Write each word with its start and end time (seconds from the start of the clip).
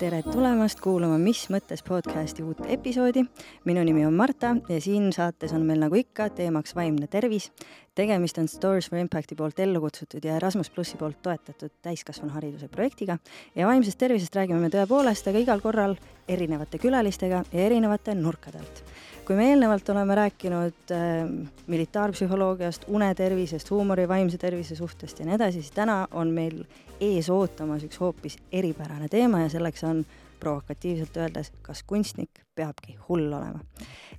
tere 0.00 0.22
tulemast 0.24 0.80
kuulama 0.80 1.18
Mis 1.20 1.42
mõttes 1.52 1.82
podcasti 1.86 2.42
uut 2.42 2.62
episoodi. 2.66 3.22
minu 3.64 3.84
nimi 3.84 4.06
on 4.06 4.14
Marta 4.14 4.56
ja 4.68 4.80
siin 4.80 5.12
saates 5.12 5.52
on 5.52 5.66
meil 5.68 5.78
nagu 5.80 5.94
ikka 5.94 6.28
teemaks 6.30 6.74
vaimne 6.74 7.06
tervis. 7.06 7.52
tegemist 7.94 8.38
on 8.38 8.48
Stories 8.48 8.90
for 8.90 8.98
Impacti 8.98 9.34
poolt 9.34 9.58
ellu 9.60 9.80
kutsutud 9.80 10.24
ja 10.24 10.36
Erasmus 10.36 10.70
plussi 10.70 10.96
poolt 10.96 11.22
toetatud 11.22 11.70
täiskasvanuhariduse 11.82 12.68
projektiga 12.68 13.18
ja 13.54 13.66
vaimsest 13.66 13.98
tervisest 13.98 14.36
räägime 14.36 14.60
me 14.60 14.68
tõepoolest, 14.68 15.28
aga 15.28 15.38
igal 15.38 15.60
korral 15.60 15.96
erinevate 16.28 16.78
külalistega 16.78 17.44
ja 17.52 17.66
erinevate 17.66 18.14
nurkade 18.14 18.58
alt 18.58 18.84
kui 19.26 19.36
me 19.38 19.50
eelnevalt 19.50 19.88
oleme 19.92 20.14
rääkinud 20.14 20.92
äh, 20.94 21.28
militaarpsühholoogiast, 21.70 22.86
unetervisest, 22.88 23.70
huumori, 23.70 24.08
vaimse 24.08 24.38
tervise 24.38 24.76
suhtest 24.78 25.20
ja 25.20 25.26
nii 25.28 25.36
edasi, 25.36 25.62
siis 25.62 25.74
täna 25.76 26.02
on 26.10 26.32
meil 26.34 26.64
ees 27.00 27.30
ootamas 27.32 27.84
üks 27.86 28.00
hoopis 28.00 28.38
eripärane 28.52 29.08
teema 29.08 29.44
ja 29.44 29.52
selleks 29.52 29.84
on 29.88 30.04
provokatiivselt 30.40 31.16
öeldes, 31.20 31.50
kas 31.62 31.82
kunstnik 31.86 32.42
peabki 32.56 32.96
hull 33.08 33.28
olema. 33.28 33.60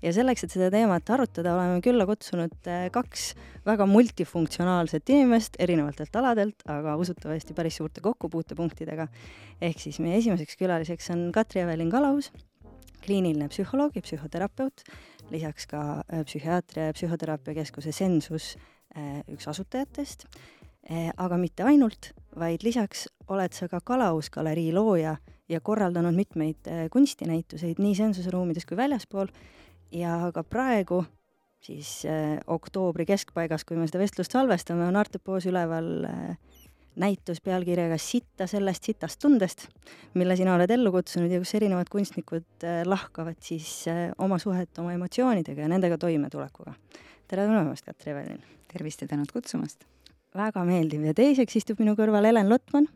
ja 0.02 0.14
selleks, 0.14 0.46
et 0.46 0.54
seda 0.54 0.70
teemat 0.74 1.10
arutada, 1.14 1.56
oleme 1.56 1.82
külla 1.86 2.06
kutsunud 2.10 2.70
äh, 2.70 2.86
kaks 2.94 3.32
väga 3.66 3.86
multifunktsionaalset 3.90 5.10
inimest 5.10 5.58
erinevatelt 5.60 6.16
aladelt, 6.22 6.64
aga 6.70 6.96
usutavasti 7.02 7.58
päris 7.58 7.82
suurte 7.82 8.02
kokkupuutepunktidega. 8.06 9.08
ehk 9.62 9.80
siis 9.80 10.00
meie 10.00 10.22
esimeseks 10.22 10.58
külaliseks 10.62 11.12
on 11.16 11.30
Katri-Evelin 11.36 11.92
Kalaus 11.92 12.32
kliiniline 13.04 13.50
psühholoog 13.52 13.96
ja 13.96 14.04
psühhoterapeut, 14.06 14.84
lisaks 15.32 15.68
ka 15.72 15.82
äh, 16.02 16.24
psühhiaatria 16.28 16.90
ja 16.90 16.96
psühhoteraapia 16.98 17.56
keskuse 17.62 17.94
Sensus 17.96 18.56
äh, 18.96 19.22
üks 19.32 19.48
asutajatest, 19.52 20.28
äh, 20.90 21.10
aga 21.18 21.40
mitte 21.42 21.66
ainult, 21.68 22.12
vaid 22.40 22.66
lisaks 22.68 23.08
oled 23.32 23.56
sa 23.56 23.70
ka 23.72 23.82
Kalausgalerii 23.86 24.72
looja 24.76 25.18
ja 25.50 25.60
korraldanud 25.62 26.16
mitmeid 26.16 26.68
kunstinäituseid 26.92 27.80
nii 27.84 27.96
Sensuse 27.96 28.32
ruumides 28.32 28.66
kui 28.66 28.78
väljaspool. 28.80 29.28
Ja 29.92 30.30
ka 30.32 30.46
praegu 30.48 31.02
siis 31.62 32.04
oktoobri 32.48 33.06
keskpaigas, 33.06 33.66
kui 33.68 33.78
me 33.78 33.88
seda 33.90 34.02
vestlust 34.02 34.34
salvestame, 34.34 34.86
on 34.88 34.98
Artepoos 35.00 35.46
üleval 35.50 35.90
äh, 36.08 36.51
näitus 36.96 37.42
pealkirjaga 37.42 37.98
Sitta 37.98 38.48
sellest 38.48 38.84
sitast 38.84 39.20
tundest, 39.22 39.68
mille 40.14 40.36
sina 40.36 40.56
oled 40.56 40.72
ellu 40.72 40.92
kutsunud 40.92 41.32
ja 41.32 41.40
kus 41.40 41.54
erinevad 41.56 41.90
kunstnikud 41.92 42.66
äh, 42.68 42.82
lahkavad 42.86 43.40
siis 43.44 43.88
äh, 43.88 44.10
oma 44.18 44.40
suhet 44.40 44.80
oma 44.82 44.94
emotsioonidega 44.98 45.66
ja 45.66 45.72
nendega 45.72 45.98
toimetulekuga. 45.98 46.74
tere 47.28 47.48
tulemast, 47.48 47.86
Katri 47.86 48.12
Evelin! 48.12 48.42
tervist 48.72 49.02
ja 49.02 49.08
tänud 49.08 49.32
kutsumast! 49.32 49.86
väga 50.36 50.64
meeldiv 50.68 51.06
ja 51.08 51.14
teiseks 51.16 51.56
istub 51.62 51.80
minu 51.80 51.96
kõrval 51.96 52.28
Helen 52.28 52.52
Lotman, 52.52 52.90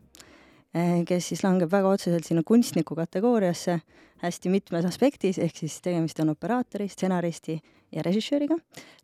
äh, 0.76 1.00
kes 1.08 1.32
siis 1.32 1.44
langeb 1.44 1.72
väga 1.72 1.96
otseselt 1.96 2.28
sinna 2.28 2.44
kunstniku 2.44 2.96
kategooriasse 2.96 3.80
hästi 4.20 4.52
mitmes 4.52 4.84
aspektis, 4.88 5.40
ehk 5.40 5.56
siis 5.56 5.80
tegemist 5.84 6.20
on 6.20 6.32
operaatori, 6.32 6.88
stsenaristi 6.88 7.58
ja 7.92 8.04
režissööriga. 8.04 8.56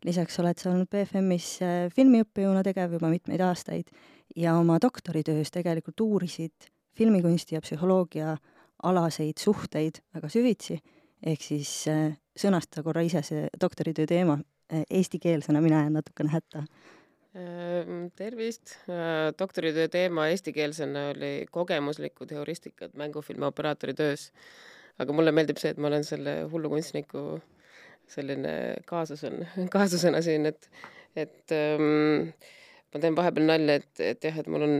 lisaks 0.05 0.39
oled 0.39 0.57
sa 0.57 0.69
olnud 0.69 0.89
BFM-is 0.89 1.55
filmiõppejõuna 1.95 2.61
tegev 2.65 2.97
juba 2.97 3.09
mitmeid 3.09 3.41
aastaid 3.41 3.89
ja 4.35 4.55
oma 4.57 4.77
doktoritöös 4.81 5.51
tegelikult 5.51 5.99
uurisid 5.99 6.69
filmikunsti 6.97 7.55
ja 7.55 7.61
psühholoogia 7.61 8.37
alaseid 8.83 9.39
suhteid 9.39 10.01
väga 10.15 10.29
süvitsi, 10.29 10.79
ehk 11.25 11.41
siis 11.41 11.71
äh, 11.87 12.17
sõnasta 12.39 12.83
korra 12.83 13.03
ise 13.05 13.21
see 13.25 13.47
doktoritöö 13.61 14.07
teema 14.09 14.37
äh, 14.39 14.83
eestikeelsena, 14.89 15.61
mina 15.61 15.83
jään 15.83 15.93
natukene 15.99 16.33
hätta. 16.33 16.65
Ehm, 17.33 18.11
tervist, 18.15 18.75
äh, 18.89 19.31
doktoritöö 19.39 19.87
teema 19.87 20.27
eestikeelsena 20.27 21.07
oli 21.15 21.45
kogemuslikud 21.51 22.31
heuristikad 22.31 22.93
mängufilmi 22.93 23.45
operaatori 23.45 23.93
töös. 23.93 24.31
aga 24.99 25.13
mulle 25.13 25.31
meeldib 25.31 25.57
see, 25.57 25.71
et 25.73 25.79
ma 25.81 25.87
olen 25.89 26.03
selle 26.05 26.43
hullukunstniku 26.51 27.39
selline 28.07 28.51
kaasus 28.85 29.23
on, 29.23 29.39
kaasusena 29.73 30.21
siin, 30.21 30.45
et, 30.45 30.69
et 31.15 31.51
ähm, 31.55 32.29
ma 32.93 33.01
teen 33.01 33.17
vahepeal 33.17 33.49
nalja, 33.49 33.79
et, 33.81 33.91
et 34.13 34.29
jah, 34.29 34.39
et 34.39 34.49
mul 34.51 34.65
on 34.67 34.79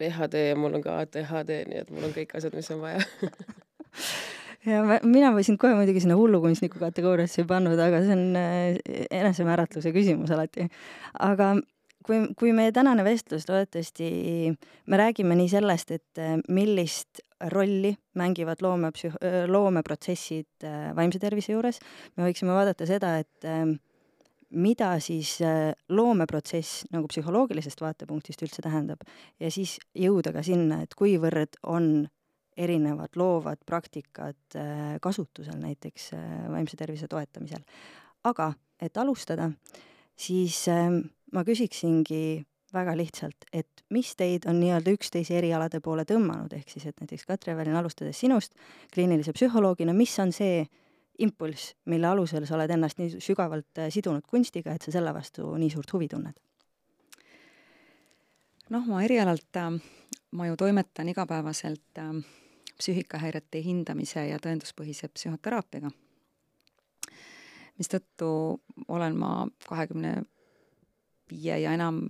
PhD 0.00 0.46
ja 0.50 0.58
mul 0.58 0.78
on 0.78 0.84
ka 0.84 0.98
ADHD, 1.02 1.56
nii 1.68 1.82
et 1.84 1.90
mul 1.94 2.08
on 2.08 2.14
kõik 2.16 2.36
asjad, 2.38 2.56
mis 2.56 2.70
on 2.72 2.80
vaja 2.82 3.02
ja 4.68 4.84
ma, 4.86 5.00
mina 5.06 5.32
võisin 5.34 5.58
kohe 5.60 5.76
muidugi 5.78 6.02
sinna 6.04 6.16
hullukunstniku 6.18 6.80
kategooriasse 6.82 7.44
pannud, 7.48 7.80
aga 7.80 8.02
see 8.04 8.16
on 8.16 8.24
äh, 8.38 8.78
enesemääratluse 9.20 9.92
küsimus 9.96 10.32
alati. 10.34 10.68
aga 11.18 11.54
kui, 12.06 12.22
kui 12.38 12.54
meie 12.56 12.72
tänane 12.76 13.04
vestlus 13.06 13.48
loodetavasti, 13.48 14.10
me 14.86 15.00
räägime 15.00 15.36
nii 15.38 15.52
sellest, 15.52 15.92
et 15.96 16.22
äh, 16.22 16.38
millist 16.48 17.22
rolli 17.52 17.94
mängivad 18.20 18.60
loomepsüh-, 18.64 19.16
loomeprotsessid 19.48 20.68
äh, 20.68 20.90
vaimse 20.96 21.20
tervise 21.22 21.54
juures, 21.54 21.80
me 22.16 22.28
võiksime 22.28 22.56
vaadata 22.56 22.88
seda, 22.88 23.16
et 23.22 23.48
mida 24.50 24.94
siis 25.02 25.36
äh, 25.44 25.72
loomeprotsess 25.88 26.86
nagu 26.90 27.08
psühholoogilisest 27.10 27.80
vaatepunktist 27.80 28.42
üldse 28.42 28.64
tähendab 28.64 29.04
ja 29.40 29.50
siis 29.50 29.78
jõuda 29.94 30.32
ka 30.34 30.42
sinna, 30.46 30.82
et 30.82 30.96
kuivõrd 30.98 31.60
on 31.70 32.08
erinevad 32.60 33.14
loovad 33.16 33.62
praktikad 33.66 34.58
äh, 34.58 34.96
kasutusel 35.02 35.60
näiteks 35.60 36.10
äh, 36.16 36.26
vaimse 36.50 36.76
tervise 36.76 37.08
toetamisel. 37.08 37.62
aga 38.24 38.52
et 38.80 38.96
alustada, 38.96 39.50
siis 40.16 40.66
ähm, 40.68 41.02
ma 41.32 41.44
küsiksingi 41.44 42.42
väga 42.72 42.94
lihtsalt, 42.96 43.46
et 43.52 43.84
mis 43.90 44.12
teid 44.16 44.46
on 44.48 44.60
nii-öelda 44.60 44.92
üksteise 44.94 45.36
erialade 45.38 45.80
poole 45.84 46.04
tõmmanud, 46.08 46.52
ehk 46.54 46.70
siis 46.70 46.86
et 46.86 47.00
näiteks 47.02 47.26
Katri-Evelin, 47.28 47.76
alustades 47.76 48.20
sinust 48.20 48.54
kliinilise 48.94 49.34
psühholoogina, 49.36 49.94
mis 49.96 50.14
on 50.22 50.32
see, 50.34 50.64
impulss, 51.20 51.74
mille 51.84 52.06
alusel 52.06 52.46
sa 52.48 52.56
oled 52.56 52.70
ennast 52.72 53.00
nii 53.00 53.20
sügavalt 53.22 53.78
äh, 53.78 53.90
sidunud 53.92 54.24
kunstiga, 54.28 54.74
et 54.74 54.84
sa 54.84 54.94
selle 54.94 55.12
vastu 55.14 55.52
nii 55.60 55.70
suurt 55.72 55.92
huvi 55.92 56.08
tunned? 56.08 56.36
noh, 58.70 58.86
ma 58.86 59.02
erialalt, 59.02 59.50
äh, 59.58 59.72
ma 60.38 60.46
ju 60.46 60.56
toimetan 60.56 61.10
igapäevaselt 61.12 61.98
äh, 61.98 62.12
psüühikahäirete 62.80 63.62
hindamise 63.64 64.24
ja 64.30 64.38
tõenduspõhise 64.40 65.10
psühhoteraapiaga, 65.12 65.90
mistõttu 67.80 68.30
olen 68.88 69.16
ma 69.20 69.32
kahekümne 69.68 70.14
viie 71.30 71.58
ja 71.60 71.74
enam 71.76 72.02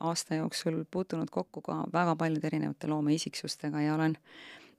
aasta 0.00 0.38
jooksul 0.38 0.84
puutunud 0.90 1.30
kokku 1.30 1.62
ka 1.62 1.84
väga 1.92 2.14
paljude 2.16 2.46
erinevate 2.46 2.90
loomeisiksusega 2.90 3.80
ja 3.82 3.94
olen 3.94 4.16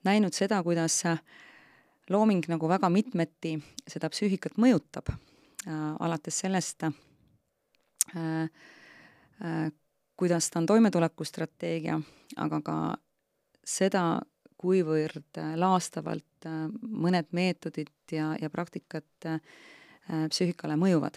näinud 0.03 0.35
seda, 0.35 0.63
kuidas 0.63 1.05
äh, 1.05 1.21
looming 2.09 2.45
nagu 2.49 2.69
väga 2.69 2.89
mitmeti 2.89 3.55
seda 3.87 4.09
psüühikat 4.09 4.57
mõjutab 4.61 5.11
äh,, 5.11 5.19
alates 5.99 6.39
sellest 6.43 6.83
äh,, 6.87 6.93
äh, 9.45 9.69
kuidas 10.19 10.49
ta 10.51 10.59
on 10.59 10.65
toimetulekustrateegia, 10.67 11.95
aga 12.43 12.59
ka 12.65 12.75
seda, 13.63 14.03
kuivõrd 14.59 15.39
laastavalt 15.55 16.47
mõned 16.81 17.29
meetodid 17.31 18.11
ja, 18.11 18.33
ja 18.41 18.49
praktikad 18.51 19.07
psüühikale 20.09 20.75
mõjuvad. 20.75 21.15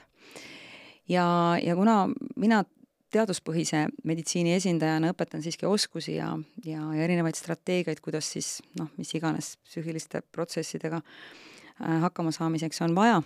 ja, 1.08 1.24
ja 1.58 1.74
kuna 1.74 1.96
mina 2.36 2.62
teaduspõhise 3.12 3.86
meditsiini 4.08 4.54
esindajana 4.56 5.12
õpetan 5.12 5.42
siiski 5.44 5.66
oskusi 5.68 6.16
ja, 6.16 6.30
ja, 6.64 6.80
ja 6.96 7.04
erinevaid 7.04 7.36
strateegiaid, 7.38 8.00
kuidas 8.04 8.30
siis 8.34 8.54
noh, 8.78 8.88
mis 8.96 9.12
iganes 9.18 9.56
psüühiliste 9.68 10.22
protsessidega 10.32 11.02
äh, 11.02 12.00
hakkama 12.06 12.32
saamiseks 12.34 12.82
on 12.86 12.96
vaja, 12.96 13.20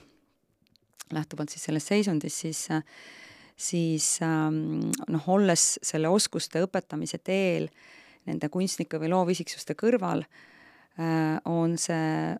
lähtuvalt 1.15 1.55
siis 1.55 1.69
sellest 1.69 1.95
seisundist, 1.95 2.43
siis 2.47 2.67
siis 3.57 4.19
ähm, 4.21 4.91
noh, 5.09 5.29
olles 5.33 5.79
selle 5.83 6.11
oskuste 6.13 6.61
õpetamise 6.67 7.19
teel 7.25 7.71
nende 8.29 8.51
kunstnike 8.53 9.01
või 9.01 9.09
loovisiksuste 9.15 9.73
kõrval 9.81 10.27
äh,, 10.27 11.39
on 11.49 11.79
see 11.81 12.35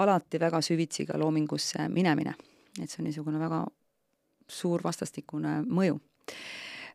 alati 0.00 0.40
väga 0.40 0.62
süvitsi 0.64 1.04
ka 1.04 1.20
loomingusse 1.20 1.88
minemine. 1.92 2.32
et 2.80 2.88
see 2.88 3.02
on 3.02 3.10
niisugune 3.10 3.40
väga 3.40 3.66
suur 4.48 4.80
vastastikune 4.84 5.60
mõju 5.68 6.00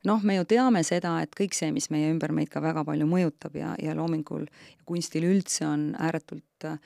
noh, 0.06 0.22
me 0.24 0.38
ju 0.38 0.46
teame 0.46 0.84
seda, 0.84 1.18
et 1.24 1.34
kõik 1.38 1.58
see, 1.58 1.72
mis 1.72 1.90
meie 1.94 2.12
ümber 2.12 2.32
meid 2.36 2.52
ka 2.54 2.62
väga 2.64 2.86
palju 2.88 3.08
mõjutab 3.10 3.58
ja, 3.58 3.74
ja 3.82 3.96
loomingul 3.98 4.46
kunstil 4.86 5.28
üldse 5.28 5.66
on 5.68 5.90
ääretult 6.00 6.68
äh, 6.70 6.80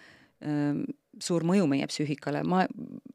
suur 1.21 1.43
mõju 1.45 1.67
meie 1.69 1.85
psüühikale, 1.89 2.41
ma 2.47 2.63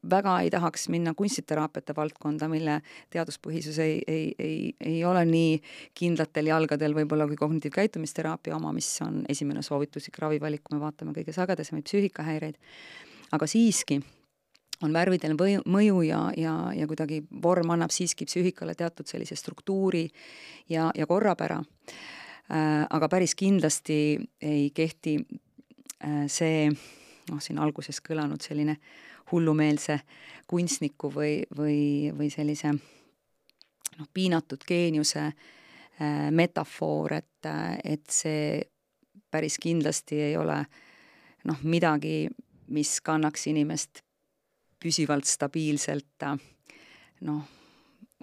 väga 0.07 0.37
ei 0.45 0.51
tahaks 0.53 0.87
minna 0.93 1.13
kunstiteraapiate 1.17 1.95
valdkonda, 1.97 2.49
mille 2.51 2.79
teaduspõhisus 3.13 3.79
ei, 3.83 3.97
ei, 4.07 4.27
ei, 4.39 4.59
ei 4.79 4.99
ole 5.05 5.25
nii 5.27 5.57
kindlatel 5.97 6.51
jalgadel 6.51 6.95
võib-olla 6.97 7.27
kui 7.27 7.39
kognitiivkäitumisteraapia 7.39 8.55
oma, 8.55 8.71
mis 8.75 8.89
on 9.05 9.23
esimene 9.29 9.65
soovituslik 9.65 10.19
ravivalik, 10.23 10.63
kui 10.63 10.77
me 10.77 10.83
vaatame 10.85 11.15
kõige 11.17 11.35
sagedasemaid 11.35 11.89
psüühikahäireid. 11.89 12.61
aga 13.31 13.47
siiski 13.47 13.99
on 14.83 14.93
värvidel 14.93 15.33
või, 15.39 15.57
mõju 15.65 16.01
ja, 16.05 16.21
ja, 16.37 16.53
ja 16.75 16.87
kuidagi 16.87 17.23
vorm 17.43 17.73
annab 17.73 17.93
siiski 17.93 18.27
psüühikale 18.29 18.75
teatud 18.77 19.07
sellise 19.09 19.35
struktuuri 19.35 20.05
ja, 20.69 20.91
ja 20.95 21.07
korrapära. 21.07 21.61
aga 22.89 23.09
päris 23.09 23.35
kindlasti 23.35 24.17
ei 24.41 24.69
kehti 24.71 25.17
see 26.27 26.69
noh, 26.69 27.41
siin 27.41 27.59
alguses 27.59 27.99
kõlanud 28.01 28.41
selline 28.41 28.77
hullumeelse 29.31 29.99
kunstniku 30.47 31.11
või, 31.11 31.41
või, 31.57 32.11
või 32.15 32.29
sellise 32.31 32.71
noh, 32.71 34.07
piinatud 34.13 34.63
geeniuse 34.67 35.25
äh, 35.25 35.33
metafoor, 36.31 37.13
et, 37.13 37.49
et 37.83 38.09
see 38.09 38.61
päris 39.31 39.57
kindlasti 39.59 40.21
ei 40.21 40.37
ole 40.37 40.59
noh, 41.47 41.63
midagi, 41.63 42.27
mis 42.67 42.99
kannaks 43.01 43.47
inimest 43.47 44.03
püsivalt 44.87 45.27
stabiilselt 45.27 46.27
noh, 47.27 47.43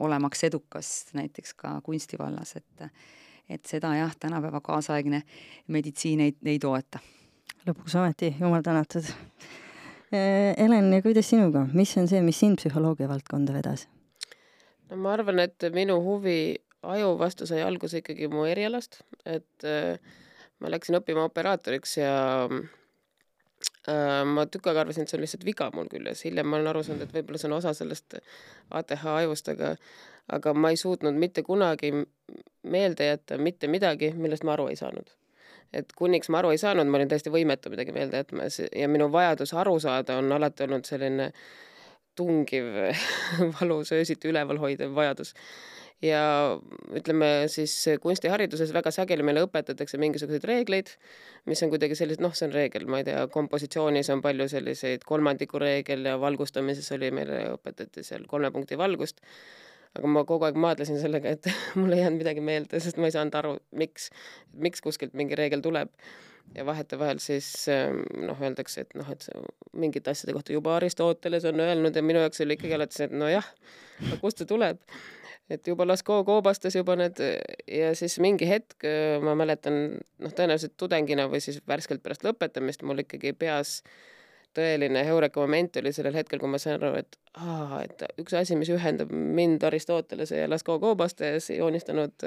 olemaks 0.01 0.47
edukas 0.49 0.95
näiteks 1.15 1.55
ka 1.61 1.77
kunstivallas, 1.85 2.57
et 2.57 2.89
et 3.49 3.67
seda 3.69 3.91
jah, 3.93 4.13
tänapäeva 4.17 4.63
kaasaegne 4.65 5.21
meditsiin 5.69 6.21
ei, 6.25 6.33
ei 6.49 6.59
toeta. 6.59 6.99
lõpuks 7.69 7.97
ometi, 8.01 8.31
jumal 8.41 8.63
tänatud. 8.65 9.05
Helen, 10.15 10.93
ja 10.93 11.03
kuidas 11.03 11.29
sinuga, 11.29 11.67
mis 11.73 11.93
on 12.01 12.09
see, 12.09 12.23
mis 12.25 12.39
sind 12.41 12.57
psühholoogia 12.61 13.09
valdkonda 13.11 13.53
vedas? 13.53 13.89
no 14.89 14.97
ma 15.01 15.13
arvan, 15.17 15.43
et 15.45 15.65
minu 15.75 15.99
huvi 16.05 16.57
aju 16.85 17.15
vastu 17.19 17.49
sai 17.49 17.63
alguse 17.65 18.01
ikkagi 18.01 18.29
mu 18.33 18.45
erialast, 18.49 19.01
et 19.27 19.67
äh, 19.69 19.99
ma 20.61 20.73
läksin 20.73 20.97
õppima 21.01 21.25
operaatoriks 21.29 21.97
ja 21.99 22.15
äh, 22.47 22.65
ma 24.25 24.47
tükk 24.49 24.71
aega 24.71 24.85
arvasin, 24.85 25.05
et 25.05 25.13
see 25.13 25.19
on 25.19 25.25
lihtsalt 25.25 25.45
viga 25.45 25.69
mul 25.75 25.89
küljes, 25.93 26.25
hiljem 26.25 26.49
ma 26.49 26.57
olen 26.57 26.71
aru 26.71 26.83
saanud, 26.87 27.05
et 27.05 27.13
võib-olla 27.13 27.41
see 27.41 27.51
on 27.51 27.57
osa 27.59 27.75
sellest 27.77 28.17
ATH 28.73 29.07
ajust, 29.17 29.51
aga 29.53 29.75
aga 30.33 30.55
ma 30.57 30.71
ei 30.73 30.79
suutnud 30.81 31.19
mitte 31.21 31.43
kunagi 31.45 31.91
meelde 32.63 33.11
jätta 33.11 33.37
mitte 33.39 33.69
midagi, 33.69 34.13
millest 34.17 34.45
ma 34.45 34.55
aru 34.57 34.71
ei 34.73 34.77
saanud. 34.81 35.11
et 35.75 35.93
kuniks 35.99 36.29
ma 36.31 36.39
aru 36.39 36.53
ei 36.55 36.59
saanud, 36.59 36.87
ma 36.87 37.01
olin 37.01 37.09
täiesti 37.11 37.33
võimetu 37.35 37.71
midagi 37.73 37.93
meelde 37.93 38.21
jätma 38.21 38.47
ja 38.79 38.89
minu 38.89 39.09
vajadus 39.13 39.53
aru 39.59 39.79
saada 39.83 40.17
on 40.21 40.33
alati 40.33 40.63
olnud 40.65 40.87
selline 40.87 41.33
tungiv 42.15 42.69
valus 43.59 43.93
öösiti 43.93 44.31
üleval 44.31 44.61
hoidev 44.63 44.95
vajadus 44.95 45.35
ja 46.05 46.23
ütleme 46.97 47.29
siis 47.53 47.75
kunstihariduses 48.03 48.73
väga 48.75 48.93
sageli 48.95 49.25
meile 49.27 49.45
õpetatakse 49.47 49.99
mingisuguseid 50.01 50.45
reegleid, 50.49 50.93
mis 51.49 51.63
on 51.65 51.73
kuidagi 51.73 51.97
sellised, 51.99 52.23
noh, 52.25 52.35
see 52.37 52.49
on 52.49 52.55
reegel, 52.55 52.87
ma 52.91 53.01
ei 53.01 53.09
tea, 53.09 53.25
kompositsioonis 53.33 54.11
on 54.15 54.23
palju 54.25 54.49
selliseid 54.53 55.07
kolmandiku 55.09 55.61
reegel 55.63 56.05
ja 56.11 56.19
valgustamises 56.21 56.91
oli 56.97 57.11
meile 57.15 57.45
õpetati 57.55 58.05
seal 58.07 58.29
kolme 58.31 58.53
punkti 58.55 58.79
valgust. 58.81 59.25
aga 59.95 60.09
ma 60.11 60.25
kogu 60.27 60.43
aeg 60.43 60.57
maadlesin 60.59 60.99
sellega, 60.99 61.37
et 61.37 61.47
mul 61.79 61.95
ei 61.95 62.03
jäänud 62.03 62.19
midagi 62.19 62.43
meelde, 62.43 62.81
sest 62.83 62.99
ma 62.99 63.07
ei 63.07 63.15
saanud 63.15 63.37
aru, 63.39 63.57
miks, 63.79 64.09
miks 64.59 64.83
kuskilt 64.83 65.15
mingi 65.15 65.39
reegel 65.39 65.63
tuleb 65.63 65.93
ja 66.55 66.67
vahetevahel 66.67 67.21
siis 67.23 67.47
noh, 68.27 68.41
öeldakse, 68.43 68.85
et 68.85 68.97
noh, 68.99 69.07
et 69.11 69.29
mingite 69.73 70.11
asjade 70.11 70.35
kohta 70.37 70.53
juba 70.53 70.75
Aristoteles 70.77 71.47
on 71.49 71.63
öelnud 71.63 71.97
ja 71.97 72.03
minu 72.03 72.21
jaoks 72.21 72.43
oli 72.43 72.59
ikkagi 72.59 72.75
alati 72.77 72.99
see, 72.99 73.07
et 73.09 73.15
nojah, 73.17 73.47
kust 74.21 74.43
see 74.43 74.51
tuleb 74.51 74.83
et 75.51 75.67
juba 75.69 75.87
Lasko 75.87 76.23
koobastas 76.25 76.77
juba 76.77 76.97
need 76.97 77.21
ja 77.69 77.93
siis 77.99 78.17
mingi 78.23 78.49
hetk 78.49 78.87
ma 79.25 79.37
mäletan, 79.39 79.99
noh, 80.23 80.33
tõenäoliselt 80.33 80.77
tudengina 80.81 81.29
või 81.29 81.43
siis 81.45 81.61
värskelt 81.69 82.03
pärast 82.05 82.25
lõpetamist 82.25 82.85
mul 82.87 83.05
ikkagi 83.05 83.35
peas 83.37 83.81
tõeline 84.55 85.03
heureka 85.07 85.43
moment 85.43 85.77
oli 85.81 85.93
sellel 85.95 86.15
hetkel, 86.17 86.39
kui 86.41 86.51
ma 86.51 86.61
sain 86.63 86.77
aru, 86.77 86.93
et 87.01 87.19
aa, 87.35 87.81
et 87.83 88.05
üks 88.23 88.37
asi, 88.39 88.57
mis 88.59 88.71
ühendab 88.73 89.11
mind 89.11 89.65
Aristotelese 89.67 90.39
ja 90.43 90.49
Lasko 90.51 90.79
koobastes 90.83 91.51
joonistanud 91.51 92.27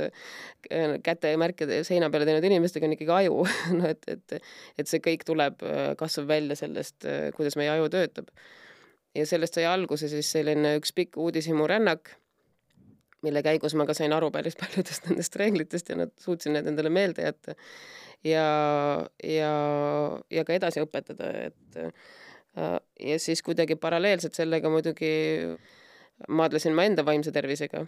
kätemärkide 1.03 1.81
seina 1.87 2.11
peale 2.11 2.27
teinud 2.27 2.47
inimestega 2.49 2.87
on 2.89 2.97
ikkagi 2.97 3.15
aju 3.21 3.47
no 3.79 3.89
et, 3.93 4.03
et, 4.11 4.37
et 4.77 4.91
see 4.91 5.01
kõik 5.03 5.25
tuleb, 5.27 5.63
kasvab 5.99 6.29
välja 6.35 6.59
sellest, 6.59 7.07
kuidas 7.37 7.57
meie 7.59 7.71
aju 7.73 7.89
töötab. 7.93 8.31
ja 9.15 9.25
sellest 9.25 9.57
sai 9.57 9.65
alguse 9.65 10.11
siis 10.11 10.31
selline 10.31 10.75
üks 10.81 10.93
pikk 10.95 11.17
uudishimurännak 11.17 12.17
mille 13.25 13.41
käigus 13.43 13.75
ma 13.77 13.87
ka 13.89 13.95
sain 13.97 14.13
aru 14.13 14.29
päris 14.33 14.57
paljudest 14.61 15.09
nendest 15.09 15.35
reeglitest 15.39 15.89
ja 15.89 15.99
nad 16.03 16.13
suutsin 16.21 16.57
need 16.57 16.67
endale 16.69 16.89
meelde 16.93 17.25
jätta. 17.25 17.55
ja, 18.23 18.47
ja, 19.23 19.51
ja 20.31 20.45
ka 20.45 20.57
edasi 20.57 20.83
õpetada, 20.83 21.31
et 21.49 21.81
äh, 21.81 21.91
ja 22.99 23.19
siis 23.21 23.43
kuidagi 23.45 23.75
paralleelselt 23.75 24.37
sellega 24.37 24.69
muidugi 24.69 25.11
maadlesin 26.27 26.75
ma 26.75 26.87
enda 26.87 27.05
vaimse 27.05 27.31
tervisega. 27.31 27.85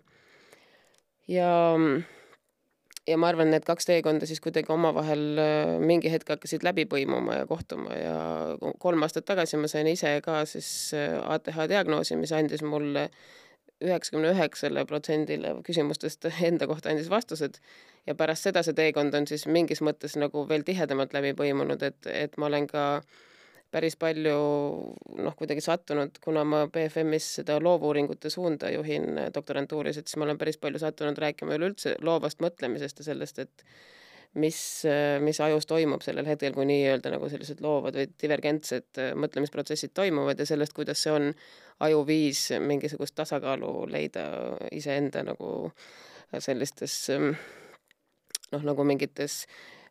ja, 1.27 1.49
ja 3.07 3.17
ma 3.17 3.29
arvan, 3.31 3.51
need 3.53 3.65
kaks 3.65 3.89
teekonda 3.89 4.29
siis 4.29 4.41
kuidagi 4.41 4.71
omavahel 4.73 5.41
äh, 5.41 5.75
mingi 5.81 6.11
hetk 6.13 6.35
hakkasid 6.35 6.65
läbi 6.65 6.85
põimuma 6.89 7.41
ja 7.41 7.49
kohtuma 7.49 7.97
ja 7.97 8.15
kolm 8.79 9.05
aastat 9.05 9.25
tagasi 9.29 9.57
ma 9.57 9.69
sain 9.71 9.89
ise 9.89 10.19
ka 10.25 10.43
siis 10.49 10.93
ATH 10.95 11.57
äh, 11.57 11.69
diagnoosi, 11.69 12.17
mis 12.17 12.33
andis 12.33 12.65
mulle 12.65 13.09
üheksakümne 13.83 14.33
üheksale 14.33 14.83
protsendile 14.85 15.53
küsimustest 15.65 16.27
enda 16.43 16.67
kohta 16.67 16.91
andis 16.91 17.09
vastused 17.11 17.59
ja 18.07 18.15
pärast 18.19 18.47
seda 18.47 18.63
see 18.65 18.75
teekond 18.75 19.15
on 19.15 19.27
siis 19.29 19.45
mingis 19.47 19.81
mõttes 19.85 20.17
nagu 20.19 20.45
veel 20.49 20.65
tihedamalt 20.67 21.13
läbi 21.15 21.33
põimunud, 21.37 21.83
et, 21.85 22.09
et 22.11 22.37
ma 22.37 22.49
olen 22.49 22.67
ka 22.69 22.85
päris 23.71 23.95
palju 24.01 24.37
noh, 25.21 25.35
kuidagi 25.37 25.61
sattunud, 25.61 26.17
kuna 26.23 26.43
ma 26.47 26.63
BFM-is 26.73 27.27
seda 27.39 27.59
loovuuringute 27.61 28.31
suunda 28.33 28.71
juhin 28.73 29.19
doktorantuuris, 29.35 29.99
et 30.01 30.09
siis 30.09 30.17
ma 30.17 30.25
olen 30.25 30.39
päris 30.41 30.57
palju 30.57 30.81
sattunud 30.81 31.21
rääkima 31.21 31.57
üleüldse 31.59 31.95
loovast 32.01 32.41
mõtlemisest 32.41 33.03
ja 33.03 33.11
sellest, 33.11 33.39
et 33.45 33.65
mis, 34.37 34.59
mis 35.25 35.39
ajus 35.41 35.65
toimub 35.65 36.03
sellel 36.05 36.27
hetkel, 36.29 36.53
kui 36.53 36.67
nii-öelda 36.69 37.09
nagu 37.15 37.29
sellised 37.31 37.63
loovad 37.65 37.95
või 37.97 38.11
divergentsed 38.21 38.99
mõtlemisprotsessid 39.17 39.95
toimuvad 39.97 40.39
ja 40.39 40.45
sellest, 40.45 40.75
kuidas 40.77 41.01
see 41.01 41.15
on 41.15 41.31
ajuviis 41.81 42.43
mingisugust 42.61 43.15
tasakaalu 43.17 43.87
leida 43.89 44.27
iseenda 44.75 45.23
nagu 45.25 45.71
sellistes 46.37 46.99
noh, 48.53 48.63
nagu 48.65 48.85
mingites 48.87 49.43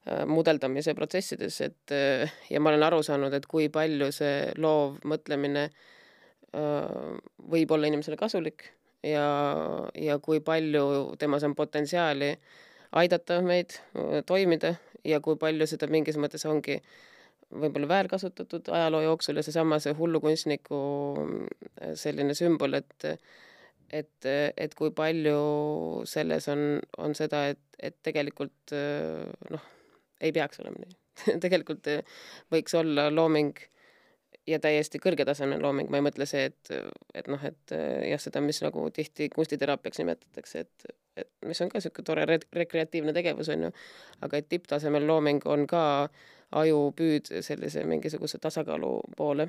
äh, 0.06 0.24
mudeldamise 0.28 0.94
protsessides, 0.98 1.60
et 1.64 1.94
äh, 1.94 2.32
ja 2.50 2.60
ma 2.60 2.72
olen 2.72 2.86
aru 2.88 3.02
saanud, 3.06 3.34
et 3.34 3.46
kui 3.50 3.68
palju 3.72 4.10
see 4.14 4.52
loov 4.60 4.98
mõtlemine 5.08 5.68
äh, 5.68 7.18
võib 7.54 7.74
olla 7.74 7.90
inimesele 7.90 8.18
kasulik 8.20 8.68
ja, 9.06 9.28
ja 9.94 10.18
kui 10.22 10.42
palju 10.44 11.18
temas 11.20 11.46
on 11.46 11.56
potentsiaali 11.58 12.32
aidata 12.92 13.40
meid 13.44 13.76
toimida 14.26 14.74
ja 15.04 15.20
kui 15.20 15.36
palju 15.40 15.66
seda 15.68 15.88
mingis 15.90 16.18
mõttes 16.20 16.46
ongi 16.48 16.78
võib-olla 17.48 17.88
väärkasutatud 17.88 18.68
ajaloo 18.76 19.00
jooksul 19.06 19.40
ja 19.40 19.44
seesama 19.46 19.78
see 19.80 19.94
hullukunstniku 19.96 20.80
selline 21.96 22.36
sümbol, 22.36 22.76
et 22.80 23.08
et, 23.88 24.28
et 24.28 24.74
kui 24.76 24.92
palju 24.92 25.38
selles 26.08 26.48
on, 26.52 26.64
on 27.00 27.16
seda, 27.16 27.46
et, 27.54 27.62
et 27.80 27.96
tegelikult 28.04 28.74
noh, 29.54 29.64
ei 30.20 30.34
peaks 30.36 30.60
olema 30.60 30.82
nii. 30.82 30.96
Tegelikult 31.44 31.88
võiks 32.52 32.76
olla 32.78 33.08
looming 33.10 33.56
ja 34.48 34.60
täiesti 34.62 35.00
kõrgetasemeline 35.02 35.64
looming, 35.64 35.88
ma 35.90 36.00
ei 36.00 36.04
mõtle 36.04 36.28
see, 36.28 36.50
et, 36.50 36.72
et 37.16 37.32
noh, 37.32 37.42
et 37.44 37.74
jah, 38.10 38.20
seda, 38.20 38.42
mis 38.44 38.60
nagu 38.64 38.84
tihti 38.94 39.28
kunstiteraapiaks 39.32 40.02
nimetatakse, 40.02 40.66
et, 40.66 40.88
et 40.88 40.98
mis 41.46 41.60
on 41.62 41.68
ka 41.68 41.78
niisugune 41.78 42.04
tore 42.04 42.26
re 42.26 42.38
rekreatiivne 42.52 43.12
tegevus, 43.12 43.48
on 43.54 43.68
ju, 43.68 43.70
aga 44.20 44.40
et 44.40 44.48
tipptasemel 44.48 45.06
looming 45.06 45.46
on 45.46 45.66
ka 45.66 45.84
ajupüüd 46.52 47.32
sellise 47.44 47.84
mingisuguse 47.84 48.38
tasakaalu 48.38 48.92
poole 49.16 49.48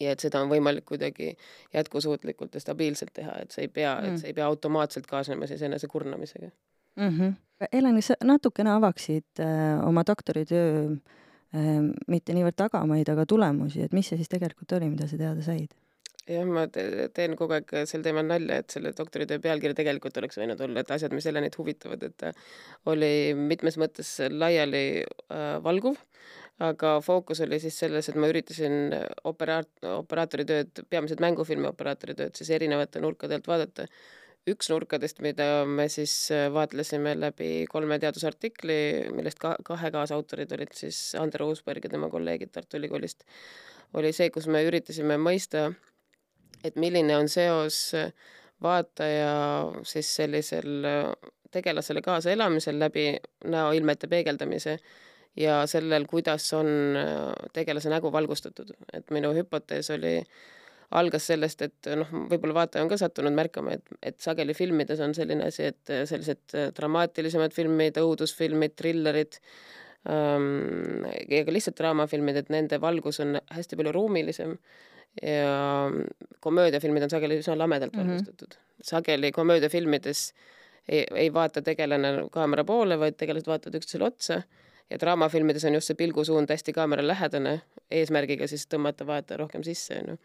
ja 0.00 0.14
et 0.14 0.22
seda 0.22 0.40
on 0.40 0.48
võimalik 0.50 0.86
kuidagi 0.88 1.34
jätkusuutlikult 1.74 2.54
ja 2.56 2.62
stabiilselt 2.62 3.12
teha, 3.14 3.36
et 3.42 3.52
see 3.54 3.66
ei 3.66 3.72
pea 3.72 3.94
mm., 3.98 4.08
et 4.08 4.22
see 4.22 4.32
ei 4.32 4.36
pea 4.36 4.46
automaatselt 4.48 5.06
kaasnema 5.10 5.48
siis 5.50 5.62
enese 5.62 5.88
kurnamisega 5.88 6.48
mm. 6.96 7.08
-hmm. 7.18 7.32
Helen, 7.72 7.94
kas 7.94 8.06
sa 8.06 8.14
natukene 8.24 8.70
avaksid 8.70 9.40
äh, 9.40 9.88
oma 9.88 10.04
doktoritöö 10.06 10.90
äh, 10.90 11.68
mitte 12.08 12.32
niivõrd 12.32 12.56
tagamaid, 12.56 13.08
aga 13.08 13.26
tulemusi, 13.26 13.82
et 13.82 13.92
mis 13.92 14.08
see 14.08 14.16
siis 14.16 14.28
tegelikult 14.28 14.72
oli, 14.72 14.88
mida 14.88 15.06
sa 15.06 15.18
teada 15.18 15.42
said? 15.42 15.76
Jah, 16.28 16.44
ma 16.46 16.66
teen 16.70 17.36
kogu 17.38 17.56
aeg 17.56 17.72
sel 17.88 18.04
teemal 18.04 18.26
nalja, 18.26 18.60
et 18.60 18.74
selle 18.74 18.92
doktoritöö 18.96 19.40
pealkiri 19.42 19.76
tegelikult 19.78 20.18
oleks 20.20 20.38
võinud 20.40 20.60
olla, 20.66 20.82
et 20.82 20.92
asjad, 20.94 21.14
mis 21.16 21.26
Helenit 21.28 21.56
huvitavad, 21.58 22.04
et 22.06 22.16
ta 22.20 22.32
oli 22.92 23.32
mitmes 23.38 23.78
mõttes 23.80 24.12
laiali 24.30 24.84
äh, 25.00 25.56
valguv, 25.64 25.98
aga 26.60 26.94
fookus 27.04 27.40
oli 27.46 27.60
siis 27.62 27.78
selles, 27.82 28.10
et 28.10 28.18
ma 28.20 28.28
üritasin 28.30 28.94
operaat-, 29.28 29.84
operaatori 29.96 30.46
tööd, 30.48 30.82
peamiselt 30.92 31.22
mängufilmi 31.24 31.70
operaatori 31.70 32.16
tööd 32.18 32.36
siis 32.36 32.52
erinevate 32.56 33.02
nurkade 33.04 33.38
alt 33.38 33.48
vaadata. 33.48 33.88
üks 34.48 34.70
nurkadest, 34.72 35.18
mida 35.20 35.66
me 35.68 35.84
siis 35.92 36.12
vaatlesime 36.52 37.12
läbi 37.14 37.66
kolme 37.68 37.98
teadusartikli, 38.00 39.10
millest 39.12 39.38
ka 39.38 39.52
kahe 39.64 39.90
kaasautorid 39.92 40.52
olid 40.56 40.72
siis 40.74 41.14
Ander 41.14 41.44
Uusberg 41.44 41.84
ja 41.84 41.90
tema 41.92 42.08
kolleegid 42.08 42.50
Tartu 42.50 42.78
Ülikoolist, 42.80 43.26
oli 43.94 44.14
see, 44.16 44.30
kus 44.32 44.48
me 44.48 44.64
üritasime 44.64 45.18
mõista 45.20 45.68
et 46.64 46.76
milline 46.76 47.16
on 47.16 47.28
seos 47.28 47.92
vaataja 48.62 49.32
siis 49.88 50.10
sellisel 50.16 50.86
tegelasele 51.50 52.02
kaasaelamisel 52.04 52.78
läbi 52.78 53.06
näoilmete 53.44 54.06
peegeldamise 54.06 54.78
ja 55.36 55.62
sellel, 55.66 56.04
kuidas 56.06 56.52
on 56.54 56.68
tegelase 57.52 57.90
nägu 57.90 58.12
valgustatud, 58.12 58.74
et 58.92 59.10
minu 59.10 59.32
hüpotees 59.34 59.90
oli 59.94 60.18
äh, 60.18 60.40
algas 60.96 61.28
sellest, 61.30 61.62
et 61.66 61.88
noh, 61.98 62.08
võib-olla 62.30 62.62
vaataja 62.62 62.84
on 62.84 62.90
ka 62.90 62.98
sattunud 62.98 63.34
märkama, 63.34 63.76
et, 63.78 63.92
et 64.02 64.18
sageli 64.22 64.54
filmides 64.58 65.00
on 65.04 65.14
selline 65.14 65.46
asi, 65.46 65.68
et 65.70 65.92
sellised 66.10 66.56
dramaatilisemad 66.76 67.54
filmid, 67.54 67.98
õudusfilmid, 68.02 68.74
trillerid 68.78 69.38
ähm, 70.10 71.06
ja 71.30 71.44
ka 71.46 71.54
lihtsalt 71.54 71.78
draamafilmid, 71.78 72.40
et 72.42 72.50
nende 72.52 72.80
valgus 72.82 73.22
on 73.22 73.38
hästi 73.54 73.78
palju 73.78 73.94
ruumilisem 73.94 74.56
ja 75.22 75.90
komöödiafilmid 76.40 77.02
on 77.02 77.10
sageli 77.10 77.38
üsna 77.40 77.58
lamedalt 77.58 77.96
mm 77.96 78.16
-hmm. 78.16 78.56
sageli 78.82 79.32
komöödiafilmides 79.32 80.34
ei, 80.88 81.06
ei 81.14 81.32
vaata 81.32 81.62
tegelane 81.62 82.08
kaamera 82.30 82.64
poole, 82.64 82.98
vaid 82.98 83.14
tegelased 83.18 83.46
vaatavad 83.46 83.74
üksteisele 83.74 84.04
otsa. 84.04 84.42
Ja 84.90 84.98
draamafilmides 85.00 85.64
on 85.64 85.74
just 85.74 85.86
see 85.86 85.94
pilgusuund 85.94 86.50
hästi 86.50 86.72
kaamera 86.72 87.06
lähedane, 87.06 87.60
eesmärgiga 87.90 88.46
siis 88.50 88.66
tõmmata 88.66 89.06
vaataja 89.06 89.38
rohkem 89.38 89.62
sisse, 89.62 90.00
onju 90.02 90.16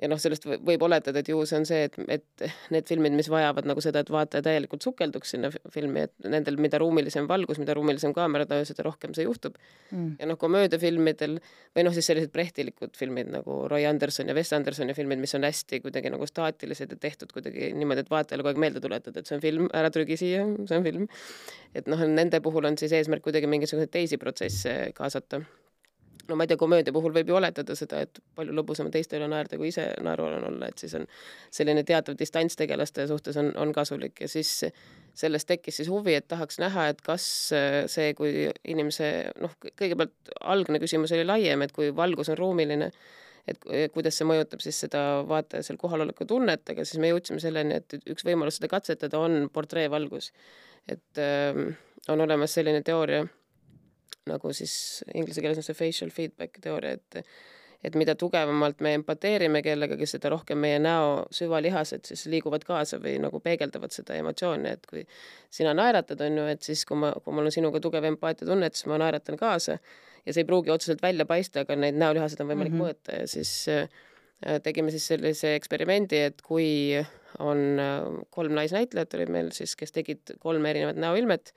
ja 0.00 0.08
noh, 0.08 0.20
sellest 0.20 0.46
võib 0.48 0.82
oletada, 0.86 1.20
et 1.20 1.28
ju 1.28 1.42
see 1.48 1.58
on 1.60 1.66
see, 1.68 1.84
et, 1.88 1.96
et 2.10 2.44
need 2.72 2.88
filmid, 2.88 3.14
mis 3.16 3.28
vajavad 3.30 3.66
nagu 3.68 3.82
seda, 3.84 4.00
et 4.02 4.10
vaataja 4.12 4.44
täielikult 4.46 4.84
sukelduks 4.84 5.34
sinna 5.34 5.50
filmi, 5.74 6.06
et 6.08 6.28
nendel, 6.32 6.56
mida 6.62 6.80
ruumilisem 6.80 7.28
valgus, 7.28 7.60
mida 7.60 7.76
ruumilisem 7.76 8.14
kaameratöö, 8.16 8.64
seda 8.68 8.86
rohkem 8.86 9.12
see 9.16 9.26
juhtub. 9.26 9.58
Mm.. 9.90 10.16
ja 10.20 10.28
noh, 10.30 10.38
komöödiafilmidel 10.40 11.36
või 11.76 11.86
noh, 11.86 11.94
siis 11.96 12.08
sellised 12.08 12.32
prehtilikud 12.32 12.96
filmid 12.96 13.28
nagu 13.32 13.62
Roy 13.70 13.84
Anderson 13.88 14.32
ja 14.32 14.36
Wes 14.36 14.52
Andersoni 14.56 14.96
filmid, 14.96 15.20
mis 15.20 15.36
on 15.36 15.44
hästi 15.46 15.82
kuidagi 15.84 16.12
nagu 16.14 16.28
staatilised 16.28 16.96
ja 16.96 17.00
tehtud 17.00 17.34
kuidagi 17.34 17.72
niimoodi, 17.76 18.06
et 18.06 18.12
vaatajale 18.12 18.46
kogu 18.46 18.54
aeg 18.54 18.62
meelde 18.64 18.84
tuletada, 18.84 19.20
et 19.20 19.28
see 19.28 19.36
on 19.36 19.44
film, 19.44 19.68
ära 19.76 19.92
trügi 19.92 20.16
siia, 20.20 20.46
see 20.68 20.78
on 20.78 20.86
film. 20.88 21.08
et 21.76 21.88
noh, 21.88 22.00
nende 22.08 22.40
puhul 22.44 22.68
on 22.68 22.78
siis 22.80 22.92
eesmärk 22.96 23.24
kuidagi 23.24 23.48
mingisuguseid 23.50 23.92
teisi 23.92 24.18
protsesse 24.20 24.78
kaasata 24.96 25.42
no 26.28 26.36
ma 26.36 26.44
ei 26.44 26.50
tea, 26.50 26.58
komöödia 26.60 26.94
puhul 26.94 27.14
võib 27.14 27.30
ju 27.30 27.36
oletada 27.38 27.74
seda, 27.78 28.02
et 28.06 28.20
palju 28.36 28.54
lõbusam 28.56 28.88
on 28.88 28.94
teiste 28.94 29.18
üle 29.18 29.28
naerda, 29.30 29.58
kui 29.60 29.70
ise 29.72 29.88
naerualane 30.04 30.48
olla, 30.48 30.68
et 30.70 30.82
siis 30.82 30.94
on 30.98 31.06
selline 31.54 31.84
teatav 31.88 32.18
distants 32.18 32.58
tegelaste 32.58 33.06
suhtes 33.10 33.38
on, 33.40 33.50
on 33.60 33.72
kasulik 33.74 34.22
ja 34.22 34.28
siis 34.30 34.52
sellest 35.18 35.48
tekkis 35.50 35.80
siis 35.80 35.90
huvi, 35.92 36.14
et 36.16 36.28
tahaks 36.30 36.60
näha, 36.62 36.88
et 36.92 37.02
kas 37.04 37.24
see, 37.92 38.12
kui 38.18 38.46
inimese 38.68 39.10
noh, 39.42 39.52
kõigepealt 39.66 40.32
algne 40.40 40.80
küsimus 40.82 41.12
oli 41.16 41.26
laiem, 41.26 41.66
et 41.66 41.74
kui 41.76 41.90
valgus 41.96 42.32
on 42.32 42.38
ruumiline, 42.38 42.92
et 43.50 43.64
kuidas 43.92 44.16
see 44.18 44.28
mõjutab 44.28 44.62
siis 44.62 44.78
seda 44.84 45.22
vaataja 45.28 45.66
seal 45.66 45.80
kohaloleku 45.80 46.26
tunnet, 46.30 46.62
aga 46.70 46.86
siis 46.86 47.02
me 47.02 47.10
jõudsime 47.10 47.42
selleni, 47.42 47.80
et 47.82 47.98
üks 48.06 48.24
võimalus 48.24 48.60
seda 48.60 48.70
katsetada 48.72 49.18
on 49.20 49.48
portreevalgus. 49.52 50.32
et 50.88 51.18
äh, 51.18 51.58
on 52.08 52.20
olemas 52.20 52.54
selline 52.54 52.82
teooria 52.82 53.26
nagu 54.30 54.52
siis 54.56 54.74
inglise 55.14 55.42
keeles 55.42 55.58
on 55.58 55.66
see 55.66 55.78
facial 55.78 56.12
feedback 56.14 56.60
teooria, 56.62 56.98
et 56.98 57.26
et 57.82 57.96
mida 57.98 58.14
tugevamalt 58.14 58.78
me 58.84 58.92
empateerime 58.94 59.58
kellegagi, 59.64 60.06
seda 60.06 60.30
rohkem 60.30 60.60
meie 60.62 60.78
näo 60.78 61.24
süvalihased 61.34 62.06
siis 62.06 62.28
liiguvad 62.30 62.62
kaasa 62.66 63.00
või 63.02 63.16
nagu 63.22 63.40
peegeldavad 63.42 63.94
seda 63.94 64.14
emotsiooni, 64.20 64.76
et 64.76 64.86
kui 64.86 65.02
sina 65.50 65.74
naeratad, 65.74 66.22
on 66.22 66.38
ju, 66.38 66.46
et 66.54 66.62
siis 66.62 66.84
kui 66.86 67.00
ma, 67.02 67.10
kui 67.24 67.34
mul 67.34 67.50
on 67.50 67.54
sinuga 67.54 67.82
tugev 67.82 68.06
empaatiatunne, 68.12 68.70
et 68.70 68.78
siis 68.78 68.86
ma 68.90 69.00
naeratan 69.02 69.38
kaasa 69.40 69.78
ja 69.80 70.30
see 70.30 70.44
ei 70.44 70.48
pruugi 70.48 70.70
otseselt 70.70 71.02
välja 71.02 71.26
paista, 71.26 71.66
aga 71.66 71.76
neid 71.78 71.98
näolihaseid 71.98 72.44
on 72.44 72.52
võimalik 72.52 72.76
mm 72.76 72.80
-hmm. 72.84 72.94
mõõta 72.94 73.18
ja 73.18 73.26
siis 73.26 73.52
äh, 73.68 73.88
tegime 74.62 74.94
siis 74.94 75.06
sellise 75.10 75.54
eksperimendi, 75.58 76.22
et 76.30 76.42
kui 76.42 77.02
on 77.38 77.80
äh, 77.82 78.26
kolm 78.30 78.54
naisnäitlejat 78.54 79.14
olid 79.14 79.28
meil 79.28 79.50
siis, 79.50 79.74
kes 79.76 79.92
tegid 79.92 80.36
kolme 80.38 80.70
erinevat 80.70 80.96
näoilmet 80.96 81.52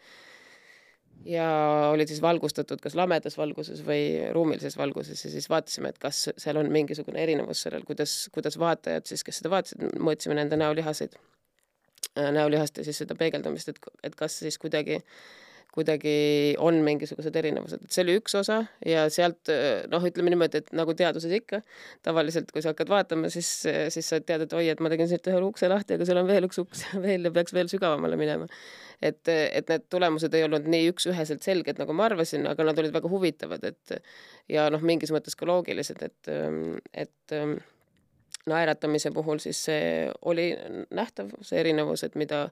ja 1.26 1.46
olid 1.94 2.10
siis 2.12 2.22
valgustatud 2.22 2.82
kas 2.84 2.96
lamedas 2.98 3.38
valguses 3.38 3.82
või 3.86 4.32
ruumilises 4.36 4.78
valguses 4.78 5.24
ja 5.26 5.32
siis 5.32 5.48
vaatasime, 5.50 5.90
et 5.94 6.02
kas 6.02 6.28
seal 6.38 6.60
on 6.62 6.70
mingisugune 6.72 7.22
erinevus 7.24 7.64
sellel, 7.66 7.86
kuidas, 7.88 8.18
kuidas 8.36 8.60
vaatajad 8.62 9.08
siis, 9.10 9.24
kes 9.26 9.42
seda 9.42 9.54
vaatasid, 9.54 9.88
mõõtsime 10.00 10.38
nende 10.38 10.60
näolihaseid, 10.60 11.18
äh, 12.20 12.30
näolihaste 12.36 12.86
siis 12.86 13.02
seda 13.04 13.18
peegeldamist, 13.20 13.74
et, 13.74 13.82
et 14.04 14.16
kas 14.20 14.40
siis 14.44 14.60
kuidagi 14.62 15.02
kuidagi 15.76 16.16
on 16.64 16.78
mingisugused 16.86 17.36
erinevused, 17.36 17.84
et 17.84 17.96
see 17.96 18.06
oli 18.06 18.16
üks 18.22 18.36
osa 18.40 18.62
ja 18.88 19.06
sealt 19.12 19.52
noh, 19.92 20.06
ütleme 20.08 20.32
niimoodi, 20.32 20.62
et 20.64 20.72
nagu 20.78 20.96
teaduses 20.98 21.34
ikka, 21.36 21.60
tavaliselt 22.06 22.54
kui 22.56 22.64
sa 22.64 22.72
hakkad 22.72 22.92
vaatama, 22.92 23.32
siis, 23.34 23.50
siis 23.94 24.10
sa 24.12 24.22
tead, 24.24 24.46
et 24.48 24.56
oi, 24.56 24.70
et 24.72 24.82
ma 24.84 24.92
tegin 24.94 25.10
siit 25.12 25.28
ühe 25.32 25.44
ukse 25.44 25.70
lahti, 25.72 25.98
aga 25.98 26.08
seal 26.08 26.22
on 26.22 26.30
veel 26.30 26.48
üks 26.48 26.62
uks 26.64 26.86
veel 27.06 27.28
ja 27.28 27.34
peaks 27.36 27.56
veel 27.56 27.72
sügavamale 27.72 28.20
minema. 28.20 28.48
Et, 29.04 29.20
et 29.28 29.68
need 29.68 29.90
tulemused 29.92 30.34
ei 30.38 30.46
olnud 30.48 30.68
nii 30.72 30.88
üks-üheselt 30.94 31.44
selged, 31.44 31.76
nagu 31.82 31.94
ma 31.94 32.08
arvasin, 32.08 32.48
aga 32.48 32.64
nad 32.64 32.80
olid 32.80 32.96
väga 32.96 33.12
huvitavad, 33.12 33.66
et 33.68 33.98
ja 34.52 34.70
noh, 34.72 34.84
mingis 34.88 35.12
mõttes 35.12 35.36
ka 35.36 35.48
loogilised, 35.50 36.00
et, 36.08 36.32
et 36.96 37.36
naeratamise 38.50 39.12
puhul 39.12 39.42
siis 39.44 39.60
see 39.68 40.08
oli 40.30 40.52
nähtav, 40.96 41.34
see 41.44 41.60
erinevus, 41.60 42.06
et 42.06 42.16
mida 42.20 42.46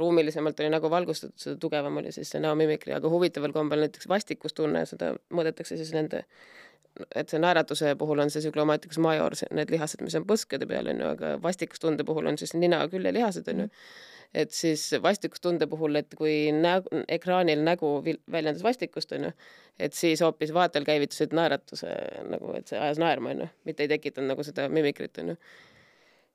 ruumilisemalt 0.00 0.60
oli 0.60 0.72
nägu 0.72 0.90
valgustatud, 0.90 1.38
seda 1.40 1.58
tugevam 1.60 2.00
oli 2.00 2.12
siis 2.14 2.32
see 2.32 2.42
näomimikri, 2.42 2.94
aga 2.96 3.12
huvitaval 3.12 3.54
kombel 3.56 3.84
näiteks 3.84 4.08
vastikustunne, 4.10 4.84
seda 4.88 5.14
mõõdetakse 5.34 5.78
siis 5.80 5.94
nende 5.96 6.24
et 7.14 7.30
see 7.30 7.40
naeratuse 7.40 7.94
puhul 7.98 8.20
on 8.24 8.30
see 8.32 8.42
süglomaaticus 8.44 8.98
major, 9.02 9.34
need 9.56 9.72
lihased, 9.72 10.02
mis 10.04 10.16
on 10.18 10.26
põskede 10.28 10.66
peal, 10.70 10.90
on 10.90 11.02
ju, 11.02 11.10
aga 11.14 11.34
vastikustunde 11.42 12.06
puhul 12.06 12.30
on 12.30 12.38
siis 12.40 12.54
nina 12.58 12.80
küljelihased, 12.90 13.50
on 13.52 13.64
ju. 13.64 13.68
Mm. 13.68 14.08
Et 14.40 14.52
siis 14.54 14.84
vastikustunde 15.02 15.66
puhul, 15.66 15.96
et 15.98 16.14
kui 16.14 16.52
nägu, 16.54 17.00
ekraanil 17.10 17.64
nägu 17.66 17.88
väljendas 18.30 18.62
vastikust, 18.62 19.10
onju, 19.16 19.32
et 19.78 19.96
siis 19.96 20.22
hoopis 20.22 20.52
vaatajal 20.54 20.86
käivitusid 20.86 21.34
naeratuse 21.34 21.90
nagu, 22.30 22.52
et 22.54 22.70
see 22.70 22.78
ajas 22.78 23.00
naerma, 23.02 23.32
onju, 23.34 23.48
mitte 23.66 23.82
ei 23.82 23.90
tekitanud 23.90 24.30
nagu 24.30 24.46
seda 24.46 24.68
mimikrit, 24.70 25.18
onju 25.18 25.34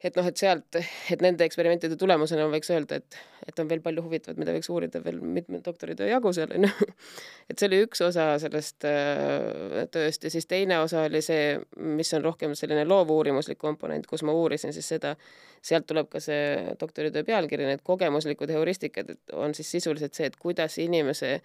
et 0.04 0.18
noh, 0.18 0.26
et 0.28 0.38
sealt, 0.38 0.78
et 1.12 1.22
nende 1.24 1.46
eksperimentide 1.46 1.96
tulemusena 2.00 2.46
võiks 2.52 2.70
öelda, 2.74 3.00
et, 3.00 3.18
et 3.48 3.60
on 3.62 3.70
veel 3.70 3.82
palju 3.84 4.04
huvitavat, 4.06 4.38
mida 4.42 4.54
võiks 4.56 4.70
uurida 4.74 5.00
veel 5.04 5.22
mitme 5.24 5.62
doktoritöö 5.66 6.10
jagu 6.10 6.34
seal 6.36 6.52
onju. 6.58 6.70
et 7.50 7.56
see 7.56 7.70
oli 7.70 7.82
üks 7.86 8.04
osa 8.06 8.28
sellest 8.42 8.88
äh, 8.90 9.86
tööst 9.94 10.28
ja 10.28 10.34
siis 10.34 10.50
teine 10.52 10.82
osa 10.84 11.06
oli 11.08 11.24
see, 11.26 11.56
mis 11.80 12.12
on 12.18 12.26
rohkem 12.26 12.58
selline 12.60 12.84
loovuurimuslik 12.90 13.62
komponent, 13.62 14.08
kus 14.10 14.26
ma 14.28 14.36
uurisin 14.36 14.76
siis 14.76 14.92
seda, 14.96 15.16
sealt 15.66 15.88
tuleb 15.90 16.12
ka 16.12 16.22
see 16.24 16.76
doktoritöö 16.80 17.24
pealkiri, 17.28 17.70
need 17.70 17.86
kogemuslikud 17.88 18.52
heuristikad 18.52 19.16
on 19.34 19.56
siis 19.58 19.72
sisuliselt 19.78 20.14
see, 20.18 20.28
et 20.28 20.36
kuidas 20.42 20.78
inimese 20.84 21.40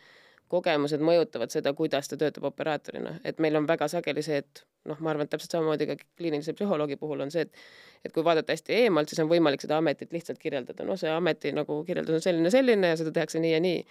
kogemused 0.50 1.02
mõjutavad 1.04 1.52
seda, 1.52 1.72
kuidas 1.78 2.10
ta 2.10 2.18
töötab 2.18 2.48
operaatorina, 2.50 3.16
et 3.24 3.38
meil 3.42 3.56
on 3.58 3.68
väga 3.68 3.86
sageli 3.90 4.22
see, 4.26 4.40
et 4.42 4.64
noh, 4.90 4.98
ma 4.98 5.12
arvan, 5.12 5.28
et 5.28 5.32
täpselt 5.34 5.54
samamoodi 5.54 5.86
ka 5.86 5.96
kliinilise 6.18 6.54
psühholoogi 6.58 6.98
puhul 7.00 7.22
on 7.26 7.30
see, 7.34 7.46
et 7.46 7.62
et 8.04 8.14
kui 8.16 8.24
vaadata 8.24 8.54
hästi 8.54 8.72
eemalt, 8.86 9.10
siis 9.12 9.20
on 9.20 9.28
võimalik 9.28 9.60
seda 9.60 9.76
ametit 9.76 10.12
lihtsalt 10.16 10.38
kirjeldada, 10.40 10.86
no 10.88 10.96
see 10.96 11.10
ameti 11.12 11.52
nagu 11.52 11.82
kirjeldus 11.84 12.16
on 12.16 12.24
selline, 12.24 12.52
selline 12.52 12.94
ja 12.94 12.96
seda 12.96 13.12
tehakse 13.12 13.42
nii 13.42 13.52
ja 13.52 13.60
nii. 13.60 13.84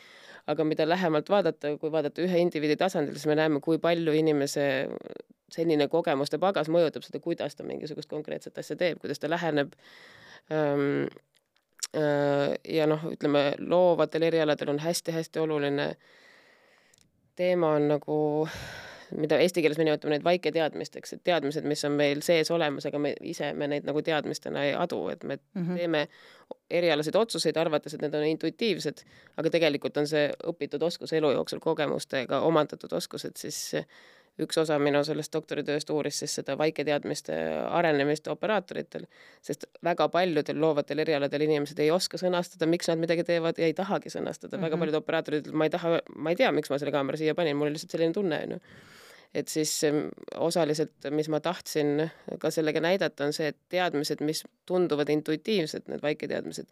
aga 0.49 0.63
mida 0.65 0.87
lähemalt 0.87 1.29
vaadata, 1.29 1.75
kui 1.77 1.91
vaadata 1.93 2.23
ühe 2.25 2.39
indiviidi 2.41 2.77
tasandil, 2.79 3.13
siis 3.13 3.29
me 3.29 3.35
näeme, 3.37 3.59
kui 3.61 3.77
palju 3.77 4.15
inimese 4.17 4.63
selline 5.53 5.87
kogemuste 5.91 6.39
pagas 6.41 6.71
mõjutab 6.73 7.05
seda, 7.05 7.21
kuidas 7.21 7.55
ta 7.55 7.65
mingisugust 7.67 8.09
konkreetset 8.09 8.57
asja 8.57 8.77
teeb, 8.79 8.97
kuidas 9.01 9.21
ta 9.21 9.29
läheneb 9.29 9.75
ähm, 10.53 11.05
äh, 11.93 12.55
ja 12.65 12.87
noh, 12.89 13.05
ütleme 13.13 13.51
loovatel 13.59 14.25
erialadel 14.29 14.73
on 14.73 14.81
hästi-hästi 14.81 15.43
oluline 15.43 15.91
teema 17.39 17.74
on 17.79 17.88
nagu 17.88 18.19
mida 19.17 19.39
eesti 19.41 19.63
keeles 19.63 19.79
me 19.79 19.86
nimetame 19.88 20.13
neid 20.13 20.25
vaiketeadmisteks, 20.25 21.15
et 21.15 21.24
teadmised, 21.25 21.65
mis 21.67 21.81
on 21.88 21.96
meil 21.98 22.22
sees 22.25 22.51
olemas, 22.53 22.86
aga 22.89 23.01
me 23.01 23.13
ise, 23.25 23.51
me 23.58 23.69
neid 23.72 23.88
nagu 23.88 24.03
teadmistena 24.05 24.65
ei 24.67 24.75
adu, 24.77 25.00
et 25.10 25.24
me 25.24 25.38
mm 25.38 25.63
-hmm. 25.63 25.77
teeme 25.77 26.08
erialaseid 26.69 27.15
otsuseid, 27.15 27.58
arvates, 27.58 27.93
et 27.93 28.01
need 28.01 28.13
on 28.13 28.25
intuitiivsed, 28.25 29.03
aga 29.38 29.50
tegelikult 29.50 29.98
on 29.98 30.08
see 30.08 30.29
õpitud 30.53 30.84
oskus 30.86 31.13
elu 31.13 31.31
jooksul, 31.31 31.60
kogemustega 31.60 32.41
omandatud 32.41 32.93
oskused, 32.93 33.38
siis 33.38 33.75
üks 34.43 34.60
osa 34.62 34.77
minu 34.81 35.01
sellest 35.05 35.34
doktoritööst 35.34 35.89
uuris 35.93 36.22
siis 36.24 36.36
seda 36.39 36.55
vaiketeadmiste 36.60 37.36
arenemist 37.79 38.27
operaatoritel, 38.31 39.08
sest 39.46 39.65
väga 39.86 40.10
paljudel 40.13 40.60
loovatel 40.62 41.03
erialadel 41.05 41.48
inimesed 41.48 41.79
ei 41.84 41.91
oska 41.91 42.19
sõnastada, 42.22 42.69
miks 42.69 42.91
nad 42.91 43.01
midagi 43.01 43.25
teevad 43.27 43.60
ja 43.60 43.69
ei 43.69 43.75
tahagi 43.77 44.12
sõnastada 44.13 44.55
mm, 44.55 44.60
-hmm. 44.60 44.67
väga 44.67 44.75
mhm. 44.75 44.86
paljud 44.86 45.01
operaatorid 45.01 45.43
ütlevad, 45.43 45.58
ma 45.58 45.67
ei 45.67 45.75
taha, 45.75 46.00
ma 46.15 46.34
ei 46.34 46.39
tea, 46.39 46.51
miks 46.55 46.69
ma 46.69 46.79
selle 46.79 46.96
kaamera 46.96 47.17
siia 47.17 47.36
panin, 47.36 47.58
mul 47.58 47.69
oli 47.69 47.77
lihtsalt 47.77 47.98
selline 47.98 48.13
tunne, 48.13 48.41
onju 48.48 48.62
et 49.34 49.48
siis 49.48 49.81
osaliselt, 50.41 51.05
mis 51.13 51.29
ma 51.29 51.39
tahtsin 51.39 52.10
ka 52.41 52.50
sellega 52.51 52.81
näidata, 52.81 53.27
on 53.27 53.34
see, 53.34 53.51
et 53.51 53.58
teadmised, 53.69 54.24
mis 54.25 54.41
tunduvad 54.65 55.10
intuitiivsed, 55.13 55.86
need 55.91 56.01
vaiketeadmised, 56.01 56.65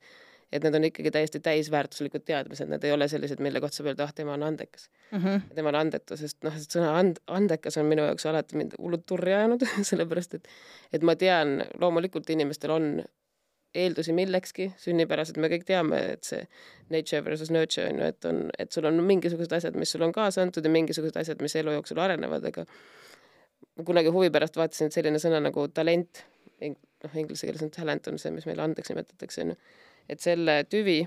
et 0.52 0.64
need 0.64 0.76
on 0.80 0.88
ikkagi 0.88 1.12
täiesti 1.12 1.42
täisväärtuslikud 1.44 2.24
teadmised, 2.28 2.70
need 2.72 2.86
ei 2.88 2.94
ole 2.96 3.08
sellised, 3.12 3.42
mille 3.44 3.60
kohta 3.64 3.82
saab 3.82 3.92
öelda, 3.92 4.08
ah, 4.08 4.14
tema 4.16 4.34
on 4.38 4.44
andekas 4.48 4.90
mm. 5.12 5.20
-hmm. 5.20 5.56
tema 5.56 5.74
on 5.74 5.80
andetu, 5.82 6.18
sest 6.18 6.40
noh, 6.48 6.56
sõna 6.64 6.94
and-, 7.02 7.22
andekas 7.28 7.78
on 7.78 7.86
minu 7.86 8.06
jaoks 8.08 8.26
alati 8.26 8.58
mind 8.58 8.78
hullult 8.80 9.06
turri 9.06 9.34
ajanud 9.34 9.68
sellepärast 9.92 10.40
et, 10.40 10.48
et 10.94 11.04
ma 11.04 11.16
tean, 11.16 11.64
loomulikult 11.80 12.30
inimestel 12.30 12.72
on 12.72 12.92
eeldusi 13.76 14.14
millekski, 14.16 14.72
sünnipäraselt 14.82 15.38
me 15.42 15.50
kõik 15.52 15.66
teame, 15.68 16.00
et 16.14 16.28
see 16.28 16.44
nature 16.94 17.22
versus 17.26 17.52
nurture 17.54 17.90
on 17.92 18.00
ju, 18.02 18.12
et 18.14 18.28
on, 18.30 18.40
et 18.60 18.72
sul 18.74 18.88
on 18.90 19.02
mingisugused 19.04 19.54
asjad, 19.54 19.76
mis 19.80 19.92
sul 19.94 20.06
on 20.08 20.14
kaasa 20.16 20.42
antud 20.46 20.66
ja 20.66 20.72
mingisugused 20.74 21.20
asjad, 21.20 21.44
mis 21.44 21.56
elu 21.60 21.76
jooksul 21.76 22.00
arenevad, 22.02 22.48
aga 22.50 22.66
ma 23.78 23.86
kunagi 23.88 24.14
huvi 24.14 24.32
pärast 24.34 24.58
vaatasin, 24.58 24.90
et 24.90 24.98
selline 24.98 25.22
sõna 25.22 25.42
nagu 25.44 25.68
talent, 25.74 26.24
noh, 26.64 27.20
inglise 27.20 27.50
keeles 27.50 27.66
on 27.66 27.74
talent 27.74 28.10
on 28.10 28.18
see, 28.22 28.32
mis 28.34 28.48
meile 28.50 28.66
andeks 28.66 28.94
nimetatakse, 28.94 29.46
on 29.46 29.54
ju, 29.54 29.60
et 30.10 30.24
selle 30.24 30.64
tüvi 30.70 31.02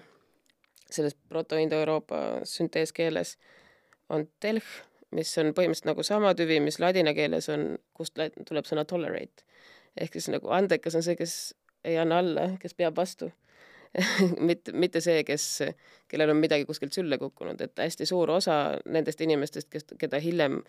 selles 0.90 1.14
proto-indo-Euroopa 1.30 2.44
sünteeskeeles 2.44 3.36
on 4.10 4.26
telh, 4.42 4.66
mis 5.14 5.30
on 5.38 5.52
põhimõtteliselt 5.54 5.90
nagu 5.90 6.04
sama 6.06 6.32
tüvi, 6.38 6.58
mis 6.62 6.80
ladina 6.82 7.14
keeles 7.14 7.48
on, 7.52 7.76
kust 7.94 8.18
tuleb 8.18 8.66
sõna 8.66 8.84
tolerate. 8.84 9.46
ehk 10.00 10.12
siis 10.12 10.28
nagu 10.30 10.50
andekas 10.54 10.94
on 10.94 11.02
see, 11.02 11.16
kes 11.18 11.54
ei 11.84 11.96
anna 11.98 12.18
alla, 12.22 12.48
kes 12.62 12.74
peab 12.74 12.96
vastu 12.96 13.30
mitte, 14.48 14.72
mitte 14.72 15.02
see, 15.02 15.24
kes, 15.26 15.46
kellel 16.10 16.34
on 16.34 16.40
midagi 16.40 16.66
kuskilt 16.68 16.94
sülle 16.94 17.18
kukkunud, 17.18 17.60
et 17.64 17.82
hästi 17.82 18.06
suur 18.08 18.30
osa 18.36 18.60
nendest 18.86 19.20
inimestest, 19.24 19.70
kes, 19.72 19.86
keda 19.98 20.20
hiljem 20.22 20.60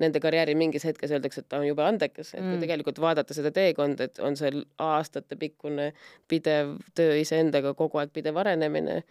nende 0.00 0.18
karjääri 0.20 0.56
mingis 0.58 0.86
hetkes 0.88 1.12
öeldakse, 1.14 1.44
et 1.44 1.48
ta 1.48 1.60
on 1.60 1.68
jube 1.68 1.84
andekas, 1.84 2.32
et 2.32 2.40
kui 2.40 2.56
mm. 2.56 2.62
tegelikult 2.64 2.98
vaadata 3.02 3.36
seda 3.36 3.52
teekonda, 3.54 4.08
et 4.08 4.18
on 4.24 4.34
see 4.38 4.50
aastatepikkune 4.82 5.92
pidev 6.28 6.74
töö 6.98 7.14
iseendaga, 7.20 7.76
kogu 7.78 8.00
aeg 8.02 8.10
pidev 8.14 8.40
arenemine 8.42 9.02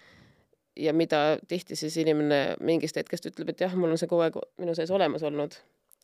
ja 0.76 0.94
mida 0.94 1.38
tihti 1.48 1.78
siis 1.80 1.96
inimene 2.02 2.58
mingist 2.60 3.00
hetkest 3.00 3.30
ütleb, 3.32 3.54
et 3.54 3.64
jah, 3.64 3.78
mul 3.80 3.94
on 3.94 4.02
see 4.02 4.12
kogu 4.12 4.26
aeg 4.26 4.42
minu 4.60 4.76
sees 4.76 4.92
olemas 4.92 5.24
olnud, 5.24 5.56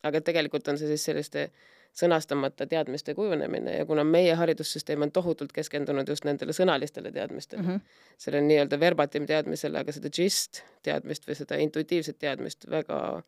aga 0.06 0.22
tegelikult 0.24 0.68
on 0.72 0.80
see 0.80 0.88
siis 0.94 1.04
selliste 1.10 1.50
sõnastamata 1.96 2.66
teadmiste 2.70 3.14
kujunemine 3.14 3.76
ja 3.78 3.86
kuna 3.86 4.04
meie 4.04 4.34
haridussüsteem 4.38 5.02
on 5.02 5.12
tohutult 5.12 5.52
keskendunud 5.52 6.08
just 6.08 6.24
nendele 6.24 6.54
sõnalistele 6.56 7.12
teadmistele 7.12 7.62
mm, 7.62 7.68
-hmm. 7.68 8.16
selle 8.18 8.40
nii-öelda 8.46 8.80
verbatim 8.80 9.26
teadmisele, 9.26 9.78
aga 9.78 9.92
seda 9.92 10.10
gist 10.14 10.62
teadmist 10.82 11.28
või 11.28 11.38
seda 11.38 11.58
intuitiivset 11.60 12.18
teadmist 12.18 12.70
väga 12.70 13.22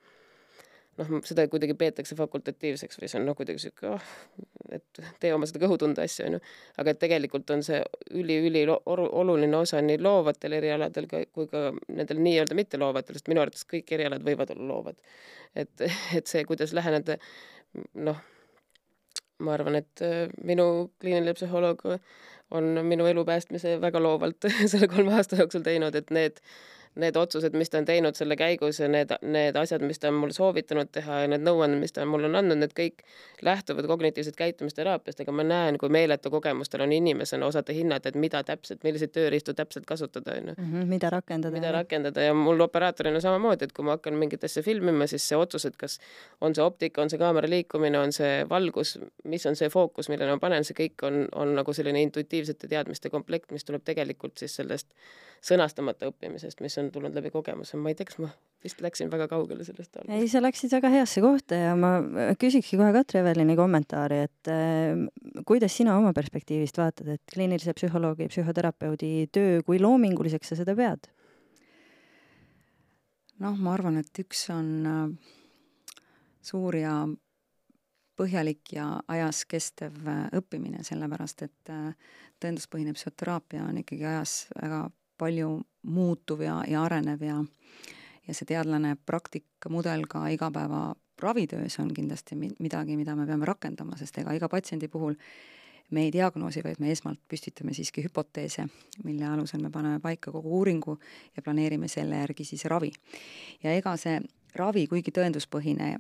noh, 0.99 1.13
seda 1.25 1.47
kuidagi 1.51 1.75
peetakse 1.79 2.17
fakultatiivseks 2.17 3.01
või 3.01 3.11
see 3.11 3.21
on 3.21 3.27
noh, 3.31 3.37
kuidagi 3.37 3.63
sihuke 3.63 3.89
oh, 3.95 4.09
et 4.77 5.03
tee 5.21 5.33
oma 5.35 5.49
seda 5.49 5.63
kõhutunde 5.65 6.05
asja, 6.05 6.27
onju. 6.29 6.41
aga 6.81 6.95
et 6.95 7.01
tegelikult 7.03 7.51
on 7.55 7.65
see 7.67 7.81
üli-üli 8.21 8.65
oluline 8.87 9.57
osa 9.57 9.81
nii 9.85 10.01
loovatel 10.03 10.59
erialadel 10.59 11.09
kui 11.11 11.49
ka 11.51 11.71
nendel 11.89 12.21
nii-öelda 12.25 12.59
mitteloovatel, 12.59 13.19
sest 13.19 13.33
minu 13.33 13.45
arvates 13.45 13.65
kõik 13.69 13.95
erialad 13.97 14.25
võivad 14.27 14.53
olla 14.55 14.69
loovad. 14.75 15.01
et, 15.57 15.89
et 16.17 16.27
see, 16.27 16.45
kuidas 16.49 16.77
läheneda 16.77 17.19
noh 17.95 18.21
ma 19.43 19.57
arvan, 19.57 19.79
et 19.83 20.05
äh, 20.05 20.27
minu 20.45 20.67
kliiniline 21.03 21.35
psühholoog 21.39 21.85
on 22.53 22.69
minu 22.87 23.07
elu 23.09 23.25
päästmise 23.25 23.79
väga 23.81 24.03
loovalt 24.03 24.49
selle 24.73 24.89
kolme 24.93 25.17
aasta 25.19 25.41
jooksul 25.41 25.65
teinud, 25.67 25.97
et 25.99 26.11
need 26.15 26.41
need 27.01 27.17
otsused, 27.17 27.55
mis 27.57 27.71
ta 27.73 27.81
on 27.81 27.87
teinud 27.89 28.17
selle 28.19 28.37
käigus 28.37 28.81
ja 28.83 28.89
need, 28.91 29.15
need 29.25 29.57
asjad, 29.57 29.85
mis 29.87 30.01
ta 30.01 30.11
on 30.13 30.19
mulle 30.21 30.37
soovitanud 30.37 30.91
teha 30.93 31.23
ja 31.23 31.31
need 31.33 31.45
nõuanded, 31.47 31.81
mis 31.81 31.95
ta 31.97 32.05
mulle 32.09 32.29
on 32.29 32.37
andnud, 32.43 32.61
need 32.61 32.75
kõik 32.77 33.05
lähtuvad 33.43 33.89
kognitiivsest 33.89 34.37
käitumisteraapiast, 34.37 35.23
aga 35.25 35.35
ma 35.37 35.47
näen, 35.47 35.79
kui 35.81 35.93
meeletu 35.93 36.31
kogemus 36.35 36.73
tal 36.73 36.85
on 36.85 36.93
inimesena 36.93 37.49
osata 37.49 37.73
hinnata, 37.77 38.13
et 38.13 38.19
mida 38.21 38.43
täpselt, 38.45 38.83
milliseid 38.85 39.15
tööriistu 39.17 39.55
täpselt 39.57 39.89
kasutada, 39.89 40.37
on 40.37 40.53
ju. 40.53 40.57
Mhm, 40.59 40.89
mida 40.93 41.11
rakendada. 41.11 41.55
mida 41.57 41.73
rakendada 41.73 42.29
ja 42.29 42.35
mul 42.35 42.61
operaatorina 42.61 43.21
samamoodi, 43.21 43.65
et 43.65 43.73
kui 43.73 43.85
ma 43.89 43.97
hakkan 43.97 44.19
mingit 44.19 44.45
asja 44.45 44.63
filmima, 44.63 45.07
siis 45.07 45.25
see 45.29 45.39
otsus, 45.39 45.65
et 45.65 45.77
kas 45.81 45.99
on 46.41 46.55
see 46.55 46.65
optika, 46.65 47.03
on 47.03 47.11
see 47.11 47.19
kaamera 47.19 47.49
liikumine, 47.49 47.99
on 47.99 48.13
see 48.13 48.45
valgus, 48.49 48.99
mis 49.25 49.47
on 49.47 49.57
see 49.57 49.73
fookus, 49.73 50.13
millele 50.13 50.37
ma 50.37 50.39
panen, 50.39 50.65
see 50.65 50.77
kõik 50.77 51.09
on, 51.09 51.25
on 51.33 51.57
nagu 51.57 51.73
selline 51.73 52.03
intuitiivsete 52.03 52.69
teadmiste 52.69 53.11
komplekt, 53.11 53.51
mis 53.53 53.65
tuleb 53.65 53.85
tegelikult 53.85 54.37
siis 54.39 54.61
sellest 54.61 54.93
sõnastamata 55.43 56.07
õppimisest, 56.11 56.61
mis 56.63 56.77
on 56.79 56.91
tulnud 56.95 57.15
läbi 57.19 57.33
kogemuse, 57.35 57.79
ma 57.81 57.91
ei 57.91 57.97
tea, 57.99 58.07
kas 58.07 58.21
ma 58.23 58.29
vist 58.63 58.83
läksin 58.85 59.11
väga 59.11 59.27
kaugele 59.31 59.65
sellest 59.67 59.97
algusest. 59.99 60.15
ei, 60.15 60.29
sa 60.31 60.43
läksid 60.43 60.71
väga 60.77 60.93
heasse 60.93 61.23
kohta 61.25 61.59
ja 61.59 61.73
ma 61.79 61.97
küsikski 62.39 62.79
kohe 62.79 62.93
Katri 62.95 63.23
Evelini 63.23 63.57
kommentaari, 63.59 64.21
et 64.29 64.53
äh, 64.53 65.43
kuidas 65.49 65.75
sina 65.75 65.97
oma 65.99 66.13
perspektiivist 66.15 66.79
vaatad, 66.79 67.11
et 67.17 67.35
kliinilise 67.35 67.75
psühholoogi, 67.79 68.31
psühhoterapeudi 68.31 69.13
töö, 69.35 69.59
kui 69.67 69.83
loominguliseks 69.83 70.55
sa 70.55 70.63
seda 70.63 70.77
pead? 70.79 71.11
noh, 73.43 73.59
ma 73.59 73.75
arvan, 73.75 73.99
et 73.99 74.23
üks 74.23 74.47
on 74.55 74.73
äh, 74.87 75.35
suur 76.47 76.79
ja 76.79 76.95
põhjalik 78.19 78.75
ja 78.77 78.87
ajas 79.11 79.45
kestev 79.51 79.97
äh, 80.07 80.27
õppimine, 80.39 80.83
sellepärast 80.87 81.47
et 81.47 81.73
äh, 81.73 81.95
tõenduspõhine 82.43 82.95
psühhoteraapia 82.97 83.67
on 83.67 83.81
ikkagi 83.83 84.07
ajas 84.07 84.37
väga 84.55 84.85
palju 85.23 85.61
muutuv 85.83 86.43
ja, 86.43 86.63
ja 86.69 86.83
arenev 86.87 87.23
ja 87.27 87.39
ja 88.27 88.35
see 88.35 88.47
teadlane 88.47 88.97
praktikamudel 89.07 90.05
ka 90.11 90.27
igapäeva 90.31 90.93
ravitöös 91.23 91.79
on 91.79 91.95
kindlasti 91.95 92.37
midagi, 92.59 92.97
mida 92.97 93.17
me 93.17 93.27
peame 93.27 93.47
rakendama, 93.47 93.97
sest 93.99 94.19
ega 94.19 94.35
iga 94.35 94.49
patsiendi 94.51 94.89
puhul 94.89 95.15
me 95.93 96.07
ei 96.07 96.13
diagnoosi, 96.13 96.63
vaid 96.65 96.81
me 96.81 96.91
esmalt 96.91 97.21
püstitame 97.29 97.75
siiski 97.77 98.05
hüpoteese, 98.07 98.65
mille 99.05 99.27
alusel 99.29 99.61
me 99.63 99.71
paneme 99.71 100.01
paika 100.01 100.33
kogu 100.33 100.55
uuringu 100.59 100.97
ja 101.37 101.43
planeerime 101.43 101.89
selle 101.89 102.23
järgi 102.23 102.47
siis 102.49 102.65
ravi. 102.65 102.91
ja 103.63 103.75
ega 103.77 103.97
see 103.97 104.21
ravi, 104.57 104.87
kuigi 104.87 105.13
tõenduspõhine, 105.13 105.97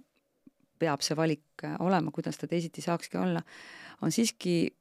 peab 0.78 1.04
see 1.04 1.16
valik 1.16 1.66
olema, 1.78 2.10
kuidas 2.10 2.38
ta 2.38 2.48
teisiti 2.48 2.82
saakski 2.82 3.18
olla, 3.18 3.42
on 4.02 4.12
siiski 4.12 4.72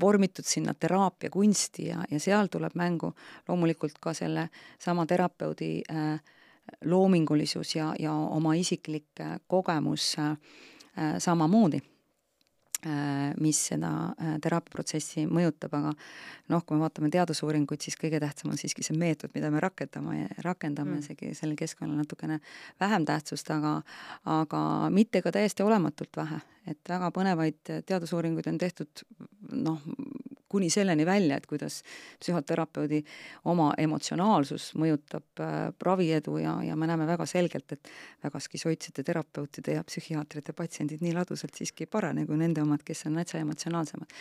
vormitud 0.00 0.44
sinna 0.44 0.74
teraapia 0.74 1.30
kunsti 1.30 1.86
ja, 1.86 2.04
ja 2.10 2.20
seal 2.20 2.48
tuleb 2.50 2.74
mängu 2.74 3.12
loomulikult 3.48 3.98
ka 4.00 4.14
selle 4.14 4.48
sama 4.78 5.06
terapeudi 5.06 5.82
äh, 5.92 6.20
loomingulisus 6.84 7.76
ja, 7.76 7.94
ja 7.98 8.12
oma 8.12 8.54
isiklik 8.54 9.20
äh, 9.20 9.38
kogemus 9.46 10.16
äh, 10.18 10.30
äh 10.98 11.18
samamoodi 11.18 11.82
mis 13.40 13.58
seda 13.72 13.90
äh, 14.14 14.36
teraapiaprotsessi 14.42 15.24
mõjutab, 15.26 15.72
aga 15.74 15.92
noh, 16.52 16.62
kui 16.62 16.76
me 16.76 16.84
vaatame 16.84 17.10
teadusuuringuid, 17.10 17.82
siis 17.82 17.98
kõige 17.98 18.20
tähtsam 18.22 18.52
on 18.52 18.60
siiski 18.60 18.84
see 18.86 18.94
meetod, 18.98 19.32
mida 19.34 19.50
me 19.50 19.62
rakendame, 19.62 20.28
rakendame 20.46 20.94
mm., 20.94 21.02
isegi 21.02 21.32
sellel 21.34 21.58
keskkonnal 21.58 21.98
natukene 21.98 22.38
vähem 22.80 23.06
tähtsust, 23.08 23.50
aga 23.50 23.80
aga 24.30 24.62
mitte 24.94 25.22
ka 25.24 25.34
täiesti 25.34 25.66
olematult 25.66 26.20
vähe, 26.20 26.38
et 26.70 26.94
väga 26.94 27.10
põnevaid 27.14 27.58
teadusuuringuid 27.88 28.46
on 28.52 28.62
tehtud 28.62 29.04
noh, 29.52 29.82
kuni 30.48 30.70
selleni 30.70 31.06
välja, 31.06 31.36
et 31.36 31.46
kuidas 31.46 31.82
psühhoterapeudi 32.20 33.02
oma 33.50 33.70
emotsionaalsus 33.78 34.70
mõjutab 34.80 35.42
äh, 35.44 35.56
raviedu 35.84 36.38
ja, 36.42 36.56
ja 36.64 36.76
me 36.76 36.88
näeme 36.90 37.06
väga 37.08 37.26
selgelt, 37.28 37.72
et 37.72 37.90
väga 38.24 38.40
skisoidsete 38.40 39.04
terapeutide 39.06 39.78
ja 39.78 39.84
psühhiaatrite 39.84 40.54
patsiendid 40.56 41.04
nii 41.04 41.14
ladusalt 41.16 41.54
siiski 41.58 41.86
ei 41.86 41.92
parane 41.92 42.26
kui 42.26 42.40
nende 42.40 42.62
omad, 42.64 42.82
kes 42.86 43.06
on 43.06 43.18
natsa 43.20 43.38
emotsionaalsemad. 43.42 44.16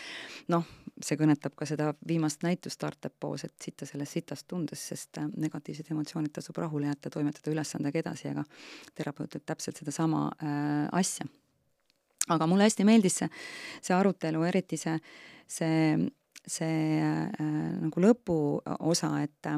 noh, 0.53 0.67
see 1.01 1.17
kõnetab 1.19 1.55
ka 1.55 1.67
seda 1.69 1.93
viimast 2.07 2.43
näitust 2.43 2.77
Startup 2.77 3.13
Poos, 3.19 3.43
et 3.47 3.55
sitta 3.63 3.85
sellest 3.89 4.19
sitast 4.19 4.47
tundes, 4.47 4.83
sest 4.93 5.17
äh, 5.21 5.31
negatiivsed 5.37 5.91
emotsioonid 5.91 6.35
tasub 6.35 6.57
rahule 6.57 6.91
jätta, 6.91 7.09
toimetada 7.13 7.53
ülesandega 7.53 8.03
edasi, 8.03 8.31
aga 8.33 8.45
terapeut 8.95 9.31
teeb 9.33 9.45
täpselt 9.47 9.79
sedasama 9.83 10.29
äh, 10.37 10.87
asja 10.91 11.27
aga 12.33 12.47
mulle 12.47 12.67
hästi 12.67 12.85
meeldis 12.87 13.21
see, 13.21 13.29
see 13.81 13.95
arutelu, 13.95 14.43
eriti 14.49 14.79
see, 14.79 14.97
see 15.47 15.73
see 16.47 16.99
äh, 17.03 17.43
nagu 17.83 18.01
lõpuosa, 18.01 19.11
et, 19.25 19.49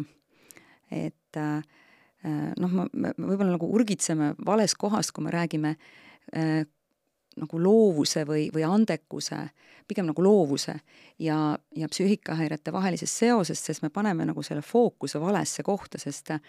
et 0.89 1.37
äh, 1.37 1.61
noh, 2.59 2.75
me 2.91 3.13
võib-olla 3.13 3.53
nagu 3.53 3.69
urgitseme 3.77 4.33
vales 4.45 4.75
kohas, 4.79 5.13
kui 5.13 5.25
me 5.25 5.33
räägime 5.33 5.75
äh, 6.33 6.63
nagu 7.39 7.61
loovuse 7.61 8.25
või, 8.27 8.49
või 8.53 8.65
andekuse, 8.67 9.43
pigem 9.87 10.09
nagu 10.09 10.23
loovuse 10.23 10.75
ja, 11.23 11.55
ja 11.77 11.89
psüühikahäirete 11.89 12.73
vahelisest 12.73 13.23
seosest, 13.23 13.69
sest 13.69 13.85
me 13.85 13.93
paneme 13.93 14.27
nagu 14.27 14.43
selle 14.45 14.65
fookuse 14.65 15.21
valesse 15.21 15.63
kohta, 15.63 16.01
sest 16.01 16.33
äh, 16.33 16.41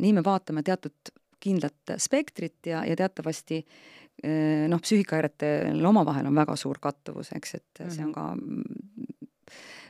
nii 0.00 0.16
me 0.16 0.24
vaatame 0.24 0.64
teatud 0.66 1.12
kindlat 1.42 1.96
spektrit 2.00 2.70
ja, 2.70 2.84
ja 2.88 2.96
teatavasti 2.98 3.60
äh, 3.62 4.64
noh, 4.70 4.82
psüühikahäiretel 4.82 5.86
omavahel 5.92 6.30
on 6.30 6.40
väga 6.42 6.56
suur 6.60 6.80
kattuvus, 6.82 7.34
eks, 7.36 7.58
et 7.60 7.84
see 7.88 8.06
on 8.06 8.12
mhm. 8.12 8.16
ka 8.16 9.12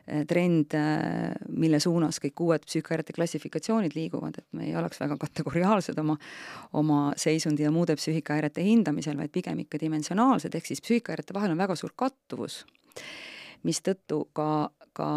Eh, 0.07 0.25
trend, 0.27 0.75
eh, 0.75 1.31
mille 1.55 1.79
suunas 1.81 2.17
kõik 2.19 2.41
uued 2.43 2.65
psüühikahäirete 2.67 3.15
klassifikatsioonid 3.15 3.93
liiguvad, 3.95 4.35
et 4.41 4.47
me 4.59 4.65
ei 4.67 4.75
oleks 4.75 4.99
väga 4.99 5.15
kategoriaalsed 5.21 5.99
oma, 6.03 6.17
oma 6.75 6.97
seisundi 7.15 7.63
ja 7.63 7.71
muude 7.71 7.95
psüühikahäirete 7.95 8.65
hindamisel, 8.67 9.15
vaid 9.17 9.31
pigem 9.31 9.61
ikka 9.63 9.79
dimensionaalsed, 9.79 10.57
ehk 10.59 10.67
siis 10.67 10.83
psüühikahäirete 10.83 11.37
vahel 11.37 11.55
on 11.55 11.63
väga 11.63 11.77
suur 11.79 11.95
kattuvus, 11.95 12.65
mistõttu 13.63 14.25
ka, 14.35 14.49
ka 14.93 15.09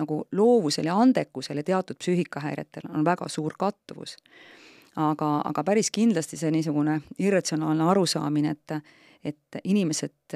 nagu 0.00 0.22
loovusel 0.32 0.88
ja 0.88 0.96
andekusel 0.96 1.60
ja 1.60 1.68
teatud 1.68 2.00
psüühikahäiretel 2.00 2.88
on 2.88 3.04
väga 3.04 3.28
suur 3.28 3.52
kattuvus. 3.60 4.16
Aga, 4.96 5.28
aga 5.44 5.64
päris 5.64 5.90
kindlasti 5.90 6.36
see 6.40 6.50
niisugune 6.54 7.00
irratsionaalne 7.18 7.88
arusaamine, 7.90 8.56
et 8.56 8.98
et 9.22 9.56
inimesed, 9.62 10.34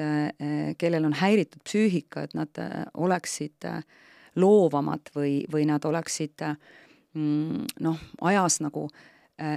kellel 0.79 1.05
on 1.09 1.11
häiritud 1.19 1.59
psüühika, 1.67 2.21
et 2.23 2.35
nad 2.39 2.59
oleksid 2.95 3.67
loovamad 4.39 5.11
või, 5.11 5.41
või 5.51 5.65
nad 5.67 5.83
oleksid 5.83 6.39
mm, 6.47 7.65
noh, 7.83 7.99
ajas 8.31 8.61
nagu 8.63 8.87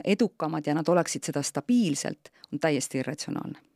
edukamad 0.02 0.66
ja 0.66 0.74
nad 0.74 0.90
oleksid 0.90 1.30
seda 1.30 1.44
stabiilselt, 1.46 2.32
on 2.50 2.58
täiesti 2.58 2.98
irratsionaalne 3.04 3.69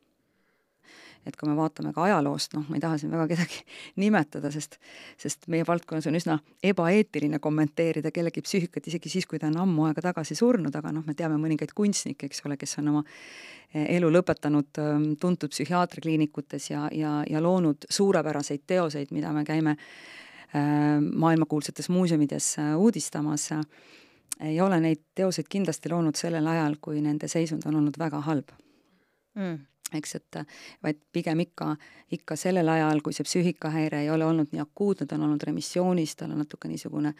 et 1.25 1.35
kui 1.37 1.49
me 1.49 1.55
vaatame 1.57 1.91
ka 1.95 2.05
ajaloost, 2.05 2.55
noh, 2.57 2.65
ma 2.69 2.77
ei 2.77 2.83
taha 2.83 2.99
siin 3.01 3.13
väga 3.13 3.27
kedagi 3.33 3.61
nimetada, 4.03 4.51
sest, 4.53 4.79
sest 5.21 5.47
meie 5.51 5.65
valdkonnas 5.67 6.09
on 6.11 6.19
üsna 6.19 6.39
ebaeetiline 6.63 7.39
kommenteerida 7.43 8.11
kellegi 8.15 8.43
psüühikat, 8.45 8.89
isegi 8.91 9.11
siis, 9.11 9.29
kui 9.29 9.41
ta 9.41 9.49
on 9.51 9.59
ammu 9.65 9.89
aega 9.89 10.07
tagasi 10.09 10.37
surnud, 10.37 10.75
aga 10.75 10.93
noh, 10.95 11.05
me 11.07 11.17
teame 11.17 11.39
mõningaid 11.41 11.73
kunstnikke, 11.77 12.29
eks 12.29 12.45
ole, 12.45 12.59
kes 12.61 12.77
on 12.81 12.93
oma 12.93 13.05
eh, 13.73 13.95
elu 13.97 14.11
lõpetanud 14.17 14.83
tuntud 15.21 15.55
psühhiaatriakliinikutes 15.55 16.69
ja, 16.71 16.85
ja, 16.93 17.17
ja 17.29 17.41
loonud 17.43 17.89
suurepäraseid 17.89 18.67
teoseid, 18.67 19.15
mida 19.15 19.33
me 19.33 19.45
käime 19.47 19.77
maailmakuulsates 21.15 21.89
muuseumides 21.89 22.59
äh, 22.59 22.77
uudistamas. 22.77 23.49
Ei 24.39 24.61
ole 24.61 24.79
neid 24.79 25.01
teoseid 25.15 25.47
kindlasti 25.49 25.89
loonud 25.89 26.15
sellel 26.15 26.47
ajal, 26.47 26.75
kui 26.81 27.01
nende 27.01 27.27
seisund 27.31 27.63
on 27.67 27.79
olnud 27.79 27.99
väga 27.99 28.21
halb 28.27 28.51
mm 29.35 29.63
eks, 29.93 30.15
et 30.17 30.37
vaid 30.83 30.99
pigem 31.13 31.41
ikka, 31.43 31.75
ikka 32.15 32.37
sellel 32.39 32.69
ajal, 32.71 33.01
kui 33.05 33.13
see 33.15 33.25
psüühikahäire 33.27 34.01
ei 34.03 34.09
ole 34.09 34.25
olnud 34.25 34.53
nii 34.53 34.61
akuutne, 34.63 35.07
ta 35.07 35.17
on 35.17 35.25
olnud 35.27 35.43
remissioonis, 35.45 36.15
tal 36.19 36.33
on 36.33 36.41
natuke 36.41 36.69
niisugune 36.69 37.13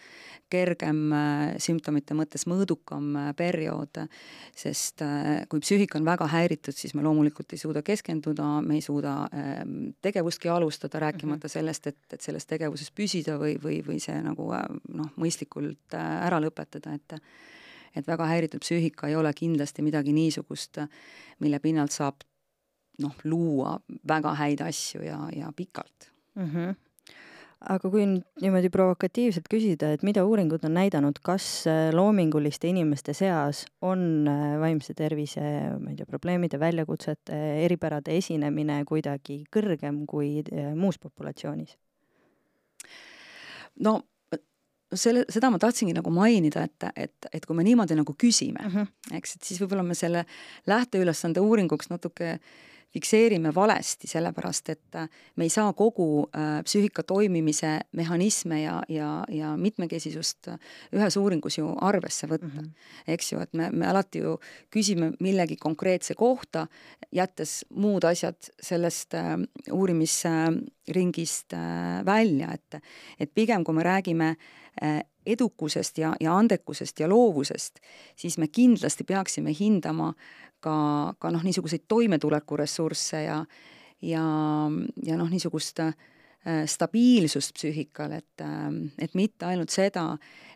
kergem 0.51 1.01
äh, 1.15 1.43
sümptomite 1.61 2.17
mõttes 2.17 2.47
mõõdukam 2.49 3.11
äh, 3.21 3.29
periood, 3.37 4.01
sest 4.57 5.03
äh, 5.05 5.45
kui 5.51 5.63
psüühika 5.63 5.99
on 6.01 6.07
väga 6.07 6.29
häiritud, 6.31 6.75
siis 6.77 6.95
me 6.97 7.05
loomulikult 7.05 7.53
ei 7.55 7.61
suuda 7.61 7.85
keskenduda, 7.85 8.49
me 8.65 8.79
ei 8.79 8.85
suuda 8.85 9.17
ähm, 9.29 9.91
tegevustki 10.05 10.49
alustada, 10.49 10.99
rääkimata 11.05 11.45
-hmm. 11.45 11.57
sellest, 11.57 11.87
et, 11.87 12.01
et 12.13 12.21
selles 12.21 12.45
tegevuses 12.45 12.91
püsida 12.91 13.39
või, 13.41 13.57
või, 13.61 13.81
või 13.85 13.99
see 14.01 14.17
nagu 14.25 14.49
noh, 14.53 15.11
mõistlikult 15.21 15.93
ära 15.95 16.41
lõpetada, 16.41 16.95
et 16.95 17.19
et 17.95 18.07
väga 18.07 18.27
häiritud 18.29 18.63
psüühika 18.63 19.09
ei 19.09 19.15
ole 19.15 19.33
kindlasti 19.33 19.85
midagi 19.85 20.13
niisugust, 20.15 20.81
mille 21.39 21.59
pinnalt 21.59 21.95
saab 21.95 22.25
noh, 23.03 23.15
luua 23.23 23.77
väga 24.07 24.35
häid 24.39 24.63
asju 24.65 25.03
ja, 25.03 25.19
ja 25.35 25.51
pikalt 25.55 26.11
mm. 26.35 26.49
-hmm 26.49 26.75
aga 27.65 27.89
kui 27.89 28.03
nüüd 28.05 28.43
niimoodi 28.43 28.69
provokatiivselt 28.73 29.47
küsida, 29.49 29.91
et 29.95 30.03
mida 30.05 30.25
uuringud 30.27 30.63
on 30.67 30.75
näidanud, 30.77 31.19
kas 31.25 31.65
äh, 31.69 31.89
loominguliste 31.95 32.69
inimeste 32.69 33.15
seas 33.17 33.63
on 33.85 34.27
äh, 34.29 34.57
vaimse 34.61 34.93
tervise, 34.97 35.41
ma 35.79 35.91
ei 35.91 35.99
tea, 35.99 36.05
probleemide, 36.09 36.59
väljakutsete, 36.61 37.39
eripärade 37.65 38.17
esinemine 38.19 38.81
kuidagi 38.85 39.41
kõrgem 39.53 40.03
kui 40.09 40.43
äh, 40.43 40.73
muus 40.77 40.99
populatsioonis? 41.01 41.77
no 43.85 43.99
selle, 44.99 45.25
seda 45.29 45.49
ma 45.53 45.59
tahtsingi 45.61 45.95
nagu 45.97 46.11
mainida, 46.13 46.65
et, 46.65 46.87
et, 46.95 47.29
et 47.33 47.45
kui 47.45 47.57
me 47.57 47.65
niimoodi 47.67 47.97
nagu 47.97 48.15
küsime 48.17 48.61
mm, 48.63 48.71
-hmm. 48.75 49.17
eks, 49.19 49.35
et 49.35 49.43
siis 49.43 49.61
võib-olla 49.61 49.83
me 49.83 49.95
selle 49.95 50.25
lähteülesande 50.67 51.39
uuringuks 51.39 51.89
natuke 51.89 52.31
äh, 52.31 52.39
fikseerime 52.95 53.51
valesti, 53.55 54.07
sellepärast 54.07 54.69
et 54.71 54.95
äh, 54.95 55.09
me 55.35 55.47
ei 55.47 55.51
saa 55.51 55.73
kogu 55.75 56.25
äh, 56.31 56.61
psüühika 56.63 57.03
toimimise 57.03 57.79
mehhanisme 57.91 58.61
ja, 58.61 58.77
ja, 58.89 59.09
ja 59.29 59.53
mitmekesisust 59.59 60.47
äh, 60.53 60.59
ühes 60.95 61.17
uuringus 61.19 61.59
ju 61.59 61.73
arvesse 61.81 62.29
võtta 62.31 62.47
mm. 62.47 62.59
-hmm. 62.59 62.69
eks 63.15 63.33
ju, 63.33 63.39
et 63.43 63.53
me, 63.53 63.69
me 63.71 63.87
alati 63.91 64.23
ju 64.23 64.37
küsime 64.71 65.11
millegi 65.19 65.55
konkreetse 65.55 66.15
kohta, 66.15 66.67
jättes 67.11 67.65
muud 67.69 68.03
asjad 68.03 68.51
sellest 68.61 69.13
äh, 69.13 69.35
uurimisringist 69.71 71.53
äh, 71.53 72.05
välja, 72.05 72.53
et 72.53 72.81
et 73.19 73.31
pigem, 73.33 73.63
kui 73.63 73.73
me 73.75 73.83
räägime 73.83 74.35
äh, 74.83 75.01
edukusest 75.25 75.97
ja, 75.97 76.13
ja 76.19 76.37
andekusest 76.37 76.99
ja 76.99 77.09
loovusest, 77.09 77.79
siis 78.15 78.37
me 78.37 78.47
kindlasti 78.47 79.03
peaksime 79.03 79.53
hindama 79.59 80.13
ka, 80.65 80.75
ka 81.21 81.31
noh, 81.33 81.45
niisuguseid 81.45 81.85
toimetulekuressursse 81.91 83.23
ja 83.27 83.39
ja, 84.05 84.25
ja 85.05 85.17
noh, 85.17 85.29
niisugust 85.31 85.79
äh, 85.83 85.93
stabiilsust 86.69 87.55
psüühikal, 87.57 88.17
et, 88.19 88.43
äh, 88.43 88.67
et 89.01 89.15
mitte 89.17 89.47
ainult 89.49 89.73
seda, 89.73 90.11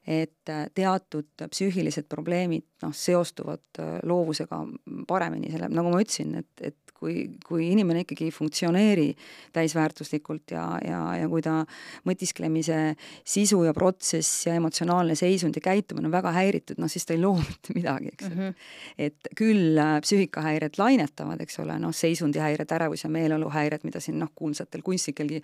et 0.07 0.51
äh, 0.51 0.67
teatud 0.75 1.47
psüühilised 1.49 2.09
probleemid 2.09 2.65
noh, 2.83 2.93
seostuvad 2.95 3.81
loovusega 4.07 4.61
paremini, 5.07 5.51
selle, 5.51 5.67
nagu 5.73 5.91
ma 5.91 5.99
ütlesin, 6.03 6.37
et, 6.39 6.51
et 6.63 6.89
kui, 6.99 7.15
kui 7.45 7.69
inimene 7.71 8.03
ikkagi 8.03 8.27
ei 8.27 8.33
funktsioneeri 8.33 9.07
täisväärtuslikult 9.55 10.53
ja, 10.53 10.65
ja, 10.83 10.99
ja 11.21 11.29
kui 11.31 11.43
ta 11.45 11.61
mõtisklemise 12.07 12.79
sisu 13.27 13.61
ja 13.67 13.73
protsess 13.75 14.47
ja 14.47 14.55
emotsionaalne 14.59 15.15
seisund 15.19 15.57
ja 15.57 15.63
käitumine 15.63 16.09
on 16.09 16.15
väga 16.15 16.33
häiritud, 16.35 16.79
noh 16.81 16.91
siis 16.91 17.07
ta 17.07 17.15
ei 17.15 17.21
loo 17.23 17.37
mitte 17.49 17.75
midagi, 17.75 18.13
eks 18.13 18.29
mm. 18.29 18.37
-hmm. 18.37 18.67
et 19.07 19.31
küll 19.39 19.79
äh, 19.79 19.95
psüühikahäired 20.05 20.79
lainetavad, 20.81 21.41
eks 21.45 21.59
ole, 21.63 21.79
noh 21.79 21.95
seisundihäired, 21.95 22.75
ärevus- 22.75 23.05
ja 23.05 23.09
meeleoluhäired, 23.13 23.85
mida 23.87 24.03
siin 24.03 24.19
noh, 24.19 24.31
kuulsatel 24.35 24.83
kunstnikelgi 24.83 25.41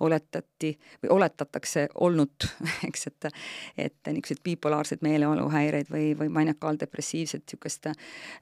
oletati 0.00 0.74
või 1.02 1.14
oletatakse 1.18 1.88
olnud, 1.94 2.48
eks, 2.88 3.06
et 3.12 3.30
et 3.78 4.07
niisuguseid 4.12 4.42
bipolaarseid 4.44 5.02
meeleoluhäireid 5.06 5.90
või, 5.92 6.12
või 6.18 6.28
maniakaaldepressiivset 6.34 7.44
niisugust 7.46 7.90
äh, 7.90 7.96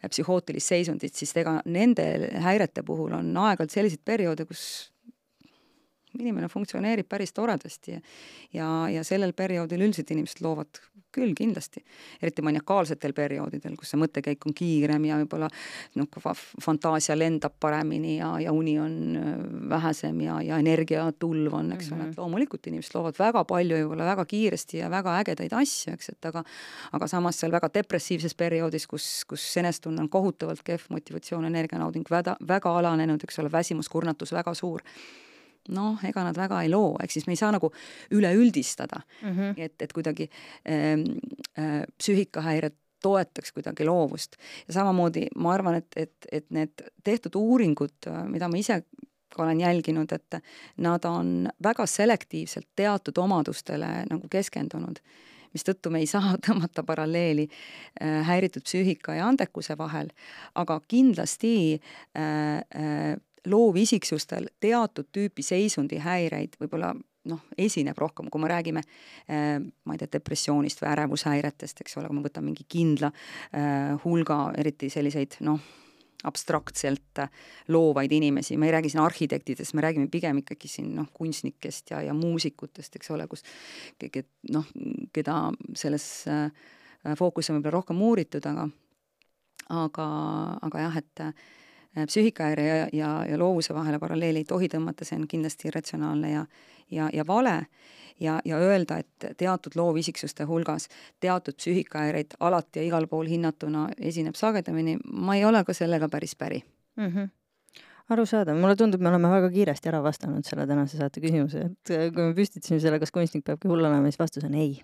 psühhootilist 0.08 0.74
seisundit, 0.74 1.14
siis 1.14 1.34
ega 1.36 1.60
nende 1.64 2.06
häirete 2.44 2.84
puhul 2.86 3.16
on 3.18 3.32
aeg-ajalt 3.46 3.74
selliseid 3.74 4.04
perioode, 4.04 4.46
kus 4.48 4.66
inimene 6.20 6.48
funktsioneerib 6.52 7.08
päris 7.08 7.32
toredasti 7.32 7.96
ja 7.96 8.00
ja, 8.52 8.68
ja 8.90 9.04
sellel 9.04 9.32
perioodil 9.36 9.82
üldiselt 9.86 10.10
inimesed 10.14 10.42
loovad 10.44 10.80
küll 11.16 11.32
kindlasti, 11.36 11.80
eriti 12.20 12.42
maniakaalsetel 12.44 13.14
perioodidel, 13.16 13.76
kus 13.78 13.92
see 13.92 14.00
mõttekäik 14.00 14.42
on 14.48 14.54
kiirem 14.56 15.06
ja 15.08 15.16
võib-olla 15.22 15.48
noh, 15.96 16.18
fantaasia 16.62 17.16
lendab 17.16 17.54
paremini 17.60 18.18
ja, 18.18 18.34
ja 18.42 18.52
uni 18.52 18.74
on 18.82 18.98
äh, 19.16 19.30
vähesem 19.70 20.20
ja, 20.26 20.36
ja 20.44 20.60
energiatulv 20.60 21.56
on, 21.56 21.72
eks 21.72 21.88
mm 21.88 21.96
-hmm. 21.96 22.00
ole, 22.00 22.08
et 22.10 22.12
mhm. 22.12 22.20
loomulikult 22.20 22.68
inimesed 22.68 22.98
loovad 22.98 23.18
väga 23.18 23.44
palju 23.48 23.76
ja 23.76 23.86
võib-olla 23.86 24.10
väga 24.12 24.24
kiiresti 24.34 24.82
ja 24.82 24.90
väga 24.92 25.16
ägedaid 25.22 25.56
asju, 25.56 25.96
eks, 25.96 26.12
et 26.12 26.30
aga 26.32 26.44
aga 26.92 27.08
samas 27.08 27.40
seal 27.40 27.52
väga 27.52 27.70
depressiivses 27.74 28.34
perioodis, 28.34 28.86
kus, 28.86 29.24
kus 29.28 29.56
enesetunne 29.56 30.02
on 30.02 30.08
kohutavalt 30.08 30.62
kehv, 30.62 30.90
motivatsioon, 30.90 31.44
energianauding 31.44 32.04
väga, 32.10 32.36
väga 32.48 32.78
alanenud, 32.78 33.24
eks 33.24 33.38
ole, 33.38 33.52
väsimus, 33.52 33.88
kurnatus 33.88 34.32
väga 34.32 34.54
suur 34.54 34.82
noh, 35.68 36.00
ega 36.06 36.24
nad 36.26 36.36
väga 36.38 36.62
ei 36.62 36.70
loo, 36.72 36.94
ehk 37.02 37.12
siis 37.12 37.26
me 37.26 37.36
ei 37.36 37.40
saa 37.40 37.52
nagu 37.54 37.72
üleüldistada 38.14 39.00
mm, 39.22 39.36
-hmm. 39.36 39.54
et, 39.56 39.82
et 39.82 39.92
kuidagi 39.92 40.28
äh, 40.30 41.00
äh, 41.58 41.82
psüühikahäired 41.98 42.76
toetaks 43.02 43.52
kuidagi 43.52 43.84
loovust. 43.84 44.36
ja 44.68 44.74
samamoodi 44.74 45.26
ma 45.36 45.52
arvan, 45.52 45.74
et, 45.74 45.92
et, 45.96 46.14
et 46.32 46.50
need 46.50 46.82
tehtud 47.04 47.34
uuringud, 47.34 48.10
mida 48.26 48.48
ma 48.48 48.56
ise 48.56 48.82
olen 49.38 49.60
jälginud, 49.60 50.12
et 50.12 50.40
nad 50.76 51.04
on 51.04 51.48
väga 51.62 51.86
selektiivselt 51.86 52.68
teatud 52.76 53.18
omadustele 53.18 53.88
nagu 54.10 54.28
keskendunud 54.30 55.02
mistõttu 55.56 55.92
me 55.92 56.02
ei 56.04 56.10
saa 56.10 56.34
tõmmata 56.46 56.84
paralleeli 56.86 57.46
äh, 57.48 58.20
häiritud 58.28 58.66
psüühika 58.66 59.16
ja 59.18 59.30
andekuse 59.30 59.76
vahel, 59.78 60.10
aga 60.54 60.80
kindlasti 60.88 61.54
äh, 61.76 62.60
äh, 62.60 63.16
loovisiksustel 63.46 64.50
teatud 64.60 65.08
tüüpi 65.14 65.44
seisundihäireid 65.46 66.58
võib-olla 66.60 66.92
noh, 67.30 67.42
esineb 67.58 67.98
rohkem, 67.98 68.28
kui 68.30 68.42
me 68.42 68.50
räägime 68.50 68.82
äh, 68.82 69.56
ma 69.58 69.96
ei 69.96 70.02
tea, 70.02 70.12
depressioonist 70.18 70.82
või 70.82 70.92
ärevushäiretest, 70.92 71.82
eks 71.82 71.98
ole, 72.00 72.10
kui 72.10 72.18
me 72.18 72.26
võtame 72.26 72.50
mingi 72.50 72.66
kindla 72.70 73.10
äh, 73.10 73.96
hulga, 74.04 74.52
eriti 74.58 74.90
selliseid 74.92 75.38
noh, 75.46 75.60
abstraktselt 76.26 77.20
loovaid 77.70 78.12
inimesi, 78.16 78.56
me 78.58 78.70
ei 78.70 78.74
räägi 78.74 78.90
siin 78.90 79.02
arhitektidest, 79.04 79.74
me 79.76 79.84
räägime 79.84 80.08
pigem 80.10 80.40
ikkagi 80.42 80.70
siin 80.70 80.94
noh, 80.96 81.10
kunstnikest 81.14 81.92
ja, 81.92 82.00
ja 82.08 82.14
muusikutest, 82.16 82.96
eks 82.98 83.12
ole, 83.14 83.28
kus 83.30 83.44
noh, 84.54 84.72
keda 85.14 85.42
selles 85.78 86.08
äh, 86.30 86.48
fookuses 87.18 87.52
on 87.52 87.60
võib-olla 87.60 87.78
rohkem 87.80 88.02
uuritud, 88.02 88.48
aga 88.50 88.66
aga, 89.76 90.06
aga 90.62 90.82
jah, 90.86 90.98
et 91.02 91.22
Äh, 91.26 91.32
psüühikahäire 92.06 92.66
ja, 92.66 92.88
ja, 92.92 93.10
ja 93.30 93.38
loovuse 93.38 93.74
vahele 93.74 93.98
paralleeli 93.98 94.44
ei 94.44 94.48
tohi 94.48 94.68
tõmmata, 94.68 95.04
see 95.04 95.18
on 95.18 95.28
kindlasti 95.28 95.68
irratsionaalne 95.70 96.32
ja, 96.32 96.46
ja, 96.90 97.10
ja 97.12 97.26
vale 97.26 97.66
ja, 98.20 98.40
ja 98.44 98.58
öelda, 98.58 98.98
et 98.98 99.26
teatud 99.36 99.76
loovisiksuste 99.76 100.44
hulgas 100.44 100.88
teatud 101.20 101.56
psüühikahäireid 101.56 102.36
alati 102.40 102.78
ja 102.78 102.86
igal 102.90 103.06
pool 103.06 103.26
hinnatuna 103.30 103.88
esineb 103.98 104.34
sagedamini, 104.34 104.98
ma 105.12 105.36
ei 105.36 105.44
ole 105.44 105.64
ka 105.64 105.74
sellega 105.74 106.08
päris 106.08 106.36
päri 106.36 106.62
mm. 106.96 107.06
-hmm 107.08 107.28
arusaadav, 108.08 108.54
mulle 108.58 108.76
tundub, 108.78 109.02
me 109.02 109.10
oleme 109.10 109.30
väga 109.32 109.48
kiiresti 109.50 109.90
ära 109.90 109.98
vastanud 110.04 110.46
selle 110.46 110.66
tänase 110.68 110.98
saate 111.00 111.20
küsimuse, 111.22 111.64
et 111.70 111.90
äh, 111.94 112.04
kui 112.14 112.28
me 112.28 112.34
püstitasime 112.36 112.78
selle, 112.82 113.00
kas 113.02 113.10
kunstnik 113.14 113.42
peabki 113.46 113.70
hull 113.70 113.82
olema, 113.82 114.06
siis 114.06 114.20
vastus 114.20 114.46
on 114.46 114.54
ei. 114.54 114.76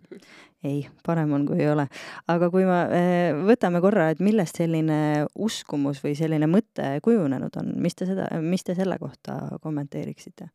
ei, 0.67 0.81
parem 1.07 1.35
on, 1.37 1.45
kui 1.47 1.61
ei 1.63 1.69
ole. 1.71 1.87
aga 2.33 2.49
kui 2.51 2.67
me 2.67 2.81
äh, 2.99 3.45
võtame 3.47 3.83
korra, 3.85 4.09
et 4.11 4.23
millest 4.25 4.59
selline 4.59 4.99
uskumus 5.39 6.03
või 6.03 6.17
selline 6.19 6.51
mõte 6.51 6.97
kujunenud 7.07 7.61
on, 7.63 7.71
mis 7.85 7.95
te 7.99 8.11
seda, 8.11 8.27
mis 8.43 8.67
te 8.67 8.77
selle 8.79 8.99
kohta 9.03 9.39
kommenteeriksite? 9.63 10.51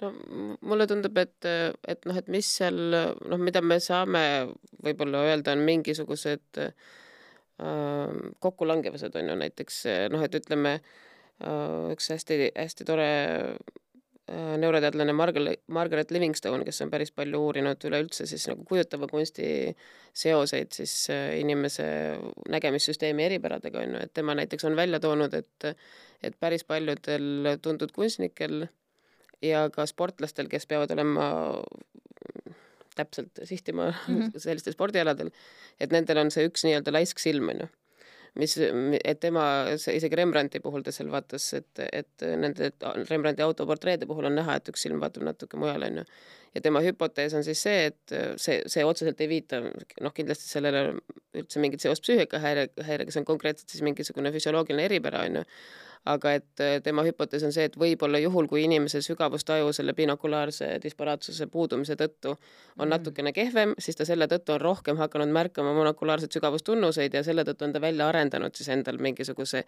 no 0.00 0.14
mulle 0.62 0.86
tundub, 0.88 1.18
et, 1.20 1.50
et 1.90 2.06
noh, 2.06 2.16
et 2.16 2.30
mis 2.30 2.54
seal 2.62 2.80
noh, 2.94 3.36
mida 3.42 3.60
me 3.66 3.82
saame 3.82 4.24
võib-olla 4.78 5.26
öelda, 5.26 5.58
on 5.58 5.66
mingisugused 5.66 6.62
äh, 6.62 6.90
kokkulangevused 8.38 9.18
on 9.18 9.34
ju 9.34 9.40
näiteks 9.42 9.84
noh, 10.14 10.22
et 10.24 10.38
ütleme 10.38 10.78
äh, 10.78 10.98
üks 11.40 12.10
hästi-hästi 12.12 12.86
tore 12.88 13.08
äh, 13.50 14.56
neuroteadlane 14.60 15.12
Margaret, 15.16 15.62
Margaret 15.66 16.10
Livingstone, 16.10 16.64
kes 16.64 16.82
on 16.84 16.90
päris 16.92 17.12
palju 17.16 17.40
uurinud 17.46 17.86
üleüldse 17.88 18.26
siis 18.28 18.46
nagu 18.50 18.64
kujutava 18.68 19.08
kunsti 19.10 19.74
seoseid 20.12 20.74
siis 20.76 20.94
äh, 21.12 21.38
inimese 21.40 21.86
nägemissüsteemi 22.48 23.24
eripäradega 23.30 23.84
on 23.84 23.96
ju, 23.96 24.04
et 24.04 24.14
tema 24.14 24.36
näiteks 24.38 24.68
on 24.68 24.76
välja 24.76 25.00
toonud, 25.00 25.34
et 25.34 25.72
et 26.22 26.36
päris 26.40 26.66
paljudel 26.68 27.56
tuntud 27.62 27.92
kunstnikel 27.96 28.66
ja 29.42 29.70
ka 29.72 29.86
sportlastel, 29.88 30.50
kes 30.52 30.66
peavad 30.68 30.90
olema 30.92 31.30
täpselt 32.96 33.40
sihtima 33.44 33.90
mm 33.90 34.20
-hmm. 34.20 34.38
sellistel 34.44 34.72
spordialadel, 34.72 35.30
et 35.80 35.92
nendel 35.92 36.18
on 36.18 36.30
see 36.30 36.48
üks 36.48 36.64
nii-öelda 36.64 36.92
laisk 36.92 37.18
silm, 37.18 37.48
on 37.48 37.60
ju. 37.60 37.68
Mis, 38.38 38.56
et 38.60 39.20
tema, 39.20 39.44
isegi 39.74 40.18
Rembrandti 40.20 40.60
puhul 40.62 40.84
ta 40.86 40.92
seal 40.94 41.10
vaatas, 41.12 41.48
et, 41.58 41.82
et 41.90 42.26
nende 42.38 42.72
Rembrandti 43.10 43.46
autoportreede 43.46 44.08
puhul 44.10 44.30
on 44.30 44.38
näha, 44.38 44.58
et 44.60 44.70
üks 44.72 44.86
silm 44.86 45.02
vaatab 45.02 45.26
natuke 45.26 45.60
mujale, 45.60 45.90
on 45.90 46.02
ju. 46.02 46.06
Ja 46.54 46.62
tema 46.64 46.82
hüpotees 46.84 47.34
on 47.38 47.44
siis 47.46 47.62
see, 47.62 47.90
et 47.90 48.16
see, 48.40 48.60
see 48.70 48.86
otseselt 48.86 49.20
ei 49.20 49.28
viita 49.30 49.60
noh, 49.62 50.14
kindlasti 50.14 50.48
sellele 50.48 50.96
üldse 51.38 51.62
mingit 51.62 51.84
seost 51.84 52.02
psüühikahäire, 52.06 52.68
häirega, 52.86 53.14
see 53.14 53.22
on 53.22 53.28
konkreetselt 53.28 53.70
siis 53.70 53.84
mingisugune 53.86 54.32
füsioloogiline 54.34 54.88
eripära, 54.90 55.24
on 55.28 55.40
ju 55.40 55.46
aga 56.08 56.32
et 56.38 56.60
äh, 56.64 56.78
tema 56.82 57.02
hüpotees 57.04 57.42
on 57.44 57.52
see, 57.52 57.66
et 57.68 57.74
võib-olla 57.78 58.18
juhul, 58.22 58.46
kui 58.48 58.62
inimese 58.64 59.02
sügavustaju 59.04 59.68
selle 59.76 59.92
binokulaarse 59.96 60.70
disparaatsuse 60.82 61.46
puudumise 61.52 61.96
tõttu 62.00 62.32
on 62.32 62.86
mm. 62.86 62.90
natukene 62.94 63.32
kehvem, 63.36 63.74
siis 63.78 63.98
ta 63.98 64.06
selle 64.08 64.24
tõttu 64.30 64.54
on 64.54 64.62
rohkem 64.62 64.96
hakanud 65.00 65.32
märkama 65.34 65.74
monokulaarseid 65.76 66.32
sügavustunnuseid 66.32 67.14
ja 67.14 67.22
selle 67.26 67.44
tõttu 67.44 67.68
on 67.68 67.76
ta 67.76 67.82
välja 67.84 68.08
arendanud 68.08 68.56
siis 68.56 68.70
endal 68.72 69.00
mingisuguse 69.02 69.66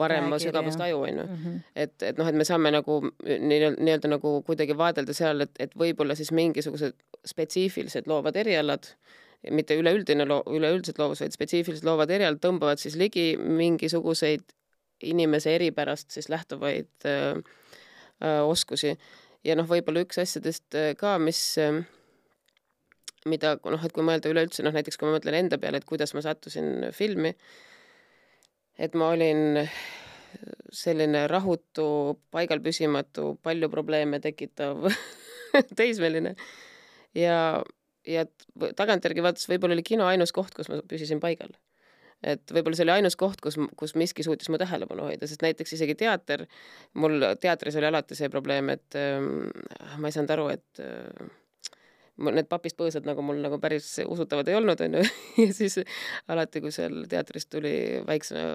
parema 0.00 0.38
sügavustaju, 0.40 1.02
on 1.04 1.20
ju. 1.20 1.26
Mhm. 1.28 1.60
et, 1.76 1.94
et 2.02 2.18
noh, 2.18 2.32
et 2.32 2.40
me 2.40 2.48
saame 2.48 2.72
nagu 2.72 3.00
nii-öelda 3.04 3.84
nii 3.84 4.14
nagu 4.16 4.34
kuidagi 4.46 4.76
vaadelda 4.78 5.12
seal, 5.16 5.44
et, 5.44 5.52
et 5.60 5.76
võib-olla 5.76 6.16
siis 6.16 6.23
mingisugused 6.32 6.96
spetsiifilised 7.26 8.08
loovad 8.08 8.36
erialad, 8.36 8.88
mitte 9.52 9.76
üleüldine 9.76 10.26
loo-, 10.28 10.44
üleüldiselt 10.56 11.00
loovus, 11.00 11.20
vaid 11.24 11.34
spetsiifilised 11.36 11.86
loovad 11.86 12.12
erialad 12.14 12.40
tõmbavad 12.44 12.80
siis 12.80 12.96
ligi 13.00 13.34
mingisuguseid 13.36 14.44
inimese 15.04 15.54
eripärast 15.58 16.14
siis 16.14 16.30
lähtuvaid 16.32 16.88
öö, 17.04 17.34
öö, 18.24 18.40
oskusi. 18.42 18.94
ja 19.44 19.56
noh, 19.58 19.68
võib-olla 19.68 20.04
üks 20.06 20.20
asjadest 20.22 20.76
ka, 21.00 21.18
mis, 21.20 21.40
mida 23.28 23.56
noh, 23.64 23.84
et 23.84 23.92
kui 23.92 24.06
mõelda 24.06 24.32
üleüldse, 24.32 24.64
noh 24.64 24.72
näiteks 24.72 24.96
kui 25.00 25.08
ma 25.08 25.18
mõtlen 25.18 25.36
enda 25.42 25.58
peale, 25.60 25.82
et 25.82 25.88
kuidas 25.88 26.14
ma 26.16 26.22
sattusin 26.24 26.88
filmi, 26.96 27.34
et 28.78 28.96
ma 28.96 29.10
olin 29.12 29.64
selline 30.74 31.26
rahutu, 31.30 31.86
paigal 32.34 32.62
püsimatu, 32.64 33.34
palju 33.44 33.70
probleeme 33.72 34.20
tekitav 34.24 34.88
teismeline. 35.80 36.34
Ja, 37.14 37.62
ja 38.08 38.26
tagantjärgi 38.76 39.22
vaadates 39.24 39.48
võib-olla 39.50 39.76
oli 39.76 39.86
kino 39.86 40.08
ainus 40.08 40.34
koht, 40.34 40.54
kus 40.56 40.70
ma 40.72 40.80
püsisin 40.88 41.22
paigal. 41.22 41.54
Et 42.24 42.54
võib-olla 42.56 42.78
see 42.78 42.86
oli 42.86 42.94
ainus 42.94 43.18
koht, 43.20 43.40
kus, 43.44 43.58
kus 43.76 43.92
miski 44.00 44.24
suutis 44.24 44.48
mu 44.48 44.58
tähelepanu 44.60 45.04
hoida, 45.10 45.28
sest 45.28 45.42
näiteks 45.44 45.74
isegi 45.76 45.96
teater, 46.00 46.46
mul 46.96 47.20
teatris 47.40 47.76
oli 47.76 47.90
alati 47.90 48.16
see 48.16 48.30
probleem, 48.32 48.70
et 48.72 48.96
äh, 48.96 49.18
ma 50.00 50.08
ei 50.08 50.14
saanud 50.14 50.32
aru, 50.32 50.46
et 50.54 50.80
äh, 50.80 51.26
need 52.30 52.48
papist 52.48 52.78
põõsad 52.78 53.04
nagu 53.08 53.24
mul 53.26 53.42
nagu 53.44 53.58
päris 53.60 53.90
usutavad 54.06 54.48
ei 54.48 54.56
olnud, 54.56 54.80
onju, 54.86 55.04
ja 55.42 55.50
siis 55.52 55.80
alati, 56.30 56.64
kui 56.64 56.72
seal 56.72 57.04
teatris 57.10 57.50
tuli 57.50 57.74
väikse 58.06 58.46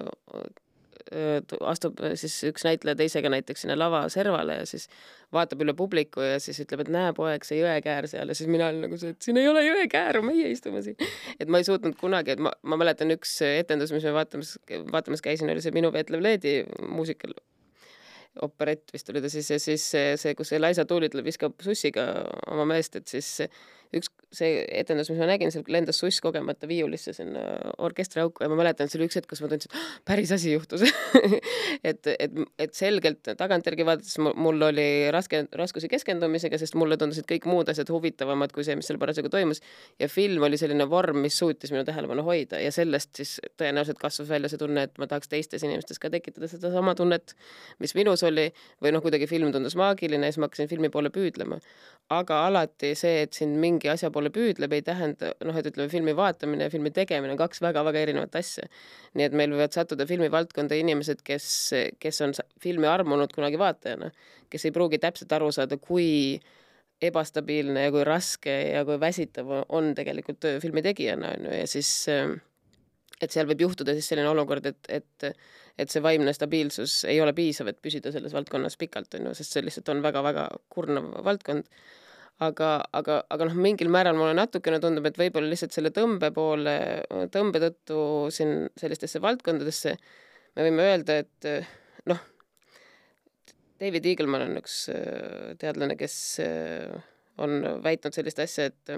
astub 1.66 1.98
siis 2.14 2.36
üks 2.46 2.64
näitleja 2.66 2.98
teisega 3.00 3.30
näiteks 3.32 3.64
sinna 3.64 3.76
lava 3.78 4.04
servale 4.12 4.60
ja 4.60 4.66
siis 4.68 4.86
vaatab 5.34 5.64
üle 5.64 5.74
publiku 5.76 6.22
ja 6.22 6.38
siis 6.42 6.60
ütleb, 6.62 6.84
et 6.84 6.92
näe, 6.94 7.12
poeg, 7.16 7.44
see 7.46 7.58
jõekäär 7.58 8.06
seal 8.10 8.30
ja 8.30 8.36
siis 8.38 8.50
mina 8.50 8.68
olin 8.70 8.86
nagu 8.86 8.98
see, 9.00 9.14
et 9.16 9.26
siin 9.26 9.40
ei 9.40 9.48
ole 9.50 9.64
jõekääru, 9.66 10.22
meie 10.26 10.50
istume 10.54 10.82
siin. 10.86 10.98
et 11.40 11.50
ma 11.50 11.58
ei 11.58 11.66
suutnud 11.66 11.98
kunagi, 12.00 12.36
et 12.36 12.42
ma, 12.42 12.54
ma 12.62 12.78
mäletan 12.80 13.10
üks 13.16 13.40
etendus, 13.46 13.94
mis 13.94 14.06
me 14.06 14.14
vaatamas, 14.14 14.56
vaatamas 14.92 15.24
käisin, 15.24 15.50
oli 15.50 15.64
see 15.64 15.74
Minu 15.74 15.90
Veetlev 15.94 16.22
Leedi 16.22 16.60
muusikal 16.86 17.34
operett 18.46 18.92
vist 18.94 19.10
oli 19.10 19.22
ta 19.22 19.28
siis 19.32 19.50
ja 19.50 19.58
siis 19.58 19.84
see, 19.90 20.14
see, 20.20 20.34
kus 20.38 20.52
Eliza 20.54 20.86
Doolittle 20.88 21.24
viskab 21.26 21.58
sussiga 21.64 22.06
oma 22.50 22.68
meest, 22.70 22.96
et 23.00 23.10
siis 23.10 23.32
üks 23.96 24.10
see 24.30 24.60
etendus, 24.78 25.08
mis 25.10 25.18
ma 25.18 25.26
nägin, 25.26 25.50
seal 25.50 25.66
lendas 25.74 25.98
suss 25.98 26.22
kogemata 26.22 26.68
viiulisse 26.70 27.12
sinna 27.16 27.40
orkestriauku 27.82 28.44
ja 28.44 28.50
ma 28.52 28.58
mäletan, 28.60 28.86
et 28.86 28.92
see 28.92 29.00
oli 29.00 29.08
üks 29.08 29.18
hetk, 29.18 29.26
kus 29.32 29.40
ma 29.42 29.48
tundsin, 29.50 29.72
et 29.72 29.78
oh, 29.80 29.96
päris 30.06 30.30
asi 30.34 30.52
juhtus 30.52 30.84
et, 31.90 32.06
et, 32.12 32.36
et 32.62 32.76
selgelt 32.76 33.32
tagantjärgi 33.40 33.86
vaadates 33.88 34.20
mul 34.20 34.62
oli 34.68 34.86
raske, 35.14 35.42
raskusi 35.58 35.90
keskendumisega, 35.90 36.60
sest 36.62 36.78
mulle 36.78 36.98
tundusid 37.00 37.26
kõik 37.30 37.48
muud 37.50 37.72
asjad 37.72 37.90
huvitavamad 37.90 38.54
kui 38.54 38.66
see, 38.66 38.78
mis 38.78 38.86
seal 38.90 39.00
parasjagu 39.02 39.32
toimus. 39.34 39.62
ja 39.98 40.06
film 40.12 40.46
oli 40.46 40.60
selline 40.60 40.86
vorm, 40.90 41.18
mis 41.26 41.38
suutis 41.42 41.74
minu 41.74 41.82
tähelepanu 41.88 42.22
hoida 42.26 42.62
ja 42.62 42.70
sellest 42.74 43.18
siis 43.18 43.36
tõenäoliselt 43.58 43.98
kasvas 43.98 44.30
välja 44.30 44.52
see 44.52 44.62
tunne, 44.62 44.86
et 44.86 45.02
ma 45.02 45.10
tahaks 45.10 45.32
teistes 45.32 45.66
inimestes 45.66 45.98
ka 45.98 46.12
tekitada 46.14 46.46
sedasama 46.50 46.94
tunnet, 46.94 47.34
mis 47.82 47.98
minus 47.98 48.22
oli 48.30 48.46
või 48.78 48.94
noh, 48.94 49.02
kuidagi 49.02 49.26
film 49.30 49.50
tundus 49.50 49.74
maagiline 49.80 50.30
ja 50.30 50.36
siis 50.36 50.38
ma 50.38 50.46
hakkasin 50.46 50.70
filmi 50.70 50.94
poole 50.94 51.10
püüdlema. 51.10 51.58
Aga 52.10 52.40
alati 52.48 52.90
see, 52.98 53.22
et 53.24 53.36
sind 53.38 53.54
mingi 53.62 53.90
asja 53.90 54.10
poole 54.10 54.32
püüdlema, 54.34 54.50
ütleb, 54.50 54.72
ei 54.74 54.82
tähenda 54.82 55.30
noh, 55.46 55.56
et 55.56 55.68
ütleme, 55.70 55.86
filmi 55.92 56.14
vaatamine 56.18 56.66
ja 56.66 56.72
filmi 56.72 56.90
tegemine 56.94 57.36
on 57.36 57.38
kaks 57.38 57.62
väga-väga 57.62 58.02
erinevat 58.02 58.34
asja. 58.40 58.66
nii 59.14 59.28
et 59.28 59.36
meil 59.38 59.54
võivad 59.54 59.76
sattuda 59.76 60.06
filmivaldkonda 60.10 60.78
inimesed, 60.80 61.22
kes, 61.26 61.46
kes 62.02 62.20
on 62.26 62.34
filmi 62.62 62.90
armunud 62.90 63.30
kunagi 63.34 63.60
vaatajana, 63.62 64.10
kes 64.50 64.66
ei 64.66 64.74
pruugi 64.74 64.98
täpselt 64.98 65.32
aru 65.38 65.52
saada, 65.54 65.78
kui 65.78 66.40
ebastabiilne 67.00 67.86
ja 67.86 67.94
kui 67.94 68.02
raske 68.04 68.56
ja 68.74 68.82
kui 68.84 68.98
väsitav 69.00 69.54
on 69.68 69.94
tegelikult 69.94 70.42
töö 70.42 70.58
filmi 70.60 70.82
tegijana, 70.84 71.30
on 71.38 71.46
ju, 71.46 71.56
ja 71.62 71.70
siis 71.70 71.94
et 73.20 73.30
seal 73.30 73.46
võib 73.46 73.62
juhtuda 73.68 73.94
siis 73.94 74.10
selline 74.10 74.28
olukord, 74.32 74.66
et, 74.66 74.82
et 74.90 75.30
et 75.80 75.88
see 75.88 76.02
vaimne 76.04 76.32
stabiilsus 76.36 77.04
ei 77.08 77.22
ole 77.22 77.32
piisav, 77.32 77.70
et 77.70 77.78
püsida 77.80 78.10
selles 78.12 78.34
valdkonnas 78.36 78.76
pikalt, 78.76 79.14
on 79.16 79.30
ju, 79.30 79.34
sest 79.38 79.54
see 79.54 79.64
lihtsalt 79.64 79.88
on 79.94 80.02
väga-väga 80.04 80.48
kurnav 80.68 81.06
valdkond 81.24 81.70
aga, 82.44 82.70
aga, 82.96 83.20
aga 83.28 83.48
noh, 83.48 83.58
mingil 83.60 83.90
määral 83.92 84.16
mulle 84.16 84.34
natukene 84.38 84.80
tundub, 84.82 85.06
et 85.08 85.18
võib-olla 85.20 85.50
lihtsalt 85.50 85.76
selle 85.76 85.92
tõmbe 85.94 86.32
poole, 86.34 86.74
tõmbe 87.34 87.60
tõttu 87.62 88.00
siin 88.34 88.66
sellistesse 88.80 89.20
valdkondadesse 89.22 89.96
me 90.56 90.66
võime 90.66 90.88
öelda, 90.88 91.20
et 91.24 91.50
noh, 92.10 92.20
David 93.80 94.08
Eagleman 94.10 94.44
on 94.48 94.60
üks 94.60 94.82
äh, 94.92 95.52
teadlane, 95.60 95.96
kes 96.00 96.14
äh, 96.44 96.92
on 97.40 97.60
väitnud 97.84 98.16
sellist 98.16 98.40
asja, 98.42 98.68
et 98.70 98.96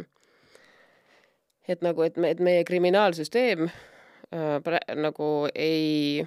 et 1.71 1.83
nagu, 1.87 2.03
et 2.03 2.17
me, 2.19 2.33
et 2.35 2.41
meie 2.43 2.65
kriminaalsüsteem 2.67 3.69
äh, 3.69 4.81
nagu 4.99 5.29
ei, 5.55 6.25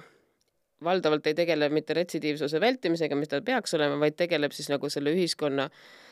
valdavalt 0.84 1.28
ei 1.28 1.36
tegele 1.36 1.68
mitte 1.72 1.96
retsidiivsuse 1.96 2.60
vältimisega, 2.60 3.18
mis 3.18 3.32
ta 3.32 3.42
peaks 3.44 3.76
olema, 3.76 4.00
vaid 4.00 4.16
tegeleb 4.16 4.56
siis 4.56 4.72
nagu 4.72 4.88
selle 4.92 5.12
ühiskonna 5.16 5.68
Äh, 5.68 6.06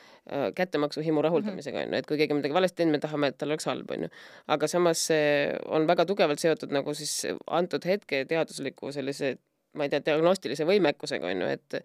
kättemaksuhimu 0.57 1.23
rahuldamisega, 1.23 1.83
on 1.85 1.93
ju, 1.93 2.01
et 2.01 2.07
kui 2.09 2.17
keegi 2.17 2.33
on 2.33 2.41
midagi 2.41 2.57
valesti 2.57 2.81
teinud, 2.81 2.97
me 2.97 3.01
tahame, 3.03 3.29
et 3.29 3.37
tal 3.41 3.53
oleks 3.53 3.69
halb, 3.69 3.91
on 3.93 4.07
ju. 4.07 4.13
aga 4.57 4.69
samas 4.71 5.03
see 5.11 5.27
on 5.69 5.89
väga 5.91 6.07
tugevalt 6.09 6.41
seotud 6.41 6.73
nagu 6.73 6.95
siis 6.97 7.13
antud 7.59 7.85
hetke 7.85 8.25
teadusliku 8.31 8.93
sellise, 8.97 9.35
ma 9.77 9.85
ei 9.85 9.93
tea, 9.93 10.01
diagnostilise 10.07 10.65
võimekusega, 10.69 11.29
on 11.29 11.45
ju, 11.45 11.51
et 11.59 11.81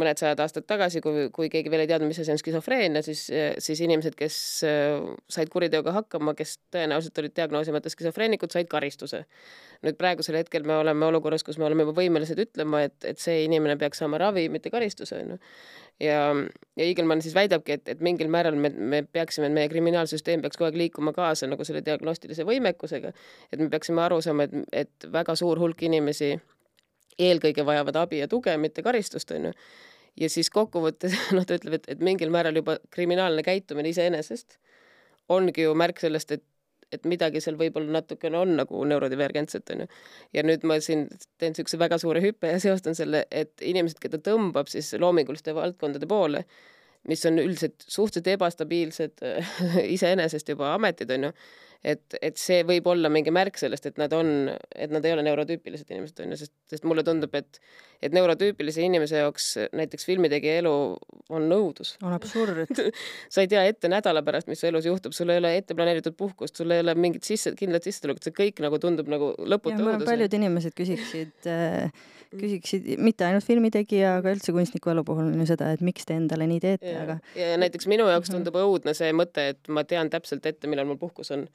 mõned 0.00 0.20
sajad 0.20 0.40
aastad 0.44 0.66
tagasi, 0.68 1.02
kui, 1.04 1.28
kui 1.34 1.50
keegi 1.52 1.72
veel 1.72 1.84
ei 1.84 1.90
teadnud, 1.90 2.10
mis 2.10 2.20
asi 2.22 2.32
on 2.34 2.40
skisofreenia, 2.40 3.02
siis, 3.06 3.26
siis 3.62 3.82
inimesed, 3.84 4.16
kes 4.18 4.36
äh, 4.68 4.98
said 5.30 5.52
kuriteoga 5.52 5.94
hakkama, 5.98 6.36
kes 6.38 6.56
tõenäoliselt 6.74 7.22
olid 7.22 7.36
diagnoosimata 7.36 7.92
skisofreenikud, 7.92 8.54
said 8.54 8.70
karistuse. 8.70 9.24
nüüd 9.84 9.98
praegusel 10.00 10.38
hetkel 10.38 10.64
me 10.64 10.78
oleme 10.80 11.04
olukorras, 11.06 11.42
kus 11.44 11.58
me 11.60 11.66
oleme 11.66 11.84
juba 11.84 11.98
võimelised 11.98 12.38
ütlema, 12.40 12.86
et, 12.86 12.96
et 13.04 13.18
see 13.20 13.42
inimene 13.44 13.76
peaks 13.76 14.00
saama 14.00 14.16
ravi, 14.18 14.46
mitte 14.48 14.70
karistuse, 14.72 15.18
on 15.20 15.34
ju 15.34 15.40
ja, 16.00 16.34
ja 16.76 16.84
Iigelmann 16.84 17.22
siis 17.22 17.34
väidabki, 17.34 17.72
et, 17.72 17.88
et 17.88 18.00
mingil 18.00 18.28
määral 18.32 18.56
me, 18.58 18.70
me 18.70 19.02
peaksime, 19.12 19.48
meie 19.52 19.68
kriminaalsüsteem 19.68 20.42
peaks 20.42 20.58
kogu 20.58 20.70
aeg 20.70 20.78
liikuma 20.78 21.12
kaasa 21.16 21.48
nagu 21.50 21.64
selle 21.66 21.84
diagnostilise 21.86 22.46
võimekusega, 22.48 23.12
et 23.52 23.62
me 23.62 23.68
peaksime 23.72 24.02
aru 24.04 24.20
saama, 24.24 24.48
et, 24.48 24.74
et 24.84 25.08
väga 25.12 25.36
suur 25.38 25.60
hulk 25.60 25.82
inimesi 25.86 26.34
eelkõige 27.18 27.66
vajavad 27.66 27.96
abi 28.04 28.22
ja 28.22 28.28
tuge, 28.28 28.56
mitte 28.60 28.82
karistust, 28.82 29.30
on 29.34 29.50
ju. 29.50 29.52
ja 30.20 30.30
siis 30.30 30.50
kokkuvõttes 30.50 31.16
noh, 31.36 31.46
ta 31.46 31.58
ütleb, 31.58 31.80
et, 31.80 31.88
et 31.96 32.02
mingil 32.04 32.32
määral 32.34 32.56
juba 32.56 32.78
kriminaalne 32.94 33.42
käitumine 33.46 33.92
iseenesest 33.94 34.58
ongi 35.28 35.64
ju 35.64 35.74
märk 35.78 36.02
sellest, 36.02 36.32
et 36.36 36.44
et 36.94 37.06
midagi 37.08 37.40
seal 37.42 37.56
võib-olla 37.58 37.96
natukene 37.98 38.38
on 38.38 38.52
nagu 38.58 38.82
neurodivergentset, 38.86 39.70
on 39.74 39.84
ju. 39.84 39.86
ja 40.36 40.44
nüüd 40.46 40.66
ma 40.68 40.78
siin 40.84 41.06
teen 41.40 41.54
niisuguse 41.54 41.80
väga 41.80 41.98
suure 41.98 42.22
hüppe 42.22 42.52
ja 42.52 42.60
seostan 42.62 42.94
selle, 42.94 43.24
et 43.30 43.64
inimesed, 43.64 43.98
keda 44.02 44.20
tõmbab 44.22 44.70
siis 44.70 44.92
loominguliste 45.00 45.54
valdkondade 45.56 46.06
poole, 46.10 46.44
mis 47.08 47.26
on 47.28 47.38
üldiselt 47.42 47.84
suhteliselt 47.84 48.32
ebastabiilsed 48.36 49.24
iseenesest 49.96 50.54
juba 50.54 50.74
ametid, 50.74 51.10
on 51.16 51.28
ju, 51.28 51.32
et, 51.84 52.18
et 52.24 52.38
see 52.40 52.62
võib 52.66 52.86
olla 52.90 53.10
mingi 53.12 53.32
märk 53.34 53.58
sellest, 53.60 53.90
et 53.90 53.98
nad 54.00 54.12
on, 54.16 54.50
et 54.74 54.92
nad 54.92 55.04
ei 55.04 55.14
ole 55.14 55.24
neurotüüpilised 55.26 55.90
inimesed, 55.92 56.22
on 56.24 56.32
ju, 56.34 56.40
sest, 56.44 56.54
sest 56.70 56.86
mulle 56.88 57.04
tundub, 57.06 57.34
et 57.36 57.60
et 58.04 58.12
neurotüüpilise 58.12 58.82
inimese 58.84 59.20
jaoks 59.22 59.46
näiteks 59.72 60.04
filmitegija 60.04 60.58
elu 60.60 60.72
on 61.32 61.46
nõudus. 61.48 61.94
on 62.04 62.12
absurd 62.12 62.66
sa 63.32 63.44
ei 63.44 63.48
tea 63.48 63.62
ette 63.70 63.88
nädala 63.88 64.20
pärast, 64.26 64.50
mis 64.50 64.60
su 64.60 64.68
elus 64.68 64.88
juhtub, 64.88 65.14
sul 65.16 65.32
ei 65.32 65.40
ole 65.40 65.54
ette 65.56 65.76
planeeritud 65.76 66.16
puhkust, 66.18 66.56
sul 66.60 66.74
ei 66.74 66.82
ole 66.84 66.96
mingit 66.98 67.24
sisse, 67.24 67.54
kindlat 67.56 67.86
sissetulekut, 67.86 68.26
see 68.26 68.36
kõik 68.36 68.60
nagu 68.64 68.80
tundub 68.82 69.08
nagu 69.08 69.32
lõputu 69.40 69.80
õudus. 69.80 70.08
paljud 70.08 70.36
inimesed 70.40 70.76
küsiksid 70.76 71.48
äh, 71.48 71.88
küsiksid 72.40 72.88
mitte 73.02 73.26
ainult 73.28 73.46
filmitegija, 73.46 74.16
aga 74.20 74.34
üldse 74.34 74.54
kunstniku 74.56 74.92
elu 74.94 75.04
puhul 75.06 75.30
on 75.30 75.44
ju 75.44 75.48
seda, 75.52 75.70
et 75.74 75.84
miks 75.84 76.08
te 76.08 76.16
endale 76.18 76.48
nii 76.50 76.62
teete, 76.64 76.96
aga 77.04 77.18
ja 77.38 77.54
näiteks 77.60 77.88
minu 77.90 78.08
jaoks 78.10 78.30
mhm. 78.30 78.40
tundub 78.40 78.60
õudne 78.62 78.96
see 78.96 79.14
mõte, 79.16 79.50
et 79.54 79.72
ma 79.72 79.86
tean 79.88 80.12
täpselt 80.12 80.46
ette, 80.50 80.70
millal 80.70 80.88
mul 80.90 81.00
puhkus 81.00 81.32
on 81.34 81.48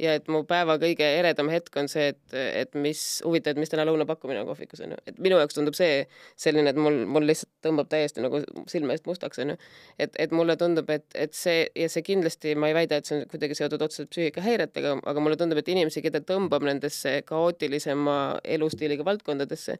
ja 0.00 0.14
et 0.18 0.28
mu 0.32 0.42
päeva 0.48 0.76
kõige 0.80 1.06
eredam 1.18 1.50
hetk 1.52 1.76
on 1.80 1.88
see, 1.90 2.12
et, 2.12 2.34
et 2.34 2.76
mis, 2.78 3.00
huvitav, 3.26 3.54
et 3.54 3.60
mis 3.62 3.70
täna 3.70 3.84
lõunapakkumine 3.88 4.42
on 4.42 4.48
kohvikus, 4.48 4.82
on 4.84 4.94
ju. 4.94 5.00
et 5.08 5.18
minu 5.22 5.38
jaoks 5.40 5.56
tundub 5.56 5.76
see 5.78 6.04
selline, 6.40 6.72
et 6.72 6.80
mul, 6.80 7.02
mul 7.16 7.26
lihtsalt 7.28 7.50
tõmbab 7.66 7.90
täiesti 7.92 8.24
nagu 8.24 8.40
silme 8.70 8.96
eest 8.96 9.08
mustaks, 9.08 9.42
on 9.42 9.54
ju. 9.54 9.58
et, 10.02 10.16
et 10.24 10.34
mulle 10.36 10.56
tundub, 10.60 10.90
et, 10.94 11.06
et 11.18 11.36
see 11.36 11.66
ja 11.78 11.90
see 11.92 12.04
kindlasti, 12.06 12.56
ma 12.58 12.72
ei 12.72 12.78
väida, 12.82 13.00
et 13.00 13.08
see 13.08 13.20
on 13.20 13.28
kuidagi 13.30 13.58
seotud 13.58 13.84
otseselt 13.84 14.12
psüühikahäiretega, 14.14 14.96
aga 15.12 15.24
mulle 15.24 15.38
tundub, 15.40 15.60
et 15.62 15.70
inimesi, 15.72 16.04
keda 16.04 16.22
tõmbab 16.26 16.66
nendesse 16.66 17.18
kaootilisema 17.28 18.18
elustiiliga 18.56 19.06
valdkondadesse, 19.06 19.78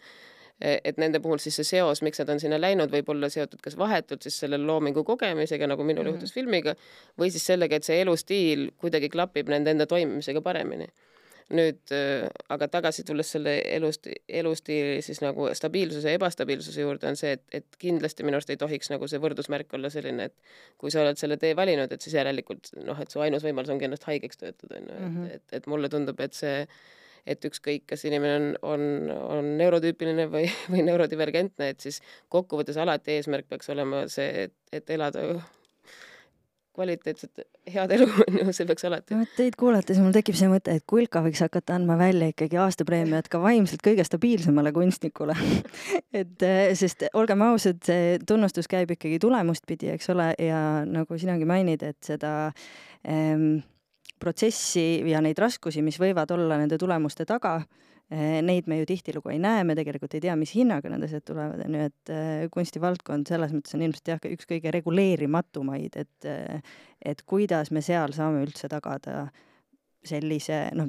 et 0.61 0.99
nende 1.01 1.21
puhul 1.23 1.41
siis 1.43 1.57
see 1.59 1.67
seos, 1.67 2.03
miks 2.07 2.21
nad 2.23 2.33
on 2.35 2.41
sinna 2.43 2.59
läinud, 2.61 2.91
võib 2.93 3.09
olla 3.15 3.31
seotud 3.33 3.63
kas 3.63 3.77
vahetult 3.79 4.23
siis 4.23 4.37
selle 4.45 4.59
loomingu 4.63 5.05
kogemisega, 5.05 5.67
nagu 5.67 5.85
minul 5.85 6.05
mm 6.05 6.11
-hmm. 6.11 6.21
juhtus 6.21 6.35
filmiga, 6.35 6.75
või 7.19 7.31
siis 7.31 7.47
sellega, 7.47 7.77
et 7.77 7.89
see 7.89 8.01
elustiil 8.03 8.69
kuidagi 8.79 9.09
klapib 9.09 9.49
nende 9.49 9.71
enda 9.71 9.87
toimimisega 9.87 10.41
paremini. 10.43 10.89
nüüd 11.53 11.91
e, 11.91 12.29
aga 12.49 12.69
tagasi 12.69 13.03
tulles 13.05 13.33
selle 13.33 13.59
elust, 13.77 14.07
elustiili 14.29 15.03
siis 15.03 15.21
nagu 15.21 15.49
stabiilsuse 15.55 16.09
ja 16.09 16.15
ebastabiilsuse 16.15 16.81
juurde 16.81 17.09
on 17.09 17.17
see, 17.17 17.33
et, 17.33 17.43
et 17.53 17.67
kindlasti 17.79 18.25
minu 18.25 18.39
arust 18.39 18.51
ei 18.51 18.57
tohiks 18.57 18.89
nagu 18.91 19.09
see 19.09 19.21
võrdusmärk 19.21 19.75
olla 19.75 19.91
selline, 19.91 20.25
et 20.25 20.35
kui 20.79 20.91
sa 20.91 21.03
oled 21.03 21.19
selle 21.19 21.37
tee 21.37 21.57
valinud, 21.57 21.93
et 21.93 22.01
siis 22.01 22.15
järelikult 22.15 22.73
noh, 22.87 23.01
et 23.01 23.11
su 23.11 23.21
ainus 23.21 23.45
võimalus 23.45 23.69
ongi 23.75 23.85
ennast 23.85 24.05
haigeks 24.05 24.37
töötada, 24.39 24.79
on 24.79 24.89
ju, 24.89 24.95
et, 24.95 25.11
mhm. 25.11 25.25
et, 25.35 25.45
et 25.53 25.67
mulle 25.67 25.89
tundub, 25.89 26.21
et 26.21 26.33
see 26.33 26.67
et 27.27 27.45
ükskõik, 27.45 27.87
kas 27.93 28.05
inimene 28.09 28.37
on, 28.37 28.47
on, 28.75 28.85
on 29.39 29.51
neurotüüpiline 29.59 30.29
või, 30.33 30.47
või 30.73 30.85
neurodivergentne, 30.89 31.73
et 31.73 31.83
siis 31.85 32.03
kokkuvõttes 32.33 32.79
alati 32.83 33.19
eesmärk 33.19 33.51
peaks 33.51 33.71
olema 33.75 34.07
see, 34.13 34.49
et, 34.49 34.57
et 34.73 34.91
elada 34.97 35.27
kvaliteetset 36.73 37.43
head 37.75 37.93
elu, 37.93 38.07
on 38.25 38.39
ju, 38.39 38.53
see 38.57 38.67
peaks 38.69 38.87
alati. 38.89 39.17
teid 39.37 39.57
kuulates 39.61 39.99
mul 40.01 40.15
tekib 40.15 40.37
see 40.39 40.49
mõte, 40.51 40.77
et 40.79 40.87
Kulka 40.89 41.23
võiks 41.25 41.43
hakata 41.45 41.77
andma 41.77 41.99
välja 42.01 42.31
ikkagi 42.33 42.59
aastapreemiat 42.63 43.29
ka 43.33 43.41
vaimselt 43.43 43.85
kõige 43.85 44.07
stabiilsemale 44.09 44.73
kunstnikule 44.75 45.37
et 46.21 46.47
eh, 46.47 46.73
sest 46.79 47.07
olgem 47.13 47.45
ausad, 47.45 47.83
see 47.87 48.17
tunnustus 48.29 48.71
käib 48.73 48.95
ikkagi 48.97 49.21
tulemust 49.23 49.69
pidi, 49.69 49.93
eks 49.93 50.09
ole, 50.15 50.33
ja 50.41 50.63
nagu 50.89 51.21
sinagi 51.21 51.49
mainid, 51.49 51.85
et 51.85 52.01
seda 52.09 52.33
ähm, 53.05 53.61
protsessi 54.23 55.03
ja 55.11 55.23
neid 55.25 55.41
raskusi, 55.43 55.83
mis 55.85 55.99
võivad 56.01 56.31
olla 56.35 56.59
nende 56.61 56.79
tulemuste 56.81 57.27
taga, 57.29 57.57
eh, 58.11 58.41
neid 58.45 58.69
me 58.71 58.79
ju 58.81 58.89
tihtilugu 58.89 59.33
ei 59.35 59.41
näe, 59.43 59.65
me 59.67 59.77
tegelikult 59.79 60.15
ei 60.17 60.25
tea, 60.25 60.37
mis 60.39 60.55
hinnaga 60.57 60.93
need 60.93 61.07
asjad 61.09 61.27
tulevad, 61.29 61.65
on 61.67 61.79
ju, 61.79 61.89
et 61.91 62.15
eh, 62.15 62.49
kunstivaldkond 62.55 63.31
selles 63.31 63.55
mõttes 63.55 63.79
on 63.79 63.87
ilmselt 63.87 64.13
jah, 64.15 64.27
üks 64.33 64.49
kõige 64.51 64.75
reguleerimatumaid, 64.75 65.99
et 66.05 66.31
eh, 66.31 66.77
et 67.03 67.25
kuidas 67.27 67.73
me 67.75 67.83
seal 67.83 68.15
saame 68.15 68.45
üldse 68.45 68.69
tagada 68.71 69.27
sellise 70.05 70.57
noh, 70.75 70.89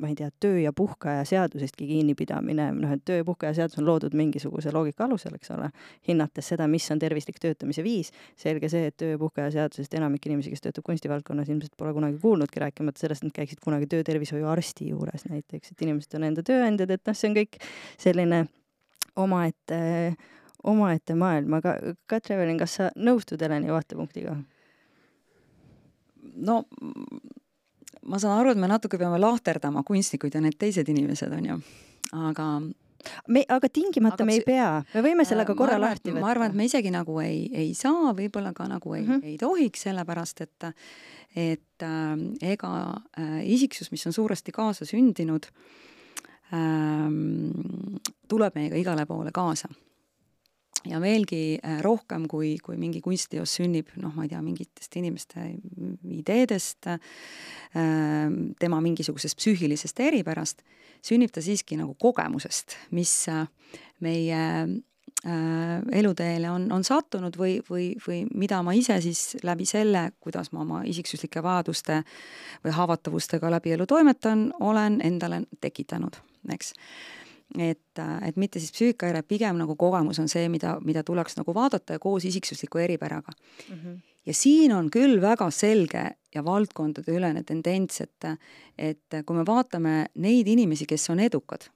ma 0.00 0.08
ei 0.08 0.16
tea, 0.16 0.28
töö 0.40 0.58
ja 0.60 0.72
puhkeaja 0.76 1.24
seadusestki 1.28 1.86
kinnipidamine, 1.88 2.68
noh, 2.76 2.92
et 2.94 3.02
töö 3.04 3.18
ja 3.20 3.24
puhkeaja 3.28 3.54
seadus 3.60 3.78
on 3.80 3.86
loodud 3.86 4.14
mingisuguse 4.16 4.72
loogika 4.72 5.04
alusel, 5.04 5.34
eks 5.36 5.52
ole, 5.56 5.68
hinnates 6.08 6.48
seda, 6.52 6.66
mis 6.70 6.86
on 6.92 7.00
tervislik 7.02 7.40
töötamise 7.42 7.84
viis, 7.84 8.12
selge 8.40 8.70
see, 8.72 8.88
et 8.88 8.96
töö 9.00 9.14
ja 9.14 9.20
puhkeaja 9.20 9.52
seadusest 9.56 9.96
enamik 9.98 10.28
inimesi, 10.28 10.52
kes 10.52 10.64
töötab 10.64 10.86
kunstivaldkonnas, 10.88 11.50
ilmselt 11.52 11.76
pole 11.80 11.92
kunagi 11.96 12.20
kuulnudki, 12.22 12.62
rääkimata 12.64 13.04
sellest, 13.04 13.24
et 13.24 13.30
nad 13.30 13.36
käiksid 13.40 13.60
kunagi 13.64 13.88
töötervishoiuarsti 13.92 14.88
juures 14.92 15.28
näiteks, 15.28 15.74
et 15.74 15.84
inimesed 15.88 16.16
on 16.20 16.28
enda 16.30 16.44
tööandjad, 16.46 16.92
et 16.92 17.04
noh, 17.08 17.18
see 17.18 17.32
on 17.32 17.36
kõik 17.42 17.60
selline 18.00 18.46
omaette, 19.20 19.82
omaette 20.72 21.16
maailm, 21.18 21.60
aga 21.60 21.76
Katre 22.08 22.38
Evelin, 22.38 22.60
kas 22.60 22.80
sa 22.80 22.90
nõustud 22.96 23.44
Heleni 23.44 23.72
vaatepunktiga? 23.72 24.38
no 26.22 26.62
ma 28.06 28.18
saan 28.22 28.38
aru, 28.40 28.52
et 28.54 28.60
me 28.60 28.70
natuke 28.70 28.98
peame 29.00 29.20
lahterdama 29.20 29.82
kunstnikud 29.86 30.34
ja 30.34 30.42
need 30.44 30.58
teised 30.58 30.88
inimesed, 30.88 31.32
on 31.32 31.50
ju, 31.50 31.58
aga 32.28 32.46
me, 33.28 33.44
aga 33.48 33.68
tingimata 33.68 34.20
aga 34.20 34.28
me 34.28 34.36
ei 34.38 34.44
pea, 34.46 34.70
me 34.94 35.04
võime 35.04 35.26
sellega 35.28 35.54
korra 35.58 35.76
arvan, 35.76 35.88
lahti 35.90 36.10
võtta. 36.10 36.24
ma 36.24 36.32
arvan, 36.32 36.52
et 36.52 36.58
me 36.58 36.66
isegi 36.68 36.92
nagu 36.94 37.18
ei, 37.24 37.44
ei 37.64 37.72
saa, 37.78 38.14
võib-olla 38.16 38.54
ka 38.56 38.66
nagu 38.70 38.94
ei 38.96 39.04
mm, 39.04 39.12
-hmm. 39.12 39.30
ei 39.32 39.38
tohiks, 39.40 39.86
sellepärast 39.88 40.44
et 40.46 40.72
et 41.36 41.82
äh, 41.82 42.50
ega 42.52 42.72
äh, 43.18 43.38
isiksus, 43.54 43.90
mis 43.90 44.06
on 44.06 44.12
suuresti 44.12 44.52
kaasasündinud 44.52 45.46
äh,, 46.52 47.08
tuleb 48.28 48.54
meiega 48.54 48.76
igale 48.76 49.06
poole 49.06 49.32
kaasa 49.32 49.68
ja 50.88 51.00
veelgi 51.02 51.58
äh, 51.58 51.80
rohkem, 51.84 52.26
kui, 52.30 52.56
kui 52.62 52.76
mingi 52.80 53.02
kunstiteos 53.04 53.56
sünnib, 53.58 53.92
noh, 54.02 54.14
ma 54.16 54.26
ei 54.26 54.32
tea, 54.32 54.42
mingitest 54.44 54.96
inimeste 54.98 55.44
ideedest, 56.18 56.88
ähm, 56.90 58.52
tema 58.60 58.80
mingisugusest 58.84 59.38
psüühilisest 59.38 60.02
eripärast, 60.02 60.64
sünnib 61.04 61.34
ta 61.34 61.42
siiski 61.44 61.78
nagu 61.78 61.94
kogemusest, 62.00 62.76
mis 62.96 63.12
äh, 63.30 63.44
meie 64.02 64.42
äh, 64.66 65.78
eluteele 66.02 66.50
on, 66.50 66.68
on 66.74 66.84
sattunud 66.86 67.38
või, 67.38 67.60
või, 67.68 67.92
või 68.06 68.24
mida 68.34 68.62
ma 68.66 68.74
ise 68.78 68.98
siis 69.04 69.38
läbi 69.46 69.66
selle, 69.68 70.08
kuidas 70.22 70.52
ma 70.52 70.66
oma 70.66 70.82
isiksuslike 70.88 71.42
vajaduste 71.42 72.02
või 72.64 72.76
haavatavustega 72.78 73.54
läbi 73.58 73.76
elu 73.76 73.86
toimetan, 73.86 74.48
olen 74.60 75.00
endale 75.06 75.44
tekitanud, 75.62 76.18
eks 76.50 76.74
et, 77.58 78.00
et 78.26 78.36
mitte 78.40 78.60
siis 78.60 78.72
psüühikahäire, 78.72 79.22
pigem 79.28 79.58
nagu 79.60 79.76
kogemus 79.76 80.20
on 80.22 80.30
see, 80.30 80.48
mida, 80.52 80.78
mida 80.84 81.02
tuleks 81.04 81.36
nagu 81.36 81.54
vaadata 81.54 81.98
ja 81.98 82.02
koos 82.02 82.24
isiksusliku 82.24 82.78
eripäraga 82.78 83.32
mm. 83.32 83.76
-hmm. 83.76 84.00
ja 84.26 84.34
siin 84.34 84.72
on 84.72 84.90
küll 84.90 85.20
väga 85.20 85.50
selge 85.50 86.04
ja 86.34 86.44
valdkondadeülene 86.44 87.42
tendents, 87.42 88.00
et, 88.00 88.24
et 88.78 89.22
kui 89.26 89.36
me 89.36 89.46
vaatame 89.46 90.06
neid 90.14 90.46
inimesi, 90.48 90.86
kes 90.86 91.10
on 91.10 91.20
edukad 91.20 91.68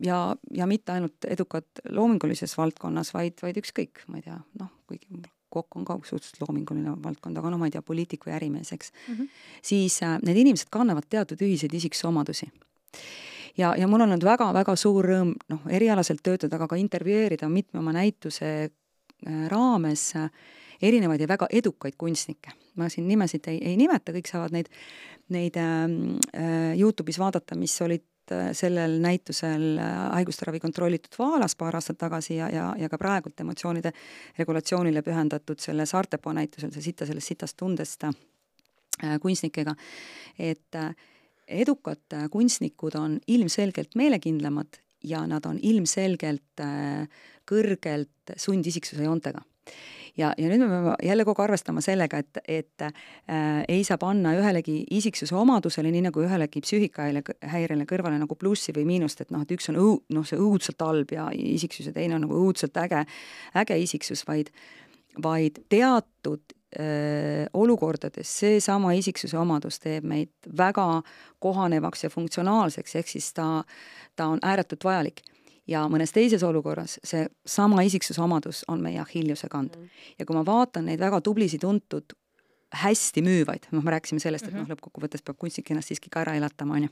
ja, 0.00 0.36
ja 0.50 0.66
mitte 0.66 0.92
ainult 0.92 1.24
edukad 1.26 1.66
loomingulises 1.88 2.56
valdkonnas, 2.58 3.14
vaid, 3.14 3.38
vaid 3.42 3.56
ükskõik, 3.56 4.04
ma 4.06 4.20
ei 4.20 4.22
tea, 4.22 4.38
noh, 4.60 4.70
kuigi 4.86 5.22
kokk 5.56 5.76
on 5.78 5.84
ka 5.88 5.96
suhteliselt 6.04 6.42
loominguline 6.42 6.96
valdkond, 7.02 7.38
aga 7.38 7.50
no 7.50 7.58
ma 7.58 7.68
ei 7.68 7.74
tea, 7.74 7.82
poliitik 7.82 8.26
või 8.26 8.34
ärimees, 8.36 8.72
eks 8.72 8.92
mm, 8.92 9.14
-hmm. 9.14 9.28
siis 9.62 10.02
äh, 10.02 10.18
need 10.22 10.36
inimesed 10.42 10.68
kannavad 10.70 11.06
teatud 11.08 11.40
ühiseid 11.42 11.74
isiksusomadusi 11.74 12.50
ja, 13.58 13.74
ja 13.78 13.88
mul 13.88 14.04
on 14.04 14.12
olnud 14.12 14.26
väga-väga 14.26 14.76
suur 14.78 15.06
rõõm 15.10 15.32
noh, 15.52 15.64
erialaselt 15.72 16.22
töötada, 16.24 16.56
aga 16.58 16.68
ka 16.70 16.78
intervjueerida 16.80 17.48
mitme 17.52 17.80
oma 17.80 17.94
näituse 17.96 18.50
äh, 18.66 19.46
raames 19.52 20.10
äh, 20.16 20.28
erinevaid 20.82 21.24
ja 21.24 21.28
väga 21.28 21.48
edukaid 21.50 21.96
kunstnikke. 21.98 22.52
ma 22.76 22.90
siin 22.92 23.08
nimesid 23.08 23.46
ei, 23.48 23.56
ei 23.70 23.76
nimeta, 23.80 24.12
kõik 24.12 24.28
saavad 24.28 24.52
neid, 24.52 24.68
neid 25.32 25.56
ähm, 25.56 26.18
äh, 26.36 26.74
Youtube'is 26.76 27.16
vaadata, 27.18 27.56
mis 27.56 27.72
olid 27.80 28.32
äh, 28.32 28.50
sellel 28.52 28.98
näitusel 29.00 29.80
haiguste 30.12 30.44
ravi 30.44 30.60
kontrollitud 30.60 31.16
Vaalas 31.18 31.56
paar 31.56 31.78
aastat 31.78 31.98
tagasi 31.98 32.36
ja, 32.36 32.50
ja, 32.52 32.68
ja 32.76 32.92
ka 32.92 33.00
praegult 33.00 33.40
emotsioonide 33.40 33.92
regulatsioonile 34.38 35.02
pühendatud 35.02 35.62
selle 35.62 35.86
Saartepoo 35.88 36.36
näitusel, 36.36 36.74
see 36.74 36.90
Sita 36.90 37.08
sellest 37.08 37.32
sitast 37.32 37.56
tundest 37.56 38.04
kunstnikega, 39.20 39.74
et 40.38 40.74
äh, 40.74 40.94
edukad 41.48 42.12
äh, 42.12 42.28
kunstnikud 42.30 42.94
on 42.98 43.18
ilmselgelt 43.26 43.94
meelekindlamad 43.94 44.80
ja 45.04 45.26
nad 45.26 45.44
on 45.46 45.58
ilmselgelt 45.62 46.60
äh, 46.60 47.06
kõrgelt 47.46 48.34
sundisiksuse 48.36 49.04
joontega. 49.04 49.42
ja, 50.16 50.32
ja 50.38 50.48
nüüd 50.48 50.62
me 50.62 50.68
peame 50.70 50.94
jälle 51.02 51.24
kogu 51.24 51.42
aeg 51.42 51.50
arvestama 51.50 51.82
sellega, 51.84 52.18
et, 52.18 52.38
et 52.48 52.82
äh, 52.82 53.64
ei 53.68 53.84
saa 53.84 53.98
panna 53.98 54.32
ühelegi 54.38 54.78
isiksuse 54.90 55.34
omadusele, 55.36 55.90
nii 55.92 56.06
nagu 56.08 56.22
ühelegi 56.24 56.62
psüühikahäirele 56.64 57.86
kõrvale 57.86 58.18
nagu 58.22 58.38
plussi 58.38 58.74
või 58.76 58.86
miinust, 58.88 59.20
et 59.20 59.34
noh, 59.34 59.44
et 59.44 59.54
üks 59.54 59.70
on 59.70 59.80
õu-, 59.82 60.00
noh, 60.14 60.26
see 60.26 60.40
õudselt 60.40 60.82
halb 60.82 61.12
ja 61.14 61.28
isiksus 61.34 61.90
ja 61.90 61.94
teine 61.94 62.18
on 62.18 62.26
nagu 62.26 62.38
õudselt 62.46 62.78
äge, 62.82 63.04
äge 63.54 63.78
isiksus, 63.82 64.24
vaid, 64.26 64.50
vaid 65.22 65.62
teatud 65.68 66.56
olukordades 67.56 68.30
seesama 68.38 68.92
isiksuse 68.92 69.38
omadus 69.38 69.78
teeb 69.80 70.04
meid 70.04 70.28
väga 70.58 71.02
kohanevaks 71.40 72.04
ja 72.04 72.10
funktsionaalseks, 72.10 72.96
ehk 73.00 73.08
siis 73.08 73.30
ta, 73.32 73.64
ta 74.16 74.26
on 74.26 74.42
ääretult 74.42 74.84
vajalik 74.84 75.22
ja 75.70 75.84
mõnes 75.90 76.12
teises 76.14 76.44
olukorras 76.46 76.98
see 77.04 77.26
sama 77.46 77.82
isiksuse 77.86 78.22
omadus 78.22 78.64
on 78.68 78.82
meie 78.82 79.00
Achilleuse 79.02 79.48
kand 79.48 79.76
mm. 79.76 79.82
-hmm. 79.82 80.14
ja 80.18 80.26
kui 80.26 80.36
ma 80.36 80.46
vaatan 80.46 80.86
neid 80.86 81.00
väga 81.00 81.20
tublisid, 81.20 81.60
tuntud, 81.60 82.14
hästi 82.74 83.22
müüvaid, 83.22 83.68
noh, 83.74 83.84
me 83.84 83.90
rääkisime 83.90 84.20
sellest, 84.20 84.46
et 84.46 84.52
mm 84.52 84.58
-hmm. 84.58 84.68
noh, 84.68 84.76
lõppkokkuvõttes 84.76 85.24
peab 85.24 85.38
kunstnik 85.38 85.70
ennast 85.70 85.88
siiski 85.88 86.10
ka 86.10 86.20
ära 86.20 86.34
elatama, 86.34 86.74
on 86.74 86.82
ju. 86.82 86.88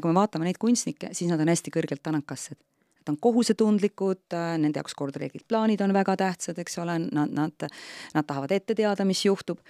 kui 0.00 0.10
me 0.10 0.14
vaatame 0.14 0.44
neid 0.44 0.58
kunstnikke, 0.58 1.08
siis 1.12 1.30
nad 1.30 1.40
on 1.40 1.48
hästi 1.48 1.70
kõrgelt 1.70 2.06
anakassed. 2.06 2.58
Nad 3.06 3.14
on 3.14 3.20
kohusetundlikud, 3.22 4.34
nende 4.58 4.80
jaoks 4.80 4.96
kordreeglid, 4.98 5.44
plaanid 5.46 5.82
on 5.84 5.92
väga 5.94 6.16
tähtsad, 6.18 6.58
eks 6.58 6.80
ole, 6.82 6.98
nad, 7.06 7.30
nad, 7.30 7.68
nad 8.14 8.26
tahavad 8.26 8.50
ette 8.56 8.74
teada, 8.74 9.06
mis 9.06 9.22
juhtub 9.24 9.62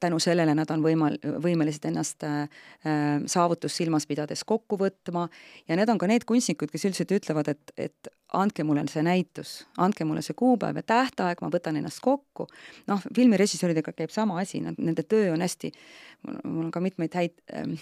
tänu 0.00 0.16
sellele 0.18 0.54
nad 0.56 0.70
on 0.72 0.80
võimal-, 0.80 1.18
võimelised 1.44 1.84
ennast 1.90 2.24
äh, 2.24 2.46
saavutust 3.28 3.76
silmas 3.76 4.06
pidades 4.08 4.46
kokku 4.48 4.78
võtma 4.80 5.26
ja 5.68 5.76
need 5.76 5.90
on 5.92 6.00
ka 6.00 6.08
need 6.08 6.24
kunstnikud, 6.24 6.70
kes 6.72 6.86
üldiselt 6.88 7.12
ütlevad, 7.12 7.50
et, 7.52 7.72
et 7.76 8.08
andke 8.32 8.64
mulle 8.64 8.86
see 8.88 9.04
näitus, 9.04 9.66
andke 9.76 10.06
mulle 10.08 10.22
see 10.24 10.36
kuupäev 10.38 10.80
ja 10.80 10.86
tähtaeg, 10.94 11.42
ma 11.44 11.52
võtan 11.52 11.76
ennast 11.76 12.00
kokku. 12.00 12.48
noh, 12.88 13.04
filmirežissööridega 13.14 13.92
käib 13.92 14.14
sama 14.14 14.40
asi, 14.40 14.62
nad, 14.64 14.80
nende 14.80 15.04
töö 15.04 15.34
on 15.34 15.44
hästi, 15.44 15.72
mul 16.46 16.70
on 16.70 16.72
ka 16.72 16.80
mitmeid 16.80 17.20
häid 17.20 17.36
ähm, 17.52 17.76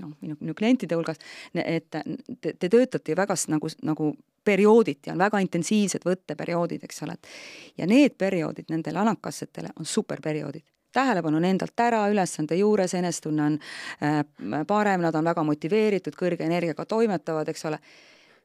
noh, 0.00 0.14
minu, 0.20 0.36
minu 0.40 0.54
klientide 0.54 0.96
hulgas, 0.98 1.20
et 1.54 1.90
te, 1.90 2.52
te 2.52 2.68
töötate 2.68 3.12
ju 3.12 3.18
väga 3.18 3.36
nagu, 3.52 3.70
nagu 3.86 4.12
periooditi, 4.46 5.10
on 5.10 5.18
väga 5.18 5.40
intensiivsed 5.42 6.06
võtteperioodid, 6.06 6.84
eks 6.86 7.02
ole, 7.06 7.18
et 7.18 7.82
ja 7.82 7.86
need 7.90 8.16
perioodid 8.18 8.70
nendele 8.70 9.02
anakassetele 9.02 9.74
on 9.76 9.88
superperioodid 9.88 10.64
tähelepanu 10.96 11.36
on 11.36 11.44
endalt 11.44 11.80
ära, 11.84 12.06
ülesande 12.08 12.56
juures, 12.56 12.94
enesetunne 12.96 13.42
on 13.44 13.58
äh, 13.60 14.22
parem, 14.66 15.02
nad 15.04 15.14
on 15.18 15.28
väga 15.28 15.42
motiveeritud, 15.44 16.16
kõrge 16.16 16.46
energiaga 16.46 16.86
toimetavad, 16.88 17.50
eks 17.52 17.66
ole. 17.68 17.80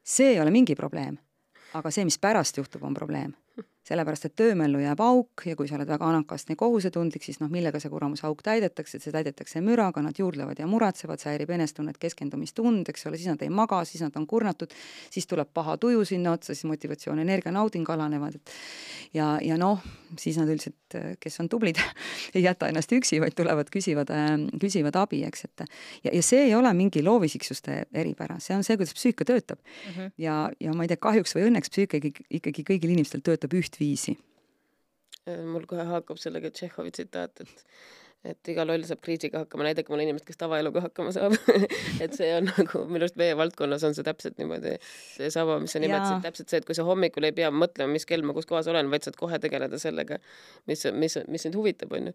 see 0.04 0.34
ei 0.34 0.40
ole 0.40 0.50
mingi 0.50 0.76
probleem. 0.76 1.16
aga 1.72 1.90
see, 1.90 2.04
mis 2.04 2.18
pärast 2.20 2.58
juhtub, 2.58 2.82
on 2.84 2.94
probleem 2.94 3.32
sellepärast 3.88 4.28
et 4.28 4.34
töömällu 4.38 4.78
jääb 4.82 5.00
auk 5.02 5.44
ja 5.46 5.56
kui 5.58 5.68
sa 5.68 5.76
oled 5.78 5.90
väga 5.90 6.06
anakast 6.06 6.50
ja 6.52 6.56
kohusetundlik, 6.58 7.24
siis 7.26 7.40
noh, 7.42 7.50
millega 7.50 7.80
see 7.82 7.90
kuramuse 7.90 8.26
auk 8.28 8.44
täidetakse, 8.46 9.00
see 9.02 9.14
täidetakse 9.14 9.62
müraga, 9.64 10.04
nad 10.04 10.18
juurdlevad 10.18 10.60
ja 10.62 10.68
muretsevad, 10.70 11.20
see 11.22 11.32
häirib 11.32 11.50
enestunnet, 11.56 11.98
keskendumistund, 12.02 12.86
eks 12.92 13.08
ole, 13.10 13.18
siis 13.18 13.32
nad 13.32 13.42
ei 13.42 13.50
maga, 13.50 13.82
siis 13.88 14.04
nad 14.06 14.16
on 14.20 14.26
kurnatud, 14.30 14.74
siis 15.10 15.26
tuleb 15.30 15.50
paha 15.54 15.76
tuju 15.82 16.04
sinna 16.06 16.36
otsa, 16.36 16.54
siis 16.54 16.68
motivatsioon, 16.70 17.22
energia, 17.24 17.54
nauding 17.54 17.90
alanevad, 17.90 18.38
et 18.38 18.54
ja, 19.18 19.34
ja 19.42 19.58
noh, 19.60 19.82
siis 20.18 20.38
nad 20.38 20.50
üldiselt, 20.52 20.78
kes 21.20 21.40
on 21.42 21.48
tublid 21.50 21.80
ei 22.36 22.44
jäta 22.44 22.68
ennast 22.70 22.92
üksi, 22.94 23.18
vaid 23.22 23.34
tulevad, 23.36 23.70
küsivad 23.72 24.12
äh,, 24.14 24.30
küsivad 24.62 24.96
abi, 25.00 25.22
eks, 25.26 25.46
et 25.48 25.64
ja, 26.04 26.12
ja 26.12 26.22
see 26.22 26.46
ei 26.46 26.54
ole 26.54 26.70
mingi 26.76 27.02
loovisiksuste 27.02 27.82
eripära, 27.90 28.38
see 28.42 28.54
on 28.56 28.62
see, 28.66 28.78
kuidas 28.78 28.94
psüühika 28.96 29.26
töötab 29.28 29.58
mm. 29.58 29.92
-hmm. 29.96 30.14
ja, 30.22 30.36
ja 30.60 30.74
ma 30.76 30.86
ei 30.86 30.92
tea, 30.92 31.00
kahjuks 31.02 31.34
või 31.36 31.48
õnneks 31.50 31.72
psüühika 31.72 31.98
ikkagi, 31.98 32.26
ikkagi 32.40 32.66
kõigil 32.70 32.94
inimestel 32.94 33.24
töötab 33.24 33.56
üht 33.58 33.71
ühtviisi? 33.72 34.18
Äh, 35.26 35.42
mul 35.46 35.66
kohe 35.70 35.84
haakub 35.88 36.20
sellega 36.20 36.50
Tšehhovi 36.52 36.92
tsitaat, 36.92 37.40
et 37.40 37.66
et 38.22 38.48
iga 38.52 38.62
loll 38.62 38.84
saab 38.86 39.00
kriisiga 39.02 39.40
hakkama, 39.42 39.64
näidake 39.66 39.90
mulle 39.90 40.04
inimest, 40.06 40.24
kes 40.28 40.38
tavaeluga 40.38 40.84
hakkama 40.84 41.10
saab. 41.10 41.32
Et 42.04 42.12
see 42.14 42.28
on 42.36 42.46
nagu 42.46 42.84
minu 42.86 43.02
arust 43.02 43.16
meie 43.18 43.34
valdkonnas 43.34 43.82
on 43.88 43.96
see 43.96 44.06
täpselt 44.06 44.38
niimoodi 44.38 44.76
seesama, 44.84 45.56
mis 45.58 45.74
sa 45.74 45.82
nimetasid, 45.82 46.20
täpselt 46.22 46.52
see, 46.52 46.60
et 46.62 46.68
kui 46.68 46.76
sa 46.78 46.86
hommikul 46.86 47.26
ei 47.26 47.34
pea 47.34 47.50
mõtlema, 47.50 47.90
mis 47.96 48.06
kell 48.06 48.22
ma 48.22 48.36
kus 48.36 48.46
kohas 48.46 48.70
olen, 48.70 48.92
vaid 48.94 49.02
saad 49.08 49.18
kohe 49.18 49.42
tegeleda 49.42 49.80
sellega, 49.82 50.20
mis, 50.70 50.86
mis, 50.94 51.18
mis 51.34 51.48
sind 51.48 51.58
huvitab, 51.58 51.98
onju 51.98 52.14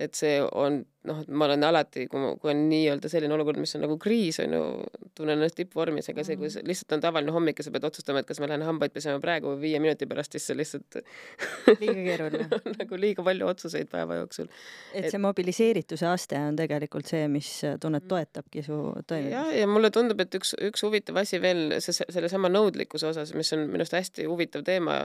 et 0.00 0.16
see 0.16 0.40
on 0.42 0.82
noh, 1.08 1.18
et 1.22 1.30
ma 1.34 1.46
olen 1.48 1.64
alati, 1.66 2.04
kui 2.10 2.30
kui 2.40 2.50
on 2.52 2.60
nii-öelda 2.70 3.10
selline 3.10 3.34
olukord, 3.34 3.58
mis 3.60 3.74
on 3.76 3.82
nagu 3.84 3.96
kriis, 4.00 4.38
on 4.42 4.54
ju, 4.54 4.62
tunnen 5.18 5.34
ennast 5.34 5.56
tippvormis, 5.58 6.08
aga 6.12 6.24
see, 6.26 6.38
kui 6.38 6.50
see 6.52 6.62
lihtsalt 6.66 6.94
on 6.96 7.02
tavaline 7.02 7.34
hommik 7.34 7.58
ja 7.58 7.66
sa 7.66 7.72
pead 7.74 7.86
otsustama, 7.88 8.22
et 8.22 8.28
kas 8.28 8.38
ma 8.42 8.48
lähen 8.50 8.64
hambaid 8.66 8.94
pesema 8.94 9.20
praegu 9.22 9.50
või 9.52 9.60
viie 9.66 9.82
minuti 9.82 10.06
pärast, 10.10 10.36
siis 10.36 10.46
see 10.48 10.58
lihtsalt 10.58 11.00
liiga 11.82 11.98
keeruline 11.98 12.60
nagu 12.78 13.00
liiga 13.02 13.26
palju 13.26 13.50
otsuseid 13.50 13.90
päeva 13.92 14.20
jooksul. 14.20 14.50
et 14.98 15.10
see 15.10 15.22
mobiliseerituse 15.22 16.08
aste 16.10 16.38
on 16.38 16.58
tegelikult 16.58 17.10
see, 17.10 17.26
mis 17.32 17.50
tunned 17.82 18.06
toetabki 18.10 18.64
su 18.66 18.78
toimimist. 19.06 19.34
jah, 19.34 19.52
ja 19.62 19.70
mulle 19.70 19.90
tundub, 19.94 20.22
et 20.22 20.38
üks, 20.38 20.54
üks 20.70 20.86
huvitav 20.86 21.18
asi 21.24 21.42
veel, 21.42 21.80
see, 21.82 21.98
sellesama 22.02 22.52
nõudlikkuse 22.52 23.10
osas, 23.10 23.34
mis 23.38 23.50
on 23.56 23.66
minu 23.66 23.82
arust 23.82 23.98
hästi 23.98 24.30
huvitav 24.30 24.62
teema 24.66 25.02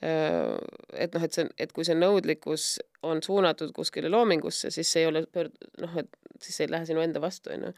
et 0.00 1.14
noh, 1.14 1.24
et 1.26 1.34
see, 1.34 1.48
et 1.58 1.72
kui 1.74 1.86
see 1.86 1.96
nõudlikkus 1.98 2.76
on 3.06 3.22
suunatud 3.22 3.72
kuskile 3.74 4.10
loomingusse, 4.10 4.70
siis 4.74 4.90
see 4.92 5.04
ei 5.04 5.10
ole 5.10 5.24
pöörd-, 5.34 5.58
noh, 5.82 5.96
et 5.98 6.16
siis 6.42 6.60
ei 6.62 6.70
lähe 6.70 6.86
sinu 6.86 7.02
enda 7.02 7.20
vastu, 7.22 7.50
onju. 7.54 7.72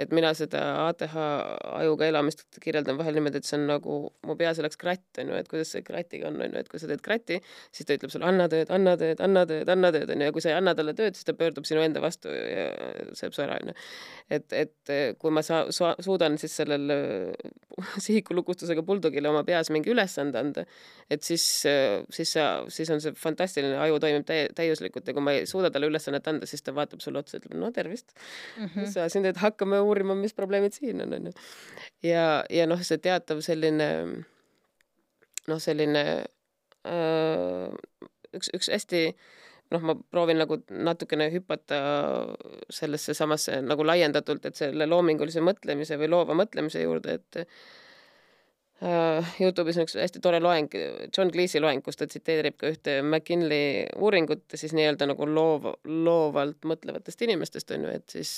et 0.00 0.12
mina 0.12 0.32
seda 0.36 0.60
ATH 0.86 1.14
ajuga 1.78 2.06
elamist 2.08 2.44
kirjeldan 2.62 2.96
vahel 2.98 3.16
niimoodi, 3.16 3.40
et 3.40 3.48
see 3.48 3.58
on 3.58 3.66
nagu, 3.68 3.96
mu 4.28 4.36
peas 4.36 4.60
oleks 4.60 4.80
kratt, 4.80 5.04
onju, 5.20 5.36
et 5.36 5.48
kuidas 5.48 5.72
see 5.74 5.84
kratiga 5.86 6.28
on, 6.28 6.38
onju, 6.40 6.60
et 6.60 6.68
kui 6.68 6.80
sa 6.80 6.88
teed 6.90 7.02
kratti, 7.04 7.40
siis 7.72 7.88
ta 7.88 7.96
ütleb 7.96 8.12
sulle 8.12 8.28
anna 8.28 8.48
tööd, 8.52 8.72
anna 8.72 8.96
tööd, 9.00 9.20
anna 9.24 9.44
tööd, 9.48 9.72
anna 9.72 9.92
tööd, 9.94 10.12
onju, 10.14 10.28
ja 10.28 10.36
kui 10.36 10.44
sa 10.44 10.52
ei 10.52 10.58
anna 10.58 10.76
talle 10.78 10.96
tööd, 10.98 11.16
siis 11.16 11.28
ta 11.28 11.36
pöördub 11.36 11.68
sinu 11.68 11.84
enda 11.84 12.04
vastu 12.04 12.32
ja 12.32 12.68
sööb 13.18 13.36
su 13.36 13.44
ära, 13.44 13.58
onju. 13.62 13.76
et, 14.38 14.56
et 14.60 14.94
kui 15.20 15.32
ma 15.32 15.44
saa-, 15.46 15.68
su-, 15.72 15.94
suudan 16.04 16.36
siis 16.40 16.56
sellele 16.60 16.98
sihikulukustusega 18.06 18.84
buldogile 18.84 19.32
oma 19.32 19.44
peas 19.48 19.72
mingi 19.72 19.92
ülesande 19.92 20.40
anda, 20.40 20.66
et 21.12 21.24
siis, 21.24 21.44
siis 22.12 22.32
sa, 22.36 22.46
siis 22.72 22.90
on 22.94 23.00
see 23.04 23.14
fantastiline, 23.18 23.76
aju 23.84 24.00
toimib 24.02 24.26
täie-, 24.28 24.50
täiuslikult 24.56 25.08
ja 25.08 25.14
kui 25.16 25.24
ma 25.24 25.36
ei 25.36 25.46
suuda 25.50 25.70
talle 25.72 25.90
ülesannet 25.90 26.28
anda, 26.30 26.48
siis 26.48 26.64
ta 26.64 26.74
vaatab 26.76 27.02
sulle 27.04 27.22
otsa, 27.22 27.40
ütleb 27.40 27.58
no 27.60 27.70
tervist 27.74 28.14
mm. 28.14 28.66
-hmm. 28.66 28.90
sa 28.94 29.08
siin 29.12 29.26
teed, 29.26 29.40
hakkame 29.42 29.80
uurima, 29.80 30.14
mis 30.18 30.34
probleemid 30.34 30.76
siin 30.76 31.02
on, 31.04 31.14
onju. 31.18 31.32
ja, 32.02 32.44
ja 32.50 32.66
noh, 32.66 32.82
see 32.82 32.98
teatav 32.98 33.40
selline 33.44 33.88
noh, 35.48 35.60
selline 35.60 36.04
öö, 36.86 37.68
üks, 38.36 38.50
üks 38.54 38.70
hästi 38.72 39.04
noh, 39.72 39.84
ma 39.88 39.94
proovin 40.10 40.40
nagu 40.42 40.58
natukene 40.68 41.28
hüpata 41.32 41.78
sellesse 42.72 43.14
samasse 43.16 43.60
nagu 43.64 43.86
laiendatult, 43.86 44.46
et 44.46 44.58
selle 44.58 44.86
loomingulise 44.88 45.44
mõtlemise 45.44 45.98
või 46.00 46.10
loova 46.12 46.36
mõtlemise 46.38 46.84
juurde, 46.84 47.18
et 47.20 47.46
Youtube'is 48.82 49.78
on 49.78 49.86
üks 49.86 49.94
hästi 49.94 50.20
tore 50.22 50.40
loeng, 50.42 50.72
John 51.16 51.30
Cleese'i 51.30 51.60
loeng, 51.62 51.84
kus 51.86 51.98
ta 52.00 52.08
tsiteerib 52.10 52.56
ka 52.58 52.72
ühte 52.72 52.96
McKinley 53.04 53.84
uuringut 54.02 54.56
siis 54.58 54.74
nii-öelda 54.74 55.06
nagu 55.12 55.26
loov, 55.28 55.68
loovalt 55.86 56.66
mõtlevatest 56.66 57.22
inimestest 57.22 57.70
on 57.76 57.86
ju, 57.86 57.92
et 58.00 58.16
siis 58.16 58.32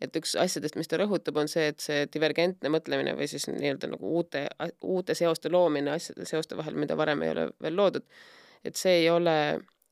et 0.00 0.16
üks 0.20 0.36
asjadest, 0.38 0.76
mis 0.78 0.90
ta 0.90 1.00
rõhutab, 1.00 1.38
on 1.40 1.48
see, 1.50 1.70
et 1.72 1.82
see 1.82 2.04
divergentne 2.12 2.70
mõtlemine 2.70 3.16
või 3.18 3.26
siis 3.32 3.48
nii-öelda 3.48 3.90
nagu 3.94 4.10
uute, 4.20 4.44
uute 4.84 5.16
seoste 5.18 5.50
loomine 5.50 5.96
asjade 5.96 6.28
seoste 6.28 6.58
vahel, 6.58 6.76
mida 6.78 6.98
varem 6.98 7.24
ei 7.24 7.32
ole 7.32 7.48
veel 7.64 7.78
loodud, 7.80 8.06
et 8.64 8.78
see 8.78 9.00
ei 9.00 9.10
ole 9.10 9.36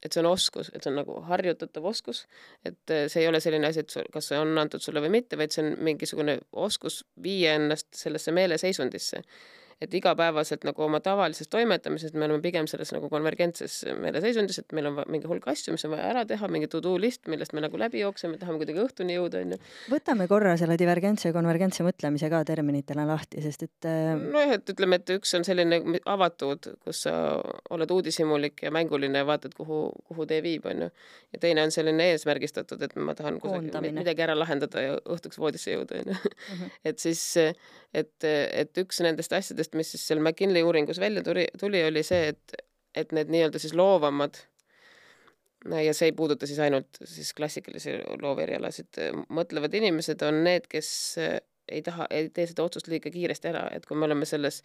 et 0.04 0.12
see 0.12 0.20
on 0.20 0.28
oskus, 0.28 0.68
et 0.74 0.84
see 0.84 0.92
on 0.92 0.98
nagu 1.00 1.16
harjutatav 1.24 1.86
oskus, 1.88 2.26
et 2.68 2.94
see 3.08 3.22
ei 3.22 3.28
ole 3.30 3.40
selline 3.40 3.70
asi, 3.70 3.80
et 3.80 3.90
sul, 3.90 4.04
kas 4.12 4.28
see 4.28 4.38
on 4.38 4.52
antud 4.60 4.84
sulle 4.84 5.00
või 5.00 5.14
mitte, 5.16 5.38
vaid 5.40 5.54
see 5.54 5.64
on 5.64 5.78
mingisugune 5.88 6.36
oskus 6.52 7.00
viia 7.24 7.54
ennast 7.56 7.88
sellesse 7.96 8.34
meeleseisundisse 8.36 9.22
et 9.82 9.94
igapäevaselt 9.94 10.64
nagu 10.66 10.84
oma 10.86 11.00
tavalises 11.04 11.48
toimetamises 11.52 12.14
me 12.14 12.26
oleme 12.28 12.42
pigem 12.44 12.68
selles 12.70 12.92
nagu 12.94 13.08
konvergentses 13.12 13.80
meeleseisundis, 14.00 14.60
et 14.62 14.74
meil 14.76 14.90
on 14.90 15.00
mingi 15.10 15.28
hulk 15.30 15.48
asju, 15.50 15.74
mis 15.74 15.84
on 15.88 15.94
vaja 15.94 16.10
ära 16.12 16.24
teha, 16.28 16.48
mingi 16.52 16.68
to-do 16.70 16.94
list, 17.00 17.24
millest 17.30 17.54
me 17.56 17.62
nagu 17.64 17.78
läbi 17.80 18.02
jookseme, 18.02 18.38
tahame 18.40 18.60
kuidagi 18.62 18.82
õhtuni 18.84 19.18
jõuda, 19.18 19.42
onju. 19.44 19.58
võtame 19.92 20.28
korra 20.30 20.54
selle 20.60 20.76
divergentse 20.80 21.30
ja 21.30 21.36
konvergentse 21.36 21.86
mõtlemise 21.86 22.30
ka 22.32 22.42
terminitena 22.48 23.06
lahti, 23.08 23.42
sest 23.44 23.66
et 23.66 23.88
äh, 23.90 24.12
nojah, 24.20 24.56
et 24.58 24.74
ütleme, 24.74 25.00
et 25.00 25.14
üks 25.16 25.34
on 25.38 25.46
selline 25.46 25.80
avatud, 26.10 26.70
kus 26.84 27.04
sa 27.06 27.14
oled 27.74 27.90
uudishimulik 27.90 28.64
ja 28.66 28.72
mänguline 28.74 29.22
ja 29.22 29.28
vaatad, 29.28 29.54
kuhu, 29.56 29.80
kuhu 30.08 30.26
tee 30.30 30.40
viib, 30.44 30.66
onju. 30.70 30.90
ja 31.34 31.42
teine 31.42 31.64
on 31.64 31.74
selline 31.74 32.10
eesmärgistatud, 32.12 32.82
et 32.84 32.96
ma 32.96 33.16
tahan 33.18 33.40
kusagil 33.42 33.92
midagi 33.94 34.24
ära 34.26 34.36
lahendada 34.38 34.82
ja 34.82 34.98
õhtuks 35.16 35.40
voodisse 35.40 35.74
jõuda, 35.74 36.02
onju. 36.02 36.18
Mhm. 36.54 36.74
et 36.90 37.02
siis, 37.02 37.22
et, 37.94 38.28
et 38.28 38.82
üks 38.84 39.00
nendest 39.04 39.32
asjadest, 39.32 39.63
mis 39.72 39.94
siis 39.94 40.04
seal 40.06 40.20
McKinley 40.20 40.62
uuringus 40.62 41.00
välja 41.00 41.22
tuli, 41.24 41.46
tuli, 41.60 41.80
oli 41.88 42.02
see, 42.04 42.34
et, 42.34 42.58
et 42.94 43.14
need 43.16 43.32
nii-öelda 43.32 43.62
siis 43.62 43.72
loovamad 43.74 44.36
ja 45.64 45.94
see 45.96 46.10
ei 46.10 46.12
puuduta 46.12 46.46
siis 46.46 46.60
ainult 46.60 47.00
siis 47.08 47.32
klassikalisi 47.34 47.96
looverialasid, 48.20 49.00
mõtlevad 49.32 49.74
inimesed 49.80 50.22
on 50.28 50.42
need, 50.44 50.68
kes 50.68 50.90
ei 51.72 51.82
taha, 51.82 52.06
ei 52.10 52.28
tee 52.28 52.46
seda 52.50 52.66
otsust 52.66 52.88
liiga 52.92 53.10
kiiresti 53.10 53.48
ära, 53.48 53.64
et 53.72 53.86
kui 53.88 53.96
me 53.96 54.04
oleme 54.04 54.28
selles, 54.28 54.60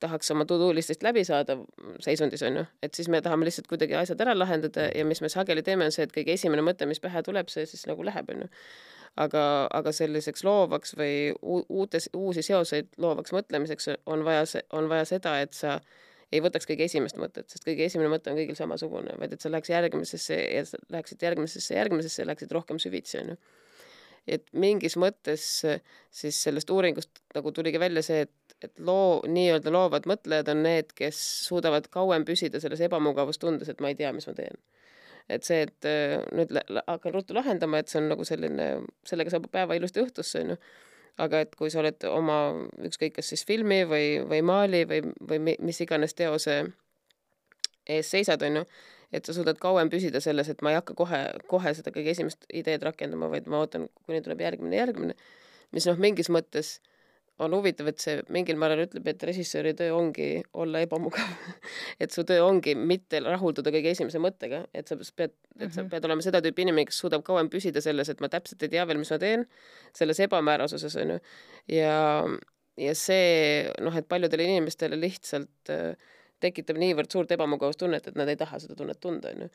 tahaks 0.00 0.30
oma 0.32 0.46
to-do 0.48 0.70
listist 0.74 1.02
läbi 1.04 1.24
saada 1.28 1.58
seisundis, 2.00 2.42
on 2.46 2.60
ju, 2.60 2.64
et 2.82 2.96
siis 2.96 3.10
me 3.12 3.20
tahame 3.24 3.44
lihtsalt 3.48 3.68
kuidagi 3.68 3.98
asjad 4.00 4.22
ära 4.24 4.36
lahendada 4.38 4.88
ja 4.96 5.04
mis 5.04 5.20
me 5.20 5.28
sageli 5.32 5.64
teeme, 5.66 5.84
on 5.88 5.94
see, 5.94 6.06
et 6.08 6.14
kõige 6.14 6.32
esimene 6.36 6.64
mõte, 6.64 6.88
mis 6.88 7.02
pähe 7.02 7.22
tuleb, 7.26 7.52
see 7.52 7.66
siis 7.68 7.84
nagu 7.90 8.06
läheb, 8.06 8.32
on 8.32 8.46
ju. 8.46 8.50
Aga, 9.16 9.44
aga 9.72 9.92
selliseks 9.92 10.44
loovaks 10.44 10.94
või 10.98 11.32
uutes, 11.42 12.10
uusi 12.16 12.44
seoseid 12.46 12.92
loovaks 12.98 13.34
mõtlemiseks 13.34 13.90
on 14.06 14.24
vaja, 14.24 14.44
on 14.76 14.88
vaja 14.88 15.08
seda, 15.14 15.38
et 15.40 15.56
sa 15.56 15.80
ei 16.30 16.42
võtaks 16.42 16.68
kõige 16.68 16.86
esimest 16.86 17.18
mõtet, 17.18 17.48
sest 17.50 17.66
kõige 17.66 17.88
esimene 17.88 18.12
mõte 18.12 18.30
on 18.30 18.38
kõigil 18.38 18.58
samasugune, 18.58 19.16
vaid 19.18 19.34
et 19.34 19.42
sa 19.42 19.50
läheks 19.50 19.72
järgmisesse 19.72 20.36
ja 20.38 20.62
läheksid 20.94 21.26
järgmisesse, 21.26 21.74
järgmisesse 21.74 22.26
läheksid 22.26 22.54
rohkem 22.54 22.78
süvitsi, 22.78 23.18
on 23.24 23.34
ju 23.34 23.40
et 24.28 24.46
mingis 24.52 24.96
mõttes 25.00 25.44
siis 26.10 26.42
sellest 26.44 26.70
uuringust 26.70 27.22
nagu 27.34 27.52
tuligi 27.56 27.80
välja 27.80 28.02
see, 28.04 28.26
et, 28.26 28.56
et 28.62 28.82
loo, 28.84 29.20
nii-öelda 29.26 29.72
loovad 29.72 30.08
mõtlejad 30.10 30.50
on 30.52 30.62
need, 30.66 30.92
kes 30.96 31.20
suudavad 31.46 31.88
kauem 31.92 32.26
püsida 32.28 32.60
selles 32.62 32.82
ebamugavustundes, 32.86 33.70
et 33.72 33.80
ma 33.80 33.92
ei 33.92 33.98
tea, 33.98 34.12
mis 34.16 34.28
ma 34.28 34.36
teen. 34.36 34.60
Et 35.30 35.46
see, 35.46 35.64
et 35.66 35.88
äh, 35.88 36.18
nüüd 36.34 36.52
hakkan 36.86 37.14
ruttu 37.14 37.36
lahendama, 37.36 37.80
et 37.80 37.90
see 37.90 38.00
on 38.02 38.10
nagu 38.12 38.26
selline, 38.26 38.68
sellega 39.08 39.32
saab 39.32 39.48
päeva 39.52 39.76
ilusti 39.78 40.02
õhtusse, 40.02 40.44
onju. 40.44 40.58
Aga 41.20 41.42
et 41.44 41.56
kui 41.58 41.68
sa 41.72 41.82
oled 41.82 42.04
oma 42.08 42.36
ükskõik 42.86 43.18
kas 43.18 43.28
siis 43.32 43.42
filmi 43.44 43.82
või, 43.88 44.20
või 44.24 44.40
maali 44.46 44.86
või, 44.88 45.02
või 45.28 45.56
mis 45.58 45.80
iganes 45.84 46.14
teose 46.16 46.62
ees 47.90 48.12
seisad, 48.14 48.40
onju, 48.46 48.62
et 49.12 49.26
sa 49.26 49.34
suudad 49.36 49.58
kauem 49.60 49.90
püsida 49.92 50.22
selles, 50.22 50.48
et 50.48 50.62
ma 50.64 50.72
ei 50.72 50.78
hakka 50.78 50.94
kohe, 50.96 51.20
kohe 51.50 51.74
seda 51.76 51.92
kõige 51.94 52.14
esimest 52.14 52.46
ideed 52.54 52.82
rakendama, 52.86 53.28
vaid 53.32 53.50
ma 53.50 53.64
ootan, 53.64 53.88
kuni 54.06 54.22
tuleb 54.24 54.40
järgmine, 54.46 54.78
järgmine, 54.78 55.18
mis 55.74 55.88
noh, 55.90 55.98
mingis 56.00 56.30
mõttes 56.32 56.78
on 57.40 57.54
huvitav, 57.56 57.88
et 57.90 58.02
see 58.02 58.18
mingil 58.32 58.58
määral 58.60 58.84
ütleb, 58.84 59.06
et 59.10 59.24
režissööri 59.28 59.72
töö 59.78 59.94
ongi 59.96 60.28
olla 60.60 60.82
ebamugav 60.84 61.30
et 62.02 62.12
su 62.14 62.24
töö 62.28 62.44
ongi 62.44 62.74
mitte 62.76 63.22
rahulduda 63.24 63.72
kõige 63.74 63.94
esimese 63.94 64.20
mõttega, 64.22 64.62
et 64.76 64.90
sa 64.90 64.98
pead, 65.00 65.34
et 65.58 65.72
sa 65.72 65.82
mhm. 65.82 65.90
pead 65.94 66.08
olema 66.08 66.24
seda 66.24 66.42
tüüpi 66.44 66.66
inimene, 66.66 66.88
kes 66.90 67.00
suudab 67.02 67.24
kauem 67.26 67.50
püsida 67.52 67.82
selles, 67.84 68.12
et 68.12 68.22
ma 68.22 68.30
täpselt 68.32 68.62
ei 68.66 68.72
tea 68.76 68.86
veel, 68.88 69.00
mis 69.00 69.12
ma 69.14 69.20
teen, 69.22 69.46
selles 69.96 70.22
ebamäärasuses 70.26 70.96
on 71.00 71.16
ju. 71.16 71.18
ja, 71.76 71.98
ja 72.80 72.96
see 72.98 73.68
noh, 73.82 73.96
et 73.96 74.08
paljudele 74.08 74.48
inimestele 74.50 75.00
lihtsalt 75.00 75.72
äh, 75.72 75.92
tekitab 76.40 76.80
niivõrd 76.80 77.12
suurt 77.12 77.32
ebamugavustunnet, 77.36 78.08
et 78.08 78.18
nad 78.20 78.28
ei 78.28 78.38
taha 78.40 78.60
seda 78.62 78.76
tunnet 78.76 79.00
tunda, 79.00 79.32
onju 79.32 79.50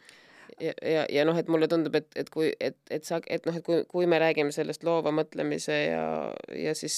ja, 0.59 0.73
ja, 0.81 1.05
ja 1.09 1.25
noh, 1.27 1.37
et 1.37 1.47
mulle 1.51 1.67
tundub, 1.71 1.95
et, 1.97 2.07
et 2.17 2.29
kui, 2.33 2.49
et, 2.59 2.77
et 2.93 3.05
sa, 3.05 3.19
et 3.31 3.45
noh, 3.47 3.55
et 3.57 3.65
kui, 3.65 3.81
kui 3.89 4.09
me 4.09 4.19
räägime 4.21 4.53
sellest 4.55 4.85
loova 4.87 5.13
mõtlemise 5.15 5.77
ja, 5.89 6.05
ja 6.55 6.75
siis 6.77 6.97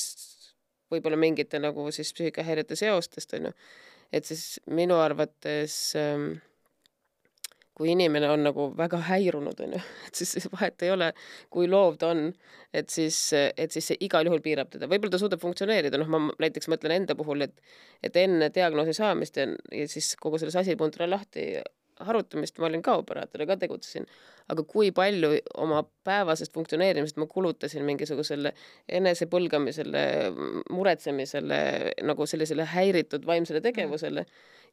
võib-olla 0.91 1.19
mingite 1.19 1.61
nagu 1.61 1.89
siis 1.95 2.13
psüühikahäirete 2.15 2.77
seostest, 2.79 3.33
on 3.37 3.49
ju, 3.49 3.55
et 4.13 4.27
siis 4.27 4.59
minu 4.71 4.99
arvates 5.01 5.77
ähm, 5.99 6.37
kui 7.77 7.91
inimene 7.93 8.29
on 8.33 8.41
nagu 8.47 8.71
väga 8.77 8.99
häirunud, 9.05 9.59
on 9.61 9.75
ju, 9.77 9.81
et 10.09 10.17
siis 10.17 10.49
vahet 10.53 10.81
ei 10.85 10.91
ole, 10.95 11.11
kui 11.53 11.69
loov 11.69 11.99
ta 12.01 12.09
on, 12.15 12.31
et 12.73 12.89
siis, 12.93 13.19
et 13.35 13.73
siis 13.73 13.91
see 13.91 13.99
igal 14.07 14.25
juhul 14.25 14.41
piirab 14.45 14.71
teda. 14.73 14.89
võib-olla 14.89 15.13
ta 15.13 15.21
suudab 15.21 15.43
funktsioneerida, 15.43 15.99
noh, 16.01 16.09
ma 16.09 16.23
näiteks 16.41 16.71
mõtlen 16.73 16.97
enda 17.01 17.17
puhul, 17.19 17.45
et 17.45 17.61
et 18.05 18.17
enne 18.21 18.49
diagnoosi 18.53 18.93
saamist 18.97 19.37
ja, 19.37 19.47
ja 19.73 19.87
siis 19.89 20.11
kogu 20.21 20.37
selle 20.41 20.53
sasipuntra 20.53 21.07
lahti 21.09 21.47
harutamist 21.99 22.59
ma 22.59 22.69
olin 22.69 22.83
ka 22.85 22.97
operaator 23.01 23.41
ja 23.43 23.47
ka 23.49 23.57
tegutsesin, 23.61 24.07
aga 24.51 24.63
kui 24.67 24.91
palju 24.95 25.31
oma 25.63 25.83
päevasest 26.07 26.53
funktsioneerimisest 26.53 27.19
ma 27.21 27.27
kulutasin 27.31 27.85
mingisugusele 27.87 28.53
enesepõlgamisele, 28.99 30.05
muretsemisele, 30.71 31.59
nagu 32.07 32.29
sellisele 32.29 32.67
häiritud 32.73 33.25
vaimsele 33.27 33.61
tegevusele 33.65 34.25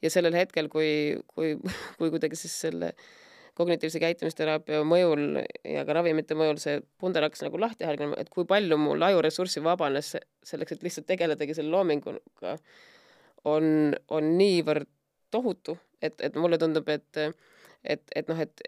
ja 0.02 0.10
sellel 0.10 0.36
hetkel, 0.36 0.68
kui, 0.72 0.88
kui, 1.34 1.54
kui 1.98 2.10
kuidagi 2.14 2.38
siis 2.38 2.56
selle 2.66 2.94
kognitiivse 3.54 4.00
käitumisteraapia 4.02 4.80
mõjul 4.86 5.38
ja 5.68 5.84
ka 5.86 5.94
ravimite 5.94 6.34
mõjul 6.38 6.58
see 6.58 6.80
pundar 6.98 7.26
hakkas 7.28 7.44
nagu 7.46 7.60
lahti 7.62 7.86
hargnema, 7.86 8.18
et 8.18 8.30
kui 8.32 8.46
palju 8.50 8.78
mul 8.80 9.02
ajuressurssi 9.06 9.62
vabanes 9.64 10.16
selleks, 10.44 10.74
et 10.74 10.82
lihtsalt 10.82 11.06
tegeledagi 11.06 11.54
selle 11.54 11.70
loominguga, 11.70 12.56
on, 13.46 13.94
on 14.10 14.32
niivõrd 14.38 14.90
tohutu, 15.34 15.76
et, 16.04 16.16
et 16.28 16.40
mulle 16.40 16.58
tundub, 16.60 16.88
et, 16.92 17.22
et, 17.84 18.04
et 18.16 18.28
noh, 18.30 18.42
et 18.44 18.66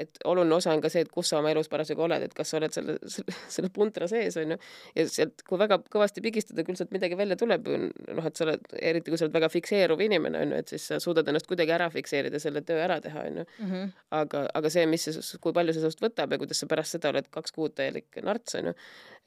et 0.00 0.20
oluline 0.28 0.54
osa 0.54 0.72
on 0.74 0.80
ka 0.82 0.90
see, 0.92 1.02
et 1.04 1.10
kus 1.12 1.30
sa 1.30 1.38
oma 1.40 1.50
elus 1.52 1.68
parasjagu 1.70 2.04
oled, 2.04 2.24
et 2.24 2.34
kas 2.36 2.52
sa 2.52 2.58
oled 2.60 2.74
selle, 2.74 2.96
selle, 3.10 3.34
selle 3.52 3.70
puntra 3.74 4.08
sees, 4.10 4.36
on 4.40 4.54
ju, 4.54 4.58
ja 4.96 5.06
sealt, 5.10 5.44
kui 5.46 5.60
väga 5.60 5.80
kõvasti 5.92 6.24
pigistada, 6.24 6.64
küll 6.66 6.78
sealt 6.78 6.94
midagi 6.94 7.18
välja 7.18 7.36
tuleb, 7.40 7.68
noh, 7.68 8.28
et 8.28 8.38
sa 8.38 8.46
oled, 8.46 8.64
eriti 8.80 9.12
kui 9.12 9.20
sa 9.20 9.26
oled 9.26 9.36
väga 9.36 9.50
fikseeruv 9.52 10.02
inimene, 10.06 10.44
on 10.44 10.54
ju, 10.54 10.62
et 10.64 10.74
siis 10.74 10.88
sa 10.92 11.00
suudad 11.02 11.28
ennast 11.30 11.48
kuidagi 11.50 11.74
ära 11.76 11.90
fikseerida, 11.92 12.40
selle 12.42 12.64
töö 12.66 12.80
ära 12.84 13.00
teha, 13.04 13.26
on 13.30 13.42
ju. 13.42 13.46
Mhm. 13.66 13.94
aga, 14.20 14.44
aga 14.56 14.72
see, 14.72 14.86
mis 14.90 15.08
see, 15.08 15.40
kui 15.42 15.54
palju 15.56 15.74
see 15.74 15.84
sinust 15.84 16.02
võtab 16.02 16.32
ja 16.32 16.38
kuidas 16.40 16.62
sa 16.62 16.68
pärast 16.70 16.96
seda 16.96 17.12
oled 17.12 17.28
kaks 17.32 17.54
kuud 17.56 17.74
täielik 17.78 18.20
narts, 18.26 18.56
on 18.60 18.70
ju, 18.70 18.76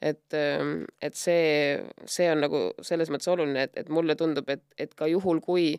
et, 0.02 0.24
ähm, 0.38 0.80
et 1.04 1.18
see, 1.18 1.82
see 2.10 2.30
on 2.32 2.42
nagu 2.44 2.66
selles 2.82 3.12
mõttes 3.12 3.30
oluline, 3.30 3.68
et, 3.68 3.76
et 3.84 3.92
mulle 3.92 4.16
tundub, 4.18 4.48
et, 4.50 4.64
et 4.80 4.94
ka 4.98 5.08
juhul, 5.10 5.42
kui 5.44 5.76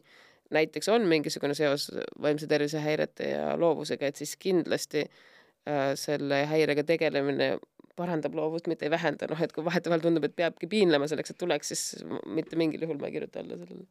näiteks 0.53 0.89
on 0.93 1.07
mingisugune 1.09 1.55
seos 1.57 1.87
vaimse 2.21 2.47
tervise 2.47 2.81
häirete 2.83 3.29
ja 3.29 3.53
loovusega, 3.59 4.09
et 4.09 4.19
siis 4.21 4.35
kindlasti 4.41 5.05
äh, 5.05 5.93
selle 5.99 6.43
häirega 6.49 6.83
tegelemine 6.85 7.55
parandab 7.95 8.35
loovust, 8.35 8.67
mitte 8.67 8.85
ei 8.85 8.91
vähenda, 8.91 9.27
noh 9.31 9.41
et 9.41 9.53
kui 9.55 9.63
vahetevahel 9.65 10.03
tundub, 10.03 10.27
et 10.27 10.35
peabki 10.35 10.67
piinlema 10.67 11.07
selleks, 11.07 11.31
et 11.31 11.39
tuleks, 11.39 11.71
siis 11.71 12.05
mitte 12.27 12.59
mingil 12.59 12.83
juhul 12.83 12.99
ma 12.99 13.09
ei 13.09 13.15
kirjuta 13.15 13.41
alla 13.41 13.57
sellele. 13.61 13.87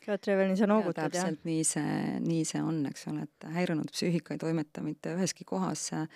Katre 0.00 0.34
veel 0.38 0.48
nii 0.48 0.56
sa 0.56 0.66
noogutad, 0.70 1.12
jah? 1.12 1.26
täpselt 1.28 1.44
nii 1.44 1.64
see, 1.68 1.96
nii 2.24 2.44
see 2.48 2.62
on, 2.64 2.78
eks 2.88 3.04
ole, 3.10 3.26
et 3.28 3.48
häirunud 3.52 3.90
psüühika 3.92 4.32
ei 4.32 4.40
toimeta 4.40 4.80
mitte 4.84 5.12
üheski 5.12 5.44
kohas 5.44 5.90
äh, 5.92 6.06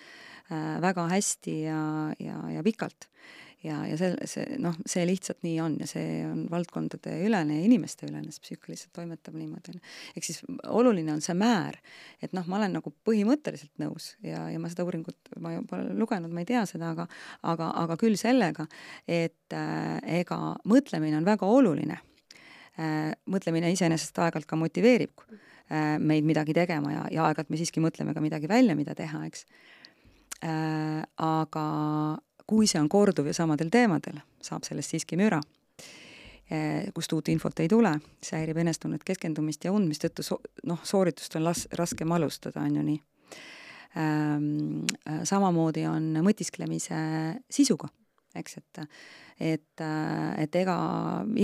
väga 0.81 1.05
hästi 1.11 1.59
ja, 1.67 1.81
ja, 2.17 2.39
ja 2.55 2.65
pikalt 2.65 3.05
ja, 3.65 3.79
ja 3.89 3.97
see, 3.99 4.13
see 4.29 4.57
noh, 4.61 4.75
see 4.89 5.05
lihtsalt 5.07 5.41
nii 5.45 5.55
on 5.63 5.77
ja 5.81 5.87
see 5.89 6.19
on 6.27 6.45
valdkondade 6.51 7.15
ülene 7.25 7.59
ja 7.59 7.65
inimeste 7.67 8.07
ülene, 8.09 8.33
see 8.33 8.43
psüühika 8.45 8.71
lihtsalt 8.71 8.93
toimetab 8.97 9.37
niimoodi. 9.37 9.77
ehk 10.15 10.27
siis 10.27 10.41
oluline 10.67 11.13
on 11.15 11.23
see 11.25 11.35
määr, 11.37 11.79
et 12.23 12.35
noh, 12.37 12.45
ma 12.51 12.59
olen 12.59 12.77
nagu 12.77 12.93
põhimõtteliselt 13.07 13.73
nõus 13.81 14.13
ja, 14.25 14.45
ja 14.51 14.61
ma 14.61 14.71
seda 14.71 14.85
uuringut, 14.87 15.17
ma 15.41 15.55
pole 15.69 15.95
lugenud, 15.97 16.33
ma 16.33 16.43
ei 16.43 16.49
tea 16.49 16.65
seda, 16.69 16.91
aga 16.95 17.07
aga, 17.53 17.71
aga 17.83 17.97
küll 18.01 18.17
sellega, 18.19 18.67
et 19.07 19.55
äh, 19.55 19.97
ega 20.21 20.39
mõtlemine 20.69 21.19
on 21.19 21.27
väga 21.27 21.49
oluline 21.49 21.99
äh,. 22.79 23.13
mõtlemine 23.31 23.71
iseenesest 23.73 24.17
aeg-ajalt 24.19 24.49
ka 24.49 24.59
motiveerib 24.59 25.25
äh, 25.25 25.95
meid 25.99 26.27
midagi 26.27 26.55
tegema 26.57 26.93
ja, 26.93 27.07
ja 27.11 27.29
aeg-ajalt 27.29 27.53
me 27.53 27.61
siiski 27.61 27.83
mõtleme 27.83 28.15
ka 28.15 28.23
midagi 28.23 28.51
välja, 28.51 28.77
mida 28.77 28.95
teha, 28.97 29.25
eks 29.29 29.45
äh,. 30.43 31.01
aga 31.17 31.65
kui 32.47 32.67
see 32.67 32.79
on 32.81 32.89
korduv 32.89 33.27
ja 33.27 33.33
samadel 33.33 33.71
teemadel, 33.73 34.19
saab 34.43 34.63
sellest 34.67 34.93
siiski 34.93 35.17
müra, 35.17 35.41
eh, 36.49 36.91
kust 36.93 37.13
uut 37.13 37.29
infot 37.33 37.59
ei 37.59 37.69
tule, 37.71 37.95
see 38.21 38.39
häirib 38.39 38.61
enestunnet, 38.61 39.03
keskendumist 39.05 39.65
ja 39.65 39.73
und, 39.73 39.89
mistõttu 39.89 40.25
so-, 40.25 40.41
noh, 40.63 40.81
sooritust 40.83 41.35
on 41.39 41.47
las-, 41.47 41.67
raskem 41.73 42.11
alustada, 42.15 42.61
on 42.61 42.79
ju 42.79 42.85
nii. 42.85 43.01
Ehm, 43.95 44.87
samamoodi 45.23 45.85
on 45.87 46.09
mõtisklemise 46.25 46.97
sisuga, 47.49 47.87
eks, 48.35 48.57
et 48.61 48.85
et, 49.35 49.81
et 50.39 50.55
ega 50.55 50.75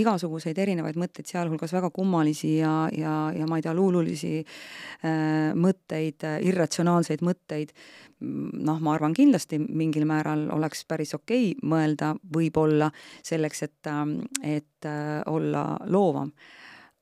igasuguseid 0.00 0.56
erinevaid 0.62 0.96
mõtteid, 0.96 1.28
sealhulgas 1.28 1.74
väga 1.76 1.90
kummalisi 1.92 2.54
ja, 2.56 2.86
ja, 2.96 3.16
ja 3.36 3.48
ma 3.48 3.58
ei 3.58 3.66
tea, 3.66 3.74
luululisi 3.76 4.38
äh, 4.40 5.52
mõtteid, 5.52 6.24
irratsionaalseid 6.48 7.24
mõtteid, 7.26 7.74
noh, 8.22 8.80
ma 8.80 8.94
arvan, 8.96 9.12
kindlasti 9.16 9.60
mingil 9.60 10.06
määral 10.08 10.46
oleks 10.56 10.86
päris 10.88 11.12
okei 11.18 11.52
okay 11.52 11.68
mõelda 11.68 12.14
võib-olla 12.34 12.88
selleks, 13.20 13.62
et, 13.68 13.92
et 14.40 14.88
äh, 14.88 15.20
olla 15.28 15.66
loovam. 15.92 16.32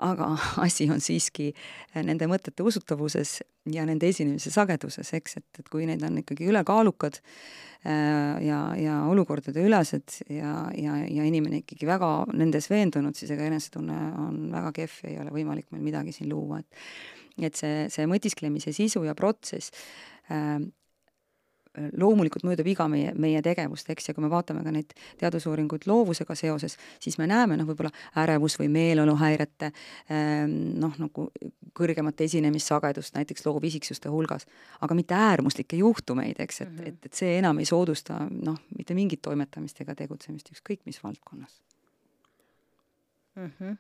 Aga 0.01 0.31
asi 0.67 0.89
on 0.93 1.03
siiski 1.05 1.51
nende 1.95 2.29
mõtete 2.31 2.65
usutavuses 2.67 3.41
ja 3.71 3.85
nende 3.89 4.09
esinemise 4.09 4.53
sageduses, 4.53 5.13
eks, 5.17 5.41
et, 5.41 5.63
et 5.63 5.69
kui 5.73 5.87
need 5.89 6.03
on 6.07 6.19
ikkagi 6.23 6.49
ülekaalukad 6.51 7.21
äh, 7.21 8.41
ja, 8.47 8.61
ja 8.81 8.97
olukordade 9.11 9.63
ülesed 9.67 10.21
ja, 10.33 10.55
ja, 10.77 10.99
ja 11.05 11.29
inimene 11.29 11.63
ikkagi 11.63 11.89
väga 11.89 12.11
nendes 12.33 12.71
veendunud, 12.73 13.17
siis 13.19 13.33
ega 13.37 13.47
enesetunne 13.49 14.01
on 14.25 14.43
väga 14.55 14.75
kehv 14.81 15.01
ei 15.11 15.21
ole 15.23 15.35
võimalik 15.35 15.71
meil 15.75 15.87
midagi 15.91 16.17
siin 16.17 16.31
luua, 16.33 16.63
et 16.65 16.85
et 17.41 17.57
see, 17.57 17.87
see 17.89 18.05
mõtisklemise 18.11 18.73
sisu 18.77 19.01
ja 19.07 19.15
protsess 19.17 19.73
äh, 20.29 20.59
loomulikult 21.77 22.45
mõjutab 22.47 22.67
iga 22.67 22.87
meie, 22.91 23.13
meie 23.19 23.41
tegevust, 23.43 23.89
eks, 23.93 24.09
ja 24.09 24.15
kui 24.15 24.25
me 24.25 24.31
vaatame 24.33 24.63
ka 24.67 24.73
neid 24.75 24.95
teadusuuringuid 25.21 25.87
loovusega 25.87 26.35
seoses, 26.39 26.77
siis 27.03 27.19
me 27.21 27.29
näeme 27.31 27.59
noh, 27.61 27.69
võib-olla 27.69 27.93
ärevus- 28.19 28.59
või 28.59 28.71
meeleoluhäirete 28.75 29.71
ehm, 29.71 30.57
noh, 30.83 30.97
nagu 30.99 31.29
kõrgemat 31.77 32.21
esinemissagedust 32.27 33.15
näiteks 33.15 33.47
loovisiksuste 33.47 34.11
hulgas, 34.11 34.49
aga 34.81 34.97
mitte 34.99 35.15
äärmuslikke 35.15 35.79
juhtumeid, 35.79 36.41
eks, 36.43 36.61
et 36.61 36.71
mm, 36.71 36.79
-hmm. 36.79 36.89
et, 36.89 37.07
et 37.07 37.23
see 37.23 37.37
enam 37.39 37.59
ei 37.59 37.69
soodusta 37.71 38.19
noh, 38.31 38.59
mitte 38.77 38.95
mingit 38.95 39.23
toimetamist 39.23 39.81
ega 39.81 39.95
tegutsemist 39.95 40.51
ükskõik 40.51 40.83
mis 40.85 41.03
valdkonnas 41.05 41.63
mm. 43.37 43.53
-hmm 43.61 43.79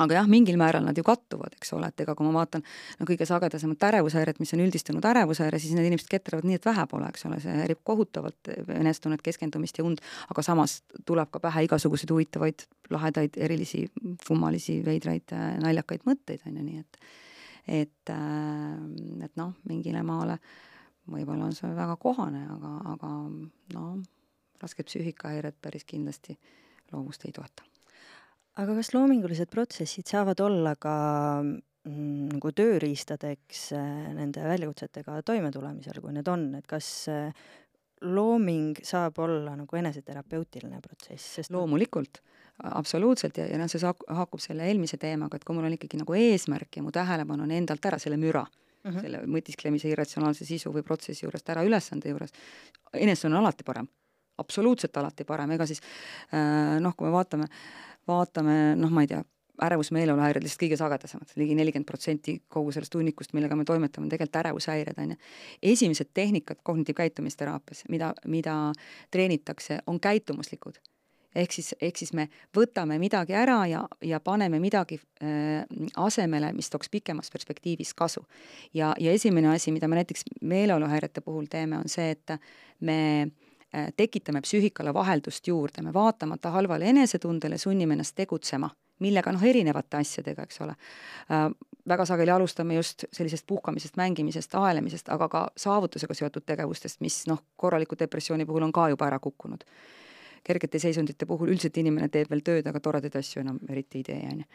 aga 0.00 0.16
jah, 0.16 0.28
mingil 0.30 0.56
määral 0.56 0.84
nad 0.86 0.96
ju 0.96 1.04
kattuvad, 1.04 1.52
eks 1.58 1.74
ole, 1.76 1.90
et 1.92 2.00
ega 2.04 2.14
kui 2.16 2.24
ma 2.24 2.32
vaatan 2.38 2.62
no 2.98 3.06
kõige 3.08 3.26
sagedasemat 3.28 3.84
ärevushäiret, 3.90 4.38
mis 4.40 4.54
on 4.56 4.62
üldistunud 4.64 5.04
ärevushäire, 5.04 5.60
siis 5.60 5.74
need 5.76 5.90
inimesed 5.90 6.08
ketrevad 6.12 6.48
nii, 6.48 6.56
et 6.56 6.68
vähe 6.68 6.86
pole, 6.88 7.08
eks 7.12 7.26
ole, 7.28 7.40
see 7.44 7.56
häirib 7.58 7.82
kohutavalt 7.84 8.52
enesetunnet, 8.72 9.22
keskendumist 9.24 9.78
ja 9.78 9.84
und, 9.84 10.00
aga 10.32 10.44
samas 10.46 10.78
tuleb 11.08 11.28
ka 11.34 11.42
pähe 11.44 11.66
igasuguseid 11.68 12.14
huvitavaid, 12.14 12.64
lahedaid, 12.92 13.36
erilisi, 13.36 13.84
kummalisi, 14.26 14.78
veidraid, 14.86 15.34
naljakaid 15.60 16.08
mõtteid, 16.08 16.46
on 16.48 16.56
ju, 16.56 16.68
nii 16.70 16.84
et 16.84 17.02
et, 17.62 18.10
äh, 18.10 19.24
et 19.24 19.36
noh, 19.38 19.52
mingile 19.70 20.00
maale 20.02 20.38
võib-olla 21.12 21.46
on 21.46 21.54
see 21.54 21.70
väga 21.76 21.94
kohane, 22.02 22.42
aga, 22.56 22.72
aga 22.96 23.10
no 23.76 23.84
rasked 24.62 24.90
psüühikahäired 24.90 25.60
päris 25.62 25.86
kindlasti 25.86 26.38
loovust 26.90 27.28
ei 27.28 27.36
toeta 27.36 27.71
aga 28.60 28.74
kas 28.76 28.92
loomingulised 28.92 29.50
protsessid 29.52 30.08
saavad 30.10 30.40
olla 30.44 30.74
ka 30.80 30.94
mm, 31.42 32.34
nagu 32.34 32.52
tööriistadeks 32.56 33.64
äh, 33.78 34.12
nende 34.16 34.44
väljakutsetega 34.44 35.20
toimetulemisel, 35.28 36.00
kui 36.04 36.12
need 36.16 36.28
on, 36.28 36.50
et 36.58 36.68
kas 36.68 36.90
äh, 37.12 37.30
looming 38.02 38.82
saab 38.84 39.20
olla 39.22 39.54
nagu 39.56 39.78
eneseterapeutiline 39.78 40.80
protsess, 40.84 41.36
sest 41.38 41.52
loomulikult, 41.54 42.20
absoluutselt. 42.68 43.38
Ja, 43.38 43.46
ja 43.48 43.60
noh, 43.60 43.70
see 43.70 43.80
saak-, 43.82 44.04
haakub 44.10 44.42
selle 44.42 44.66
eelmise 44.68 44.98
teemaga, 45.00 45.38
et 45.38 45.46
kui 45.46 45.56
mul 45.56 45.68
on 45.68 45.76
ikkagi 45.78 46.00
nagu 46.00 46.18
eesmärk 46.18 46.76
ja 46.76 46.84
mu 46.84 46.92
tähelepanu 46.94 47.46
on 47.46 47.54
endalt 47.54 47.88
ära 47.88 48.00
selle 48.02 48.18
müra 48.20 48.42
mm, 48.44 48.90
-hmm. 48.90 49.00
selle 49.06 49.22
mõtisklemise 49.38 49.88
irratsionaalse 49.92 50.44
sisu 50.48 50.74
või 50.74 50.84
protsessi 50.86 51.24
juurest 51.24 51.48
ära 51.54 51.64
ülesande 51.64 52.12
juures, 52.12 52.34
enesetunne 52.92 53.38
on 53.38 53.46
alati 53.46 53.64
parem, 53.64 53.88
absoluutselt 54.42 54.96
alati 54.96 55.24
parem, 55.24 55.56
ega 55.56 55.66
siis 55.66 55.80
äh, 56.34 56.80
noh, 56.80 56.96
kui 56.96 57.06
me 57.06 57.14
vaatame 57.14 57.48
äh, 57.48 57.91
vaatame 58.12 58.56
noh, 58.78 58.92
ma 58.92 59.04
ei 59.04 59.10
tea, 59.10 59.22
ärevusmeeleoluhäired 59.62 60.42
lihtsalt 60.42 60.64
kõige 60.64 60.78
sagedasemad 60.80 61.34
ligi, 61.36 61.56
nelikümmend 61.58 61.88
protsenti 61.88 62.36
kogu 62.50 62.72
sellest 62.74 62.94
hunnikust, 62.96 63.34
millega 63.36 63.56
me 63.58 63.66
toimetame, 63.68 64.06
on 64.06 64.12
tegelikult 64.12 64.40
ärevushäired, 64.42 64.98
on 64.98 65.12
ju. 65.14 65.18
esimesed 65.72 66.10
tehnikad 66.14 66.62
kognitiivkäitumisteraapias, 66.62 67.84
mida, 67.92 68.12
mida 68.26 68.56
treenitakse, 69.10 69.78
on 69.86 70.00
käitumuslikud. 70.00 70.80
ehk 71.34 71.52
siis, 71.52 71.74
ehk 71.80 71.96
siis 71.96 72.12
me 72.12 72.28
võtame 72.56 72.98
midagi 73.00 73.32
ära 73.32 73.62
ja, 73.66 73.86
ja 74.04 74.20
paneme 74.20 74.60
midagi 74.60 75.00
äh, 75.22 75.64
asemele, 75.96 76.52
mis 76.52 76.70
tooks 76.70 76.90
pikemas 76.90 77.30
perspektiivis 77.30 77.94
kasu. 77.94 78.26
ja, 78.74 78.94
ja 78.98 79.12
esimene 79.12 79.54
asi, 79.54 79.72
mida 79.72 79.88
me 79.88 80.00
näiteks 80.00 80.24
meeleoluhäirete 80.40 81.20
puhul 81.20 81.46
teeme, 81.50 81.78
on 81.78 81.88
see, 81.88 82.10
et 82.10 82.38
me 82.80 83.28
Äh, 83.28 83.42
tekitame 83.96 84.40
psüühikale 84.44 84.94
vaheldust 84.94 85.48
juurde, 85.48 85.82
me 85.82 85.92
vaatamata 85.92 86.50
halvale 86.50 86.88
enesetundele 86.92 87.58
sunnime 87.58 87.96
ennast 87.96 88.16
tegutsema, 88.16 88.70
millega 89.00 89.32
noh, 89.32 89.44
erinevate 89.44 89.96
asjadega, 89.96 90.48
eks 90.48 90.60
ole 90.60 90.74
äh,. 90.76 91.48
väga 91.88 92.04
sageli 92.06 92.30
alustame 92.30 92.74
just 92.74 93.04
sellisest 93.12 93.46
puhkamisest, 93.46 93.96
mängimisest, 93.96 94.54
aelemisest, 94.54 95.08
aga 95.08 95.28
ka 95.28 95.40
saavutusega 95.56 96.14
seotud 96.14 96.44
tegevustest, 96.46 97.00
mis 97.00 97.24
noh, 97.26 97.42
korraliku 97.56 97.98
depressiooni 97.98 98.46
puhul 98.46 98.62
on 98.62 98.72
ka 98.72 98.88
juba 98.92 99.06
ära 99.06 99.18
kukkunud 99.18 99.64
kergete 100.44 100.78
seisundite 100.78 101.26
puhul 101.26 101.52
üldiselt 101.52 101.76
inimene 101.78 102.08
teeb 102.10 102.30
veel 102.30 102.42
tööd, 102.42 102.66
aga 102.66 102.80
toredaid 102.82 103.16
asju 103.18 103.42
enam 103.44 103.60
eriti 103.70 104.00
ei 104.00 104.06
tee, 104.08 104.20
on 104.32 104.42
ju. 104.42 104.46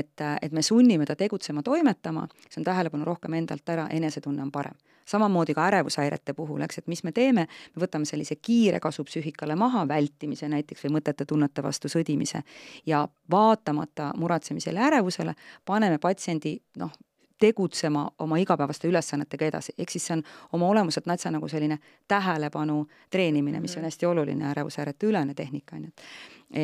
et, 0.00 0.24
et 0.42 0.52
me 0.52 0.62
sunnime 0.62 1.06
ta 1.08 1.16
tegutsema, 1.16 1.62
toimetama, 1.64 2.26
see 2.48 2.60
on 2.60 2.66
tähelepanu 2.68 3.08
rohkem 3.08 3.36
endalt 3.40 3.72
ära, 3.72 3.86
enesetunne 3.90 4.42
on 4.44 4.52
parem. 4.52 4.76
Samamoodi 5.10 5.54
ka 5.54 5.66
ärevushäirete 5.66 6.34
puhul, 6.38 6.62
eks, 6.66 6.78
et 6.78 6.88
mis 6.90 7.02
me 7.06 7.12
teeme, 7.16 7.46
me 7.74 7.84
võtame 7.84 8.08
sellise 8.08 8.36
kiire 8.38 8.80
kasu 8.80 9.04
psüühikale 9.08 9.56
maha, 9.58 9.86
vältimise 9.88 10.48
näiteks 10.48 10.86
või 10.86 10.98
mõtete 10.98 11.26
tunnete 11.28 11.64
vastu 11.66 11.90
sõdimise 11.90 12.42
ja 12.86 13.04
vaatamata 13.30 14.12
muretsemisele 14.16 14.80
ja 14.80 14.90
ärevusele, 14.90 15.34
paneme 15.66 15.98
patsiendi 15.98 16.56
noh, 16.78 16.92
tegutsema 17.40 18.10
oma 18.18 18.36
igapäevaste 18.36 18.88
ülesannetega 18.88 19.46
edasi, 19.48 19.72
ehk 19.78 19.90
siis 19.90 20.06
see 20.06 20.18
on 20.18 20.22
oma 20.52 20.68
olemuselt 20.68 21.06
natsa 21.08 21.32
nagu 21.32 21.48
selline 21.48 21.78
tähelepanu 22.08 22.84
treenimine, 23.10 23.60
mis 23.60 23.76
on 23.76 23.80
mhm. 23.80 23.88
hästi 23.88 24.06
oluline 24.06 24.50
ärevushäirete 24.50 25.08
ülene 25.08 25.34
tehnika, 25.34 25.76
on 25.76 25.88
ju. 25.88 25.90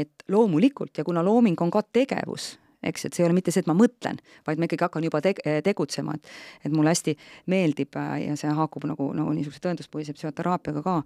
et 0.03 0.25
loomulikult 0.29 0.99
ja 0.99 1.05
kuna 1.05 1.25
looming 1.25 1.61
on 1.63 1.71
ka 1.71 1.83
tegevus, 1.93 2.59
eks, 2.91 3.09
et 3.09 3.17
see 3.17 3.25
ei 3.25 3.29
ole 3.29 3.37
mitte 3.39 3.55
see, 3.55 3.65
et 3.65 3.71
ma 3.71 3.77
mõtlen, 3.77 4.21
vaid 4.47 4.61
ma 4.61 4.69
ikkagi 4.69 4.87
hakkan 4.89 5.07
juba 5.07 5.23
teg-, 5.25 5.43
tegutsema, 5.67 6.17
et 6.17 6.35
et 6.65 6.73
mulle 6.73 6.93
hästi 6.93 7.17
meeldib 7.53 7.97
äh, 7.97 8.13
ja 8.27 8.37
see 8.39 8.53
haakub 8.53 8.87
nagu, 8.89 9.11
nagu 9.17 9.35
niisuguse 9.35 9.63
tõenduspõhise 9.65 10.15
psühhoteraapiaga 10.17 10.83
ka, 10.85 10.97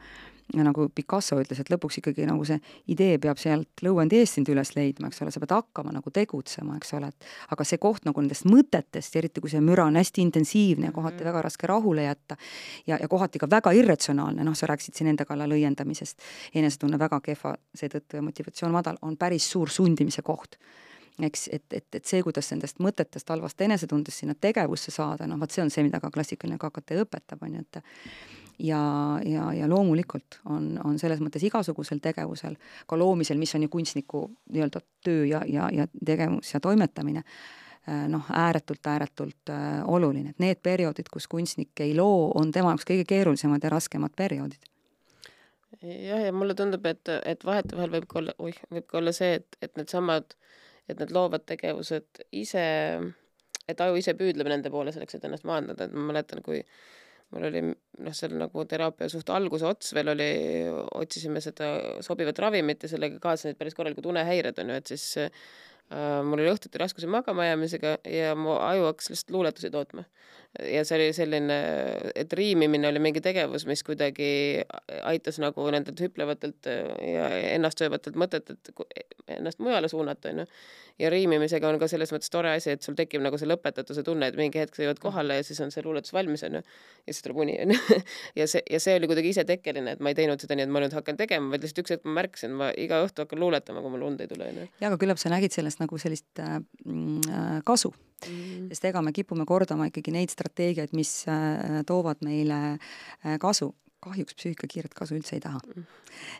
nagu 0.59 0.89
Picasso 0.95 1.39
ütles, 1.41 1.61
et 1.63 1.71
lõpuks 1.71 2.01
ikkagi 2.01 2.27
nagu 2.27 2.45
see 2.47 2.59
idee 2.91 3.19
peab 3.23 3.39
sealt 3.39 3.85
lõuendi 3.85 4.19
eest 4.19 4.39
sind 4.39 4.51
üles 4.51 4.73
leidma, 4.75 5.11
eks 5.11 5.23
ole, 5.23 5.31
sa 5.35 5.43
pead 5.43 5.55
hakkama 5.55 5.95
nagu 5.95 6.11
tegutsema, 6.15 6.77
eks 6.81 6.95
ole, 6.99 7.13
et 7.13 7.55
aga 7.55 7.67
see 7.69 7.79
koht 7.83 8.07
nagu 8.09 8.23
nendest 8.25 8.49
mõtetest, 8.51 9.17
eriti 9.21 9.43
kui 9.43 9.53
see 9.53 9.63
müra 9.65 9.87
on 9.87 9.99
hästi 10.01 10.25
intensiivne 10.27 10.91
ja 10.91 10.97
kohati 10.97 11.21
-hmm. 11.21 11.31
väga 11.31 11.43
raske 11.47 11.71
rahule 11.71 12.05
jätta 12.09 12.37
ja, 12.87 12.99
ja 13.01 13.09
kohati 13.09 13.39
ka 13.39 13.51
väga 13.51 13.73
irratsionaalne, 13.73 14.45
noh, 14.45 14.55
sa 14.55 14.67
rääkisid 14.67 14.95
siin 14.95 15.09
enda 15.15 15.25
kallal 15.25 15.51
õiendamisest, 15.51 16.19
enesetunne 16.55 16.99
väga 16.99 17.21
kehva 17.21 17.55
seetõttu 17.75 18.17
ja 18.17 18.23
motivatsioon 18.23 18.73
madal, 18.73 18.97
on 19.03 19.17
päris 19.17 19.51
suur 19.51 19.71
sundimise 19.71 20.23
koht 20.23 20.57
eks, 21.19 21.49
et, 21.53 21.65
et, 21.73 21.87
et 21.95 22.07
see, 22.07 22.23
kuidas 22.25 22.51
nendest 22.53 22.81
mõtetest, 22.83 23.29
halvast 23.29 23.61
enesetundest 23.61 24.23
sinna 24.23 24.35
tegevusse 24.39 24.93
saada, 24.95 25.27
noh 25.29 25.41
vot 25.41 25.53
see 25.53 25.63
on 25.65 25.73
see, 25.73 25.85
mida 25.87 26.01
ka 26.01 26.11
klassikaline 26.15 26.59
KKT 26.61 27.01
õpetab, 27.05 27.43
on 27.47 27.57
ju, 27.59 27.65
et 27.67 27.81
ja, 28.59 28.83
ja, 29.25 29.53
ja 29.57 29.69
loomulikult 29.69 30.41
on, 30.51 30.75
on 30.85 30.99
selles 31.01 31.21
mõttes 31.23 31.45
igasugusel 31.47 32.01
tegevusel, 32.03 32.57
ka 32.87 32.99
loomisel, 32.99 33.41
mis 33.41 33.55
on 33.57 33.67
ju 33.67 33.73
kunstniku 33.73 34.27
nii-öelda 34.53 34.83
töö 35.05 35.25
ja, 35.29 35.43
ja, 35.49 35.69
ja 35.73 35.87
tegevus 36.05 36.55
ja 36.55 36.61
toimetamine, 36.61 37.25
äh, 37.89 38.05
noh, 38.13 38.29
ääretult, 38.37 38.85
ääretult 38.87 39.53
äh, 39.55 39.81
oluline, 39.89 40.35
et 40.35 40.43
need 40.43 40.61
perioodid, 40.63 41.09
kus 41.13 41.29
kunstnik 41.31 41.85
ei 41.85 41.95
loo, 41.97 42.31
on 42.35 42.53
tema 42.53 42.75
jaoks 42.75 42.89
kõige 42.89 43.09
keerulisemad 43.09 43.65
ja 43.65 43.73
raskemad 43.73 44.17
perioodid. 44.17 44.69
Jah, 45.81 46.21
ja 46.27 46.33
mulle 46.35 46.55
tundub, 46.55 46.85
et, 46.91 47.09
et 47.25 47.45
vahetevahel 47.47 47.93
võib 47.95 48.09
ka 48.11 48.19
olla, 48.21 48.37
oih, 48.43 48.57
võib 48.75 48.85
ka 48.91 48.99
olla 49.01 49.15
see, 49.17 49.39
et, 49.39 49.57
et 49.65 49.79
needsamad 49.81 50.35
äh, 50.35 50.51
et 50.93 51.03
need 51.03 51.13
loovad 51.15 51.47
tegevused 51.49 52.23
ise, 52.37 52.65
et 53.71 53.85
aju 53.85 54.01
ise 54.01 54.15
püüdleb 54.19 54.51
nende 54.51 54.73
poole 54.73 54.95
selleks, 54.95 55.19
et 55.19 55.29
ennast 55.29 55.47
maandada, 55.49 55.87
et 55.87 55.97
ma 55.97 56.11
mäletan, 56.11 56.43
kui 56.47 56.63
mul 57.31 57.47
oli 57.47 57.63
noh, 57.71 58.15
seal 58.17 58.35
nagu 58.39 58.65
teraapia 58.67 59.09
suht 59.13 59.31
alguse 59.31 59.67
ots 59.69 59.95
veel 59.95 60.13
oli, 60.15 60.31
otsisime 60.99 61.43
seda 61.45 61.71
sobivat 62.03 62.39
ravimit 62.43 62.87
ja 62.87 62.91
sellega 62.91 63.21
kaasnesid 63.23 63.59
päris 63.59 63.77
korralikud 63.79 64.09
unehäired 64.11 64.59
on 64.63 64.73
ju, 64.73 64.79
et 64.81 64.91
siis 64.91 65.05
äh, 65.23 65.31
mul 66.27 66.43
oli 66.43 66.51
õhtuti 66.51 66.81
raskusi 66.83 67.11
magama 67.11 67.47
jäämisega 67.47 67.97
ja 68.11 68.35
mu 68.39 68.57
aju 68.59 68.89
hakkas 68.91 69.13
lihtsalt 69.13 69.35
luuletusi 69.37 69.71
tootma 69.71 70.07
ja 70.59 70.83
see 70.85 70.99
oli 70.99 71.13
selline, 71.15 71.57
et 72.19 72.33
riimimine 72.35 72.89
oli 72.91 73.03
mingi 73.03 73.23
tegevus, 73.23 73.67
mis 73.71 73.85
kuidagi 73.87 74.31
aitas 75.07 75.39
nagu 75.43 75.67
nendelt 75.71 76.01
hüplevatelt 76.03 76.67
ja 76.67 77.29
ennastsöövatelt 77.55 78.19
mõtetelt 78.19 78.73
ennast 79.31 79.63
mujale 79.63 79.89
suunata, 79.89 80.33
onju. 80.33 80.47
ja 80.99 81.11
riimimisega 81.11 81.69
on 81.69 81.79
ka 81.79 81.87
selles 81.89 82.11
mõttes 82.13 82.33
tore 82.35 82.51
asi, 82.57 82.75
et 82.75 82.83
sul 82.83 82.99
tekib 82.99 83.23
nagu 83.23 83.39
see 83.39 83.49
lõpetatuse 83.49 84.03
tunne, 84.07 84.27
et 84.27 84.37
mingi 84.39 84.59
hetk 84.59 84.75
sa 84.75 84.85
jõuad 84.89 84.99
kohale 85.03 85.39
ja 85.39 85.47
siis 85.47 85.63
on 85.63 85.71
see 85.71 85.87
luuletus 85.87 86.13
valmis, 86.17 86.43
onju. 86.49 86.65
ja 87.07 87.15
siis 87.15 87.23
tuleb 87.27 87.43
uni, 87.47 87.57
onju. 87.69 88.03
ja 88.43 88.51
see, 88.51 88.67
ja 88.75 88.83
see 88.83 88.99
oli 88.99 89.11
kuidagi 89.13 89.31
isetekkeline, 89.37 89.97
et 89.97 90.03
ma 90.03 90.11
ei 90.11 90.19
teinud 90.19 90.43
seda 90.43 90.59
nii, 90.59 90.67
et 90.67 90.75
ma 90.75 90.83
nüüd 90.83 90.99
hakkan 90.99 91.21
tegema, 91.21 91.55
vaid 91.55 91.63
lihtsalt 91.63 91.85
üks 91.85 91.97
hetk 91.97 92.11
ma 92.11 92.19
märkasin, 92.21 92.59
ma 92.59 92.75
iga 92.75 93.05
õhtu 93.07 93.23
hakkan 93.23 93.43
luuletama, 93.47 93.87
kui 93.87 93.95
mul 93.95 94.09
und 94.11 94.27
ei 94.27 94.31
tule, 94.31 94.51
onju. 94.51 94.71
ja, 94.83 94.91
aga 94.91 94.99
küllap 94.99 95.23
sa 95.23 95.31
nägid 95.31 95.55
sellest 95.55 95.83
nagu 95.83 96.03
sellist 96.03 96.43
äh, 96.43 96.59
mm, 96.85 97.21
äh 97.31 97.59
kasu 97.65 97.95
mm.. 98.29 98.71
sest 98.73 98.89
ega 98.91 99.03
me 99.03 99.13
kipume 99.17 99.47
kordama 99.49 99.89
ikkagi 99.91 100.15
neid 100.15 100.33
strateegiaid, 100.33 100.95
mis 100.97 101.13
äh, 101.31 101.81
toovad 101.89 102.25
meile 102.27 102.61
äh, 102.75 103.39
kasu 103.41 103.73
kahjuks 104.05 104.37
psüühika 104.37 104.69
kiiret 104.71 104.95
kasu 104.97 105.17
üldse 105.19 105.37
ei 105.37 105.43
taha. 105.45 105.61
Mm. 105.75 105.87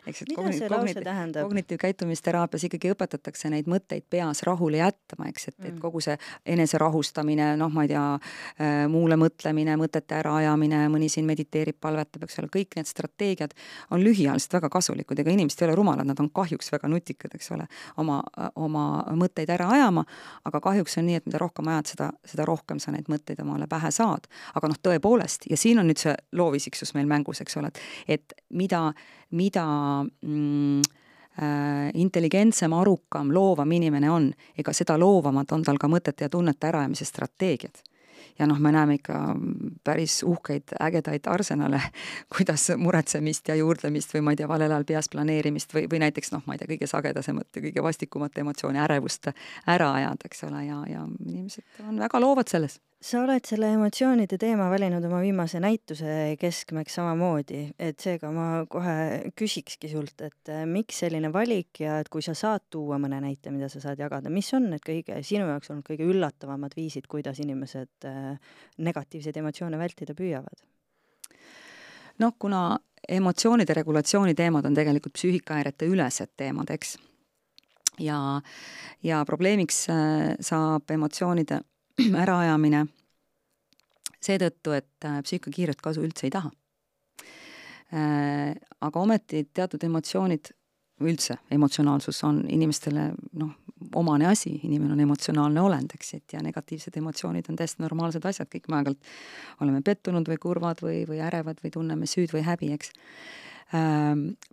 eks, 0.09 0.21
et 0.23 0.31
kognit-, 0.35 0.63
kognit-, 0.67 1.37
kognitiivkäitumisteraapias 1.37 2.65
ikkagi 2.67 2.91
õpetatakse 2.95 3.51
neid 3.53 3.69
mõtteid 3.71 4.05
peas 4.09 4.43
rahule 4.47 4.81
jätma, 4.81 5.29
eks, 5.29 5.47
et 5.51 5.57
mm., 5.57 5.69
et 5.69 5.79
kogu 5.81 6.01
see 6.03 6.17
eneserahustamine, 6.55 7.53
noh, 7.61 7.71
ma 7.73 7.85
ei 7.85 7.91
tea 7.93 8.05
äh,, 8.17 8.83
muule 8.91 9.17
mõtlemine, 9.21 9.77
mõtete 9.79 10.17
äraajamine, 10.19 10.83
mõni 10.91 11.09
siin 11.11 11.27
mediteerib, 11.29 11.77
palvetab, 11.81 12.25
eks 12.27 12.41
ole, 12.41 12.51
kõik 12.51 12.77
need 12.79 12.89
strateegiad 12.89 13.55
on 13.91 14.03
lühiajaliselt 14.03 14.57
väga 14.59 14.71
kasulikud, 14.73 15.21
ega 15.21 15.33
inimesed 15.33 15.63
ei 15.63 15.69
ole 15.69 15.77
rumalad, 15.79 16.07
nad 16.07 16.19
on 16.21 16.31
kahjuks 16.33 16.73
väga 16.73 16.89
nutikad, 16.91 17.35
eks 17.37 17.53
ole, 17.55 17.67
oma, 18.01 18.19
oma 18.55 18.85
mõtteid 19.17 19.53
ära 19.53 19.69
ajama, 19.77 20.05
aga 20.49 20.63
kahjuks 20.63 20.97
on 20.99 21.07
nii, 21.09 21.21
et 21.21 21.29
mida 21.29 21.41
rohkem 21.41 21.71
ajad, 21.71 21.93
seda, 21.93 22.11
seda 22.27 22.47
rohkem 22.49 22.81
sa 22.81 22.93
neid 22.95 23.09
mõtteid 23.11 23.41
omale 23.43 23.69
pähe 23.71 23.91
saad. 23.93 24.27
aga 24.55 24.67
noh, 24.71 24.77
tõepoolest, 24.83 25.47
ja 25.49 25.57
siin 25.57 25.79
on 25.79 25.87
nüüd 25.89 26.01
see 26.01 26.13
loovisiksus 26.37 26.93
meil 26.97 27.07
mängus, 27.09 27.41
eks 27.41 27.50
eks 27.51 27.59
ole, 27.59 27.67
et, 27.67 27.79
et 28.07 28.33
mida, 28.49 28.93
mida 29.31 29.65
mm, 30.21 30.81
äh, 31.41 31.91
intelligentsem, 31.93 32.73
arukam, 32.73 33.31
loovam 33.33 33.71
inimene 33.71 34.11
on, 34.11 34.31
ega 34.57 34.73
seda 34.73 34.97
loovamad 34.99 35.51
on 35.51 35.63
tal 35.63 35.79
ka 35.81 35.89
mõtete 35.91 36.27
ja 36.27 36.29
tunnete 36.29 36.71
äraajamise 36.71 37.05
strateegiad. 37.05 37.83
Ja 38.39 38.45
noh, 38.47 38.59
me 38.63 38.71
näeme 38.71 38.95
ikka 38.95 39.15
päris 39.83 40.21
uhkeid, 40.23 40.71
ägedaid 40.81 41.25
arsenale, 41.27 41.81
kuidas 42.33 42.69
muretsemist 42.77 43.49
ja 43.51 43.57
juurdlemist 43.59 44.13
või 44.15 44.23
ma 44.25 44.33
ei 44.33 44.39
tea, 44.39 44.47
valel 44.49 44.71
ajal 44.71 44.85
peas 44.87 45.09
planeerimist 45.11 45.73
või, 45.75 45.87
või 45.91 45.99
näiteks 46.05 46.31
noh, 46.31 46.45
ma 46.45 46.55
ei 46.55 46.61
tea, 46.61 46.69
kõige 46.71 46.87
sagedasemat 46.89 47.49
ja 47.57 47.65
kõige 47.65 47.83
vastikumat 47.83 48.39
emotsiooni, 48.45 48.79
ärevust 48.85 49.33
ära 49.67 49.91
ajada, 49.99 50.31
eks 50.31 50.47
ole, 50.47 50.63
ja, 50.69 50.79
ja 50.89 51.03
inimesed 51.27 51.83
on 51.89 51.99
väga 51.99 52.23
loovad 52.23 52.49
selles 52.49 52.79
sa 53.01 53.23
oled 53.23 53.45
selle 53.49 53.71
emotsioonide 53.73 54.37
teema 54.41 54.67
valinud 54.69 55.03
oma 55.07 55.21
viimase 55.23 55.59
näituse 55.61 56.35
keskmeks 56.39 56.99
samamoodi, 56.99 57.63
et 57.81 57.99
seega 58.01 58.29
ma 58.33 58.47
kohe 58.69 59.31
küsikski 59.37 59.89
sult, 59.89 60.21
et 60.21 60.51
äh, 60.53 60.63
miks 60.69 61.01
selline 61.01 61.31
valik 61.33 61.81
ja 61.81 61.97
et 62.03 62.11
kui 62.13 62.21
sa 62.25 62.35
saad 62.37 62.67
tuua 62.69 62.99
mõne 63.01 63.17
näite, 63.23 63.53
mida 63.53 63.71
sa 63.73 63.81
saad 63.81 64.01
jagada, 64.01 64.29
mis 64.33 64.51
on 64.53 64.69
need 64.75 64.85
kõige, 64.85 65.17
sinu 65.25 65.47
jaoks 65.49 65.73
olnud 65.73 65.87
kõige 65.87 66.05
üllatavamad 66.13 66.77
viisid, 66.77 67.09
kuidas 67.09 67.41
inimesed 67.41 68.05
äh, 68.09 68.53
negatiivseid 68.85 69.41
emotsioone 69.41 69.81
vältida 69.81 70.17
püüavad? 70.17 70.61
noh, 72.21 72.35
kuna 72.37 72.77
emotsioonide 73.09 73.73
regulatsiooni 73.73 74.35
teemad 74.37 74.67
on 74.69 74.75
tegelikult 74.77 75.15
psüühikahäirete 75.17 75.87
ülesed 75.89 76.35
teemad, 76.37 76.69
eks, 76.69 76.99
ja, 77.97 78.19
ja 79.01 79.25
probleemiks 79.25 79.87
äh, 79.89 80.35
saab 80.37 80.93
emotsioonide 80.93 81.63
äraajamine 82.23 82.85
seetõttu, 84.21 84.75
et 84.77 85.07
äh, 85.07 85.19
psüühika 85.25 85.53
kiiret 85.53 85.81
kasu 85.81 86.03
üldse 86.05 86.27
ei 86.27 86.33
taha. 86.33 86.51
Äh, 87.91 88.53
aga 88.81 89.01
ometi 89.01 89.43
teatud 89.53 89.83
emotsioonid, 89.83 90.53
üldse 91.01 91.39
emotsionaalsus 91.51 92.19
on 92.27 92.43
inimestele 92.53 93.07
noh, 93.41 93.55
omane 93.97 94.27
asi, 94.29 94.53
inimene 94.67 94.93
on 94.93 94.99
emotsionaalne 95.01 95.61
olend, 95.61 95.95
eks, 95.97 96.13
et 96.19 96.35
ja 96.35 96.41
negatiivsed 96.45 96.97
emotsioonid 97.01 97.49
on 97.49 97.57
täiesti 97.57 97.81
normaalsed 97.81 98.25
asjad, 98.29 98.49
kõik 98.51 98.69
me 98.69 98.77
aeg-ajalt 98.77 99.63
oleme 99.65 99.81
pettunud 99.85 100.29
või 100.29 100.37
kurvad 100.41 100.83
või, 100.85 101.01
või 101.09 101.23
ärevad 101.25 101.63
või 101.63 101.73
tunneme 101.73 102.09
süüd 102.09 102.35
või 102.35 102.45
häbi, 102.45 102.69
eks 102.77 102.93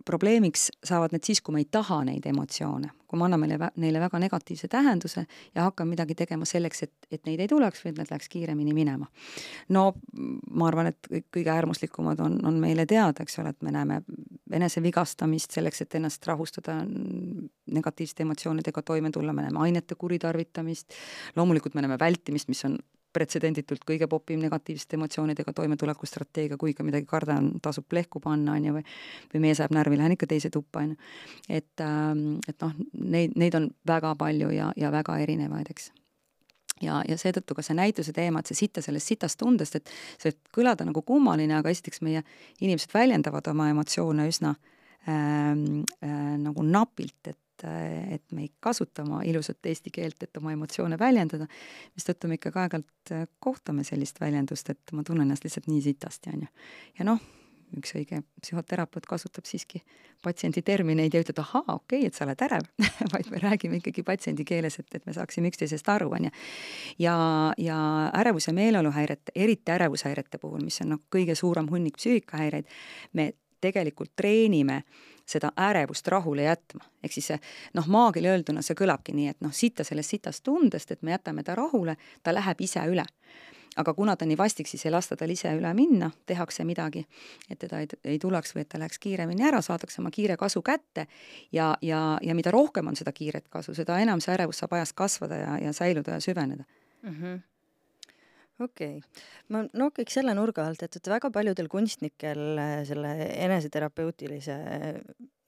probleemiks 0.05 0.69
saavad 0.83 1.11
need 1.11 1.27
siis, 1.27 1.41
kui 1.43 1.53
me 1.53 1.59
ei 1.59 1.67
taha 1.71 1.97
neid 2.07 2.23
emotsioone, 2.29 2.91
kui 3.09 3.19
me 3.19 3.25
anname 3.25 3.49
neile, 3.49 3.67
neile 3.81 3.99
väga 3.99 4.19
negatiivse 4.23 4.69
tähenduse 4.71 5.25
ja 5.55 5.65
hakkame 5.65 5.91
midagi 5.95 6.15
tegema 6.21 6.47
selleks, 6.47 6.83
et, 6.87 6.93
et 7.11 7.25
neid 7.27 7.43
ei 7.43 7.49
tuleks 7.51 7.83
või 7.83 7.91
et 7.91 7.99
nad 7.99 8.11
läheks 8.13 8.31
kiiremini 8.31 8.75
minema. 8.77 9.09
no 9.75 9.83
ma 10.15 10.69
arvan, 10.69 10.93
et 10.93 11.09
kõige 11.35 11.51
äärmuslikumad 11.51 12.21
on, 12.23 12.37
on 12.47 12.61
meile 12.63 12.85
teada, 12.87 13.25
eks 13.25 13.41
ole, 13.43 13.51
et 13.51 13.67
me 13.67 13.75
näeme 13.75 13.99
enesevigastamist 14.55 15.57
selleks, 15.57 15.83
et 15.83 15.99
ennast 15.99 16.27
rahustada, 16.27 16.79
negatiivsete 17.75 18.23
emotsioonidega 18.23 18.85
toime 18.87 19.11
tulla, 19.11 19.35
me 19.35 19.49
näeme 19.49 19.59
ainete 19.67 19.99
kuritarvitamist, 19.99 20.95
loomulikult 21.35 21.75
me 21.75 21.83
näeme 21.83 21.99
vältimist, 21.99 22.47
mis 22.47 22.63
on 22.65 22.79
pretsedenditult 23.13 23.83
kõige 23.87 24.07
popim 24.09 24.41
negatiivsete 24.43 24.97
emotsioonidega 24.97 25.53
toimetuleku 25.53 26.05
strateegia, 26.09 26.57
kui 26.57 26.73
ikka 26.73 26.85
midagi 26.85 27.07
karda 27.09 27.39
on, 27.41 27.51
tasub 27.61 27.87
plehku 27.89 28.21
panna, 28.23 28.57
on 28.57 28.67
ju, 28.69 28.75
või 28.79 28.83
või 29.33 29.45
mees 29.47 29.61
ajab 29.61 29.73
närvi, 29.77 29.97
lähen 29.97 30.17
ikka 30.17 30.29
teise 30.29 30.51
tuppa, 30.53 30.83
on 30.85 30.93
ju. 30.93 31.13
et, 31.49 31.85
ähm, 31.85 32.27
et 32.47 32.59
noh, 32.61 32.75
neid, 32.93 33.33
neid 33.35 33.57
on 33.57 33.69
väga 33.87 34.13
palju 34.19 34.51
ja, 34.53 34.73
ja 34.77 34.91
väga 34.93 35.17
erinevaid, 35.25 35.71
eks 35.73 35.91
ja, 36.83 37.01
ja 37.07 37.17
seetõttu 37.19 37.57
ka 37.57 37.65
see 37.65 37.77
näituse 37.77 38.13
teema, 38.15 38.41
et 38.41 38.51
see 38.51 38.61
sitta 38.63 38.83
sellest 38.83 39.13
sitast 39.13 39.39
tundest, 39.41 39.79
et 39.79 39.91
see 40.17 40.31
võib 40.31 40.53
kõlada 40.59 40.87
nagu 40.87 41.03
kummaline, 41.05 41.57
aga 41.59 41.73
esiteks 41.73 42.03
meie 42.05 42.23
inimesed 42.61 42.93
väljendavad 42.93 43.47
oma 43.51 43.69
emotsioone 43.73 44.27
üsna 44.29 44.55
ähm, 45.09 45.83
äh, 46.05 46.35
nagu 46.39 46.65
napilt, 46.65 47.33
et 47.33 47.39
et, 47.63 48.13
et 48.19 48.35
me 48.35 48.45
ei 48.45 48.51
kasuta 48.59 49.03
oma 49.03 49.23
ilusat 49.27 49.65
eesti 49.71 49.91
keelt, 49.95 50.23
et 50.23 50.37
oma 50.41 50.53
emotsioone 50.55 50.99
väljendada, 50.99 51.47
mistõttu 51.97 52.29
me 52.29 52.39
ikkagi 52.39 52.63
aeg-ajalt 52.63 53.15
kohtame 53.43 53.83
sellist 53.87 54.21
väljendust, 54.21 54.69
et 54.69 54.95
ma 54.95 55.03
tunnen 55.03 55.27
ennast 55.27 55.47
lihtsalt 55.47 55.67
nii 55.71 55.83
sitasti, 55.89 56.33
on 56.33 56.47
ju. 56.47 56.53
ja 56.99 57.11
noh, 57.11 57.21
üks 57.77 57.93
õige 57.97 58.21
psühhoterapeut 58.41 59.05
kasutab 59.09 59.45
siiski 59.47 59.81
patsiendi 60.23 60.61
termineid 60.65 61.13
ja 61.13 61.21
ütleb, 61.23 61.41
ahaa, 61.43 61.75
okei 61.75 62.01
okay,, 62.01 62.07
et 62.09 62.17
sa 62.17 62.25
oled 62.25 62.41
ärev 62.47 62.65
vaid 63.13 63.29
me 63.31 63.41
räägime 63.43 63.79
ikkagi 63.79 64.03
patsiendi 64.07 64.45
keeles, 64.47 64.79
et, 64.81 64.89
et 64.97 65.05
me 65.05 65.13
saaksime 65.15 65.51
üksteisest 65.51 65.91
aru, 65.93 66.09
on 66.17 66.29
ju. 66.29 66.31
ja, 67.05 67.17
ja 67.57 67.77
ärevus- 68.21 68.49
ja 68.49 68.55
meeleoluhäirete, 68.57 69.35
eriti 69.35 69.75
ärevushäirete 69.75 70.41
puhul, 70.41 70.63
mis 70.65 70.81
on 70.83 70.95
noh, 70.95 71.03
kõige 71.13 71.37
suurem 71.37 71.69
hunnik 71.71 71.99
psüühikahäireid, 72.01 72.67
me 73.13 73.31
tegelikult 73.61 74.15
treenime 74.15 74.83
seda 75.29 75.51
ärevust 75.69 76.07
rahule 76.07 76.47
jätma. 76.47 76.85
ehk 77.03 77.13
siis 77.13 77.29
see 77.31 77.37
noh, 77.77 77.87
maakeeli 77.87 78.31
öelduna 78.31 78.63
see 78.65 78.77
kõlabki 78.77 79.15
nii, 79.15 79.35
et 79.35 79.45
noh, 79.45 79.53
sitta 79.53 79.85
sellest 79.87 80.15
sitast 80.15 80.43
tundest, 80.43 80.91
et 80.91 81.01
me 81.01 81.15
jätame 81.15 81.43
ta 81.43 81.55
rahule, 81.55 81.95
ta 82.23 82.33
läheb 82.33 82.61
ise 82.61 82.83
üle. 82.89 83.05
aga 83.79 83.93
kuna 83.93 84.15
ta 84.17 84.25
nii 84.25 84.37
vastik, 84.37 84.67
siis 84.67 84.85
ei 84.85 84.91
lasta 84.91 85.15
tal 85.15 85.29
ise 85.29 85.51
üle 85.55 85.69
minna, 85.73 86.09
tehakse 86.25 86.65
midagi, 86.65 87.05
et 87.49 87.59
teda 87.59 87.79
ei, 87.79 87.87
ei 88.03 88.17
tuleks 88.19 88.55
või 88.55 88.65
et 88.65 88.69
ta 88.69 88.79
läheks 88.81 88.99
kiiremini 88.99 89.45
ära, 89.45 89.61
saadakse 89.61 90.01
oma 90.01 90.11
kiire 90.11 90.37
kasu 90.37 90.61
kätte 90.61 91.05
ja, 91.51 91.75
ja, 91.81 92.17
ja 92.21 92.35
mida 92.35 92.51
rohkem 92.51 92.87
on 92.87 92.97
seda 92.99 93.13
kiiret 93.13 93.47
kasu, 93.49 93.73
seda 93.77 93.99
enam 93.99 94.19
see 94.19 94.33
ärevus 94.33 94.59
saab 94.59 94.73
ajas 94.73 94.93
kasvada 94.93 95.37
ja, 95.37 95.57
ja 95.67 95.73
säiluda 95.73 96.17
ja 96.17 96.19
süveneda 96.19 96.63
mm. 97.03 97.15
-hmm 97.15 97.39
okei 98.59 98.99
okay., 98.99 99.25
ma 99.53 99.63
nokiks 99.77 100.19
selle 100.19 100.35
nurga 100.37 100.65
alt, 100.67 100.83
et, 100.85 100.99
et 100.99 101.11
väga 101.11 101.31
paljudel 101.33 101.69
kunstnikel 101.71 102.59
äh, 102.59 102.77
selle 102.87 103.13
eneseterapeutilise 103.47 104.57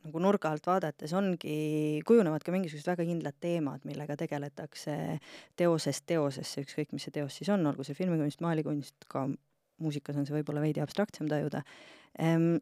nagu 0.01 0.21
nurga 0.23 0.49
alt 0.49 0.65
vaadates 0.65 1.13
ongi, 1.17 2.01
kujunevad 2.07 2.43
ka 2.45 2.53
mingisugused 2.53 2.89
väga 2.89 3.05
kindlad 3.05 3.37
teemad, 3.43 3.85
millega 3.85 4.17
tegeletakse 4.17 4.95
teosest 5.59 6.07
teosesse, 6.09 6.65
ükskõik 6.65 6.95
mis 6.95 7.05
see 7.05 7.15
teos 7.19 7.37
siis 7.37 7.51
on, 7.53 7.65
olgu 7.69 7.85
see 7.85 7.97
filmikunst, 7.97 8.41
maalikunst, 8.41 8.97
ka 9.11 9.27
muusikas 9.81 10.17
on 10.17 10.27
see 10.27 10.39
võib-olla 10.39 10.63
veidi 10.63 10.81
abstraktsem 10.83 11.29
tajuda 11.29 11.63
ehm,. 12.19 12.59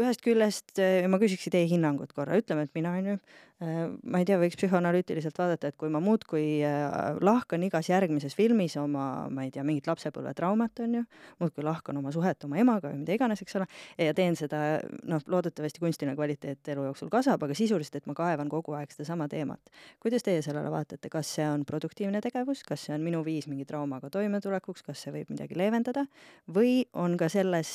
ühest 0.00 0.24
küljest 0.24 0.78
äh, 0.80 1.04
ma 1.08 1.20
küsiksin 1.20 1.52
teie 1.52 1.68
hinnangut 1.68 2.14
korra, 2.16 2.38
ütleme, 2.40 2.64
et 2.64 2.76
mina 2.78 2.96
on 2.96 3.12
ju 3.12 3.18
Äh, 3.20 3.51
ma 3.62 4.20
ei 4.20 4.26
tea, 4.26 4.38
võiks 4.40 4.56
psühhoanalüütiliselt 4.58 5.36
vaadata, 5.38 5.70
et 5.70 5.76
kui 5.78 5.90
ma 5.92 6.00
muudkui 6.02 6.62
äh, 6.66 7.18
lahkan 7.22 7.62
igas 7.66 7.88
järgmises 7.90 8.34
filmis 8.38 8.74
oma, 8.80 9.28
ma 9.30 9.44
ei 9.46 9.52
tea, 9.54 9.62
mingit 9.66 9.86
lapsepõlvetraumat, 9.90 10.82
on 10.86 10.96
ju, 10.98 11.02
muudkui 11.42 11.64
lahkan 11.66 12.00
oma 12.00 12.12
suhet 12.14 12.42
oma 12.48 12.58
emaga 12.62 12.90
või 12.90 13.02
mida 13.02 13.14
iganes, 13.16 13.42
eks 13.44 13.58
ole, 13.60 13.68
ja 14.00 14.16
teen 14.18 14.36
seda, 14.38 14.62
noh, 15.08 15.22
loodetavasti 15.30 15.82
kunstiline 15.84 16.16
kvaliteet 16.18 16.72
elu 16.74 16.88
jooksul 16.88 17.12
kasvab, 17.12 17.46
aga 17.46 17.56
sisuliselt, 17.58 18.00
et 18.00 18.10
ma 18.10 18.16
kaevan 18.18 18.50
kogu 18.52 18.74
aeg 18.78 18.94
sedasama 18.94 19.28
teemat. 19.32 19.72
kuidas 20.02 20.26
teie 20.26 20.42
sellele 20.42 20.72
vaatate, 20.72 21.12
kas 21.12 21.34
see 21.38 21.46
on 21.46 21.66
produktiivne 21.68 22.20
tegevus, 22.24 22.64
kas 22.66 22.88
see 22.88 22.96
on 22.96 23.06
minu 23.06 23.22
viis 23.26 23.46
mingi 23.50 23.68
traumaga 23.68 24.10
toimetulekuks, 24.10 24.82
kas 24.82 25.06
see 25.06 25.14
võib 25.14 25.30
midagi 25.30 25.58
leevendada? 25.58 26.06
Või 26.52 26.82
on 26.98 27.16
ka 27.20 27.30
selles, 27.32 27.72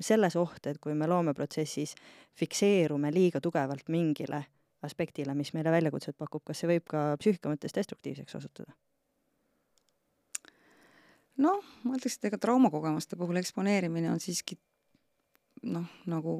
selles 0.00 0.36
oht, 0.36 0.66
et 0.66 0.80
kui 0.82 0.94
me 0.94 1.08
loomeprotsessis 1.10 1.96
fikseerume 2.40 3.12
liiga 3.14 3.40
tugevalt 3.40 3.88
mingile 3.88 4.44
aspektile, 4.86 5.34
mis 5.34 5.52
meile 5.56 5.72
väljakutset 5.74 6.16
pakub, 6.18 6.44
kas 6.46 6.62
see 6.62 6.70
võib 6.70 6.86
ka 6.90 7.10
psüühika 7.20 7.52
mõttes 7.52 7.76
destruktiivseks 7.76 8.38
osutuda? 8.40 8.72
noh, 11.40 11.62
ma 11.88 11.96
ütleks, 11.96 12.18
et 12.18 12.28
ega 12.28 12.38
traumakogemuste 12.40 13.16
puhul 13.16 13.40
eksponeerimine 13.40 14.10
on 14.12 14.20
siiski 14.20 14.58
noh, 15.70 15.86
nagu 16.08 16.34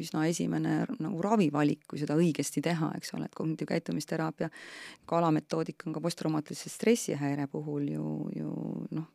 üsna 0.00 0.24
esimene 0.30 0.82
nagu 1.02 1.20
ravivalik, 1.24 1.84
kui 1.90 2.00
seda 2.00 2.16
õigesti 2.18 2.62
teha, 2.64 2.92
eks 2.96 3.14
ole, 3.16 3.26
et 3.28 3.36
kognitiivkäitumisteraapia 3.36 4.48
ka 5.08 5.18
alametoodika 5.18 5.88
on 5.88 5.96
ka 5.96 6.02
posttraumaatilise 6.04 6.72
stressihäire 6.72 7.48
puhul 7.52 7.88
ju, 7.92 8.06
ju 8.36 8.52
noh, 8.96 9.08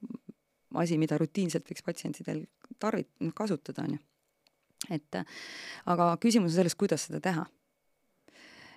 asi, 0.81 0.97
mida 1.01 1.17
rutiinselt 1.17 1.69
võiks 1.69 1.85
patsientidel 1.85 2.43
tarvit-, 2.81 3.13
kasutada, 3.37 3.87
on 3.87 3.97
ju. 3.97 4.01
et 4.93 5.21
aga 5.85 6.11
küsimus 6.21 6.53
on 6.53 6.59
selles, 6.59 6.77
kuidas 6.77 7.07
seda 7.07 7.21
teha 7.23 7.47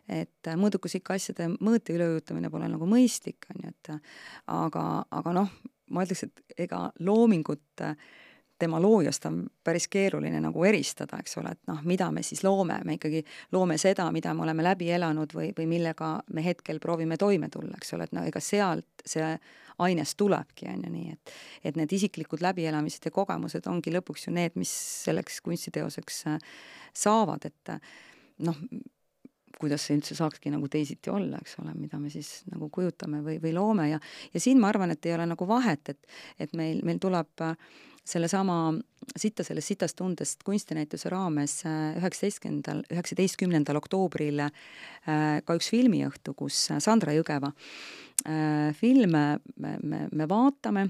et 0.09 0.53
mõõdukuslike 0.57 1.15
asjade 1.15 1.51
mõõte 1.59 1.95
üleujutamine 1.97 2.51
pole 2.51 2.71
nagu 2.71 2.89
mõistlik, 2.89 3.49
on 3.55 3.67
ju, 3.67 3.75
et 3.75 3.93
aga, 4.47 4.87
aga 5.11 5.37
noh, 5.37 5.53
ma 5.91 6.07
ütleks, 6.07 6.27
et 6.29 6.67
ega 6.67 6.89
loomingut 7.01 7.85
tema 8.61 8.81
loojast 8.83 9.25
on 9.27 9.47
päris 9.65 9.89
keeruline 9.89 10.41
nagu 10.45 10.65
eristada, 10.69 11.19
eks 11.23 11.39
ole, 11.41 11.55
et 11.57 11.71
noh, 11.71 11.81
mida 11.89 12.11
me 12.13 12.23
siis 12.27 12.43
loome, 12.45 12.77
me 12.85 12.99
ikkagi 12.99 13.23
loome 13.57 13.79
seda, 13.81 14.11
mida 14.13 14.35
me 14.37 14.45
oleme 14.45 14.65
läbi 14.67 14.91
elanud 14.93 15.33
või, 15.35 15.49
või 15.57 15.67
millega 15.71 16.11
me 16.37 16.45
hetkel 16.45 16.81
proovime 16.83 17.17
toime 17.21 17.49
tulla, 17.53 17.79
eks 17.81 17.97
ole, 17.97 18.07
et 18.07 18.15
no 18.17 18.27
ega 18.29 18.43
sealt 18.45 19.05
see 19.09 19.33
aines 19.81 20.13
tulebki, 20.21 20.69
on 20.69 20.85
ju 20.85 20.93
nii, 20.93 21.17
et 21.17 21.35
et 21.71 21.77
need 21.81 21.93
isiklikud 21.97 22.45
läbielamised 22.45 23.09
ja 23.09 23.15
kogemused 23.15 23.67
ongi 23.71 23.93
lõpuks 23.97 24.29
ju 24.29 24.37
need, 24.37 24.57
mis 24.61 24.73
selleks 25.07 25.41
kunstiteoseks 25.47 26.25
saavad, 27.05 27.49
et 27.49 27.77
noh, 28.45 28.61
kuidas 29.61 29.85
see 29.87 29.99
üldse 29.99 30.17
saakski 30.19 30.53
nagu 30.53 30.69
teisiti 30.73 31.13
olla, 31.13 31.41
eks 31.41 31.59
ole, 31.63 31.75
mida 31.77 32.01
me 32.01 32.11
siis 32.13 32.41
nagu 32.51 32.71
kujutame 32.73 33.21
või, 33.27 33.39
või 33.43 33.55
loome 33.57 33.91
ja 33.91 34.01
ja 34.35 34.43
siin 34.43 34.61
ma 34.61 34.71
arvan, 34.73 34.95
et 34.95 35.07
ei 35.07 35.15
ole 35.17 35.29
nagu 35.31 35.49
vahet, 35.49 35.93
et 35.93 36.07
et 36.41 36.55
meil, 36.57 36.81
meil 36.87 37.01
tuleb 37.03 37.47
äh, 37.47 37.57
sellesama 38.05 38.75
Sitta 39.17 39.43
sellest 39.43 39.73
sitast 39.73 39.97
tundest 39.99 40.45
kunstinäituse 40.47 41.11
raames 41.11 41.65
äh, 41.67 41.97
üheksateistkümnendal, 41.99 42.85
üheksateistkümnendal 42.93 43.81
oktoobril 43.81 44.45
äh, 44.45 44.53
ka 45.45 45.57
üks 45.59 45.71
filmiõhtu, 45.73 46.37
kus 46.39 46.69
Sandra 46.79 47.17
Jõgeva 47.17 47.51
filme 48.77 49.23
me, 49.57 49.71
me, 49.81 50.01
me 50.13 50.27
vaatame 50.29 50.83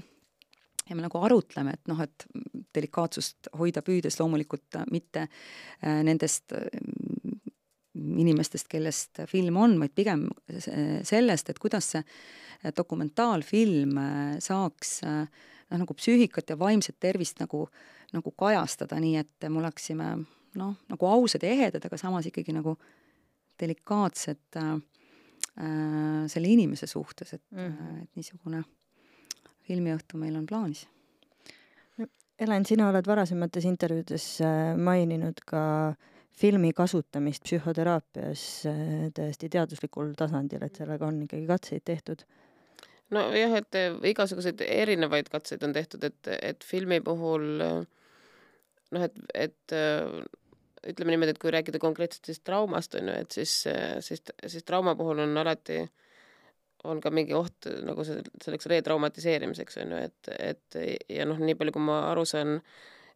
ja 0.89 0.97
me 0.97 1.05
nagu 1.05 1.21
arutleme, 1.23 1.77
et 1.77 1.87
noh, 1.87 2.01
et 2.03 2.25
delikaatsust 2.75 3.47
hoida 3.57 3.79
püüdes 3.87 4.19
loomulikult 4.19 4.81
mitte 4.91 5.29
nendest 5.81 6.51
inimestest, 8.01 8.67
kellest 8.71 9.23
film 9.29 9.57
on, 9.61 9.77
vaid 9.81 9.93
pigem 9.95 10.27
sellest, 10.57 11.49
et 11.49 11.59
kuidas 11.61 11.93
see 11.95 12.03
dokumentaalfilm 12.77 13.97
saaks 14.43 14.99
noh, 15.71 15.79
nagu 15.79 15.95
psüühikat 15.97 16.51
ja 16.51 16.59
vaimset 16.59 16.99
tervist 16.99 17.39
nagu, 17.41 17.65
nagu 18.15 18.33
kajastada, 18.37 18.99
nii 19.01 19.17
et 19.21 19.47
me 19.47 19.61
oleksime 19.63 20.11
noh, 20.59 20.75
nagu 20.91 21.09
ausad 21.09 21.45
ja 21.45 21.53
ehedad, 21.55 21.85
aga 21.87 21.99
samas 21.99 22.27
ikkagi 22.29 22.55
nagu 22.55 22.75
delikaatsed 23.61 24.59
äh, 24.59 24.73
selle 26.31 26.51
inimese 26.51 26.89
suhtes, 26.89 27.35
et 27.37 27.43
mm, 27.55 28.01
et 28.03 28.19
niisugune 28.19 28.63
filmiõhtu 29.67 30.19
meil 30.19 30.35
on 30.39 30.47
plaanis. 30.49 30.87
Helen, 32.41 32.63
sina 32.65 32.87
oled 32.89 33.05
varasemates 33.05 33.67
intervjuudes 33.69 34.25
äh, 34.41 34.71
maininud 34.77 35.43
ka 35.45 35.63
äh, 35.91 36.07
filmi 36.37 36.71
kasutamist 36.73 37.43
psühhoteraapias 37.45 38.43
äh, 38.69 39.09
täiesti 39.15 39.49
teaduslikul 39.51 40.13
tasandil, 40.17 40.63
et 40.65 40.79
sellega 40.79 41.07
on 41.07 41.23
ikkagi 41.27 41.47
katseid 41.49 41.85
tehtud? 41.85 42.25
nojah, 43.11 43.57
et 43.59 43.75
äh, 43.75 43.95
igasuguseid 44.11 44.61
erinevaid 44.65 45.31
katseid 45.31 45.63
on 45.67 45.73
tehtud, 45.75 46.03
et, 46.07 46.31
et 46.41 46.63
filmi 46.63 47.01
puhul 47.03 47.65
äh, 47.65 47.81
noh, 48.95 49.07
et, 49.07 49.17
et 49.35 49.75
ütleme 50.91 51.13
niimoodi, 51.13 51.35
et 51.35 51.41
kui 51.41 51.51
rääkida 51.53 51.79
konkreetselt 51.81 52.31
siis 52.31 52.39
traumast, 52.41 52.95
on 52.97 53.11
ju, 53.11 53.17
et 53.25 53.35
siis, 53.35 53.51
siis, 54.01 54.23
siis 54.47 54.63
trauma 54.65 54.95
puhul 54.97 55.21
on 55.21 55.37
alati, 55.37 55.83
on 56.89 57.01
ka 57.03 57.11
mingi 57.13 57.35
oht 57.37 57.67
nagu 57.85 58.01
selleks 58.07 58.65
retraumatiseerimiseks, 58.71 59.77
on 59.83 59.93
ju, 59.93 59.99
et, 60.07 60.31
et 60.39 60.79
ja 61.19 61.27
noh, 61.29 61.37
nii 61.37 61.59
palju, 61.59 61.75
kui 61.75 61.85
ma 61.85 61.99
aru 62.09 62.25
saan, 62.25 62.57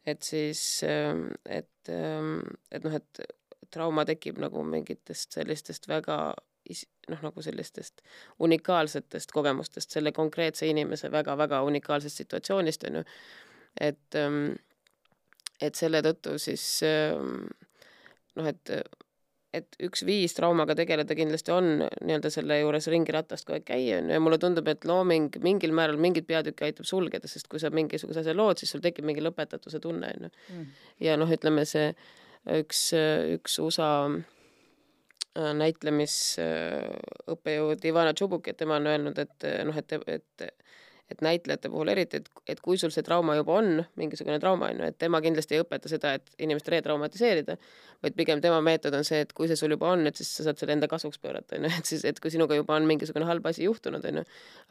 et 0.05 0.21
siis, 0.23 0.83
ähm, 0.83 1.27
et, 1.45 1.89
ähm, 1.89 2.41
et 2.71 2.83
noh, 2.83 2.93
et 2.93 3.21
trauma 3.73 4.05
tekib 4.05 4.37
nagu 4.41 4.63
mingitest 4.63 5.35
sellistest 5.35 5.87
väga 5.89 6.19
is-, 6.69 6.87
noh, 7.09 7.21
nagu 7.25 7.41
sellistest 7.41 8.03
unikaalsetest 8.39 9.33
kogemustest, 9.33 9.91
selle 9.91 10.13
konkreetse 10.15 10.67
inimese 10.69 11.11
väga-väga 11.11 11.61
unikaalsest 11.65 12.23
situatsioonist, 12.23 12.85
on 12.89 13.01
ju, 13.01 13.03
et 13.81 14.19
ähm, 14.21 14.55
et 15.63 15.75
selle 15.75 16.01
tõttu 16.03 16.35
siis 16.41 16.63
noh, 18.35 18.47
et 18.49 18.71
et 19.55 19.77
üks 19.87 20.03
viis 20.07 20.33
traumaga 20.37 20.75
tegeleda 20.77 21.15
kindlasti 21.17 21.51
on 21.53 21.65
nii-öelda 21.85 22.29
selle 22.33 22.55
juures 22.59 22.87
ringiratast 22.91 23.45
kogu 23.47 23.55
aeg 23.57 23.65
käia, 23.67 23.93
on 24.01 24.07
ju, 24.09 24.13
ja 24.17 24.21
mulle 24.23 24.39
tundub, 24.41 24.67
et 24.71 24.81
looming 24.89 25.29
mingil 25.45 25.71
määral 25.75 25.97
mingit 26.01 26.25
peatükki 26.29 26.63
aitab 26.69 26.85
sulgeda, 26.89 27.27
sest 27.31 27.47
kui 27.51 27.59
sa 27.61 27.67
mingisuguse 27.73 28.19
asja 28.23 28.33
lood, 28.35 28.57
siis 28.61 28.71
sul 28.75 28.83
tekib 28.83 29.05
mingi 29.07 29.21
lõpetatuse 29.23 29.79
tunne, 29.83 30.07
on 30.15 30.21
ju. 30.27 30.31
Mm. 30.53 30.65
ja 31.07 31.11
noh, 31.19 31.29
ütleme 31.31 31.63
see 31.69 31.87
üks, 32.59 32.79
üks 33.35 33.53
USA 33.63 33.91
äh, 34.11 35.53
näitlemisõppejõud 35.61 37.81
Ivana 37.91 38.11
Tšubuk, 38.13 38.43
et 38.51 38.57
tema 38.61 38.73
on 38.81 38.87
öelnud, 38.93 39.17
et 39.21 39.37
noh, 39.67 39.77
et, 39.81 39.89
et 40.19 40.33
et 41.11 41.21
näitlejate 41.21 41.69
puhul 41.69 41.89
eriti, 41.93 42.17
et, 42.17 42.29
et 42.49 42.61
kui 42.65 42.79
sul 42.81 42.89
see 42.93 43.03
trauma 43.05 43.35
juba 43.37 43.59
on, 43.59 43.83
mingisugune 43.99 44.39
trauma 44.41 44.71
on 44.71 44.79
ju, 44.81 44.87
et 44.89 44.97
tema 44.97 45.19
kindlasti 45.21 45.57
ei 45.57 45.61
õpeta 45.61 45.89
seda, 45.91 46.15
et 46.17 46.31
inimest 46.41 46.69
retraumatiseerida, 46.73 47.57
vaid 48.01 48.15
pigem 48.17 48.41
tema 48.41 48.57
meetod 48.65 48.95
on 48.97 49.05
see, 49.05 49.19
et 49.21 49.33
kui 49.37 49.49
see 49.49 49.59
sul 49.59 49.75
juba 49.75 49.91
on, 49.93 50.07
et 50.09 50.17
siis 50.17 50.31
sa 50.39 50.47
saad 50.47 50.61
selle 50.61 50.73
enda 50.73 50.89
kasuks 50.89 51.21
pöörata, 51.21 51.59
on 51.59 51.67
ju, 51.67 51.73
et 51.77 51.91
siis, 51.91 52.05
et 52.09 52.21
kui 52.21 52.33
sinuga 52.33 52.57
juba 52.57 52.77
on 52.79 52.87
mingisugune 52.89 53.27
halb 53.29 53.45
asi 53.51 53.67
juhtunud, 53.67 54.05
on 54.09 54.21
ju, 54.21 54.23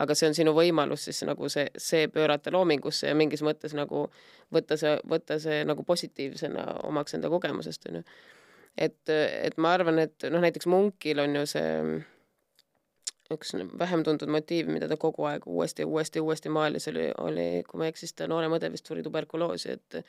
aga 0.02 0.16
see 0.18 0.30
on 0.30 0.38
sinu 0.38 0.56
võimalus 0.58 1.06
siis 1.08 1.22
nagu 1.28 1.50
see, 1.52 1.68
see 1.78 2.08
pöörata 2.10 2.52
loomingusse 2.54 3.12
ja 3.12 3.18
mingis 3.18 3.44
mõttes 3.46 3.76
nagu 3.78 4.08
võtta 4.54 4.78
see, 4.80 4.96
võtta 5.10 5.38
see 5.42 5.62
nagu 5.68 5.86
positiivsena 5.86 6.66
omaks 6.90 7.14
enda 7.14 7.30
kogemusest, 7.30 7.86
on 7.92 8.00
ju. 8.00 8.08
et, 8.88 8.98
et 9.14 9.54
ma 9.56 9.76
arvan, 9.78 10.02
et 10.02 10.26
noh, 10.34 10.42
näiteks 10.42 10.66
Munkil 10.66 11.22
on 11.22 11.38
ju 11.38 11.46
see 11.54 11.70
üks 13.32 13.54
vähem 13.78 14.02
tuntud 14.04 14.28
motiiv, 14.28 14.68
mida 14.68 14.88
ta 14.88 14.98
kogu 15.00 15.24
aeg 15.24 15.46
uuesti 15.48 15.82
ja 15.82 15.88
uuesti 15.88 16.20
ja 16.20 16.22
uuesti 16.22 16.50
maalis, 16.52 16.88
oli, 16.90 17.06
oli, 17.24 17.46
kui 17.68 17.80
ma 17.80 17.86
ei 17.86 17.94
eksi, 17.94 18.04
siis 18.04 18.18
ta 18.18 18.28
noorem 18.28 18.52
õde 18.58 18.68
vist 18.72 18.86
suri 18.90 19.04
tuberkuloosi, 19.06 19.76
et 19.78 20.02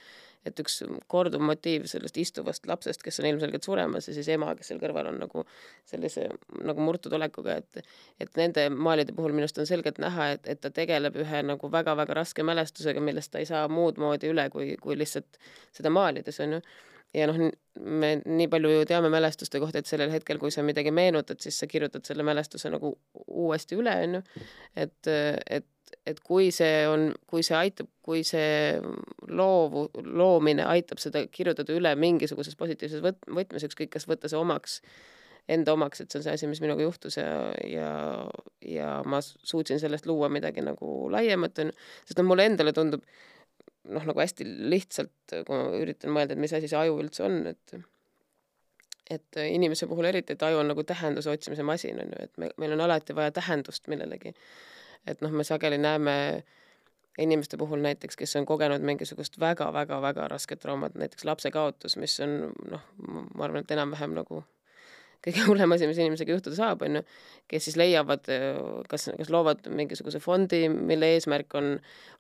et 0.46 0.60
üks 0.62 0.84
korduv 1.10 1.42
motiiv 1.42 1.88
sellest 1.90 2.20
istuvast 2.22 2.68
lapsest, 2.70 3.02
kes 3.02 3.18
on 3.18 3.26
ilmselgelt 3.32 3.66
suremas 3.66 4.06
ja 4.10 4.14
siis 4.14 4.28
ema, 4.30 4.52
kes 4.56 4.68
seal 4.70 4.82
kõrval 4.82 5.10
on 5.10 5.18
nagu 5.24 5.46
sellise 5.90 6.28
nagu 6.62 6.86
murtud 6.86 7.16
olekuga, 7.18 7.56
et 7.64 7.80
et 8.22 8.38
nende 8.38 8.68
maalide 8.70 9.16
puhul 9.16 9.34
minu 9.34 9.48
arust 9.48 9.64
on 9.64 9.70
selgelt 9.70 9.98
näha, 10.04 10.34
et, 10.36 10.46
et 10.46 10.62
ta 10.62 10.70
tegeleb 10.70 11.18
ühe 11.24 11.42
nagu 11.48 11.72
väga-väga 11.72 12.20
raske 12.20 12.46
mälestusega, 12.46 13.02
millest 13.02 13.32
ta 13.34 13.42
ei 13.42 13.50
saa 13.50 13.66
muud 13.72 13.98
moodi 13.98 14.30
üle, 14.30 14.50
kui, 14.54 14.76
kui 14.82 15.00
lihtsalt 15.00 15.40
seda 15.74 15.90
maalides, 15.90 16.40
on 16.46 16.60
ju 16.60 16.62
ja 17.16 17.28
noh, 17.30 17.40
me 17.80 18.12
nii 18.24 18.48
palju 18.52 18.72
ju 18.72 18.88
teame 18.90 19.10
mälestuste 19.14 19.60
kohta, 19.64 19.82
et 19.82 19.90
sellel 19.90 20.12
hetkel, 20.14 20.40
kui 20.42 20.52
sa 20.54 20.64
midagi 20.66 20.94
meenutad, 20.96 21.40
siis 21.44 21.58
sa 21.60 21.68
kirjutad 21.70 22.06
selle 22.08 22.26
mälestuse 22.28 22.72
nagu 22.74 22.96
uuesti 23.28 23.80
üle, 23.80 23.96
on 24.08 24.20
ju. 24.20 24.22
et, 24.86 25.12
et, 25.60 25.68
et 26.12 26.22
kui 26.26 26.52
see 26.56 26.86
on, 26.92 27.10
kui 27.30 27.44
see 27.46 27.58
aitab, 27.58 27.90
kui 28.06 28.24
see 28.28 28.80
loovu, 29.28 29.88
loomine 30.06 30.68
aitab 30.72 31.02
seda 31.04 31.26
kirjutada 31.32 31.76
üle 31.76 31.96
mingisuguses 32.00 32.58
positiivses 32.60 33.04
võt-, 33.06 33.28
võtmes, 33.28 33.68
ükskõik 33.68 33.94
kas 33.96 34.08
võtta 34.12 34.32
see 34.32 34.40
omaks, 34.40 34.80
enda 35.52 35.76
omaks, 35.76 36.02
et 36.02 36.10
see 36.10 36.20
on 36.20 36.26
see 36.26 36.40
asi, 36.40 36.50
mis 36.50 36.64
minuga 36.64 36.84
juhtus 36.84 37.20
ja, 37.20 37.30
ja, 37.70 37.92
ja 38.66 38.98
ma 39.06 39.22
suutsin 39.22 39.80
sellest 39.82 40.08
luua 40.10 40.32
midagi 40.34 40.64
nagu 40.66 41.12
laiemat, 41.14 41.64
on 41.64 41.72
ju. 41.72 41.80
sest 42.08 42.22
noh, 42.22 42.32
mulle 42.32 42.48
endale 42.50 42.74
tundub, 42.76 43.06
noh, 43.90 44.06
nagu 44.08 44.22
hästi 44.22 44.48
lihtsalt, 44.72 45.36
kui 45.48 45.52
ma 45.52 45.82
üritan 45.82 46.14
mõelda, 46.16 46.36
et 46.36 46.42
mis 46.42 46.54
asi 46.56 46.70
see 46.72 46.80
aju 46.80 46.98
üldse 47.04 47.26
on, 47.28 47.44
et 47.52 47.78
et 49.06 49.38
inimese 49.38 49.86
puhul 49.86 50.08
eriti, 50.10 50.34
et 50.34 50.44
aju 50.44 50.64
on 50.64 50.72
nagu 50.72 50.84
tähenduse 50.84 51.30
otsimise 51.30 51.64
masin, 51.64 52.00
on 52.02 52.14
ju, 52.16 52.24
et 52.26 52.40
me, 52.42 52.50
meil 52.58 52.74
on 52.74 52.82
alati 52.88 53.14
vaja 53.16 53.34
tähendust 53.36 53.88
millelegi. 53.92 54.34
et 55.06 55.22
noh, 55.22 55.30
me 55.30 55.44
sageli 55.46 55.78
näeme 55.78 56.16
inimeste 57.22 57.58
puhul 57.58 57.80
näiteks, 57.86 58.18
kes 58.18 58.36
on 58.36 58.46
kogenud 58.46 58.82
mingisugust 58.82 59.40
väga-väga-väga 59.40 60.28
rasket 60.28 60.60
traumat, 60.60 60.96
näiteks 60.96 61.26
lapsekaotus, 61.26 61.98
mis 62.02 62.20
on 62.20 62.52
noh, 62.72 62.82
ma 62.98 63.46
arvan, 63.46 63.62
et 63.62 63.72
enam-vähem 63.72 64.18
nagu 64.18 64.42
kõige 65.26 65.46
hullem 65.50 65.76
asi, 65.76 65.88
mis 65.90 66.00
inimesega 66.02 66.36
juhtuda 66.36 66.58
saab, 66.58 66.84
on 66.86 67.00
ju, 67.00 67.02
kes 67.52 67.68
siis 67.68 67.78
leiavad, 67.80 68.30
kas, 68.90 69.08
kas 69.18 69.32
loovad 69.34 69.66
mingisuguse 69.74 70.22
fondi, 70.24 70.64
mille 70.70 71.12
eesmärk 71.16 71.54
on 71.58 71.72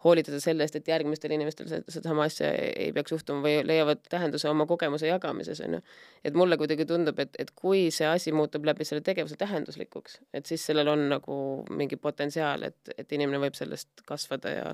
hoolitada 0.05 0.39
selle 0.43 0.65
eest, 0.65 0.77
et 0.79 0.89
järgmistel 0.89 1.33
inimestel 1.35 1.69
sedasama 1.71 2.27
asja 2.29 2.51
ei 2.55 2.91
peaks 2.95 3.15
juhtuma 3.15 3.45
või 3.45 3.61
leiavad 3.65 4.03
tähenduse 4.09 4.49
oma 4.51 4.67
kogemuse 4.69 5.09
jagamises, 5.09 5.61
on 5.65 5.79
ju. 5.79 5.81
et 6.25 6.37
mulle 6.37 6.57
kuidagi 6.61 6.87
tundub, 6.89 7.19
et, 7.21 7.33
et 7.41 7.53
kui 7.55 7.87
see 7.93 8.09
asi 8.09 8.33
muutub 8.35 8.65
läbi 8.67 8.87
selle 8.87 9.05
tegevuse 9.05 9.37
tähenduslikuks, 9.41 10.19
et 10.33 10.45
siis 10.45 10.65
sellel 10.69 10.93
on 10.93 11.09
nagu 11.15 11.39
mingi 11.73 11.97
potentsiaal, 12.01 12.69
et, 12.69 12.95
et 12.97 13.17
inimene 13.17 13.41
võib 13.47 13.57
sellest 13.57 14.05
kasvada 14.05 14.55
ja 14.59 14.69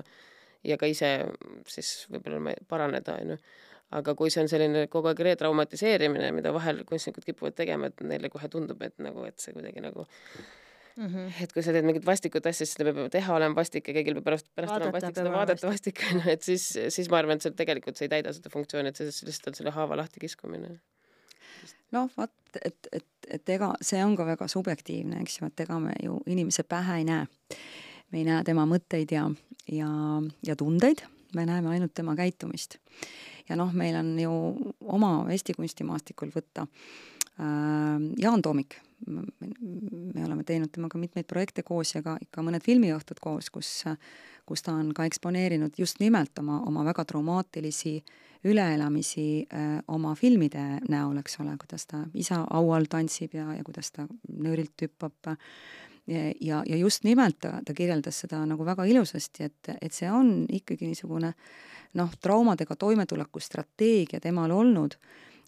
ja 0.62 0.76
ka 0.78 0.86
ise 0.86 1.08
siis 1.66 1.88
võib-olla 2.12 2.52
paraneda, 2.70 3.16
on 3.18 3.34
ju 3.34 3.38
aga 3.98 4.14
kui 4.18 4.32
see 4.32 4.42
on 4.44 4.50
selline 4.50 4.86
kogu 4.92 5.10
aeg 5.10 5.20
retraumatiseerimine, 5.28 6.32
mida 6.36 6.52
vahel 6.54 6.82
kunstnikud 6.88 7.26
kipuvad 7.28 7.56
tegema, 7.58 7.90
et 7.90 8.02
neile 8.06 8.30
kohe 8.32 8.48
tundub, 8.52 8.82
et 8.86 8.96
nagu, 9.02 9.24
et 9.28 9.38
see 9.42 9.54
kuidagi 9.56 9.84
nagu 9.84 10.06
Mm 10.96 11.06
-hmm. 11.06 11.42
et 11.42 11.52
kui 11.52 11.62
sa 11.62 11.72
teed 11.72 11.84
mingit 11.88 12.06
vastikut 12.06 12.46
asja, 12.46 12.66
siis 12.66 12.74
seda 12.76 12.92
peab 12.92 13.10
teha 13.10 13.34
olema 13.34 13.56
vastik 13.56 13.86
ja 13.88 13.94
kõigil 13.94 14.18
peab 14.18 14.24
pärast, 14.24 14.46
pärast 14.54 14.74
olema 14.74 14.92
vastik, 14.92 15.14
seda 15.16 15.30
vaadata 15.32 15.68
vastik, 15.68 16.02
on 16.10 16.20
ju, 16.20 16.30
et 16.30 16.42
siis, 16.42 16.78
siis 16.88 17.08
ma 17.10 17.16
arvan, 17.16 17.40
et 17.40 17.42
see 17.42 17.54
tegelikult 17.56 17.96
see 17.96 18.04
ei 18.04 18.10
täida 18.12 18.32
seda 18.36 18.52
funktsiooni, 18.52 18.88
et 18.88 18.96
see 18.96 19.06
lihtsalt 19.06 19.48
on 19.48 19.54
selle 19.54 19.72
haava 19.72 19.96
lahti 19.96 20.20
kiskumine. 20.20 20.74
noh, 21.92 22.10
vot, 22.16 22.32
et, 22.64 22.88
et, 22.92 23.06
et 23.28 23.48
ega 23.48 23.72
see 23.80 24.04
on 24.04 24.16
ka 24.16 24.26
väga 24.26 24.48
subjektiivne, 24.48 25.22
eks 25.22 25.40
ju, 25.40 25.46
et 25.46 25.64
ega 25.64 25.80
me 25.80 25.96
ju 26.02 26.20
inimese 26.26 26.62
pähe 26.62 26.98
ei 26.98 27.04
näe. 27.04 27.26
me 28.12 28.18
ei 28.18 28.24
näe 28.24 28.44
tema 28.44 28.66
mõtteid 28.66 29.16
ja, 29.16 29.30
ja, 29.72 29.88
ja 30.46 30.56
tundeid, 30.56 31.06
me 31.34 31.46
näeme 31.46 31.68
ainult 31.68 31.94
tema 31.94 32.16
käitumist 32.16 32.76
ja 33.48 33.56
noh, 33.56 33.72
meil 33.72 33.96
on 33.98 34.12
ju 34.20 34.32
oma 34.86 35.14
Eesti 35.30 35.54
kunstimaastikul 35.58 36.32
võtta 36.34 36.66
Jaan 38.18 38.42
Toomik, 38.42 38.76
me 39.06 40.24
oleme 40.24 40.44
teinud 40.44 40.70
temaga 40.70 40.98
mitmeid 41.00 41.26
projekte 41.26 41.62
koos 41.66 41.94
ja 41.94 42.02
ka 42.04 42.18
ikka 42.22 42.44
mõned 42.44 42.62
filmiõhtud 42.62 43.18
koos, 43.24 43.48
kus, 43.50 43.70
kus 44.46 44.62
ta 44.62 44.74
on 44.76 44.92
ka 44.94 45.06
eksponeerinud 45.08 45.78
just 45.80 45.98
nimelt 46.02 46.38
oma, 46.38 46.60
oma 46.68 46.84
väga 46.86 47.06
traumaatilisi 47.08 47.96
üleelamisi 48.44 49.46
äh, 49.48 49.78
oma 49.88 50.14
filmide 50.18 50.64
näol, 50.90 51.18
eks 51.22 51.38
ole, 51.42 51.56
kuidas 51.58 51.86
ta 51.90 52.04
isa 52.14 52.42
au 52.50 52.72
all 52.74 52.88
tantsib 52.90 53.34
ja, 53.38 53.48
ja 53.56 53.64
kuidas 53.64 53.92
ta 53.94 54.06
nöörilt 54.28 54.86
hüppab. 54.86 55.36
Ja, 56.06 56.62
ja 56.66 56.76
just 56.76 57.04
nimelt 57.06 57.36
ta, 57.38 57.60
ta 57.62 57.74
kirjeldas 57.78 58.24
seda 58.24 58.40
nagu 58.46 58.64
väga 58.66 58.84
ilusasti, 58.90 59.46
et, 59.46 59.68
et 59.78 59.94
see 59.94 60.08
on 60.10 60.48
ikkagi 60.50 60.88
niisugune 60.90 61.30
noh, 61.98 62.12
traumadega 62.20 62.76
toimetuleku 62.76 63.40
strateegia 63.40 64.20
temal 64.20 64.50
olnud, 64.50 64.96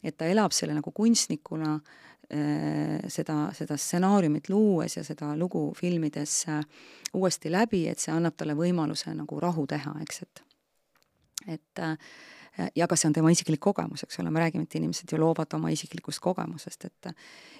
et 0.04 0.16
ta 0.16 0.28
elab 0.28 0.52
selle 0.52 0.76
nagu 0.76 0.92
kunstnikuna 0.92 1.74
äh, 1.74 3.00
seda, 3.08 3.48
seda 3.56 3.78
stsenaariumit 3.80 4.50
luues 4.52 4.98
ja 4.98 5.04
seda 5.06 5.32
lugu 5.36 5.70
filmides 5.76 6.42
äh, 6.52 6.62
uuesti 7.14 7.52
läbi, 7.52 7.86
et 7.88 8.02
see 8.02 8.12
annab 8.14 8.36
talle 8.36 8.56
võimaluse 8.58 9.14
nagu 9.16 9.40
rahu 9.40 9.66
teha, 9.70 9.96
eks, 10.04 10.22
et 10.26 10.44
et 11.44 11.80
äh, 11.82 11.96
ja 12.76 12.86
ka 12.86 12.96
see 12.96 13.08
on 13.08 13.16
tema 13.16 13.32
isiklik 13.34 13.60
kogemus, 13.60 14.04
eks 14.06 14.20
ole, 14.22 14.30
me 14.30 14.42
räägime, 14.42 14.68
et 14.68 14.74
inimesed 14.78 15.12
ju 15.12 15.18
loovad 15.18 15.54
oma 15.56 15.72
isiklikust 15.74 16.22
kogemusest, 16.22 16.84
et 16.84 17.10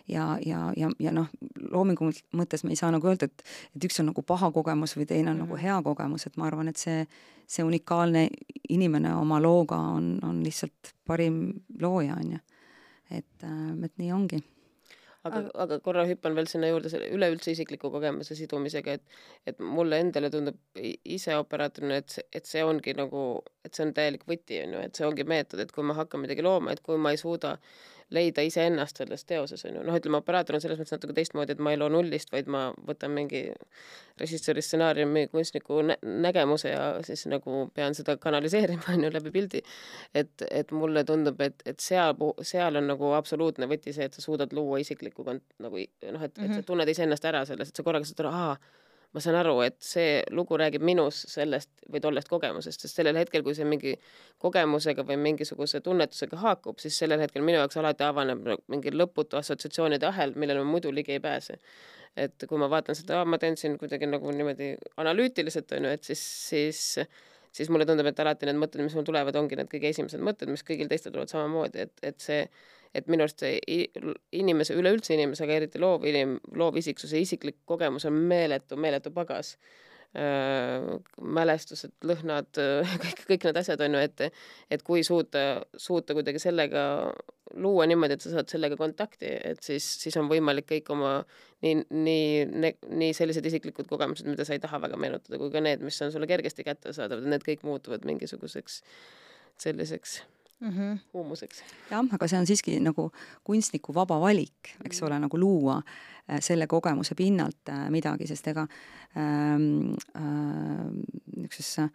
ja, 0.08 0.38
ja, 0.46 0.72
ja, 0.76 0.90
ja 1.00 1.12
noh, 1.14 1.28
loomingu 1.70 2.10
mõttes 2.36 2.64
me 2.64 2.74
ei 2.74 2.78
saa 2.80 2.92
nagu 2.94 3.08
öelda, 3.10 3.26
et 3.26 3.44
et 3.76 3.88
üks 3.88 4.00
on 4.00 4.10
nagu 4.12 4.22
paha 4.22 4.52
kogemus 4.54 4.96
või 4.96 5.06
teine 5.06 5.30
on 5.30 5.36
mm 5.36 5.42
-hmm. 5.42 5.48
nagu 5.48 5.62
hea 5.62 5.82
kogemus, 5.82 6.26
et 6.26 6.36
ma 6.36 6.46
arvan, 6.46 6.68
et 6.68 6.76
see, 6.76 7.06
see 7.46 7.64
unikaalne 7.64 8.28
inimene 8.68 9.14
oma 9.14 9.40
looga 9.42 9.76
on, 9.76 10.18
on 10.22 10.42
lihtsalt 10.44 10.94
parim 11.06 11.52
looja, 11.80 12.14
on 12.14 12.32
ju. 12.32 12.38
et, 13.10 13.44
et 13.84 13.92
nii 13.98 14.12
ongi 14.12 14.44
aga, 15.28 15.40
aga 15.64 15.78
korra 15.84 16.04
hüppan 16.08 16.36
veel 16.38 16.48
sinna 16.50 16.70
juurde 16.70 16.92
selle 16.92 17.08
üleüldse 17.16 17.54
isikliku 17.54 17.90
kogemuse 17.94 18.36
sidumisega, 18.38 18.98
et 18.98 19.52
et 19.52 19.64
mulle 19.76 20.00
endale 20.04 20.30
tundub 20.34 20.58
ise 21.16 21.36
operaatorina, 21.40 22.02
et 22.02 22.18
et 22.40 22.50
see 22.50 22.64
ongi 22.64 22.96
nagu, 22.98 23.24
et 23.64 23.74
see 23.74 23.86
on 23.86 23.94
täielik 23.96 24.28
võti, 24.30 24.60
on 24.66 24.78
ju, 24.78 24.84
et 24.88 25.00
see 25.00 25.08
ongi 25.08 25.26
meetod, 25.34 25.64
et 25.64 25.72
kui 25.72 25.86
ma 25.86 25.96
hakkan 26.00 26.24
midagi 26.24 26.44
looma, 26.46 26.72
et 26.72 26.84
kui 26.84 27.00
ma 27.00 27.14
ei 27.14 27.20
suuda 27.20 27.56
äh, 27.58 27.93
leida 28.14 28.44
iseennast 28.46 29.00
selles 29.00 29.24
teoses, 29.28 29.64
on 29.68 29.78
ju, 29.78 29.82
noh, 29.86 29.96
ütleme, 29.98 30.20
operaator 30.22 30.58
on 30.58 30.62
selles 30.64 30.80
mõttes 30.80 30.94
natuke 30.96 31.16
teistmoodi, 31.16 31.54
et 31.54 31.62
ma 31.62 31.74
ei 31.74 31.80
loo 31.80 31.90
nullist, 31.92 32.30
vaid 32.34 32.50
ma 32.50 32.66
võtan 32.88 33.14
mingi 33.14 33.46
režissööri 34.20 34.62
stsenaariumi 34.62 35.26
kunstniku 35.32 35.80
nä 35.86 35.96
nägemuse 36.02 36.70
ja 36.70 36.84
siis 37.06 37.26
nagu 37.30 37.64
pean 37.74 37.96
seda 37.98 38.16
kanaliseerima, 38.20 38.86
on 38.94 39.08
ju, 39.08 39.12
läbi 39.14 39.34
pildi. 39.34 39.64
et, 40.14 40.46
et 40.50 40.72
mulle 40.72 41.04
tundub, 41.04 41.40
et, 41.44 41.66
et 41.66 41.80
seal, 41.80 42.14
seal 42.42 42.80
on 42.80 42.88
nagu 42.94 43.12
absoluutne 43.18 43.68
võti 43.70 43.94
see, 43.96 44.06
et 44.08 44.14
sa 44.14 44.22
suudad 44.24 44.54
luua 44.54 44.78
isiklikku 44.82 45.26
kont-, 45.26 45.46
nagu 45.62 45.82
noh, 45.82 46.22
et 46.22 46.34
et 46.34 46.50
sa 46.50 46.60
mhm. 46.60 46.64
tunned 46.68 46.88
iseennast 46.90 47.24
ära 47.30 47.44
selles, 47.48 47.70
et 47.70 47.76
sa 47.76 47.86
korraga 47.86 48.06
saad 48.08 48.24
aru, 48.24 48.32
aa, 48.34 48.83
ma 49.14 49.22
saan 49.22 49.36
aru, 49.38 49.54
et 49.62 49.76
see 49.84 50.22
lugu 50.34 50.58
räägib 50.58 50.82
minus 50.84 51.20
sellest 51.30 51.70
või 51.90 52.02
tollest 52.02 52.30
kogemusest, 52.30 52.82
sest 52.84 52.98
sellel 52.98 53.18
hetkel, 53.20 53.44
kui 53.46 53.54
see 53.54 53.66
mingi 53.68 53.94
kogemusega 54.42 55.04
või 55.06 55.18
mingisuguse 55.22 55.80
tunnetusega 55.84 56.40
haakub, 56.42 56.80
siis 56.82 56.98
sellel 56.98 57.22
hetkel 57.22 57.44
minu 57.46 57.60
jaoks 57.60 57.78
alati 57.78 58.06
avaneb 58.06 58.48
mingi 58.72 58.94
lõputu 58.94 59.38
assotsiatsioonide 59.38 60.10
ahel, 60.10 60.34
millele 60.34 60.64
ma 60.64 60.74
muidu 60.76 60.92
ligi 60.94 61.14
ei 61.14 61.22
pääse. 61.22 61.60
et 62.16 62.44
kui 62.46 62.58
ma 62.58 62.68
vaatan 62.70 62.94
seda, 62.94 63.24
ma 63.26 63.38
teen 63.42 63.56
siin 63.58 63.72
kuidagi 63.78 64.06
nagu 64.06 64.30
niimoodi 64.30 64.68
analüütiliselt, 65.02 65.72
on 65.74 65.88
ju, 65.88 65.94
et 65.96 66.04
siis, 66.06 66.20
siis 66.48 66.82
siis 67.54 67.70
mulle 67.70 67.86
tundub, 67.86 68.06
et 68.06 68.20
alati 68.22 68.46
need 68.46 68.58
mõtted, 68.58 68.82
mis 68.86 68.94
mul 68.94 69.06
tulevad, 69.06 69.34
ongi 69.38 69.58
need 69.58 69.70
kõige 69.70 69.90
esimesed 69.90 70.22
mõtted, 70.22 70.50
mis 70.50 70.62
kõigil 70.66 70.90
teistel 70.90 71.14
tulevad 71.14 71.30
samamoodi, 71.30 71.86
et, 71.86 71.94
et 72.02 72.22
see 72.22 72.40
et 72.94 73.08
minu 73.10 73.26
arust 73.26 73.42
see 73.42 73.86
inimese, 74.38 74.76
üleüldse 74.78 75.16
inimesega, 75.16 75.60
eriti 75.60 75.80
loovinim-, 75.82 76.38
loovisiksuse 76.56 77.20
isiklik 77.20 77.62
kogemus 77.68 78.06
on 78.08 78.16
meeletu, 78.30 78.78
meeletu 78.80 79.12
pagas 79.14 79.54
äh,. 80.14 80.84
mälestused, 81.20 81.94
lõhnad, 82.06 82.50
kõik, 83.04 83.24
kõik 83.30 83.48
need 83.48 83.62
asjad 83.62 83.82
on 83.86 83.98
ju, 83.98 84.02
et, 84.08 84.26
et 84.70 84.84
kui 84.86 85.02
suuta, 85.06 85.64
suuta 85.76 86.14
kuidagi 86.14 86.42
sellega 86.42 86.84
luua 87.54 87.86
niimoodi, 87.86 88.16
et 88.16 88.24
sa 88.24 88.32
saad 88.36 88.50
sellega 88.50 88.78
kontakti, 88.78 89.30
et 89.50 89.62
siis, 89.62 89.86
siis 90.02 90.16
on 90.18 90.30
võimalik 90.30 90.66
kõik 90.70 90.90
oma 90.94 91.16
nii, 91.64 91.82
nii, 91.90 92.70
nii 93.02 93.16
sellised 93.16 93.46
isiklikud 93.50 93.90
kogemused, 93.90 94.26
mida 94.30 94.46
sa 94.46 94.56
ei 94.56 94.62
taha 94.62 94.80
väga 94.86 94.98
meenutada, 95.00 95.38
kui 95.40 95.52
ka 95.54 95.62
need, 95.62 95.82
mis 95.86 96.00
on 96.06 96.14
sulle 96.14 96.30
kergesti 96.30 96.66
kättesaadavad, 96.66 97.26
need 97.30 97.46
kõik 97.46 97.66
muutuvad 97.66 98.06
mingisuguseks 98.08 98.80
selliseks 99.62 100.20
mm 100.60 100.70
-hmm. 100.70 100.98
huumuseks. 101.12 101.62
jah, 101.90 102.04
aga 102.12 102.28
see 102.28 102.38
on 102.38 102.46
siiski 102.46 102.80
nagu 102.80 103.10
kunstniku 103.44 103.94
vaba 103.94 104.20
valik, 104.20 104.74
eks 104.84 105.00
-hmm. 105.00 105.06
ole, 105.06 105.18
nagu 105.18 105.38
luua 105.38 105.76
äh, 106.30 106.40
selle 106.40 106.66
kogemuse 106.66 107.14
pinnalt 107.14 107.68
äh, 107.68 107.90
midagi, 107.90 108.26
sest 108.26 108.46
ega 108.46 108.66
ähm, 109.16 109.94
äh, 110.16 110.90
niisuguses 111.36 111.78
äh, 111.78 111.90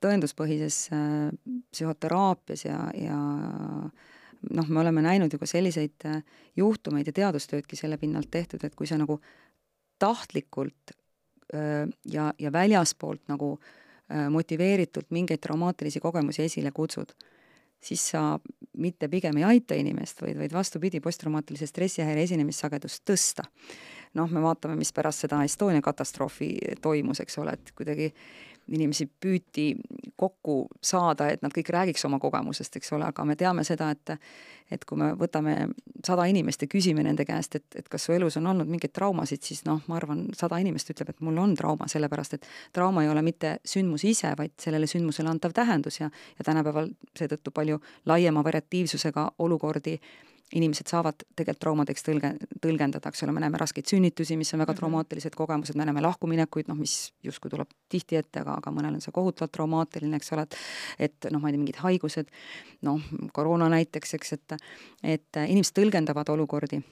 tõenduspõhises 0.00 0.88
äh, 0.92 1.32
psühhoteraapias 1.70 2.64
ja, 2.64 2.90
ja 2.94 3.18
noh, 4.50 4.68
me 4.68 4.80
oleme 4.80 5.02
näinud 5.02 5.32
ju 5.32 5.38
ka 5.38 5.46
selliseid 5.46 6.06
äh, 6.06 6.22
juhtumeid 6.56 7.06
ja 7.06 7.12
teadustöödki 7.12 7.76
selle 7.76 7.96
pinnalt 7.96 8.30
tehtud, 8.30 8.64
et 8.64 8.74
kui 8.74 8.86
sa 8.86 8.98
nagu 8.98 9.20
tahtlikult 9.98 10.90
öö, 11.54 11.86
ja, 12.04 12.34
ja 12.38 12.52
väljaspoolt 12.52 13.28
nagu 13.28 13.58
öö, 13.58 13.79
motiveeritult 14.30 15.10
mingeid 15.10 15.40
traumaatilisi 15.42 16.00
kogemusi 16.00 16.42
esile 16.42 16.72
kutsud, 16.74 17.12
siis 17.80 18.08
sa 18.12 18.38
mitte 18.78 19.08
pigem 19.08 19.38
ei 19.40 19.46
aita 19.54 19.78
inimest, 19.78 20.22
vaid, 20.22 20.38
vaid 20.38 20.52
vastupidi, 20.52 21.00
posttraumaatilise 21.00 21.66
stressihäire 21.66 22.22
esinemissagedust 22.28 23.04
tõsta. 23.10 23.46
noh, 24.14 24.30
me 24.30 24.42
vaatame, 24.42 24.74
mis 24.76 24.92
pärast 24.92 25.22
seda 25.22 25.44
Estonia 25.46 25.82
katastroofi 25.82 26.56
toimus, 26.82 27.20
eks 27.22 27.38
ole, 27.38 27.52
et 27.54 27.70
kuidagi 27.78 28.10
inimesi 28.70 29.06
püüti 29.20 29.74
kokku 30.20 30.68
saada, 30.84 31.30
et 31.32 31.42
nad 31.42 31.52
kõik 31.54 31.70
räägiks 31.72 32.04
oma 32.06 32.20
kogemusest, 32.22 32.76
eks 32.76 32.92
ole, 32.96 33.08
aga 33.08 33.24
me 33.24 33.36
teame 33.36 33.66
seda, 33.66 33.90
et 33.90 34.16
et 34.70 34.84
kui 34.86 34.94
me 35.00 35.08
võtame 35.18 35.54
sada 36.06 36.28
inimest 36.30 36.62
ja 36.62 36.68
küsime 36.70 37.02
nende 37.02 37.24
käest, 37.26 37.56
et, 37.58 37.64
et 37.74 37.88
kas 37.90 38.04
su 38.06 38.12
elus 38.14 38.36
on 38.38 38.46
olnud 38.52 38.68
mingeid 38.70 38.92
traumasid, 38.94 39.42
siis 39.42 39.64
noh, 39.66 39.80
ma 39.90 39.96
arvan, 39.98 40.28
sada 40.38 40.60
inimest 40.62 40.92
ütleb, 40.94 41.10
et 41.10 41.24
mul 41.26 41.40
on 41.42 41.56
trauma, 41.58 41.88
sellepärast 41.90 42.36
et 42.38 42.46
trauma 42.72 43.02
ei 43.02 43.10
ole 43.10 43.24
mitte 43.26 43.56
sündmus 43.66 44.04
ise, 44.06 44.30
vaid 44.38 44.54
sellele 44.62 44.86
sündmusele 44.86 45.32
antav 45.32 45.56
tähendus 45.58 45.98
ja 45.98 46.06
ja 46.38 46.46
tänapäeval 46.46 46.92
seetõttu 47.18 47.50
palju 47.50 47.80
laiema 48.06 48.44
variatiivsusega 48.46 49.32
olukordi 49.42 49.98
äh, 49.98 50.30
inimesed 50.56 50.90
saavad 50.90 51.24
tegelikult 51.36 51.60
traumadeks 51.62 52.04
tõlge, 52.06 52.32
tõlgendada, 52.62 53.12
eks 53.12 53.24
ole, 53.26 53.34
me 53.36 53.42
näeme 53.44 53.58
raskeid 53.60 53.88
sünnitusi, 53.90 54.36
mis 54.40 54.52
on 54.54 54.62
väga 54.62 54.72
mhm. 54.72 54.80
traumaatilised 54.82 55.36
kogemused, 55.38 55.78
me 55.78 55.86
näeme 55.88 56.02
lahkuminekuid, 56.04 56.70
noh, 56.70 56.78
mis 56.78 57.12
justkui 57.26 57.52
tuleb 57.52 57.70
tihti 57.92 58.18
ette, 58.20 58.42
aga, 58.42 58.58
aga 58.58 58.74
mõnel 58.74 58.98
on 58.98 59.04
see 59.04 59.14
kohutavalt 59.14 59.54
traumaatiline, 59.56 60.20
eks 60.20 60.32
ole, 60.36 60.46
et 60.48 61.10
et 61.10 61.30
noh, 61.32 61.42
ma 61.42 61.50
ei 61.50 61.54
tea, 61.56 61.64
mingid 61.64 61.82
haigused, 61.84 62.32
noh, 62.86 63.02
koroona 63.36 63.70
näiteks, 63.72 64.16
eks, 64.18 64.32
et 64.38 64.56
et 65.16 65.42
inimesed 65.46 65.76
tõlgendavad 65.78 66.32
olukordi 66.34 66.82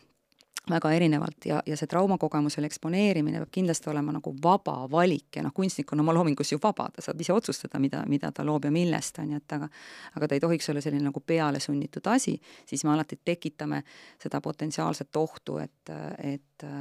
väga 0.70 0.90
erinevalt 0.92 1.46
ja, 1.48 1.62
ja 1.66 1.76
see 1.76 1.88
traumakogemusele 1.90 2.68
eksponeerimine 2.68 3.40
peab 3.42 3.52
kindlasti 3.54 3.90
olema 3.90 4.12
nagu 4.14 4.32
vaba 4.42 4.76
valik 4.90 5.38
ja 5.38 5.44
noh, 5.44 5.54
kunstnik 5.54 5.92
on 5.92 6.02
oma 6.04 6.14
loomingus 6.16 6.52
ju 6.52 6.58
vaba, 6.62 6.88
ta 6.94 7.04
saab 7.04 7.20
ise 7.24 7.32
otsustada, 7.32 7.80
mida, 7.82 8.02
mida 8.08 8.30
ta 8.34 8.44
loob 8.46 8.68
ja 8.68 8.72
millest, 8.74 9.18
on 9.22 9.34
ju, 9.34 9.40
et 9.42 9.56
aga 9.56 9.68
aga 10.16 10.28
ta 10.28 10.36
ei 10.36 10.44
tohiks 10.44 10.70
olla 10.72 10.82
selline 10.84 11.08
nagu 11.08 11.20
pealesunnitud 11.20 12.06
asi, 12.12 12.36
siis 12.66 12.84
me 12.84 12.92
alati 12.94 13.20
tekitame 13.24 13.82
seda 14.22 14.40
potentsiaalset 14.44 15.16
ohtu, 15.16 15.58
et, 15.62 15.92
et 16.18 16.66
äh, 16.66 16.72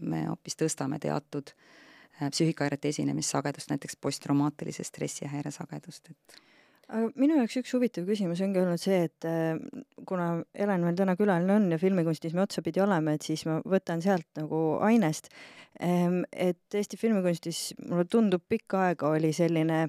me 0.00 0.24
hoopis 0.28 0.58
tõstame 0.60 1.00
teatud 1.02 1.52
äh, 1.52 2.30
psüühikahäirete 2.30 2.94
esinemissagedust, 2.94 3.70
näiteks 3.70 3.96
posttraumaatilise 4.00 4.84
stressihäire 4.84 5.50
sagedust, 5.54 6.10
et 6.10 6.42
aga 6.88 7.10
minu 7.20 7.38
jaoks 7.38 7.58
üks 7.60 7.74
huvitav 7.76 8.06
küsimus 8.08 8.42
ongi 8.44 8.60
olnud 8.60 8.80
see, 8.80 9.04
et 9.08 9.28
äh, 9.28 9.54
kuna 10.08 10.28
Helen 10.56 10.84
meil 10.86 10.98
täna 10.98 11.16
külaline 11.18 11.56
on 11.56 11.70
ja 11.72 11.78
filmikunstis 11.80 12.34
me 12.36 12.44
otsapidi 12.44 12.82
oleme, 12.84 13.16
et 13.16 13.26
siis 13.26 13.44
ma 13.48 13.60
võtan 13.64 14.02
sealt 14.04 14.28
nagu 14.38 14.64
ainest. 14.84 15.30
Ähm, 15.82 16.22
et 16.30 16.74
Eesti 16.74 16.98
filmikunstis 17.00 17.72
mulle 17.88 18.04
tundub 18.10 18.44
pikka 18.48 18.88
aega 18.88 19.14
oli 19.16 19.32
selline 19.34 19.86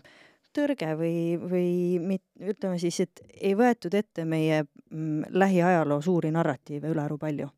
tõrge 0.56 0.93
või, 0.98 1.36
või 1.39 1.72
mit, 2.00 2.24
ütleme 2.39 2.80
siis, 2.82 3.02
et 3.04 3.22
ei 3.41 3.54
võetud 3.58 3.93
ette 3.98 4.26
meie 4.26 4.64
mm, 4.64 5.36
lähiajaloo 5.36 6.00
suuri 6.02 6.32
narratiive 6.34 6.91
ülearu 6.93 7.20
palju. 7.22 7.50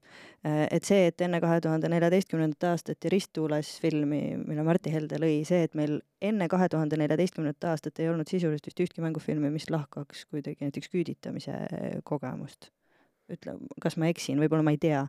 Äh, 0.45 0.67
et 0.71 0.85
see, 0.85 1.07
et 1.09 1.21
enne 1.25 1.39
kahe 1.41 1.57
tuhande 1.63 1.89
neljateistkümnendat 1.89 2.67
aastat 2.69 3.03
ja 3.03 3.11
Risttuules 3.13 3.71
filmi, 3.81 4.21
mille 4.43 4.65
Martti 4.67 4.93
Helde 4.93 5.17
lõi, 5.21 5.41
see, 5.47 5.63
et 5.65 5.73
meil 5.77 5.97
enne 6.21 6.47
kahe 6.51 6.69
tuhande 6.69 6.99
neljateistkümnendat 7.01 7.69
aastat 7.71 8.01
ei 8.03 8.11
olnud 8.11 8.29
sisuliselt 8.29 8.69
vist 8.69 8.83
ühtki 8.85 9.03
mängufilmi, 9.05 9.49
mis 9.53 9.69
lahkaks 9.73 10.27
kuidagi 10.29 10.67
näiteks 10.67 10.93
küüditamise 10.93 11.57
kogemust. 12.05 12.69
Ütle, 13.33 13.57
kas 13.83 13.97
ma 13.99 14.07
eksin, 14.07 14.37
võib-olla 14.39 14.63
ma 14.63 14.71
ei 14.71 14.79
tea, 14.79 15.01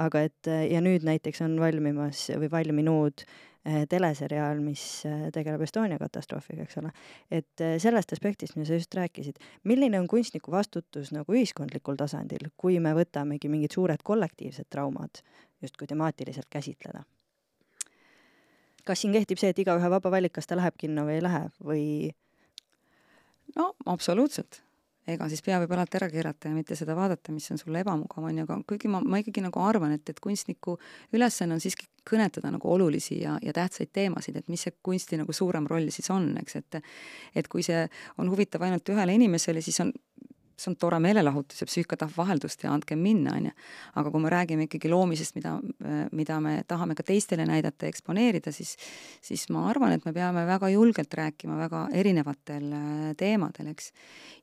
aga 0.00 0.22
et 0.30 0.48
ja 0.48 0.78
nüüd 0.80 1.04
näiteks 1.04 1.42
on 1.44 1.58
valmimas 1.60 2.22
või 2.40 2.48
valminud 2.48 3.26
teleseriaal, 3.90 4.60
mis 4.62 4.82
tegeleb 5.34 5.64
Estonia 5.66 5.98
katastroofiga, 5.98 6.66
eks 6.66 6.78
ole. 6.78 6.92
et 7.30 7.64
sellest 7.82 8.12
aspektist, 8.14 8.54
mida 8.56 8.68
sa 8.68 8.78
just 8.78 8.94
rääkisid, 8.94 9.40
milline 9.64 9.98
on 10.00 10.06
kunstniku 10.10 10.54
vastutus 10.54 11.10
nagu 11.14 11.34
ühiskondlikul 11.34 11.98
tasandil, 11.98 12.50
kui 12.56 12.78
me 12.80 12.94
võtamegi 12.94 13.50
mingid 13.50 13.74
suured 13.74 14.04
kollektiivsed 14.06 14.70
traumad 14.70 15.22
justkui 15.62 15.90
temaatiliselt 15.90 16.50
käsitleda? 16.50 17.02
kas 18.86 19.02
siin 19.02 19.16
kehtib 19.16 19.40
see, 19.40 19.50
et 19.50 19.58
igaühe 19.58 19.90
vaba 19.90 20.12
valik, 20.14 20.36
kas 20.36 20.46
ta 20.46 20.58
läheb 20.58 20.76
kinno 20.78 21.08
või 21.08 21.18
ei 21.18 21.24
lähe 21.26 21.42
või? 21.58 21.82
no 23.56 23.72
absoluutselt 23.86 24.62
ega 25.06 25.28
siis 25.30 25.42
pea 25.46 25.58
võib 25.62 25.72
alati 25.76 26.00
ära 26.00 26.08
keerata 26.10 26.50
ja 26.50 26.56
mitte 26.56 26.76
seda 26.78 26.96
vaadata, 26.98 27.34
mis 27.34 27.48
on 27.54 27.60
sulle 27.60 27.82
ebamugav, 27.84 28.24
on 28.26 28.40
ju, 28.40 28.46
aga 28.46 28.58
kuigi 28.68 28.90
ma, 28.90 29.00
ma 29.04 29.20
ikkagi 29.22 29.44
nagu 29.44 29.62
arvan, 29.62 29.94
et, 29.96 30.08
et 30.10 30.20
kunstniku 30.22 30.76
ülesanne 31.14 31.56
on 31.56 31.62
siiski 31.62 31.88
kõnetada 32.06 32.50
nagu 32.54 32.70
olulisi 32.70 33.20
ja, 33.22 33.36
ja 33.42 33.54
tähtsaid 33.54 33.90
teemasid, 33.94 34.38
et 34.40 34.50
mis 34.52 34.66
see 34.66 34.74
kunsti 34.84 35.18
nagu 35.20 35.34
suurem 35.34 35.66
roll 35.70 35.90
siis 35.94 36.10
on, 36.14 36.30
eks, 36.42 36.58
et 36.62 36.80
et 37.36 37.48
kui 37.50 37.64
see 37.66 37.86
on 38.18 38.30
huvitav 38.30 38.62
ainult 38.66 38.94
ühele 38.94 39.14
inimesele, 39.18 39.62
siis 39.64 39.80
on 39.84 39.92
see 40.56 40.70
on 40.72 40.76
tore 40.80 40.98
meelelahutus 41.02 41.60
ja 41.60 41.68
psüühika 41.68 41.98
tahab 42.00 42.16
vaheldust 42.16 42.62
ja 42.64 42.72
andke 42.72 42.96
minna, 42.96 43.34
on 43.36 43.48
ju. 43.50 43.52
aga 44.00 44.12
kui 44.12 44.22
me 44.24 44.30
räägime 44.32 44.66
ikkagi 44.66 44.90
loomisest, 44.90 45.36
mida, 45.36 45.56
mida 46.16 46.38
me 46.40 46.54
tahame 46.68 46.96
ka 46.96 47.04
teistele 47.06 47.46
näidata 47.48 47.86
ja 47.86 47.92
eksponeerida, 47.92 48.52
siis 48.52 48.76
siis 49.22 49.48
ma 49.52 49.66
arvan, 49.70 49.92
et 49.96 50.04
me 50.08 50.14
peame 50.16 50.46
väga 50.48 50.70
julgelt 50.72 51.14
rääkima 51.14 51.58
väga 51.60 51.86
erinevatel 51.92 52.72
äh, 52.72 53.12
teemadel, 53.16 53.72
eks. 53.74 53.92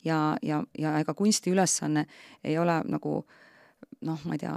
ja, 0.05 0.37
ja, 0.41 0.61
ja 0.77 0.97
ega 1.01 1.13
kunsti 1.17 1.53
ülesanne 1.53 2.05
ei 2.43 2.57
ole 2.57 2.79
nagu 2.85 3.23
noh, 4.03 4.23
ma 4.27 4.37
ei 4.37 4.45
tea, 4.45 4.55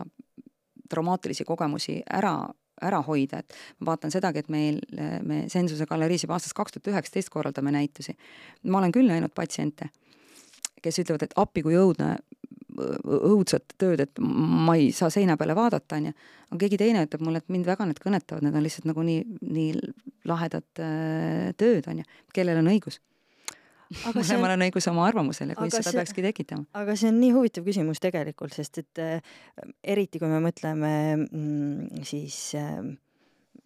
traumaatilisi 0.91 1.45
kogemusi 1.45 2.01
ära 2.13 2.39
ära 2.83 2.99
hoida, 3.01 3.39
et 3.41 3.55
ma 3.81 3.93
vaatan 3.93 4.13
sedagi, 4.13 4.43
et 4.43 4.49
meil, 4.53 4.83
me 5.25 5.47
Sensuse 5.49 5.87
galeriis 5.89 6.27
juba 6.27 6.37
aastast 6.37 6.53
kaks 6.57 6.75
tuhat 6.75 6.91
üheksateist 6.93 7.31
korraldame 7.33 7.73
näitusi. 7.73 8.13
ma 8.69 8.83
olen 8.83 8.93
küll 8.93 9.09
näinud 9.09 9.33
patsiente 9.33 9.89
kes 10.83 11.03
ütlevad, 11.03 11.27
et 11.27 11.37
appi 11.41 11.65
kui 11.67 11.77
õudne, 11.79 12.17
õudset 12.77 13.77
tööd, 13.81 14.03
et 14.05 14.21
ma 14.21 14.77
ei 14.77 14.91
saa 14.95 15.09
seina 15.13 15.37
peale 15.41 15.57
vaadata, 15.57 15.97
on 15.97 16.11
ju. 16.11 16.15
aga 16.51 16.61
keegi 16.61 16.79
teine 16.81 17.05
ütleb 17.07 17.25
mulle, 17.25 17.41
et 17.41 17.53
mind 17.53 17.69
väga 17.69 17.87
need 17.89 18.01
kõnetavad, 18.03 18.45
need 18.45 18.59
on 18.59 18.65
lihtsalt 18.67 18.89
nagu 18.91 19.05
nii, 19.07 19.23
nii 19.57 19.71
lahedad 20.29 20.85
äh, 20.85 21.53
tööd, 21.61 21.89
on 21.91 22.03
ju. 22.03 22.09
kellel 22.37 22.61
on 22.63 22.73
õigus? 22.75 23.01
aga 24.09 24.19
mõlemal 24.19 24.51
on, 24.51 24.59
on 24.59 24.67
õigus 24.67 24.89
oma 24.91 25.07
arvamusele, 25.07 25.55
kui 25.55 25.71
seda 25.71 25.87
see, 25.87 25.99
peakski 26.01 26.25
tekitama. 26.25 26.67
aga 26.77 26.97
see 26.99 27.11
on 27.13 27.21
nii 27.23 27.33
huvitav 27.37 27.67
küsimus 27.67 28.03
tegelikult, 28.03 28.55
sest 28.57 28.83
et 28.83 29.03
äh, 29.03 29.35
eriti 29.95 30.21
kui 30.23 30.31
me 30.31 30.43
mõtleme 30.45 30.93
mm, 31.23 32.05
siis 32.09 32.41
äh, 32.59 32.81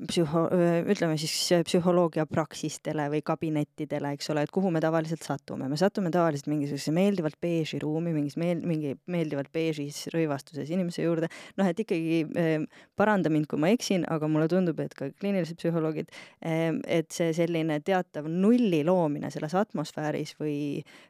psühho-, 0.09 0.47
ütleme 0.91 1.17
siis 1.21 1.35
psühholoogia 1.67 2.25
praksistele 2.31 3.09
või 3.13 3.21
kabinettidele, 3.27 4.15
eks 4.17 4.31
ole, 4.33 4.45
et 4.47 4.53
kuhu 4.55 4.71
me 4.73 4.83
tavaliselt 4.83 5.25
satume. 5.27 5.69
me 5.69 5.79
satume 5.81 6.13
tavaliselt 6.15 6.49
mingisugusesse 6.51 6.95
meeldivalt 6.95 7.39
beeži 7.43 7.81
ruumi, 7.83 8.15
mingis 8.17 8.37
meel-, 8.41 8.63
mingi 8.67 8.95
meeldivalt 9.11 9.53
beežis 9.53 10.07
rõivastuses 10.15 10.71
inimese 10.73 11.05
juurde. 11.05 11.31
noh, 11.61 11.69
et 11.69 11.85
ikkagi 11.85 12.23
eh, 12.41 12.67
paranda 12.97 13.33
mind, 13.33 13.49
kui 13.51 13.61
ma 13.61 13.73
eksin, 13.75 14.07
aga 14.11 14.29
mulle 14.31 14.49
tundub, 14.53 14.81
et 14.81 14.95
ka 14.97 15.11
kliinilised 15.13 15.61
psühholoogid 15.61 16.11
eh,, 16.43 16.73
et 17.01 17.11
see 17.13 17.35
selline 17.37 17.81
teatav 17.85 18.29
nulli 18.31 18.83
loomine 18.87 19.31
selles 19.31 19.55
atmosfääris 19.59 20.37
või, 20.41 20.59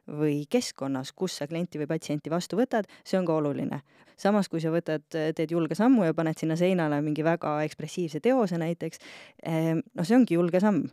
või 0.07 0.43
keskkonnas, 0.51 1.13
kus 1.15 1.39
sa 1.39 1.49
klienti 1.49 1.81
või 1.81 1.89
patsienti 1.93 2.33
vastu 2.33 2.59
võtad, 2.59 2.89
see 3.05 3.19
on 3.19 3.27
ka 3.29 3.39
oluline 3.39 3.81
samas, 4.21 4.49
kui 4.51 4.61
sa 4.63 4.71
võtad, 4.73 5.05
teed 5.09 5.51
julge 5.51 5.77
sammu 5.77 6.05
ja 6.07 6.15
paned 6.17 6.37
sinna 6.39 6.57
seinale 6.59 7.01
mingi 7.05 7.25
väga 7.25 7.59
ekspressiivse 7.67 8.21
teose 8.23 8.59
näiteks, 8.61 9.01
ehm, 9.43 9.85
noh, 9.97 10.07
see 10.07 10.17
ongi 10.17 10.37
julge 10.37 10.61
samm 10.63 10.85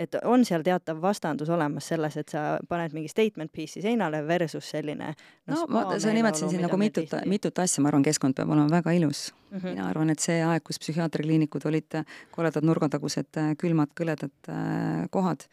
et 0.00 0.16
on 0.24 0.44
seal 0.48 0.64
teatav 0.64 1.00
vastandus 1.02 1.50
olemas 1.52 1.90
selles, 1.92 2.16
et 2.20 2.32
sa 2.32 2.44
paned 2.68 2.94
mingi 2.96 3.10
statement 3.12 3.52
piece'i 3.52 3.82
seinale 3.84 4.22
versus 4.26 4.70
selline 4.72 5.10
no, 5.12 5.54
no 5.54 5.66
ma, 5.72 5.82
sa 6.00 6.14
nimetasid 6.14 6.54
siin 6.54 6.64
nagu 6.64 6.78
mitut, 6.80 7.12
mitut 7.28 7.60
asja, 7.62 7.82
ma 7.84 7.90
arvan, 7.92 8.04
keskkond 8.06 8.38
peab 8.38 8.52
olema 8.54 8.70
väga 8.72 8.94
ilus 8.96 9.28
mm. 9.32 9.58
-hmm. 9.58 9.74
mina 9.74 9.88
arvan, 9.90 10.12
et 10.14 10.24
see 10.24 10.38
aeg, 10.44 10.64
kus 10.66 10.80
psühhiaatriakliinikud 10.82 11.66
olid 11.68 12.00
koledad 12.32 12.66
nurgatagused 12.66 13.42
külmad 13.60 13.92
kõledad 14.00 14.32
äh, 14.48 15.04
kohad, 15.10 15.44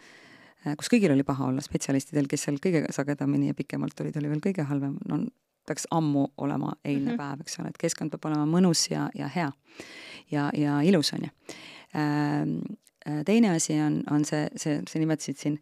äh, 0.65 0.77
kus 0.79 0.91
kõigil 0.93 1.11
oli 1.15 1.27
paha 1.27 1.51
olla, 1.51 1.63
spetsialistidel, 1.63 2.29
kes 2.31 2.47
seal 2.47 2.61
kõige 2.63 2.85
sagedamini 2.95 3.51
ja 3.51 3.57
pikemalt 3.57 3.99
olid, 4.05 4.15
oli 4.21 4.31
veel 4.31 4.43
kõige 4.47 4.67
halvem, 4.69 4.95
no 5.11 5.25
peaks 5.67 5.87
ammu 5.91 6.27
olema 6.37 6.73
eilne 6.85 7.11
mm 7.11 7.13
-hmm. 7.13 7.17
päev, 7.17 7.45
eks 7.45 7.59
ole, 7.59 7.71
et 7.73 7.77
keskkond 7.77 8.13
peab 8.15 8.25
olema 8.31 8.47
mõnus 8.57 8.87
ja, 8.91 9.09
ja 9.15 9.27
hea. 9.27 9.51
ja, 10.31 10.49
ja 10.57 10.81
ilus, 10.81 11.13
on 11.13 11.19
ju 11.23 11.29
ähm, 11.95 12.59
äh, 13.09 13.23
teine 13.25 13.49
asi 13.55 13.81
on, 13.81 14.03
on 14.11 14.25
see, 14.25 14.47
see, 14.55 14.81
sa 14.89 14.99
nimetasid 14.99 15.37
siin 15.37 15.59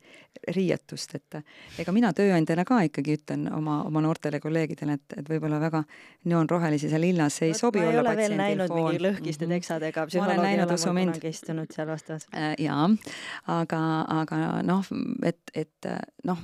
riietust, 0.56 1.16
et 1.16 1.38
ega 1.80 1.92
mina 1.96 2.12
tööandjana 2.14 2.66
ka 2.66 2.82
ikkagi 2.86 3.16
ütlen 3.18 3.48
oma, 3.54 3.80
oma 3.88 4.02
noortele 4.02 4.40
kolleegidele, 4.40 4.98
et, 5.00 5.18
et 5.18 5.30
võib-olla 5.30 5.60
väga 5.60 5.84
neoonrohelises 6.26 6.92
ja 6.92 7.00
lillas 7.02 7.42
ei 7.42 7.54
Võt, 7.54 7.60
sobi 7.60 7.82
olla 7.86 8.04
patsiendil 8.04 8.38
foon. 8.38 8.44
näinud 8.44 8.76
mingi 8.76 9.04
lõhkiste 9.08 9.46
mhm. 9.46 9.56
teksadega 9.58 10.06
psühholoogia 10.10 10.52
ei 10.52 10.62
ole 10.62 10.78
mul 10.78 11.12
kunagi 11.12 11.34
istunud 11.34 11.76
seal 11.76 11.90
vastas 11.90 12.28
äh,. 12.34 12.54
jaa, 12.62 12.90
aga, 13.60 13.82
aga 14.22 14.42
noh, 14.66 14.86
et, 15.24 15.42
et 15.54 15.92
noh, 16.24 16.42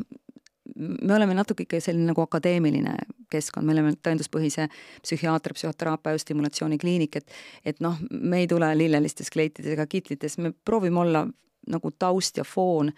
me 0.75 1.15
oleme 1.15 1.35
natuke 1.37 1.67
ikka 1.67 1.81
selline 1.83 2.11
nagu 2.13 2.23
akadeemiline 2.25 2.95
keskkond, 3.31 3.65
me 3.67 3.75
oleme 3.75 3.93
tõenduspõhise 3.97 4.67
psühhiaatri, 5.03 5.55
psühhoteraapia 5.57 6.19
stimulatsiooni-kliinik, 6.21 7.21
et 7.21 7.37
et 7.65 7.79
noh, 7.83 7.97
me 8.11 8.43
ei 8.43 8.49
tule 8.51 8.71
lillelistes 8.77 9.31
kleitides 9.31 9.73
ega 9.75 9.85
kitlites, 9.87 10.37
me 10.37 10.53
proovime 10.65 10.99
olla 10.99 11.25
nagu 11.69 11.91
taust 11.99 12.37
ja 12.37 12.45
foon, 12.47 12.91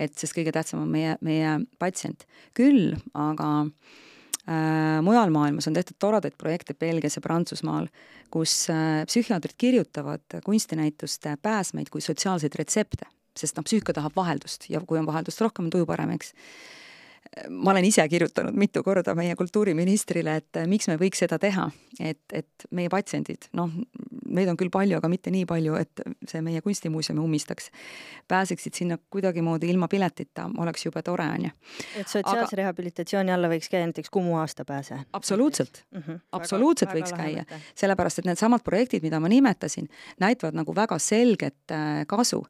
et 0.00 0.14
sest 0.18 0.36
kõige 0.36 0.52
tähtsam 0.52 0.82
on 0.84 0.90
meie, 0.92 1.16
meie 1.24 1.58
patsient. 1.80 2.26
küll 2.54 2.92
aga 3.14 3.48
äh, 3.62 5.00
mujal 5.04 5.32
maailmas 5.32 5.68
on 5.68 5.78
tehtud 5.78 5.96
toredaid 5.98 6.36
projekte 6.38 6.74
Belgias 6.74 7.16
ja 7.16 7.22
Prantsusmaal, 7.24 7.88
kus 8.30 8.66
äh, 8.70 9.02
psühhiaatrid 9.08 9.56
kirjutavad 9.58 10.40
kunstinäituste 10.44 11.36
pääsmeid 11.42 11.90
kui 11.90 12.00
sotsiaalseid 12.00 12.54
retsepte, 12.58 13.08
sest 13.36 13.56
noh, 13.56 13.64
psüühika 13.64 13.96
tahab 13.96 14.16
vaheldust 14.16 14.68
ja 14.68 14.80
kui 14.86 15.00
on 15.00 15.08
vaheldust 15.08 15.40
rohkem, 15.40 15.68
on 15.68 15.76
tuju 15.76 15.88
parem, 15.88 16.12
eks 16.18 16.34
ma 17.48 17.70
olen 17.70 17.84
ise 17.84 18.04
kirjutanud 18.08 18.56
mitu 18.56 18.82
korda 18.84 19.14
meie 19.16 19.36
kultuuriministrile, 19.36 20.34
et 20.42 20.58
äh, 20.60 20.66
miks 20.68 20.88
me 20.90 20.98
võiks 21.00 21.22
seda 21.22 21.38
teha, 21.40 21.68
et, 22.00 22.20
et 22.32 22.66
meie 22.76 22.90
patsiendid, 22.92 23.48
noh, 23.56 23.72
neid 24.32 24.50
on 24.52 24.58
küll 24.60 24.72
palju, 24.72 24.98
aga 24.98 25.08
mitte 25.12 25.32
nii 25.32 25.46
palju, 25.48 25.76
et 25.80 26.02
see 26.28 26.42
meie 26.44 26.60
kunstimuuseumi 26.64 27.22
ummistaks, 27.22 27.70
pääseksid 28.28 28.76
sinna 28.76 28.98
kuidagimoodi 29.12 29.70
ilma 29.72 29.88
piletita, 29.92 30.48
oleks 30.60 30.84
jube 30.86 31.02
tore, 31.06 31.28
on 31.38 31.48
ju. 31.48 31.54
et 32.00 32.08
sotsiaalse 32.08 32.50
aga... 32.50 32.60
rehabilitatsiooni 32.62 33.32
alla 33.32 33.50
võiks 33.52 33.72
käia 33.72 33.88
näiteks 33.88 34.12
Kumu 34.12 34.36
aastapääse? 34.42 35.00
absoluutselt 35.12 35.84
mm, 35.90 36.02
-hmm. 36.06 36.20
absoluutselt 36.32 36.92
väga, 36.92 37.00
võiks 37.00 37.16
väga 37.16 37.46
käia, 37.48 37.62
sellepärast 37.74 38.20
et 38.20 38.28
needsamad 38.28 38.64
projektid, 38.64 39.02
mida 39.02 39.20
ma 39.20 39.32
nimetasin, 39.32 39.88
näitavad 40.20 40.58
nagu 40.58 40.76
väga 40.76 40.98
selget 40.98 41.72
äh, 41.72 42.04
kasu 42.06 42.44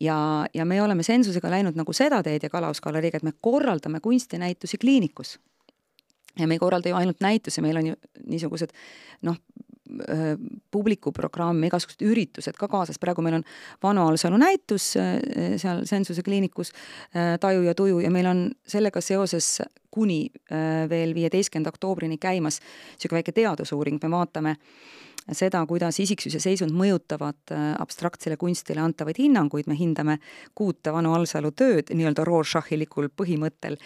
ja, 0.00 0.46
ja 0.54 0.64
me 0.64 0.82
oleme 0.82 1.02
Sensusega 1.02 1.50
läinud 1.50 1.76
nagu 1.76 1.92
seda 1.96 2.22
teed 2.22 2.44
ja 2.44 2.50
Kalaus 2.50 2.80
galeriiga, 2.84 3.20
et 3.20 3.26
me 3.26 3.32
korraldame 3.40 4.00
kunstinäitusi 4.16 4.78
kliinikus. 4.78 5.38
ja 6.38 6.46
me 6.46 6.54
ei 6.54 6.58
korralda 6.58 6.88
ju 6.88 6.96
ainult 6.96 7.20
näitusi, 7.20 7.60
meil 7.64 7.76
on 7.76 7.86
ju 7.86 7.94
niisugused 8.26 8.72
noh, 9.22 9.36
publikuprogramm, 10.70 11.62
igasugused 11.64 12.02
üritused 12.02 12.58
ka 12.58 12.68
kaasas, 12.68 12.98
praegu 12.98 13.22
meil 13.22 13.38
on 13.38 13.44
Vanu 13.82 14.02
Alsalu 14.08 14.36
näitus 14.36 14.90
seal 14.92 15.84
Sensuse 15.86 16.22
kliinikus 16.26 16.72
Taju 17.40 17.62
ja 17.62 17.74
tuju 17.74 18.00
ja 18.04 18.10
meil 18.10 18.26
on 18.26 18.42
sellega 18.66 19.00
seoses 19.00 19.62
kuni 19.90 20.26
veel 20.90 21.14
viieteistkümnenda 21.14 21.72
oktoobrini 21.72 22.18
käimas 22.18 22.60
niisugune 22.60 23.22
väike 23.22 23.32
teadusuuring, 23.32 24.02
me 24.02 24.10
vaatame 24.10 24.56
äh, 24.56 25.05
seda, 25.34 25.62
kuidas 25.66 25.98
isiksuse 26.02 26.40
seisund 26.42 26.74
mõjutavad 26.76 27.52
äh, 27.54 27.64
abstraktsele 27.82 28.36
kunstile 28.40 28.82
antavaid 28.82 29.18
hinnanguid, 29.18 29.68
me 29.70 29.76
hindame 29.78 30.18
kuute 30.56 30.92
Vanu 30.94 31.14
Alsalu 31.16 31.52
tööd 31.56 31.90
nii-öelda 31.90 32.24
Rorschach'ilikul 32.26 33.08
põhimõttel 33.16 33.78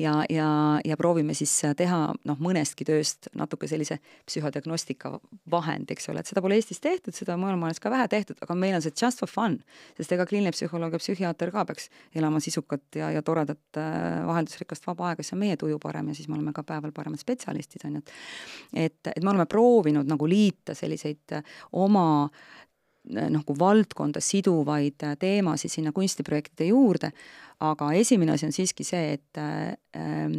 ja, 0.00 0.18
ja, 0.32 0.48
ja 0.84 0.96
proovime 1.00 1.36
siis 1.36 1.52
teha 1.76 2.00
noh, 2.16 2.40
mõnestki 2.42 2.86
tööst 2.88 3.30
natuke 3.36 3.68
sellise 3.70 3.98
psühhodiagnostika 4.26 5.14
vahend, 5.50 5.90
eks 5.92 6.10
ole, 6.12 6.24
et 6.24 6.32
seda 6.32 6.42
pole 6.44 6.58
Eestis 6.58 6.82
tehtud, 6.84 7.14
seda 7.16 7.38
mujal 7.40 7.60
maailmas 7.60 7.82
ka 7.82 7.92
vähe 7.92 8.08
tehtud, 8.12 8.40
aga 8.42 8.58
meil 8.58 8.78
on 8.78 8.84
see 8.84 8.94
just 8.94 9.22
for 9.22 9.30
fun, 9.30 9.60
sest 9.98 10.16
ega 10.16 10.26
kliiniline 10.28 10.56
psühholoog 10.56 10.96
ja 10.96 11.02
psühhiaater 11.02 11.52
ka 11.54 11.66
peaks 11.68 11.90
elama 12.16 12.40
sisukat 12.44 13.00
ja, 13.00 13.12
ja 13.14 13.24
toredat 13.26 13.80
äh, 13.80 14.24
vaheldusrikast 14.26 14.88
vaba 14.88 15.10
aega, 15.12 15.24
siis 15.24 15.36
on 15.36 15.42
meie 15.44 15.60
tuju 15.60 15.78
parem 15.82 16.10
ja 16.10 16.18
siis 16.18 16.30
me 16.30 16.38
oleme 16.38 16.56
ka 16.56 16.64
päeval 16.66 16.94
paremad 16.96 17.20
spetsialistid, 17.20 17.84
on 17.88 18.00
ju, 18.00 18.04
et 18.06 18.86
et, 18.86 19.12
et 19.16 19.24
me 19.24 19.30
oleme 19.32 19.46
proovinud 19.50 20.08
nagu 20.08 20.28
liita 20.28 20.74
see 20.76 20.85
selliseid 20.86 21.36
äh, 21.36 21.56
oma 21.76 22.06
äh, 22.24 23.28
nagu 23.30 23.58
valdkonda 23.58 24.22
siduvaid 24.24 25.04
äh, 25.06 25.16
teemasid 25.20 25.74
sinna 25.74 25.92
kunstiprojektide 25.96 26.70
juurde, 26.72 27.12
aga 27.60 27.92
esimene 27.98 28.34
asi 28.34 28.48
on 28.48 28.56
siiski 28.56 28.86
see, 28.86 29.18
et 29.18 29.42
äh, 29.42 30.38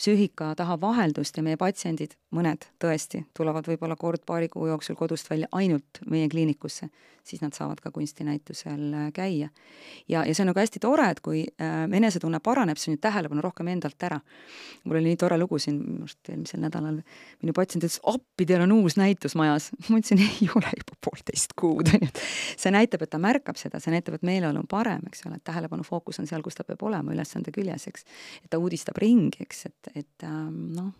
psüühika 0.00 0.54
tahab 0.56 0.80
vaheldust 0.80 1.36
ja 1.36 1.44
meie 1.44 1.58
patsiendid 1.60 2.16
mõned 2.34 2.64
tõesti 2.80 3.24
tulevad 3.36 3.68
võib-olla 3.68 3.96
kord 4.00 4.24
paari 4.26 4.48
kuu 4.48 4.70
jooksul 4.70 4.96
kodust 4.98 5.28
välja 5.30 5.48
ainult 5.52 6.00
meie 6.10 6.28
kliinikusse, 6.30 6.88
siis 7.26 7.42
nad 7.42 7.54
saavad 7.56 7.82
ka 7.82 7.90
kunstinäitusel 7.94 8.94
äh, 8.94 9.08
käia. 9.12 9.48
ja, 10.08 10.24
ja 10.24 10.34
see 10.34 10.44
on 10.44 10.50
nagu 10.50 10.60
hästi 10.60 10.80
tore, 10.82 11.08
et 11.10 11.20
kui 11.24 11.42
äh, 11.60 11.84
enesetunne 11.96 12.40
paraneb, 12.40 12.78
siis 12.80 12.92
on 12.92 12.96
ju 12.96 13.02
tähelepanu 13.04 13.44
rohkem 13.44 13.68
endalt 13.68 14.02
ära. 14.08 14.20
mul 14.84 14.96
oli 14.96 15.10
nii 15.10 15.20
tore 15.20 15.38
lugu 15.38 15.58
siin, 15.58 15.80
minu 15.84 16.06
arust 16.06 16.32
eelmisel 16.32 16.64
nädalal 16.64 17.00
minu 17.42 17.54
patsient 17.56 17.84
ütles, 17.84 18.00
appi, 18.08 18.46
teil 18.48 18.64
on 18.64 18.72
uus 18.78 18.96
näitus 19.00 19.36
majas. 19.38 19.70
ma 19.90 20.00
ütlesin, 20.00 20.22
ei 20.24 20.48
ole 20.54 20.72
juba 20.80 20.96
poolteist 21.04 21.54
kuud, 21.60 21.92
on 21.92 22.06
ju, 22.06 22.08
et 22.08 22.22
see 22.56 22.72
näitab, 22.74 23.04
et 23.04 23.12
ta 23.12 23.20
märkab 23.22 23.60
seda, 23.60 23.82
see 23.82 23.92
näitab, 23.94 24.16
et 24.16 24.26
meeleolu 24.26 24.62
on 24.64 24.70
parem, 24.70 25.04
eks 25.10 25.26
ole, 25.28 25.40
et 25.40 25.44
tähelepanu 25.46 25.84
fookus 25.86 26.22
on 26.22 26.30
seal, 26.30 26.44
kus 26.46 26.58
ta 26.58 26.64
peab 26.64 26.82
olema, 26.88 27.12
ülesande 27.14 27.52
küljes, 27.54 27.88
eks. 27.90 28.06
et 28.44 28.50
ta 28.52 28.60
uudistab 28.62 28.98
ringi, 29.02 29.44
eks, 29.44 29.66
et, 29.68 29.89
et 29.94 30.26
ähm, 30.26 30.66
noh 30.76 30.92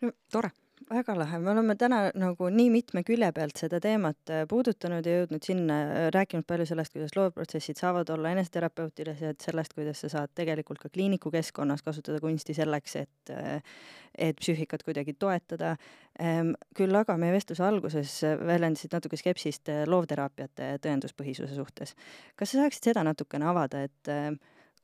no 0.00 0.12
tore 0.32 0.50
väga 0.90 1.14
lahe, 1.14 1.38
me 1.38 1.52
oleme 1.52 1.74
täna 1.78 1.98
nagu 2.18 2.48
nii 2.50 2.70
mitme 2.72 3.02
külje 3.06 3.28
pealt 3.34 3.60
seda 3.60 3.78
teemat 3.82 4.32
äh, 4.32 4.42
puudutanud 4.50 5.06
ja 5.06 5.20
jõudnud 5.20 5.46
sinna, 5.46 5.76
äh, 5.84 6.06
rääkinud 6.14 6.46
palju 6.48 6.66
sellest, 6.66 6.94
kuidas 6.94 7.14
loovprotsessid 7.14 7.78
saavad 7.78 8.10
olla 8.10 8.32
eneseterapeutilised, 8.34 9.38
sellest, 9.44 9.76
kuidas 9.76 10.02
sa 10.02 10.10
saad 10.10 10.34
tegelikult 10.38 10.82
ka 10.82 10.90
kliinikukeskkonnas 10.90 11.84
kasutada 11.86 12.18
kunsti 12.22 12.56
selleks, 12.56 12.96
et 13.04 13.34
äh, 13.34 13.60
et 14.20 14.40
psüühikat 14.42 14.82
kuidagi 14.82 15.14
toetada. 15.14 15.76
Ehm, 16.18 16.50
küll 16.76 16.96
aga 16.98 17.14
meie 17.16 17.30
vestluse 17.32 17.62
alguses 17.62 18.16
väljendasid 18.26 18.90
natuke 18.92 19.16
skepsist 19.16 19.70
loovteraapiate 19.86 20.72
tõenduspõhisuse 20.82 21.54
suhtes. 21.54 21.94
kas 22.34 22.50
sa 22.50 22.64
saaksid 22.64 22.90
seda 22.90 23.04
natukene 23.06 23.46
avada, 23.46 23.84
et 23.86 24.10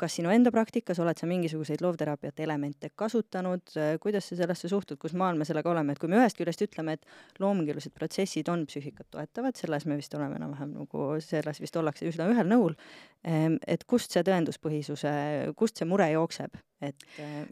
kas 0.00 0.16
sinu 0.18 0.30
enda 0.32 0.52
praktikas 0.52 0.98
oled 1.02 1.18
sa 1.18 1.28
mingisuguseid 1.28 1.82
loovteraapiate 1.84 2.44
elemente 2.44 2.90
kasutanud, 2.94 3.72
kuidas 4.02 4.28
sa 4.30 4.38
sellesse 4.38 4.68
suhtud, 4.70 5.00
kus 5.00 5.16
maal 5.18 5.38
me 5.38 5.46
sellega 5.48 5.70
oleme, 5.72 5.94
et 5.94 6.02
kui 6.02 6.10
me 6.12 6.20
ühest 6.20 6.38
küljest 6.38 6.66
ütleme, 6.66 6.96
et 6.96 7.40
loomingulised 7.42 7.94
protsessid 7.96 8.50
on 8.52 8.66
psüühikat 8.68 9.08
toetavad, 9.16 9.56
selles 9.58 9.88
me 9.88 9.98
vist 9.98 10.14
oleme 10.18 10.38
enam-vähem 10.40 10.74
nagu, 10.76 11.08
selles 11.24 11.60
vist 11.62 11.80
ollakse 11.80 12.08
üsna 12.10 12.28
ühel 12.32 12.48
nõul, 12.50 12.76
et 13.24 13.84
kust 13.88 14.12
see 14.12 14.24
tõenduspõhisuse, 14.26 15.12
kust 15.56 15.80
see 15.80 15.88
mure 15.88 16.08
jookseb, 16.12 16.60
et 16.82 17.04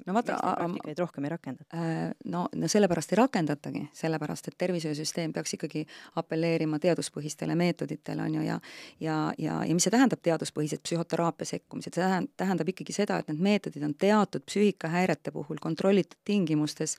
no 0.07 0.15
vaata, 0.15 0.37
praktikaid 0.37 0.99
rohkem 0.99 1.25
ei 1.25 1.33
rakendata? 1.33 1.77
Äh, 1.77 2.11
no, 2.25 2.45
no 2.55 2.69
sellepärast 2.69 3.13
ei 3.13 3.21
rakendatagi, 3.21 3.85
sellepärast 3.97 4.49
et 4.49 4.59
tervishoiusüsteem 4.59 5.33
peaks 5.33 5.57
ikkagi 5.57 5.85
apelleerima 6.21 6.79
teaduspõhistele 6.83 7.57
meetoditele, 7.59 8.23
on 8.23 8.35
ju, 8.39 8.43
ja 8.45 8.59
ja, 9.01 9.17
ja, 9.39 9.61
ja 9.65 9.75
mis 9.77 9.87
see 9.87 9.95
tähendab, 9.95 10.21
teaduspõhised 10.25 10.83
psühhoteraapia 10.85 11.55
sekkumised, 11.55 11.95
see 11.95 12.03
tähendab, 12.03 12.35
tähendab 12.37 12.75
ikkagi 12.75 12.97
seda, 12.97 13.19
et 13.21 13.33
need 13.33 13.43
meetodid 13.49 13.87
on 13.87 13.95
teatud 13.95 14.45
psüühikahäirete 14.47 15.33
puhul 15.35 15.61
kontrollitud 15.63 16.21
tingimustes 16.25 16.99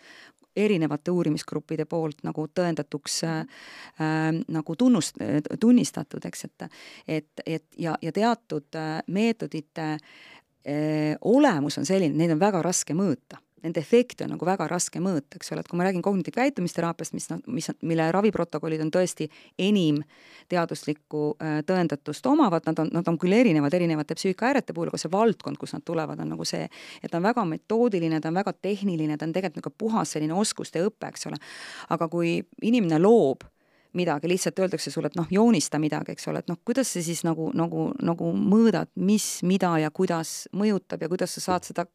erinevate 0.56 1.11
uurimisgruppide 1.11 1.85
poolt 1.85 2.22
nagu 2.23 2.47
tõendatuks 2.47 3.18
äh, 3.27 3.41
äh, 3.99 4.30
nagu 4.47 4.76
tunnust, 4.80 5.19
tunnistatud, 5.60 6.26
eks, 6.26 6.45
et 6.45 6.69
et, 7.07 7.43
et 7.45 7.65
ja, 7.77 7.97
ja 8.02 8.11
teatud 8.15 8.77
äh, 8.80 9.02
meetodite 9.07 9.91
äh, 9.93 9.99
olemus 11.22 11.78
on 11.78 11.86
selline, 11.86 12.18
neid 12.18 12.32
on 12.34 12.40
väga 12.42 12.64
raske 12.66 12.96
mõõta 12.98 13.38
nende 13.66 13.82
efekte 13.82 14.26
on 14.26 14.34
nagu 14.36 14.46
väga 14.48 14.68
raske 14.70 15.02
mõõta, 15.02 15.40
eks 15.40 15.52
ole, 15.54 15.64
et 15.64 15.70
kui 15.70 15.80
ma 15.80 15.88
räägin 15.88 16.04
kognitiivkäitumisteraapiast, 16.06 17.16
mis 17.18 17.28
noh, 17.32 17.42
mis, 17.52 17.70
mille 17.86 18.08
raviprotokollid 18.14 18.84
on 18.86 18.92
tõesti 18.94 19.28
enim 19.62 20.02
teaduslikku 20.52 21.24
äh, 21.34 21.58
tõendatust 21.68 22.28
omavad, 22.30 22.66
nad 22.70 22.84
on, 22.84 22.92
nad 22.94 23.10
on 23.10 23.18
küll 23.22 23.34
erinevad 23.38 23.74
erinevate 23.74 24.18
psüühikahäirete 24.20 24.76
puhul, 24.76 24.92
aga 24.94 25.02
see 25.02 25.14
valdkond, 25.14 25.60
kust 25.62 25.78
nad 25.78 25.86
tulevad, 25.88 26.22
on 26.22 26.34
nagu 26.36 26.48
see, 26.48 26.68
et 27.02 27.10
ta 27.10 27.20
on 27.22 27.26
väga 27.26 27.46
metoodiline, 27.56 28.22
ta 28.22 28.32
on 28.32 28.40
väga 28.42 28.54
tehniline, 28.68 29.18
ta 29.18 29.28
on 29.28 29.34
tegelikult 29.36 29.64
nagu 29.64 29.76
puhas 29.86 30.16
selline 30.16 30.38
oskuste 30.38 30.86
õpe, 30.86 31.10
eks 31.10 31.30
ole. 31.32 31.42
aga 31.96 32.10
kui 32.12 32.38
inimene 32.62 33.02
loob 33.02 33.48
midagi, 33.96 34.30
lihtsalt 34.30 34.60
öeldakse 34.60 34.92
sulle, 34.94 35.12
et 35.12 35.20
noh, 35.20 35.28
joonista 35.32 35.80
midagi, 35.82 36.16
eks 36.16 36.28
ole, 36.32 36.44
et 36.44 36.52
noh, 36.52 36.60
kuidas 36.66 36.94
sa 36.96 37.04
siis 37.04 37.24
nagu, 37.28 37.50
nagu, 37.58 37.90
nagu 38.06 38.32
mõõdad, 38.36 38.92
mis, 38.96 39.40
mida 39.44 39.76
ja 39.82 39.92
kuidas 39.92 40.46
mõjutab 40.56 41.06
ja 41.06 41.12
kuidas 41.12 41.38
sa 41.38 41.46
saad 41.50 41.70
seda 41.72 41.88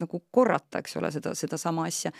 nagu 0.00 0.20
korrata, 0.30 0.80
eks 0.82 0.96
ole, 0.98 1.10
seda, 1.14 1.32
sedasama 1.38 1.86
asja 1.88 2.10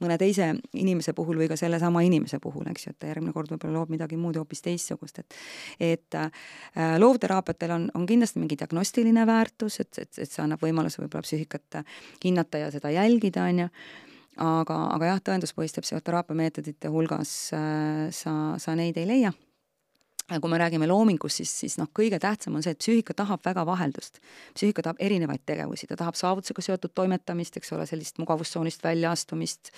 mõne 0.00 0.16
teise 0.20 0.50
inimese 0.80 1.12
puhul 1.16 1.38
või 1.40 1.48
ka 1.50 1.56
sellesama 1.60 2.02
inimese 2.06 2.40
puhul, 2.42 2.66
eks 2.72 2.86
ju, 2.86 2.94
et 2.94 3.00
ta 3.02 3.10
järgmine 3.10 3.34
kord 3.36 3.52
võib-olla 3.52 3.76
loob 3.76 3.92
midagi 3.92 4.18
muud 4.20 4.38
hoopis 4.40 4.64
teistsugust, 4.64 5.20
et 5.22 5.40
et 5.90 6.18
äh, 6.18 6.30
loovteraapiatel 6.98 7.74
on, 7.76 7.88
on 7.94 8.06
kindlasti 8.08 8.40
mingi 8.42 8.58
diagnostiline 8.58 9.26
väärtus, 9.28 9.80
et, 9.84 9.92
et, 9.98 10.12
et 10.18 10.30
see 10.30 10.42
annab 10.42 10.62
võimaluse 10.64 11.02
võib-olla 11.02 11.26
psüühikat 11.26 11.82
hinnata 12.24 12.64
ja 12.64 12.70
seda 12.74 12.92
jälgida, 12.94 13.44
on 13.52 13.64
ju, 13.64 13.68
aga, 14.38 14.80
aga 14.94 15.12
jah, 15.12 15.22
tõenduspõhiste 15.30 15.82
psühhoteraapia 15.84 16.38
meetodite 16.38 16.90
hulgas 16.92 17.32
äh, 17.56 18.08
sa, 18.14 18.34
sa 18.62 18.76
neid 18.78 18.98
ei 19.00 19.08
leia. 19.08 19.32
Kui 20.30 20.46
me 20.46 20.60
räägime 20.62 20.86
loomingust, 20.86 21.40
siis, 21.40 21.50
siis 21.64 21.74
noh, 21.80 21.88
kõige 21.90 22.20
tähtsam 22.22 22.54
on 22.54 22.62
see, 22.62 22.70
et 22.70 22.78
psüühika 22.78 23.16
tahab 23.18 23.42
väga 23.42 23.64
vaheldust. 23.66 24.20
psüühika 24.54 24.84
tahab 24.86 25.00
erinevaid 25.02 25.42
tegevusi, 25.42 25.88
ta 25.90 25.96
tahab 25.98 26.14
saavutusega 26.14 26.62
seotud 26.62 26.94
toimetamist, 26.94 27.58
eks 27.58 27.74
ole, 27.74 27.86
sellist 27.90 28.20
mugavustsoonist 28.22 28.84
väljaastumist, 28.86 29.72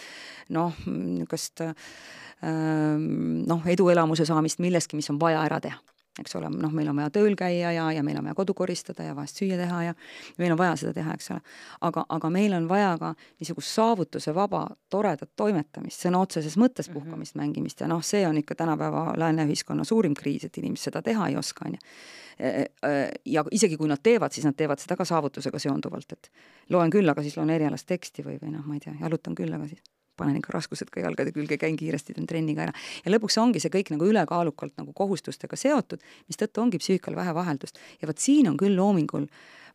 noh, 0.53 0.77
niisugust 0.85 1.65
ähm, 1.65 3.09
noh, 3.49 3.65
eduelamuse 3.65 4.29
saamist 4.29 4.61
millestki, 4.61 5.01
mis 5.01 5.09
on 5.09 5.23
vaja 5.23 5.41
ära 5.47 5.63
teha 5.65 5.81
eks 6.21 6.35
ole, 6.37 6.51
noh, 6.53 6.73
meil 6.77 6.91
on 6.91 6.99
vaja 7.01 7.11
tööl 7.15 7.35
käia 7.39 7.71
ja, 7.73 7.87
ja 7.95 8.03
meil 8.05 8.19
on 8.21 8.27
vaja 8.29 8.37
kodu 8.37 8.55
koristada 8.57 9.07
ja 9.07 9.15
vahest 9.17 9.39
süüa 9.41 9.57
teha 9.57 9.79
ja 9.87 9.95
meil 10.41 10.53
on 10.53 10.59
vaja 10.61 10.75
seda 10.83 10.93
teha, 10.99 11.15
eks 11.17 11.31
ole. 11.33 11.41
aga, 11.89 12.05
aga 12.17 12.31
meil 12.33 12.53
on 12.57 12.67
vaja 12.69 12.91
ka 13.01 13.13
niisugust 13.41 13.73
saavutuse 13.73 14.35
vaba, 14.37 14.67
toredat 14.93 15.31
toimetamist, 15.37 16.05
sõna 16.05 16.21
otseses 16.21 16.59
mõttes 16.61 16.91
mhm. 16.91 16.99
puhkamist 16.99 17.35
mm, 17.35 17.41
-hmm. 17.41 17.47
mängimist 17.47 17.81
ja 17.81 17.89
noh, 17.89 18.03
see 18.05 18.27
on 18.29 18.37
ikka 18.43 18.55
tänapäeva 18.61 19.15
lääne 19.17 19.47
ühiskonna 19.49 19.85
suurim 19.89 20.15
kriis, 20.15 20.45
et 20.45 20.59
inimesed 20.59 20.91
seda 20.91 21.03
teha 21.03 21.29
ei 21.29 21.37
oska, 21.37 21.65
on 21.67 21.79
ju. 21.79 21.95
E, 22.39 22.49
e, 22.49 23.09
ja 23.25 23.45
isegi 23.51 23.77
kui 23.77 23.89
nad 23.89 24.01
teevad, 24.03 24.33
siis 24.33 24.45
nad 24.45 24.57
teevad 24.57 24.81
seda 24.81 24.97
ka 24.97 25.05
saavutusega 25.05 25.59
seonduvalt, 25.59 26.13
et 26.13 26.31
loen 26.69 26.91
küll, 26.91 27.09
aga 27.09 27.23
siis 27.23 27.37
loen 27.37 27.51
erialast 27.51 27.87
teksti 27.87 28.25
või, 28.25 28.39
või 28.43 28.53
noh, 28.53 28.67
ma 28.67 28.75
ei 28.75 28.81
tea, 28.81 28.95
jalutan 29.01 29.35
küll, 29.39 29.53
aga 29.53 29.69
siis 29.69 29.81
panen 30.17 30.39
ikka 30.41 30.53
raskused 30.55 30.91
ka 30.93 31.01
jalgade 31.05 31.33
külge, 31.33 31.59
käin 31.61 31.77
kiiresti, 31.79 32.17
teen 32.17 32.27
trenni 32.27 32.57
ka 32.57 32.69
ära. 32.69 32.75
ja 33.05 33.15
lõpuks 33.15 33.39
ongi 33.43 33.63
see 33.63 33.73
kõik 33.73 33.93
nagu 33.95 34.09
ülekaalukalt 34.09 34.77
nagu 34.81 34.93
kohustustega 34.97 35.57
seotud, 35.57 36.03
mistõttu 36.29 36.63
ongi 36.65 36.81
psüühikal 36.83 37.17
vähe 37.17 37.35
vaheldust. 37.35 37.81
ja 38.01 38.09
vot 38.09 38.19
siin 38.19 38.49
on 38.49 38.57
küll 38.61 38.77
loomingul, 38.77 39.27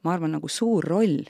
ma 0.03 0.13
arvan, 0.13 0.35
nagu 0.37 0.47
suur 0.47 0.85
roll 0.85 1.25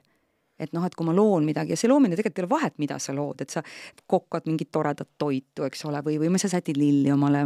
et 0.60 0.74
noh, 0.74 0.86
et 0.86 0.96
kui 0.98 1.06
ma 1.06 1.14
loon 1.16 1.46
midagi 1.46 1.74
ja 1.76 1.80
see 1.80 1.90
loomine 1.90 2.18
tegelikult 2.18 2.40
ei 2.40 2.46
ole 2.46 2.52
vahet, 2.52 2.76
mida 2.82 2.98
sa 3.02 3.14
lood, 3.16 3.42
et 3.44 3.54
sa 3.54 3.62
kokkad 4.10 4.48
mingit 4.50 4.72
toredat 4.74 5.10
toitu, 5.22 5.66
eks 5.68 5.86
ole, 5.90 6.02
või, 6.06 6.18
või 6.22 6.42
sa 6.42 6.50
sätid 6.52 6.80
lilli 6.80 7.12
omale 7.14 7.44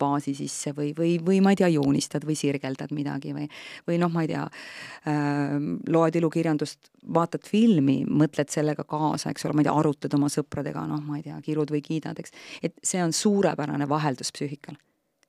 baasi 0.00 0.34
sisse 0.36 0.74
või, 0.76 0.92
või, 0.96 1.16
või 1.24 1.40
ma 1.44 1.54
ei 1.54 1.60
tea, 1.60 1.70
joonistad 1.74 2.26
või 2.28 2.36
sirgeldad 2.38 2.92
midagi 2.96 3.34
või, 3.36 3.48
või 3.88 3.98
noh, 4.02 4.12
ma 4.12 4.24
ei 4.26 4.30
tea 4.32 4.44
äh,, 4.44 5.56
loed 5.94 6.20
ilukirjandust, 6.20 6.92
vaatad 7.14 7.48
filmi, 7.48 8.02
mõtled 8.08 8.52
sellega 8.52 8.86
kaasa, 8.88 9.32
eks 9.32 9.48
ole, 9.48 9.56
ma 9.56 9.64
ei 9.64 9.70
tea, 9.70 9.76
arutad 9.80 10.16
oma 10.18 10.30
sõpradega, 10.32 10.86
noh, 10.90 11.02
ma 11.04 11.20
ei 11.20 11.26
tea, 11.26 11.40
kirud 11.44 11.72
või 11.74 11.82
kiidad, 11.84 12.20
eks. 12.20 12.36
et 12.62 12.76
see 12.84 13.02
on 13.04 13.12
suurepärane 13.12 13.88
vaheldus 13.88 14.32
psüühikal. 14.36 14.76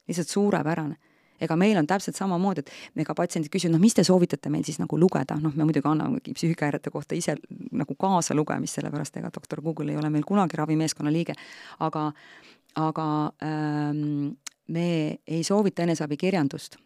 lihtsalt 0.07 0.29
suurepärane 0.29 0.99
ega 1.41 1.57
meil 1.59 1.77
on 1.77 1.87
täpselt 1.87 2.17
samamoodi, 2.17 2.63
et 2.63 3.03
ega 3.03 3.15
patsiendid 3.17 3.51
küsivad, 3.53 3.75
noh, 3.75 3.83
mis 3.83 3.95
te 3.97 4.05
soovitate 4.07 4.51
meil 4.53 4.63
siis 4.67 4.79
nagu 4.81 4.99
lugeda, 4.99 5.37
noh, 5.41 5.53
me 5.55 5.67
muidugi 5.67 5.89
annamegi 5.89 6.35
psüühikahäirete 6.37 6.93
kohta 6.93 7.17
ise 7.17 7.37
nagu 7.71 7.97
kaasa 7.99 8.37
lugemist, 8.37 8.79
sellepärast 8.79 9.21
ega 9.21 9.31
doktor 9.33 9.61
Google 9.65 9.93
ei 9.93 9.99
ole 9.99 10.09
meil 10.13 10.25
kunagi 10.27 10.59
ravimeeskonna 10.59 11.13
liige, 11.13 11.35
aga, 11.85 12.07
aga 12.81 13.07
ähm, 13.45 14.33
me 14.67 14.89
ei 15.27 15.43
soovita 15.43 15.85
eneseabikirjandust 15.85 16.79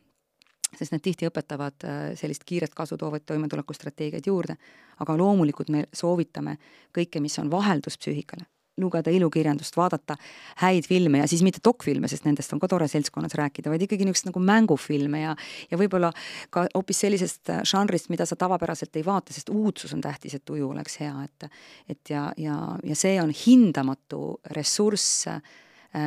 sest 0.78 0.94
need 0.94 1.02
tihti 1.02 1.26
õpetavad 1.26 1.86
äh, 1.88 1.98
sellist 2.20 2.44
kiiret 2.46 2.76
kasu 2.78 2.98
toovaid 2.98 3.26
toimetulekustrateegiaid 3.26 4.28
juurde. 4.30 4.56
aga 5.00 5.18
loomulikult 5.18 5.70
me 5.74 5.86
soovitame 5.94 6.58
kõike, 6.94 7.22
mis 7.24 7.40
on 7.40 7.50
vaheldus 7.52 7.98
psüühikale 7.98 8.46
lugeda 8.80 9.12
ilukirjandust, 9.14 9.78
vaadata 9.78 10.16
häid 10.64 10.88
filme 10.88 11.24
ja 11.24 11.28
siis 11.28 11.44
mitte 11.46 11.62
dokfilme, 11.66 12.08
sest 12.08 12.26
nendest 12.28 12.54
on 12.54 12.62
ka 12.62 12.68
tore 12.72 12.88
seltskonnas 12.88 13.36
rääkida, 13.40 13.72
vaid 13.72 13.86
ikkagi 13.86 14.08
niisugust 14.08 14.30
nagu 14.30 14.44
mängufilme 14.44 15.24
ja 15.24 15.36
ja 15.72 15.78
võib-olla 15.78 16.12
ka 16.50 16.66
hoopis 16.74 17.04
sellisest 17.06 17.54
äh, 17.54 17.64
žanrist, 17.68 18.10
mida 18.10 18.26
sa 18.26 18.36
tavapäraselt 18.40 18.96
ei 18.96 19.06
vaata, 19.06 19.34
sest 19.34 19.50
uudsus 19.54 19.94
on 19.94 20.02
tähtis, 20.02 20.36
et 20.36 20.46
tuju 20.46 20.70
oleks 20.70 21.00
hea, 21.04 21.16
et 21.24 21.50
et 21.90 22.10
ja, 22.10 22.30
ja, 22.38 22.58
ja 22.84 22.96
see 22.96 23.18
on 23.22 23.32
hindamatu 23.46 24.40
ressurss 24.56 25.28
äh, 25.28 25.42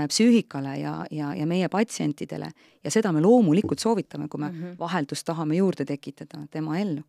psüühikale 0.08 0.76
ja, 0.78 1.06
ja, 1.10 1.32
ja 1.34 1.46
meie 1.46 1.68
patsientidele 1.68 2.50
ja 2.84 2.90
seda 2.90 3.12
me 3.12 3.20
loomulikult 3.20 3.82
soovitame, 3.82 4.28
kui 4.28 4.40
me 4.40 4.50
mm 4.50 4.60
-hmm. 4.62 4.78
vaheldust 4.78 5.26
tahame 5.26 5.56
juurde 5.56 5.84
tekitada 5.84 6.46
tema 6.50 6.78
ellu 6.78 7.02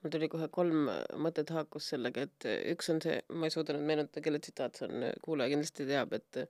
mul 0.00 0.12
tuli 0.14 0.28
kohe 0.32 0.48
kolm 0.52 0.88
mõtet 1.20 1.52
haakus 1.54 1.90
sellega, 1.92 2.24
et 2.28 2.48
üks 2.72 2.90
on 2.92 3.00
see, 3.04 3.20
ma 3.36 3.48
ei 3.48 3.54
suuda 3.54 3.76
nüüd 3.76 3.86
meenutada, 3.88 4.24
kelle 4.24 4.40
tsitaat 4.42 4.80
see 4.80 4.88
on, 4.88 5.06
kuulaja 5.24 5.52
kindlasti 5.52 5.86
teab, 5.88 6.14
et 6.16 6.44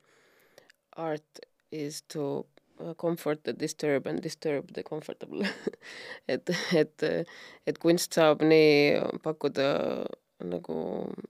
art 0.97 1.45
is 1.71 2.03
to 2.03 2.47
comfort 2.99 3.43
the 3.45 3.53
disturb 3.53 4.07
and 4.07 4.23
disturb 4.23 4.73
the 4.73 4.83
comfortable 4.83 5.45
et, 6.33 6.51
et, 6.73 7.05
et 7.67 7.79
kunst 7.83 8.17
saab 8.17 8.43
nii 8.47 9.19
pakkuda 9.25 9.69
nagu 10.49 10.77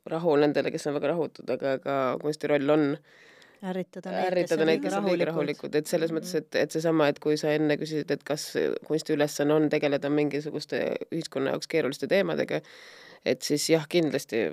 rahu 0.06 0.36
nendele, 0.38 0.70
kes 0.70 0.86
on 0.86 0.96
väga 0.98 1.14
rahutud, 1.14 1.50
aga 1.50 1.78
ka 1.82 1.96
kunsti 2.22 2.50
roll 2.52 2.76
on 2.76 2.86
ärritada 3.62 4.12
neid, 4.12 4.26
ärritada 4.30 4.66
neid, 4.68 4.80
kes 4.84 4.96
on 4.96 5.08
liiga 5.10 5.28
rahulikud, 5.30 5.74
et 5.76 5.90
selles 5.90 6.12
mõttes, 6.14 6.32
et, 6.38 6.48
et 6.56 6.72
seesama, 6.72 7.10
et 7.10 7.18
kui 7.22 7.36
sa 7.40 7.52
enne 7.56 7.76
küsisid, 7.80 8.10
et 8.14 8.22
kas 8.26 8.46
kunsti 8.86 9.16
ülesanne 9.16 9.56
on 9.56 9.68
tegeleda 9.72 10.10
mingisuguste 10.12 10.80
ühiskonna 11.10 11.54
jaoks 11.54 11.68
keeruliste 11.70 12.08
teemadega, 12.10 12.62
et 13.28 13.44
siis 13.44 13.68
jah, 13.72 13.84
kindlasti 13.90 14.46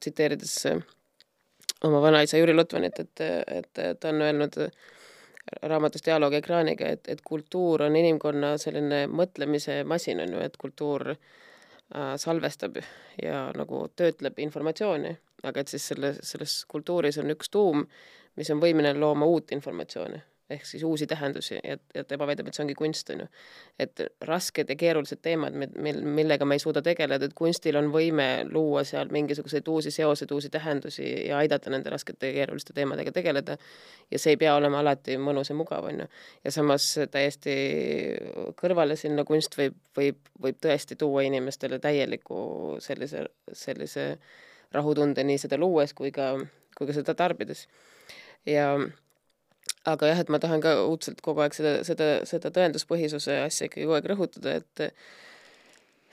tsiteerides 0.00 0.58
oma 1.86 2.02
vanaisa 2.04 2.40
Jüri 2.40 2.54
Lutvanit, 2.56 3.00
et, 3.00 3.24
et 3.60 3.82
ta 4.00 4.12
on 4.12 4.22
öelnud 4.26 4.60
raamatus 5.62 6.04
Dialoog 6.04 6.34
ekraaniga, 6.34 6.88
et, 6.96 7.08
et 7.08 7.20
kultuur 7.24 7.86
on 7.86 7.96
inimkonna 7.96 8.56
selline 8.60 9.04
mõtlemise 9.08 9.82
masin, 9.88 10.20
on 10.24 10.36
ju, 10.36 10.42
et 10.42 10.56
kultuur 10.60 11.12
äh, 11.12 12.14
salvestab 12.20 12.80
ja 13.22 13.46
nagu 13.56 13.86
töötleb 13.96 14.40
informatsiooni, 14.42 15.14
aga 15.46 15.62
et 15.62 15.72
siis 15.72 15.86
selle, 15.92 16.14
selles 16.20 16.58
kultuuris 16.68 17.20
on 17.22 17.30
üks 17.36 17.52
tuum, 17.52 17.86
mis 18.36 18.50
on 18.50 18.62
võimeline 18.62 18.98
looma 19.00 19.26
uut 19.26 19.52
informatsiooni 19.56 20.22
ehk 20.50 20.66
siis 20.66 20.82
uusi 20.82 21.06
tähendusi 21.06 21.58
ja, 21.64 21.76
ja 21.94 22.04
tema 22.04 22.26
väidab, 22.26 22.46
et 22.46 22.54
see 22.54 22.62
ongi 22.62 22.74
kunst, 22.78 23.08
on 23.10 23.24
ju. 23.24 23.26
et 23.82 24.02
rasked 24.28 24.68
ja 24.70 24.76
keerulised 24.78 25.18
teemad, 25.22 25.54
mil, 25.54 25.98
millega 26.18 26.46
me 26.46 26.54
ei 26.54 26.62
suuda 26.62 26.82
tegeleda, 26.86 27.26
et 27.26 27.34
kunstil 27.34 27.78
on 27.80 27.90
võime 27.94 28.28
luua 28.50 28.84
seal 28.86 29.10
mingisuguseid 29.12 29.66
uusi 29.68 29.90
seoseid, 29.90 30.30
uusi 30.30 30.50
tähendusi 30.54 31.06
ja 31.28 31.40
aidata 31.42 31.70
nende 31.74 31.90
raskete 31.90 32.30
ja 32.30 32.36
keeruliste 32.38 32.76
teemadega 32.76 33.12
tegeleda. 33.12 33.56
ja 34.10 34.18
see 34.22 34.36
ei 34.36 34.40
pea 34.44 34.54
olema 34.54 34.80
alati 34.84 35.18
mõnus 35.18 35.50
ja 35.50 35.58
mugav, 35.58 35.88
on 35.90 36.04
ju. 36.04 36.06
ja 36.44 36.54
samas 36.54 36.86
täiesti 37.10 37.56
kõrvale 38.60 38.96
sinna 38.96 39.24
kunst 39.24 39.58
võib, 39.58 39.74
võib, 39.98 40.20
võib 40.42 40.62
tõesti 40.62 40.96
tuua 40.96 41.26
inimestele 41.26 41.78
täieliku 41.82 42.78
sellise, 42.80 43.26
sellise 43.52 44.06
rahutunde 44.72 45.24
nii 45.26 45.42
seda 45.42 45.58
luues 45.58 45.94
kui 45.94 46.14
ka, 46.14 46.36
kui 46.78 46.86
ka 46.86 46.94
seda 46.94 47.18
tarbides 47.18 47.66
ja 48.46 48.70
aga 49.86 50.10
jah, 50.10 50.22
et 50.22 50.32
ma 50.32 50.40
tahan 50.42 50.62
ka 50.64 50.74
õudselt 50.86 51.22
kogu 51.24 51.44
aeg 51.44 51.54
seda, 51.56 51.78
seda, 51.86 52.10
seda 52.28 52.50
tõenduspõhisuse 52.54 53.40
asja 53.44 53.68
ikkagi 53.68 53.86
kogu 53.86 53.96
aeg 53.98 54.10
rõhutada, 54.10 54.56
et 54.60 54.98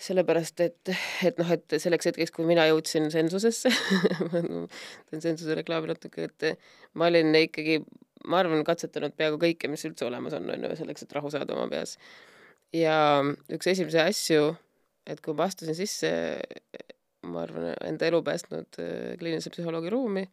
sellepärast, 0.03 0.59
et, 0.65 0.93
et 1.25 1.39
noh, 1.39 1.49
et 1.53 1.75
selleks 1.79 2.09
hetkeks, 2.09 2.33
kui 2.35 2.47
mina 2.47 2.65
jõudsin 2.67 3.07
sensusesse 3.13 3.71
teen 5.07 5.23
sensuse 5.23 5.55
reklaami 5.59 5.93
natuke, 5.93 6.27
et 6.27 6.47
ma 6.99 7.07
olin 7.11 7.31
ikkagi, 7.39 7.79
ma 8.29 8.41
arvan, 8.41 8.65
katsetanud 8.67 9.15
peaaegu 9.17 9.39
kõike, 9.41 9.71
mis 9.71 9.85
üldse 9.87 10.07
olemas 10.09 10.35
on, 10.37 10.49
on 10.53 10.67
ju, 10.67 10.73
selleks, 10.81 11.05
et 11.05 11.17
rahu 11.17 11.31
saada 11.33 11.55
oma 11.55 11.69
peas. 11.71 11.97
ja 12.75 12.97
üks 13.53 13.69
esimesi 13.73 14.01
asju, 14.03 14.53
et 15.07 15.21
kui 15.23 15.37
ma 15.37 15.47
astusin 15.49 15.77
sisse, 15.77 16.11
ma 17.29 17.45
arvan, 17.45 17.71
enda 17.87 18.09
elu 18.09 18.19
päästnud 18.25 18.81
äh, 18.83 19.13
kliinilise 19.21 19.53
psühholoogi 19.53 19.93
ruumi 19.93 20.27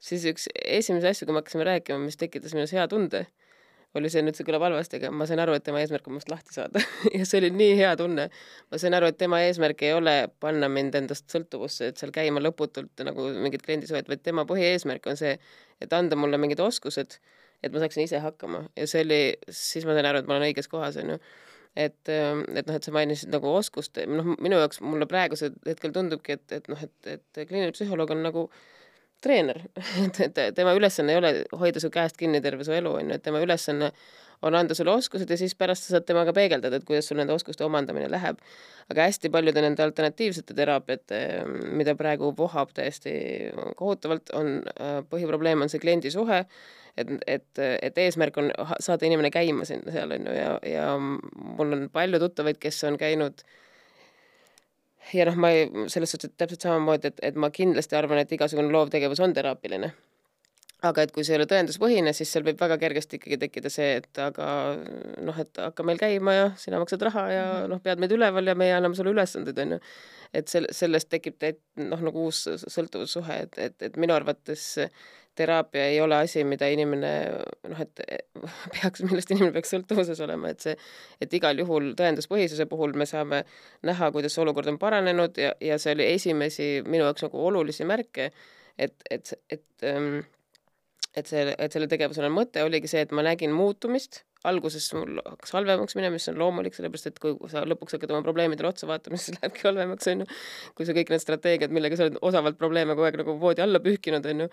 siis 0.00 0.24
üks 0.30 0.48
esimesi 0.64 1.10
asju, 1.10 1.28
kui 1.28 1.36
me 1.36 1.42
hakkasime 1.42 1.66
rääkima, 1.68 2.00
mis 2.02 2.18
tekitas 2.20 2.54
minus 2.56 2.72
hea 2.76 2.86
tunde, 2.90 3.26
oli 3.98 4.10
see, 4.12 4.22
nüüd 4.22 4.38
see 4.38 4.46
kõlab 4.46 4.62
halvasti, 4.68 5.00
aga 5.00 5.10
ma 5.14 5.26
sain 5.26 5.40
aru, 5.42 5.56
et 5.58 5.64
tema 5.66 5.80
eesmärk 5.82 6.06
on 6.06 6.16
must 6.16 6.30
lahti 6.30 6.54
saada. 6.54 6.82
Ja 7.16 7.26
see 7.26 7.40
oli 7.42 7.50
nii 7.54 7.74
hea 7.80 7.90
tunne. 7.98 8.28
ma 8.70 8.80
sain 8.80 8.94
aru, 8.96 9.10
et 9.10 9.18
tema 9.18 9.40
eesmärk 9.46 9.82
ei 9.86 9.92
ole 9.96 10.14
panna 10.42 10.70
mind 10.70 10.94
endast 11.00 11.26
sõltuvusse, 11.32 11.90
et 11.90 12.00
seal 12.00 12.14
käima 12.14 12.42
lõputult 12.42 13.04
nagu 13.06 13.28
mingid 13.42 13.66
kliendisuhed, 13.66 14.08
vaid 14.08 14.22
tema 14.22 14.46
põhieesmärk 14.48 15.10
on 15.10 15.18
see, 15.18 15.36
et 15.82 15.92
anda 15.96 16.18
mulle 16.18 16.38
mingid 16.38 16.62
oskused, 16.62 17.18
et 17.60 17.74
ma 17.74 17.82
saaksin 17.82 18.06
ise 18.06 18.22
hakkama. 18.22 18.64
Ja 18.78 18.86
see 18.90 19.04
oli, 19.04 19.22
siis 19.50 19.86
ma 19.88 19.98
sain 19.98 20.06
aru, 20.06 20.22
et 20.22 20.30
ma 20.30 20.38
olen 20.38 20.50
õiges 20.52 20.70
kohas, 20.70 21.00
onju 21.02 21.18
et, 21.78 22.08
et 22.10 22.66
noh, 22.66 22.74
et 22.74 22.82
sa 22.82 22.90
mainisid 22.94 23.30
nagu 23.30 23.46
oskust, 23.54 23.98
noh, 24.10 24.34
minu 24.42 24.58
jaoks 24.58 24.80
mulle 24.82 25.06
praegusel 25.10 25.54
hetkel 25.66 25.92
tundubki, 25.94 26.34
et, 26.34 26.46
et 26.56 26.66
noh, 26.70 26.78
et, 26.82 26.94
et 27.06 27.42
kliiniline 27.44 27.74
psühholoog 27.76 28.10
on 28.10 28.24
nagu 28.26 28.42
äh, 28.48 28.79
treener, 29.24 29.62
et, 30.26 30.40
tema 30.56 30.74
ülesanne 30.76 31.14
ei 31.14 31.20
ole 31.20 31.34
hoida 31.60 31.82
su 31.82 31.90
käest 31.92 32.18
kinni 32.20 32.40
terve 32.44 32.66
su 32.66 32.74
elu, 32.76 32.96
on 33.02 33.12
ju, 33.12 33.18
et 33.18 33.24
tema 33.24 33.42
ülesanne 33.42 33.92
on 34.46 34.56
anda 34.56 34.74
sulle 34.74 34.94
oskused 34.96 35.28
ja 35.28 35.36
siis 35.36 35.52
pärast 35.54 35.84
sa 35.84 35.96
saad 35.96 36.06
temaga 36.08 36.32
peegeldada, 36.32 36.78
et 36.80 36.86
kuidas 36.88 37.10
sul 37.10 37.18
nende 37.20 37.34
oskuste 37.34 37.64
omandamine 37.66 38.08
läheb. 38.08 38.40
aga 38.90 39.04
hästi 39.06 39.30
paljude 39.30 39.62
nende 39.62 39.84
alternatiivsete 39.84 40.54
teraapiate, 40.56 41.18
mida 41.76 41.94
praegu 41.94 42.32
vohab 42.38 42.72
täiesti 42.74 43.12
kohutavalt, 43.76 44.32
on 44.34 44.62
põhiprobleem 45.12 45.62
on 45.62 45.68
see 45.68 45.82
kliendi 45.82 46.10
suhe, 46.10 46.40
et, 46.96 47.12
et, 47.26 47.64
et 47.82 47.98
eesmärk 47.98 48.40
on 48.40 48.50
saada 48.80 49.06
inimene 49.06 49.30
käima 49.30 49.68
sinna 49.68 49.92
seal, 49.92 50.16
on 50.16 50.26
ju, 50.26 50.36
ja, 50.40 50.56
ja 50.66 50.86
mul 50.98 51.76
on 51.76 51.88
palju 51.92 52.22
tuttavaid, 52.24 52.58
kes 52.58 52.80
on 52.88 52.98
käinud 52.98 53.44
äh, 53.44 53.58
ja 55.14 55.26
noh, 55.28 55.38
ma 55.40 55.50
ei, 55.54 55.66
selles 55.92 56.14
suhtes, 56.14 56.32
täpselt 56.38 56.66
samamoodi, 56.66 57.10
et, 57.10 57.20
et 57.30 57.40
ma 57.40 57.50
kindlasti 57.54 57.96
arvan, 57.98 58.22
et 58.22 58.32
igasugune 58.36 58.72
loovtegevus 58.74 59.22
on 59.24 59.34
teraapiline. 59.36 59.92
aga 60.88 61.02
et 61.04 61.10
kui 61.12 61.24
see 61.26 61.34
ei 61.34 61.36
ole 61.36 61.44
tõenduspõhine, 61.44 62.14
siis 62.16 62.30
seal 62.32 62.44
võib 62.46 62.60
väga 62.60 62.78
kergesti 62.80 63.18
ikkagi 63.18 63.36
tekkida 63.42 63.68
see, 63.72 63.98
et 64.00 64.20
aga 64.24 64.46
noh, 65.20 65.40
et 65.42 65.60
hakka 65.60 65.84
meil 65.84 66.00
käima 66.00 66.32
ja 66.32 66.46
sina 66.56 66.80
maksad 66.80 67.04
raha 67.04 67.24
ja 67.28 67.44
mhm. 67.50 67.74
noh, 67.74 67.82
pead 67.84 68.00
meid 68.00 68.14
üleval 68.16 68.48
ja 68.48 68.56
meie 68.56 68.78
anname 68.78 68.96
sulle 68.96 69.12
ülesandeid, 69.12 69.60
on 69.60 69.76
ju. 69.76 69.80
et 70.40 70.48
sel-, 70.48 70.70
sellest 70.72 71.10
tekib 71.12 71.36
noh, 71.84 72.00
nagu 72.08 72.26
uus 72.30 72.46
sõltuvussuhe, 72.64 73.42
et, 73.44 73.58
et, 73.58 73.76
et 73.90 74.00
minu 74.00 74.16
arvates 74.16 74.78
teraapia 75.40 75.88
ei 75.90 76.00
ole 76.04 76.20
asi, 76.20 76.44
mida 76.46 76.68
inimene 76.70 77.10
noh, 77.72 77.82
et 77.82 78.02
peaks, 78.76 79.04
millest 79.06 79.32
inimene 79.34 79.54
peaks 79.56 79.74
sõltuvuses 79.74 80.20
olema, 80.26 80.52
et 80.52 80.66
see, 80.66 80.76
et 81.24 81.36
igal 81.40 81.58
juhul 81.62 81.92
tõenduspõhisuse 81.98 82.68
puhul 82.70 82.94
me 83.00 83.08
saame 83.08 83.42
näha, 83.88 84.10
kuidas 84.14 84.38
olukord 84.42 84.70
on 84.72 84.78
paranenud 84.80 85.40
ja, 85.40 85.54
ja 85.64 85.78
see 85.82 85.96
oli 85.96 86.10
esimesi 86.14 86.70
minu 86.86 87.06
jaoks 87.08 87.26
nagu 87.26 87.46
olulisi 87.50 87.88
märke, 87.88 88.30
et, 88.78 88.96
et, 89.10 89.34
et, 89.50 89.66
et 91.16 91.30
see, 91.32 91.46
et 91.56 91.76
selle 91.76 91.90
tegevusel 91.90 92.28
on 92.30 92.36
mõte, 92.40 92.64
oligi 92.66 92.90
see, 92.90 93.04
et 93.06 93.14
ma 93.16 93.24
nägin 93.26 93.54
muutumist 93.56 94.24
alguses 94.48 94.86
mul 94.96 95.20
hakkas 95.24 95.52
halvemaks 95.52 95.96
minema, 95.98 96.16
mis 96.16 96.28
on 96.32 96.38
loomulik, 96.40 96.74
sellepärast 96.76 97.10
et 97.10 97.18
kui 97.20 97.36
sa 97.52 97.62
lõpuks 97.68 97.96
hakkad 97.96 98.14
oma 98.14 98.24
probleemidele 98.24 98.70
otsa 98.70 98.88
vaatama, 98.88 99.18
siis 99.20 99.36
lähebki 99.36 99.66
halvemaks, 99.68 100.08
on 100.12 100.24
ju. 100.24 100.28
kui 100.78 100.88
sa 100.88 100.96
kõik 100.96 101.12
need 101.12 101.24
strateegiad, 101.24 101.74
millega 101.76 101.98
sa 101.98 102.06
oled 102.08 102.18
osavalt 102.30 102.58
probleeme 102.60 102.96
kogu 102.96 103.08
aeg 103.08 103.20
nagu 103.20 103.36
voodi 103.42 103.64
alla 103.64 103.82
pühkinud, 103.84 104.26
on 104.32 104.44
ju, 104.46 104.48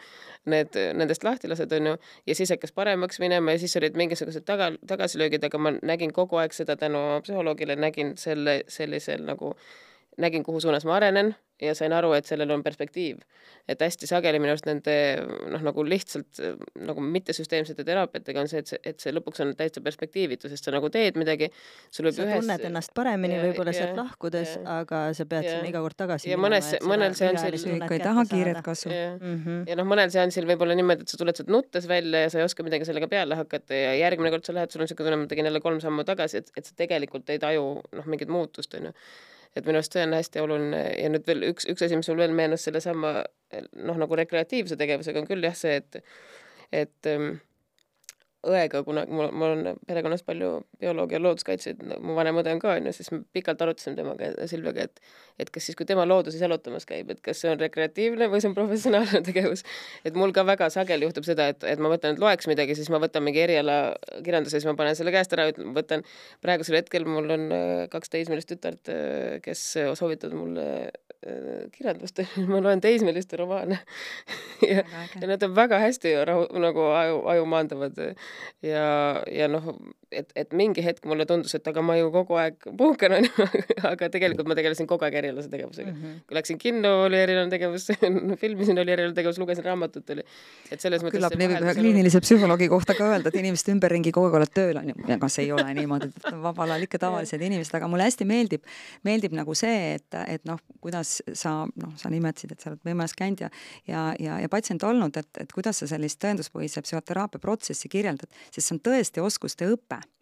need, 0.54 0.80
nendest 1.00 1.24
lahti 1.28 1.52
lased, 1.52 1.74
on 1.80 1.92
ju, 1.94 1.98
ja 2.28 2.38
siis 2.38 2.52
hakkas 2.56 2.76
paremaks 2.76 3.22
minema 3.24 3.56
ja 3.56 3.64
siis 3.64 3.76
olid 3.80 3.98
mingisugused 4.00 4.48
taga, 4.48 4.72
tagasilöögid, 4.88 5.48
aga 5.48 5.62
ma 5.62 5.76
nägin 5.80 6.16
kogu 6.16 6.42
aeg 6.42 6.56
seda 6.56 6.76
tänu 6.80 7.04
psühholoogile, 7.24 7.80
nägin 7.80 8.16
selle 8.20 8.62
sellisel 8.72 9.24
nagu 9.28 9.56
nägin, 10.18 10.44
kuhu 10.44 10.62
suunas 10.64 10.86
ma 10.86 10.98
arenen 10.98 11.36
ja 11.62 11.74
sain 11.76 11.94
aru, 11.94 12.12
et 12.18 12.28
sellel 12.30 12.52
on 12.54 12.64
perspektiiv. 12.64 13.18
et 13.68 13.82
hästi 13.84 14.08
sageli 14.08 14.40
minu 14.40 14.54
arust 14.54 14.68
nende 14.70 14.94
noh, 15.52 15.64
nagu 15.66 15.84
lihtsalt 15.84 16.40
nagu 16.88 17.02
mittesüsteemsete 17.04 17.84
teraapiatega 17.84 18.40
on 18.40 18.48
see, 18.48 18.62
et 18.64 18.70
see, 18.72 18.80
et 18.92 19.04
see 19.04 19.12
lõpuks 19.12 19.42
on 19.44 19.52
täitsa 19.60 19.82
perspektiivitu, 19.84 20.48
sest 20.52 20.70
sa 20.70 20.72
nagu 20.72 20.88
teed 20.94 21.18
midagi, 21.20 21.50
sul 21.92 22.08
võib 22.08 22.16
sa 22.16 22.28
ühes 22.28 22.46
tunned 22.46 22.66
ennast 22.70 22.94
paremini 22.96 23.42
võib-olla 23.42 23.74
sealt 23.76 23.98
lahkudes, 24.00 24.56
aga 24.78 25.02
sa 25.18 25.28
pead 25.28 25.50
ja, 25.50 25.58
sinna 25.58 25.72
iga 25.74 25.84
kord 25.84 26.00
tagasi 26.00 26.32
ja 26.32 26.40
mõnes, 26.40 26.72
mõnel 26.88 27.18
seansil 27.18 27.58
ikka 27.60 27.94
ei 27.98 28.04
taha 28.06 28.26
kiiret 28.30 28.64
kasvu. 28.64 28.94
ja, 28.94 29.14
mm 29.18 29.38
-hmm. 29.38 29.64
ja 29.72 29.80
noh, 29.82 29.90
mõnel 29.90 30.14
seansil 30.14 30.48
võib 30.48 30.64
olla 30.64 30.78
niimoodi, 30.78 31.08
et 31.08 31.12
sa 31.12 31.20
tuled 31.20 31.36
sealt 31.36 31.52
nuttes 31.52 31.88
välja 31.90 32.28
ja 32.28 32.30
sa 32.30 32.40
ei 32.40 32.48
oska 32.48 32.64
midagi 32.64 32.88
sellega 32.88 33.10
peale 33.12 33.36
hakata 33.36 33.74
ja 33.74 33.96
järgmine 34.06 34.32
kord 34.32 34.46
sa 34.46 34.54
lähed, 34.54 34.72
sul 34.72 34.86
on 34.86 34.88
niisugune 34.88 35.10
tunne, 35.10 35.24
ma 35.26 35.28
tegin 35.28 35.50
jälle 35.50 35.60
kolm 35.60 35.82
sammu 35.84 36.06
tagasi, 36.08 36.38
et, 36.38 36.54
et 36.56 36.66
sa 36.66 36.78
tegelikult 36.78 37.30
ei 37.30 37.40
taju 37.40 37.82
noh, 37.82 38.06
mingit 38.06 38.30
muutust, 38.30 38.74
onju 38.78 38.94
et 39.58 39.68
minu 39.68 39.82
arust 39.82 39.96
see 39.96 40.06
on 40.06 40.16
hästi 40.18 40.44
oluline. 40.44 40.84
Ja 41.02 41.10
nüüd 41.12 41.28
veel 41.28 41.46
üks, 41.50 41.68
üks 41.72 41.86
asi, 41.86 42.00
mis 42.00 42.10
mul 42.12 42.22
veel 42.22 42.36
meenus 42.38 42.68
sellesama 42.68 43.20
noh, 43.58 44.00
nagu 44.00 44.20
rekreatiivse 44.20 44.78
tegevusega 44.80 45.22
on 45.22 45.30
küll 45.30 45.46
jah 45.48 45.58
see, 45.58 45.78
et 45.82 46.02
et 46.76 47.08
ähm, 47.08 47.38
õega, 48.48 48.82
kuna 48.88 49.04
mul, 49.10 49.30
mul 49.36 49.54
on 49.56 49.80
perekonnas 49.88 50.24
palju 50.28 50.52
bioloogia 50.82 51.18
ja 51.18 51.24
looduskaitsjaid, 51.24 51.84
mu 52.04 52.16
vanem 52.18 52.40
õde 52.42 52.54
on 52.56 52.62
ka, 52.64 52.76
onju, 52.80 52.94
siis 52.96 53.12
me 53.14 53.22
pikalt 53.36 53.62
arutasime 53.64 53.98
temaga, 54.00 54.32
Silviaga, 54.50 54.88
et 54.88 55.02
et 55.38 55.52
kas 55.54 55.68
siis, 55.70 55.78
kui 55.78 55.86
tema 55.86 56.06
looduses 56.08 56.42
jalutamas 56.42 56.88
käib, 56.90 57.12
et 57.14 57.20
kas 57.22 57.44
see 57.44 57.52
on 57.52 57.60
rekreatiivne 57.62 58.30
või 58.32 58.42
see 58.42 58.50
on 58.50 58.56
professionaalne 58.58 59.22
tegevus. 59.28 59.64
et 60.08 60.18
mul 60.18 60.34
ka 60.34 60.46
väga 60.48 60.70
sageli 60.74 61.06
juhtub 61.06 61.28
seda, 61.28 61.50
et, 61.54 61.66
et 61.68 61.82
ma 61.84 61.92
mõtlen, 61.94 62.18
et 62.18 62.24
loeks 62.24 62.50
midagi, 62.50 62.78
siis 62.78 62.90
ma 62.94 63.02
võtan 63.04 63.26
mingi 63.26 63.44
eriala 63.44 63.78
kirjanduse, 64.26 64.58
siis 64.58 64.70
ma 64.70 64.74
panen 64.80 64.98
selle 64.98 65.14
käest 65.14 65.36
ära, 65.38 65.50
võtan, 65.78 66.06
praegusel 66.42 66.80
hetkel 66.80 67.06
mul 67.10 67.36
on 67.38 67.50
äh, 67.54 67.84
kaks 67.94 68.14
teismelist 68.14 68.50
tütart, 68.50 68.90
äh, 68.94 69.38
kes 69.46 69.68
soovitavad 70.00 70.38
mulle 70.38 70.68
Äh, 71.26 71.66
kirjandust, 71.74 72.20
ma 72.52 72.60
loen 72.62 72.82
teismeliste 72.82 73.40
romaane. 73.42 73.80
Ja, 74.68 74.82
ja 75.22 75.28
nad 75.30 75.44
on 75.46 75.54
väga 75.56 75.78
hästi 75.78 76.12
rahu, 76.26 76.48
nagu 76.62 76.82
aju, 76.98 77.18
aju 77.30 77.44
maandavad 77.50 78.00
ja, 78.62 79.24
ja 79.28 79.48
noh, 79.48 79.66
et, 80.12 80.32
et 80.36 80.54
mingi 80.56 80.84
hetk 80.86 81.06
mulle 81.10 81.26
tundus, 81.30 81.56
et 81.58 81.68
aga 81.68 81.82
ma 81.84 81.98
ju 81.98 82.10
kogu 82.14 82.38
aeg 82.40 82.68
puhkan, 82.80 83.18
onju, 83.18 83.48
aga 83.92 84.10
tegelikult 84.14 84.50
ma 84.50 84.58
tegelesin 84.58 84.88
kogu 84.90 85.08
aeg 85.08 85.18
erialase 85.22 85.52
tegevusega 85.52 85.92
mm. 85.92 85.98
-hmm. 86.02 86.20
kui 86.28 86.38
läksin 86.38 86.60
kinno, 86.62 86.94
oli 87.08 87.20
erialane 87.20 87.52
tegevus 87.52 87.88
filmisin, 88.44 88.80
oli 88.80 88.96
erialane 88.96 89.16
tegevus, 89.18 89.40
lugesin 89.42 89.66
raamatut, 89.66 90.10
oli. 90.16 90.26
et 90.72 90.82
selles 90.82 91.04
mõttes 91.04 91.20
küllap 91.20 91.36
nii 91.40 91.52
võib 91.54 91.68
ühe 91.68 91.76
kliinilise 91.80 92.22
psühholoogi 92.24 92.70
kohta 92.72 92.96
ka 92.98 93.10
öelda, 93.12 93.34
et 93.34 93.40
inimeste 93.42 93.74
ümberringi 93.76 94.14
kogu 94.16 94.32
aeg 94.32 94.40
oled 94.42 94.54
tööl, 94.54 94.82
onju. 94.84 94.96
aga 95.18 95.32
see 95.32 95.48
ei 95.48 95.52
ole 95.56 95.68
niimoodi, 95.82 96.12
et 96.14 96.30
vabal 96.44 96.76
ajal 96.76 96.88
ikka 96.88 97.02
tavalised 97.08 97.48
inimesed, 97.50 97.76
aga 97.80 97.92
mulle 97.92 98.08
hästi 98.08 98.28
meeldib, 98.30 98.64
meeldib 99.08 99.36
nagu 99.38 99.56
see, 99.58 99.98
et, 99.98 100.20
et 100.28 100.48
noh, 100.48 100.62
kuidas 100.84 101.18
sa, 101.34 101.60
noh, 101.76 101.94
sa 102.00 102.12
nimetasid, 102.14 102.56
et 102.56 102.64
sa 102.64 102.72
oled 102.72 102.84
võimas 102.88 103.16
käinud 103.18 103.44
ja 103.44 103.52
ja, 103.88 104.16
ja, 104.20 104.40
ja 104.40 104.50
patsient 104.50 104.84
olnud, 104.84 105.18
et, 105.18 105.30
et 105.42 105.52
kuidas 105.54 105.82
sa 105.82 105.88
sellist 105.90 106.20
tõenduspõhise 106.24 106.82
psühhoteraapia 106.86 107.42
protsessi 107.42 107.90
kirjeldad, 107.92 108.30
sest 108.52 108.68
see 108.68 108.76
on 108.76 108.82
tõesti 108.84 109.24
oskuste 109.24 109.70
õpe 109.74 109.97
拜。 110.00 110.17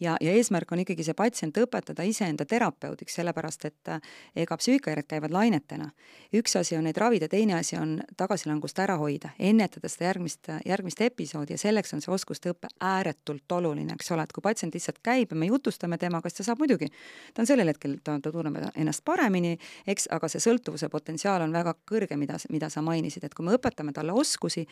Ja, 0.00 0.16
ja 0.20 0.32
eesmärk 0.32 0.72
on 0.72 0.82
ikkagi 0.84 1.04
see 1.04 1.16
patsient 1.16 1.56
õpetada 1.60 2.04
iseenda 2.08 2.44
terapeudiks, 2.48 3.14
sellepärast 3.18 3.66
et 3.68 3.90
äh, 3.92 4.00
ega 4.44 4.56
psüühikahäired 4.56 5.08
käivad 5.10 5.34
lainetena. 5.34 5.90
üks 6.36 6.56
asi 6.56 6.76
on 6.76 6.84
neid 6.88 6.96
ravida, 6.96 7.28
teine 7.28 7.54
asi 7.58 7.76
on 7.76 7.98
tagasilangust 8.16 8.78
ära 8.78 8.96
hoida, 9.00 9.32
ennetada 9.38 9.88
seda 9.88 10.10
järgmist, 10.10 10.50
järgmist 10.66 11.00
episoodi 11.00 11.54
ja 11.54 11.58
selleks 11.58 11.94
on 11.94 12.00
see 12.04 12.12
oskuste 12.14 12.52
õpe 12.54 12.70
ääretult 12.80 13.52
oluline, 13.52 13.94
eks 13.98 14.10
ole, 14.14 14.24
et 14.24 14.32
kui 14.32 14.42
patsient 14.44 14.74
lihtsalt 14.74 15.00
käib 15.02 15.34
ja 15.34 15.36
me 15.36 15.50
jutustame 15.50 15.98
temaga, 15.98 16.30
siis 16.30 16.40
ta 16.40 16.50
saab 16.50 16.62
muidugi, 16.62 16.90
ta 17.34 17.44
on 17.44 17.50
sellel 17.50 17.68
hetkel, 17.72 17.98
ta, 18.04 18.16
ta 18.22 18.32
tunneb 18.32 18.60
ennast 18.74 19.04
paremini, 19.04 19.56
eks, 19.86 20.08
aga 20.14 20.28
see 20.30 20.42
sõltuvuse 20.42 20.88
potentsiaal 20.92 21.44
on 21.44 21.52
väga 21.52 21.74
kõrge, 21.88 22.16
mida, 22.20 22.38
mida 22.50 22.70
sa 22.72 22.82
mainisid, 22.84 23.24
et 23.26 23.34
kui 23.34 23.46
me 23.46 23.56
õpetame 23.58 23.92
talle 23.96 24.14
oskusi, 24.16 24.66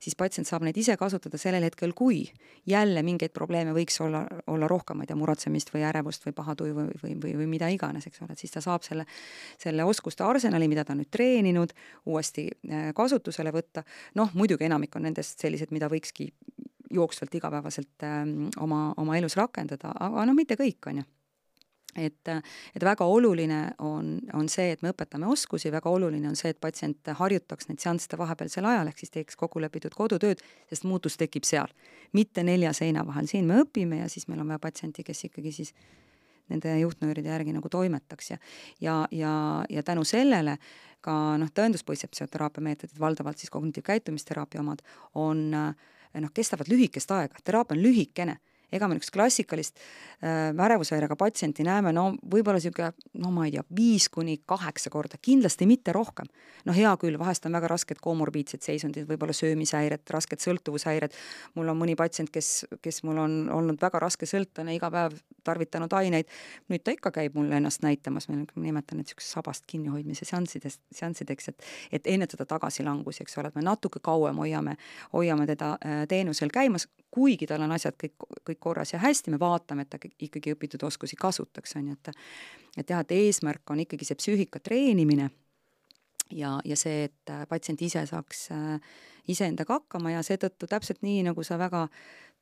siis 0.00 0.16
patsient 0.18 0.48
saab 0.48 0.66
neid 0.66 0.76
ise 0.78 0.96
kasutada 1.00 1.38
sellel 1.40 1.66
hetkel, 1.66 1.94
kui 1.96 2.24
jälle 2.68 3.02
mingeid 3.02 3.32
probleeme 3.34 3.74
võiks 3.76 3.98
olla, 4.04 4.17
olla 4.46 4.68
rohkem, 4.70 4.98
ma 4.98 5.06
ei 5.06 5.10
tea, 5.10 5.18
muretsemist 5.18 5.72
või 5.74 5.84
ärevust 5.88 6.26
või 6.26 6.34
paha 6.36 6.54
tuju 6.58 6.76
või, 6.76 6.86
või, 7.02 7.14
või, 7.22 7.34
või 7.42 7.48
mida 7.56 7.68
iganes, 7.72 8.08
eks 8.08 8.22
ole, 8.24 8.34
et 8.34 8.42
siis 8.42 8.54
ta 8.54 8.62
saab 8.64 8.86
selle, 8.86 9.06
selle 9.60 9.86
oskuste 9.88 10.26
arsenali, 10.26 10.68
mida 10.70 10.84
ta 10.84 10.94
on 10.94 11.02
nüüd 11.02 11.12
treeninud, 11.14 11.74
uuesti 12.06 12.48
äh, 12.48 12.88
kasutusele 12.96 13.52
võtta, 13.54 13.84
noh, 14.18 14.32
muidugi 14.38 14.68
enamik 14.68 14.96
on 14.96 15.08
nendest 15.08 15.44
sellised, 15.44 15.74
mida 15.74 15.90
võikski 15.92 16.30
jooksvalt 16.94 17.34
igapäevaselt 17.34 18.06
ähm, 18.06 18.48
oma, 18.60 18.94
oma 18.96 19.16
elus 19.18 19.36
rakendada, 19.36 19.92
aga 20.00 20.24
noh, 20.28 20.36
mitte 20.36 20.56
kõik, 20.60 20.80
on 20.90 21.02
ju 21.02 21.08
et, 21.98 22.30
et 22.76 22.84
väga 22.84 23.06
oluline 23.08 23.60
on, 23.84 24.16
on 24.34 24.48
see, 24.48 24.72
et 24.74 24.82
me 24.82 24.92
õpetame 24.94 25.28
oskusi, 25.30 25.72
väga 25.74 25.90
oluline 25.90 26.30
on 26.30 26.36
see, 26.38 26.52
et 26.54 26.60
patsient 26.60 27.12
harjutaks 27.20 27.68
neid 27.68 27.82
seansside 27.82 28.18
vahepealsel 28.20 28.66
ajal, 28.68 28.90
ehk 28.90 29.02
siis 29.02 29.14
teeks 29.14 29.38
kokkulepitud 29.40 29.94
kodutööd, 29.98 30.42
sest 30.70 30.86
muutus 30.88 31.18
tekib 31.20 31.46
seal, 31.48 31.70
mitte 32.16 32.44
nelja 32.46 32.72
seina 32.76 33.04
vahel, 33.06 33.28
siin 33.30 33.48
me 33.48 33.62
õpime 33.64 34.02
ja 34.02 34.10
siis 34.12 34.28
meil 34.28 34.42
on 34.44 34.52
vaja 34.54 34.62
patsienti, 34.62 35.04
kes 35.06 35.26
ikkagi 35.30 35.54
siis 35.60 35.74
nende 36.48 36.72
juhtnööride 36.80 37.28
järgi 37.28 37.52
nagu 37.52 37.68
toimetaks 37.68 38.30
ja 38.30 38.38
ja, 38.80 38.94
ja, 39.12 39.32
ja 39.68 39.82
tänu 39.82 40.04
sellele 40.08 40.56
ka 41.04 41.36
noh, 41.38 41.50
tõenduspõhised 41.54 42.10
psühhoteraapia 42.10 42.64
meetodid, 42.64 42.98
valdavalt 43.00 43.38
siis 43.38 43.52
kognitiivkäitumisteraapia 43.54 44.60
omad, 44.64 44.82
on 45.14 45.50
noh, 45.52 46.32
kestavad 46.34 46.70
lühikest 46.70 47.12
aega, 47.14 47.38
teraapia 47.44 47.76
on 47.76 47.82
lühikene 47.84 48.38
ega 48.72 48.88
me 48.88 48.96
niisugust 48.96 49.14
klassikalist 49.14 49.78
äh, 49.78 50.50
värevushäirega 50.56 51.16
patsienti 51.16 51.64
näeme 51.66 51.92
no 51.96 52.10
võib-olla 52.20 52.58
niisugune, 52.60 52.92
no 53.22 53.32
ma 53.34 53.46
ei 53.48 53.54
tea, 53.54 53.64
viis 53.76 54.08
kuni 54.12 54.38
kaheksa 54.46 54.90
korda, 54.90 55.20
kindlasti 55.22 55.66
mitte 55.66 55.92
rohkem. 55.96 56.28
no 56.66 56.74
hea 56.76 56.90
küll, 57.00 57.18
vahest 57.18 57.46
on 57.46 57.56
väga 57.56 57.70
rasked 57.70 58.00
komorbiidsed 58.02 58.62
seisundid, 58.64 59.08
võib-olla 59.08 59.32
söömishäired, 59.36 60.04
rasked 60.10 60.42
sõltuvushäired, 60.42 61.14
mul 61.54 61.72
on 61.72 61.78
mõni 61.80 61.96
patsient, 61.96 62.30
kes, 62.34 62.66
kes 62.82 63.02
mul 63.08 63.22
on 63.22 63.38
olnud 63.54 63.80
väga 63.80 64.02
raske 64.02 64.26
sõltlane, 64.28 64.74
iga 64.76 64.90
päev 64.92 65.16
tarvitanud 65.46 65.92
aineid, 65.96 66.28
nüüd 66.68 66.84
ta 66.84 66.92
ikka 66.92 67.12
käib 67.14 67.38
mulle 67.38 67.56
ennast 67.56 67.82
näitamas, 67.86 68.28
ma 68.28 68.40
nimetan 68.40 68.98
neid 68.98 69.08
niisuguseks 69.08 69.32
sabast 69.38 69.64
kinnihoidmise 69.70 70.26
seanssidest, 70.28 70.82
seanssideks, 70.94 71.48
et 71.48 71.68
et 71.92 72.06
ennetada 72.06 72.44
tagasilangusi, 72.48 73.24
eks 73.24 73.38
ole, 73.38 73.48
et 73.48 73.58
me 73.58 73.64
natuke 73.64 74.00
kauem 74.04 74.38
hoiame, 74.42 74.76
hoiame 75.12 75.46
teda 75.48 75.74
äh, 75.78 76.02
teenusel 76.08 76.52
käimas, 76.52 76.88
kuigi 77.14 77.48
tal 77.48 77.64
on 77.64 77.72
asjad 77.74 77.96
kõik, 77.98 78.28
kõik 78.50 78.57
kõik 78.58 78.60
korras 78.60 78.92
ja 78.92 78.98
hästi, 78.98 79.30
me 79.30 79.38
vaatame, 79.38 79.82
et 79.82 79.90
ta 79.90 79.98
ikkagi 79.98 80.54
õpitud 80.54 80.82
oskusi 80.82 81.16
kasutaks, 81.16 81.76
on 81.76 81.88
ju, 81.88 81.92
et 81.92 82.14
et 82.78 82.90
jah, 82.90 83.00
et 83.00 83.12
eesmärk 83.12 83.70
on 83.70 83.80
ikkagi 83.80 84.04
see 84.04 84.14
psüühika 84.14 84.60
treenimine 84.60 85.30
ja, 86.30 86.60
ja 86.64 86.76
see, 86.76 87.08
et 87.08 87.32
patsient 87.48 87.80
ise 87.82 88.04
saaks 88.06 88.50
äh, 88.52 88.80
iseendaga 89.28 89.80
hakkama 89.80 90.12
ja 90.12 90.22
seetõttu 90.22 90.66
täpselt 90.66 91.02
nii, 91.02 91.22
nagu 91.26 91.42
sa 91.42 91.58
väga 91.58 91.88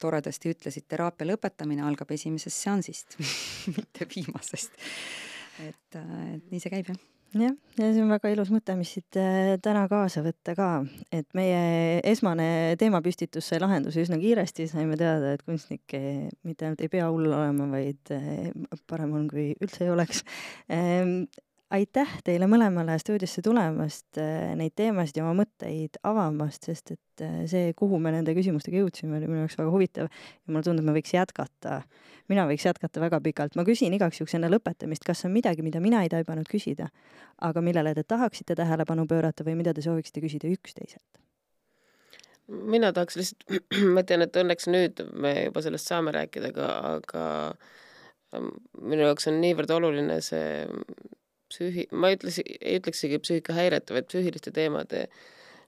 toredasti 0.00 0.52
ütlesid, 0.52 0.86
teraapia 0.88 1.26
lõpetamine 1.30 1.82
algab 1.86 2.10
esimesest 2.12 2.66
seansist 2.66 3.18
mitte 3.76 4.08
viimasest. 4.14 4.72
et, 5.68 5.96
äh, 5.96 6.34
et 6.36 6.50
nii 6.50 6.60
see 6.60 6.72
käib, 6.72 6.92
jah 6.92 7.15
jah, 7.42 7.54
ja 7.78 7.88
see 7.92 8.02
on 8.04 8.12
väga 8.12 8.30
ilus 8.32 8.50
mõte, 8.54 8.76
mis 8.78 8.92
siit 8.96 9.18
äh, 9.20 9.54
täna 9.62 9.86
kaasa 9.90 10.22
võtta 10.24 10.54
ka, 10.58 10.68
et 11.14 11.26
meie 11.36 12.00
esmane 12.06 12.76
teemapüstitus 12.80 13.48
sai 13.50 13.60
lahenduse 13.62 14.04
üsna 14.04 14.18
kiiresti, 14.22 14.68
saime 14.70 14.98
teada, 15.00 15.34
et 15.36 15.44
kunstnik 15.46 15.96
mitte 16.46 16.68
ainult 16.68 16.84
ei 16.84 16.92
pea 16.92 17.08
hull 17.10 17.30
olema, 17.30 17.68
vaid 17.72 18.14
äh, 18.14 18.50
parem 18.90 19.16
on, 19.18 19.26
kui 19.32 19.50
üldse 19.60 19.86
ei 19.86 19.92
oleks. 19.94 20.24
Aitäh 21.74 22.10
teile 22.22 22.46
mõlemale 22.46 22.94
stuudiosse 23.02 23.42
tulemast, 23.42 24.06
äh, 24.22 24.52
neid 24.58 24.76
teemasid 24.78 25.18
ja 25.18 25.24
oma 25.26 25.42
mõtteid 25.42 25.98
avamast, 26.06 26.68
sest 26.68 26.94
et 26.94 27.24
see, 27.50 27.72
kuhu 27.74 27.98
me 27.98 28.12
nende 28.14 28.36
küsimustega 28.36 28.84
jõudsime, 28.84 29.16
oli 29.18 29.26
minu 29.26 29.42
jaoks 29.42 29.58
väga 29.58 29.72
huvitav 29.72 30.06
ja 30.06 30.52
mulle 30.52 30.62
tundub, 30.68 30.86
me 30.86 30.94
võiks 30.94 31.16
jätkata 31.16 31.80
mina 32.30 32.46
võiks 32.48 32.66
jätkata 32.66 33.02
väga 33.02 33.20
pikalt, 33.22 33.56
ma 33.58 33.64
küsin 33.66 33.94
igaks 33.96 34.20
juhuks 34.20 34.34
enne 34.38 34.50
lõpetamist, 34.50 35.04
kas 35.06 35.24
on 35.28 35.34
midagi, 35.34 35.64
mida 35.66 35.80
mina 35.82 36.02
ei 36.04 36.10
taibanud 36.12 36.48
küsida, 36.50 36.88
aga 37.42 37.62
millele 37.64 37.94
te 37.96 38.04
tahaksite 38.06 38.56
tähelepanu 38.58 39.06
pöörata 39.10 39.46
või 39.46 39.56
mida 39.60 39.74
te 39.74 39.84
sooviksite 39.86 40.24
küsida 40.24 40.50
üksteiselt? 40.50 41.22
mina 42.46 42.92
tahaks 42.94 43.16
lihtsalt, 43.18 43.56
ma 43.96 44.04
tean, 44.06 44.22
et 44.22 44.36
õnneks 44.38 44.68
nüüd 44.70 45.02
me 45.18 45.32
juba 45.48 45.62
sellest 45.64 45.90
saame 45.90 46.12
rääkida, 46.14 46.52
aga, 46.52 46.68
aga 46.92 47.22
ähm, 48.36 48.52
minu 48.78 49.02
jaoks 49.02 49.26
on 49.32 49.40
niivõrd 49.42 49.72
oluline 49.74 50.20
see 50.22 50.62
psüühi-, 51.52 51.88
ma 51.92 52.12
ütleks, 52.14 52.40
ei 52.60 52.80
ütleksigi 52.80 53.20
psüühikahäirete, 53.22 53.94
vaid 53.96 54.08
psüühiliste 54.10 54.52
teemade 54.54 55.06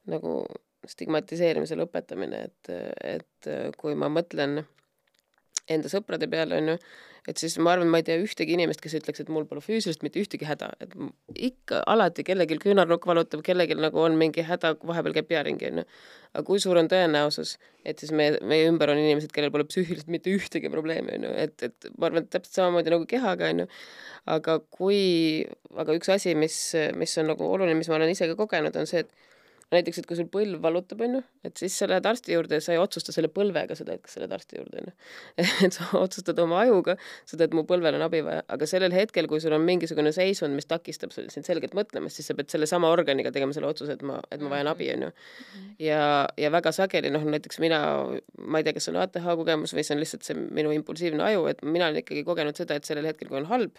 nagu 0.08 0.40
stigmatiseerimise 0.88 1.76
lõpetamine, 1.78 2.44
et, 2.48 2.72
et 3.04 3.48
kui 3.80 3.96
ma 3.98 4.08
mõtlen 4.12 4.62
enda 5.68 5.90
sõprade 5.92 6.28
peale, 6.30 6.60
on 6.60 6.72
ju, 6.72 6.78
et 7.28 7.40
siis 7.40 7.58
ma 7.60 7.74
arvan, 7.74 7.90
ma 7.92 8.00
ei 8.00 8.06
tea 8.06 8.16
ühtegi 8.22 8.54
inimest, 8.56 8.80
kes 8.80 8.94
ütleks, 8.98 9.20
et 9.20 9.30
mul 9.32 9.44
pole 9.48 9.60
füüsiliselt 9.64 10.04
mitte 10.06 10.20
ühtegi 10.22 10.48
häda, 10.48 10.70
et 10.80 10.94
ikka 11.50 11.82
alati 11.92 12.24
kellelgi 12.24 12.56
küünarnukk 12.62 13.04
valutab, 13.08 13.42
kellelgi 13.46 13.76
nagu 13.76 14.00
on 14.00 14.16
mingi 14.20 14.44
häda, 14.48 14.74
vahepeal 14.90 15.16
käib 15.18 15.28
pea 15.28 15.42
ringi, 15.46 15.68
onju. 15.68 15.84
aga 16.32 16.44
kui 16.48 16.62
suur 16.62 16.80
on 16.80 16.88
tõenäosus, 16.88 17.56
et 17.88 18.00
siis 18.00 18.12
meie, 18.16 18.38
meie 18.48 18.68
ümber 18.70 18.92
on 18.94 19.00
inimesed, 19.02 19.32
kellel 19.34 19.52
pole 19.52 19.68
psüühiliselt 19.68 20.10
mitte 20.12 20.32
ühtegi 20.32 20.72
probleemi, 20.72 21.18
onju, 21.18 21.34
et, 21.44 21.68
et 21.68 21.90
ma 21.96 22.08
arvan, 22.08 22.24
et 22.24 22.32
täpselt 22.32 22.62
samamoodi 22.62 22.96
nagu 22.96 23.08
kehaga, 23.10 23.52
onju. 23.52 23.68
aga 24.38 24.58
kui, 24.80 25.00
aga 25.76 25.96
üks 26.00 26.12
asi, 26.16 26.36
mis, 26.38 26.58
mis 26.96 27.18
on 27.20 27.32
nagu 27.34 27.48
oluline, 27.48 27.76
mis 27.76 27.92
ma 27.92 28.00
olen 28.00 28.16
ise 28.16 28.30
ka 28.32 28.38
kogenud, 28.40 28.76
on 28.80 28.88
see, 28.88 29.04
et 29.04 29.28
näiteks, 29.74 30.00
et 30.00 30.06
kui 30.08 30.16
sul 30.16 30.28
põlv 30.32 30.62
valutab, 30.64 31.02
onju, 31.04 31.20
et 31.44 31.60
siis 31.60 31.74
sa 31.76 31.88
lähed 31.90 32.06
arsti 32.08 32.32
juurde 32.32 32.56
ja 32.56 32.64
sa 32.64 32.72
ei 32.72 32.80
otsusta 32.80 33.12
selle 33.12 33.28
põlvega 33.32 33.76
seda, 33.76 33.96
et 33.98 34.04
kas 34.04 34.16
sa 34.16 34.22
lähed 34.22 34.32
arsti 34.32 34.58
juurde, 34.58 34.82
onju. 34.82 34.94
et 35.66 35.76
sa 35.76 35.88
otsustad 35.98 36.40
oma 36.40 36.62
ajuga 36.62 36.96
seda, 37.28 37.48
et 37.48 37.56
mu 37.56 37.64
põlvel 37.68 37.98
on 37.98 38.04
abi 38.06 38.22
vaja, 38.24 38.44
aga 38.54 38.68
sellel 38.70 38.94
hetkel, 38.96 39.28
kui 39.28 39.42
sul 39.44 39.52
on 39.56 39.64
mingisugune 39.66 40.12
seisund, 40.16 40.56
mis 40.56 40.68
takistab 40.70 41.12
sul 41.14 41.28
sind 41.34 41.48
selgelt 41.48 41.76
mõtlemast, 41.76 42.16
siis 42.16 42.30
sa 42.30 42.36
pead 42.38 42.48
sellesama 42.52 42.88
organiga 42.94 43.32
tegema 43.34 43.56
selle 43.56 43.68
otsuse, 43.68 43.98
et 43.98 44.04
ma, 44.08 44.20
et 44.32 44.44
ma 44.44 44.54
vajan 44.54 44.72
abi, 44.72 44.88
onju. 44.96 45.12
ja, 45.84 46.02
ja 46.40 46.52
väga 46.54 46.72
sageli, 46.76 47.12
noh, 47.12 47.26
näiteks 47.36 47.60
mina, 47.64 47.82
ma 48.40 48.62
ei 48.62 48.68
tea, 48.68 48.76
kas 48.78 48.88
see 48.88 48.96
on 48.96 49.02
ATH 49.04 49.32
kogemus 49.42 49.76
või 49.76 49.84
see 49.84 49.96
on 49.96 50.04
lihtsalt 50.04 50.24
see 50.28 50.38
minu 50.38 50.72
impulsiivne 50.76 51.28
aju, 51.28 51.44
et 51.52 51.60
mina 51.66 51.90
olen 51.90 52.00
ikkagi 52.00 52.24
kogenud 52.24 52.56
seda, 52.56 52.80
et 52.80 52.88
sellel 52.88 53.08
hetkel, 53.10 53.28
kui 53.28 53.40
on 53.42 53.50
halb, 53.52 53.76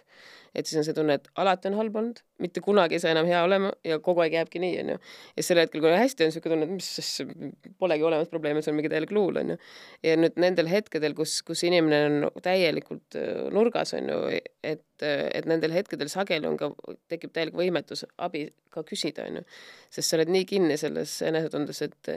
et 0.55 0.67
siis 0.67 0.80
on 0.80 0.85
see 0.88 0.95
tunne, 0.97 1.15
et 1.19 1.27
alati 1.39 1.69
on 1.69 1.77
halb 1.80 1.95
olnud, 2.01 2.21
mitte 2.43 2.63
kunagi 2.63 2.97
ei 2.97 3.03
saa 3.03 3.13
enam 3.13 3.27
hea 3.30 3.41
olema 3.45 3.71
ja 3.85 3.99
kogu 4.03 4.23
aeg 4.23 4.35
jääbki 4.38 4.61
nii, 4.63 4.76
onju. 4.84 4.97
ja 5.38 5.45
sel 5.45 5.61
hetkel, 5.61 5.84
kui 5.84 5.91
on 5.91 5.99
hästi, 5.99 6.26
on 6.26 6.31
niisugune 6.31 6.55
tunne, 6.55 6.67
et 6.67 6.76
mis 6.76 6.89
siis 6.99 7.73
polegi 7.81 8.05
olemas 8.07 8.31
probleemi, 8.31 8.63
see 8.65 8.73
on 8.73 8.80
mingi 8.80 8.91
täielik 8.91 9.13
luul, 9.15 9.39
onju. 9.43 9.57
ja 10.05 10.17
nüüd 10.19 10.39
nendel 10.41 10.71
hetkedel, 10.71 11.15
kus, 11.17 11.39
kus 11.47 11.63
inimene 11.67 12.01
on 12.30 12.43
täielikult 12.45 13.19
äh, 13.19 13.47
nurgas, 13.55 13.95
onju, 13.97 14.19
et, 14.63 14.85
et 15.05 15.49
nendel 15.49 15.76
hetkedel 15.76 16.11
sageli 16.11 16.49
on 16.49 16.59
ka, 16.59 16.71
tekib 17.11 17.34
täielik 17.35 17.57
võimetus 17.59 18.05
abi 18.17 18.47
ka 18.73 18.85
küsida, 18.88 19.27
onju. 19.30 19.45
sest 19.89 20.07
sa 20.07 20.19
oled 20.19 20.31
nii 20.34 20.47
kinni 20.49 20.80
selles 20.81 21.19
enesetundes, 21.30 21.84
et 21.88 22.15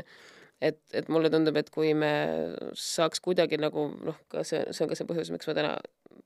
et, 0.62 0.78
et 0.94 1.09
mulle 1.10 1.30
tundub, 1.32 1.56
et 1.59 1.70
kui 1.74 1.92
me 1.98 2.12
saaks 2.78 3.22
kuidagi 3.24 3.59
nagu 3.60 3.88
noh, 4.06 4.18
ka 4.30 4.44
see, 4.46 4.62
see 4.70 4.84
on 4.84 4.90
ka 4.92 4.98
see 4.98 5.09
põhjus, 5.09 5.32
miks 5.34 5.48
ma 5.50 5.56
täna 5.59 5.72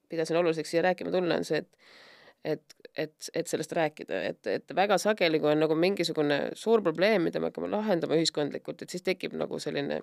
pidasin 0.09 0.37
oluliseks 0.41 0.71
siia 0.75 0.83
rääkima 0.87 1.13
tulla, 1.15 1.39
on 1.41 1.49
see, 1.49 1.63
et 1.63 1.87
et, 2.47 2.77
et, 2.97 3.15
et 3.35 3.49
sellest 3.51 3.73
rääkida, 3.75 4.21
et, 4.23 4.47
et 4.47 4.75
väga 4.77 4.99
sageli, 5.03 5.41
kui 5.43 5.51
on 5.51 5.59
nagu 5.65 5.75
mingisugune 5.75 6.53
suur 6.55 6.83
probleem, 6.85 7.25
mida 7.27 7.41
me 7.43 7.51
hakkame 7.51 7.71
lahendama 7.73 8.19
ühiskondlikult, 8.21 8.85
et 8.85 8.95
siis 8.95 9.03
tekib 9.03 9.35
nagu 9.35 9.59
selline 9.63 9.99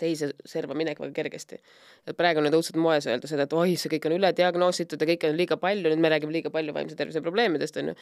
teise 0.00 0.30
serva 0.48 0.76
minek 0.78 1.00
väga 1.00 1.12
kergesti. 1.16 1.58
et 2.06 2.16
praegu 2.16 2.40
on 2.40 2.46
nüüd 2.46 2.56
õudselt 2.58 2.78
moes 2.80 3.06
öelda 3.08 3.28
seda, 3.30 3.46
et 3.46 3.54
oi, 3.56 3.76
see 3.80 3.90
kõik 3.92 4.08
on 4.08 4.16
ülediagnoositud 4.18 5.02
ja 5.02 5.08
kõike 5.12 5.30
on 5.30 5.38
liiga 5.38 5.58
palju, 5.60 5.90
nüüd 5.90 6.02
me 6.02 6.10
räägime 6.12 6.34
liiga 6.36 6.52
palju 6.54 6.74
vaimse 6.76 6.98
tervise 6.98 7.22
probleemidest, 7.24 7.76
on 7.80 7.92
ju. 7.92 7.96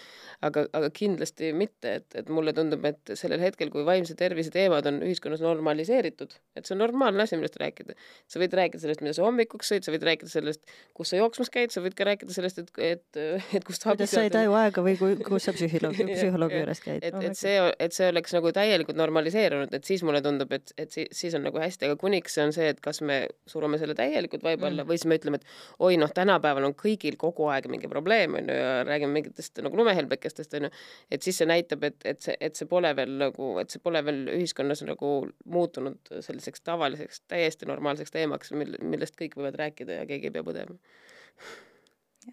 aga, 0.49 0.67
aga 0.77 0.91
kindlasti 0.95 1.53
mitte, 1.57 1.97
et, 2.01 2.09
et 2.21 2.29
mulle 2.33 2.53
tundub, 2.57 2.85
et 2.89 3.15
sellel 3.19 3.43
hetkel, 3.43 3.71
kui 3.73 3.87
vaimse 3.87 4.17
tervise 4.19 4.53
teemad 4.55 4.87
on 4.91 5.01
ühiskonnas 5.07 5.43
normaliseeritud, 5.45 6.37
et 6.59 6.67
see 6.67 6.77
on 6.77 6.83
normaalne 6.85 7.25
asi, 7.25 7.39
millest 7.41 7.59
rääkida. 7.61 7.97
sa 8.29 8.43
võid 8.43 8.59
rääkida 8.61 8.83
sellest, 8.85 9.05
mida 9.05 9.17
sa 9.17 9.25
hommikuks 9.27 9.73
sõid, 9.73 9.87
sa 9.87 9.95
võid 9.95 10.07
rääkida 10.11 10.31
sellest, 10.33 10.77
kus 10.97 11.15
sa 11.15 11.21
jooksmas 11.21 11.53
käid, 11.55 11.73
sa 11.75 11.83
võid 11.85 11.97
ka 11.97 12.09
rääkida 12.11 12.35
sellest, 12.35 12.61
et, 12.61 12.73
et, 12.79 13.23
et 13.55 13.65
kust 13.67 13.87
kuidas 13.87 14.13
sa 14.15 14.25
ei 14.27 14.33
taju 14.35 14.55
aega 14.59 14.85
või 14.85 14.97
kui, 14.99 15.17
kus 15.25 15.49
sa 15.49 15.55
psühholoogi, 15.57 16.07
psühholoogi 16.19 16.61
juures 16.61 16.83
käid. 16.85 17.05
et, 17.07 17.19
et 17.31 17.39
see, 17.39 17.57
et 17.87 17.97
see 17.97 18.11
oleks 18.11 18.35
nagu 18.37 18.53
täielikult 18.57 18.99
normaliseerunud, 18.99 19.75
et 19.75 19.89
siis 19.89 20.05
mulle 20.07 20.23
tundub, 20.25 20.53
et, 20.57 20.75
et 20.81 20.95
siis 20.95 21.35
on 21.37 21.45
nagu 21.47 21.61
hästi, 21.61 21.84
aga 21.87 21.97
kuniks 22.01 22.37
see 22.37 22.45
on 22.47 22.53
see, 22.57 22.67
et 22.73 22.81
kas 22.85 23.01
me 23.07 23.19
surume 23.51 23.79
selle 23.81 23.97
täielikult 23.99 24.45
vaiba 24.47 24.69
alla 24.69 24.83
mm. 24.83 24.91
või 24.91 24.99
siis 25.01 25.09
me 25.11 25.19
ütleme, 25.21 25.41
et 25.41 25.81
oi 25.87 25.99
noh, 26.01 26.13
tänapäeval 26.15 26.69
on 26.69 26.77
kõigil 26.79 27.19
kogu 27.21 27.49
aeg 27.53 27.69
mingi 27.73 27.91
probleem 27.91 28.37
on 28.41 28.51
ju 28.51 28.59
ja 28.59 28.75
räägime 28.89 29.19
mingitest 29.19 29.63
nagu 29.65 29.81
lumehelbekestest 29.81 30.59
on 30.59 30.69
ju, 30.69 30.73
et 31.15 31.27
siis 31.27 31.41
see 31.41 31.49
näitab, 31.51 31.87
et, 31.89 31.99
et 32.09 32.21
see, 32.25 32.37
et 32.41 32.59
see 32.59 32.71
pole 32.71 32.93
veel 32.99 33.17
nagu, 33.23 33.55
et 33.63 33.75
see 33.75 33.83
pole 33.85 34.05
veel 34.07 34.25
ühiskonnas 34.37 34.85
nagu 34.89 35.15
muutunud 35.57 36.15
selliseks 36.27 36.67
tavaliseks, 36.67 37.25
täiesti 37.31 37.71
normaalseks 37.71 38.15
teemaks, 38.15 38.55
mil, 38.59 38.77
millest 38.83 39.19
kõik 39.21 39.39
võivad 39.41 39.59
rääkida 39.65 40.03
ja 40.03 40.07
keegi 40.11 40.31
ei 40.31 40.37
pea 40.39 40.47
põdema. 40.47 40.79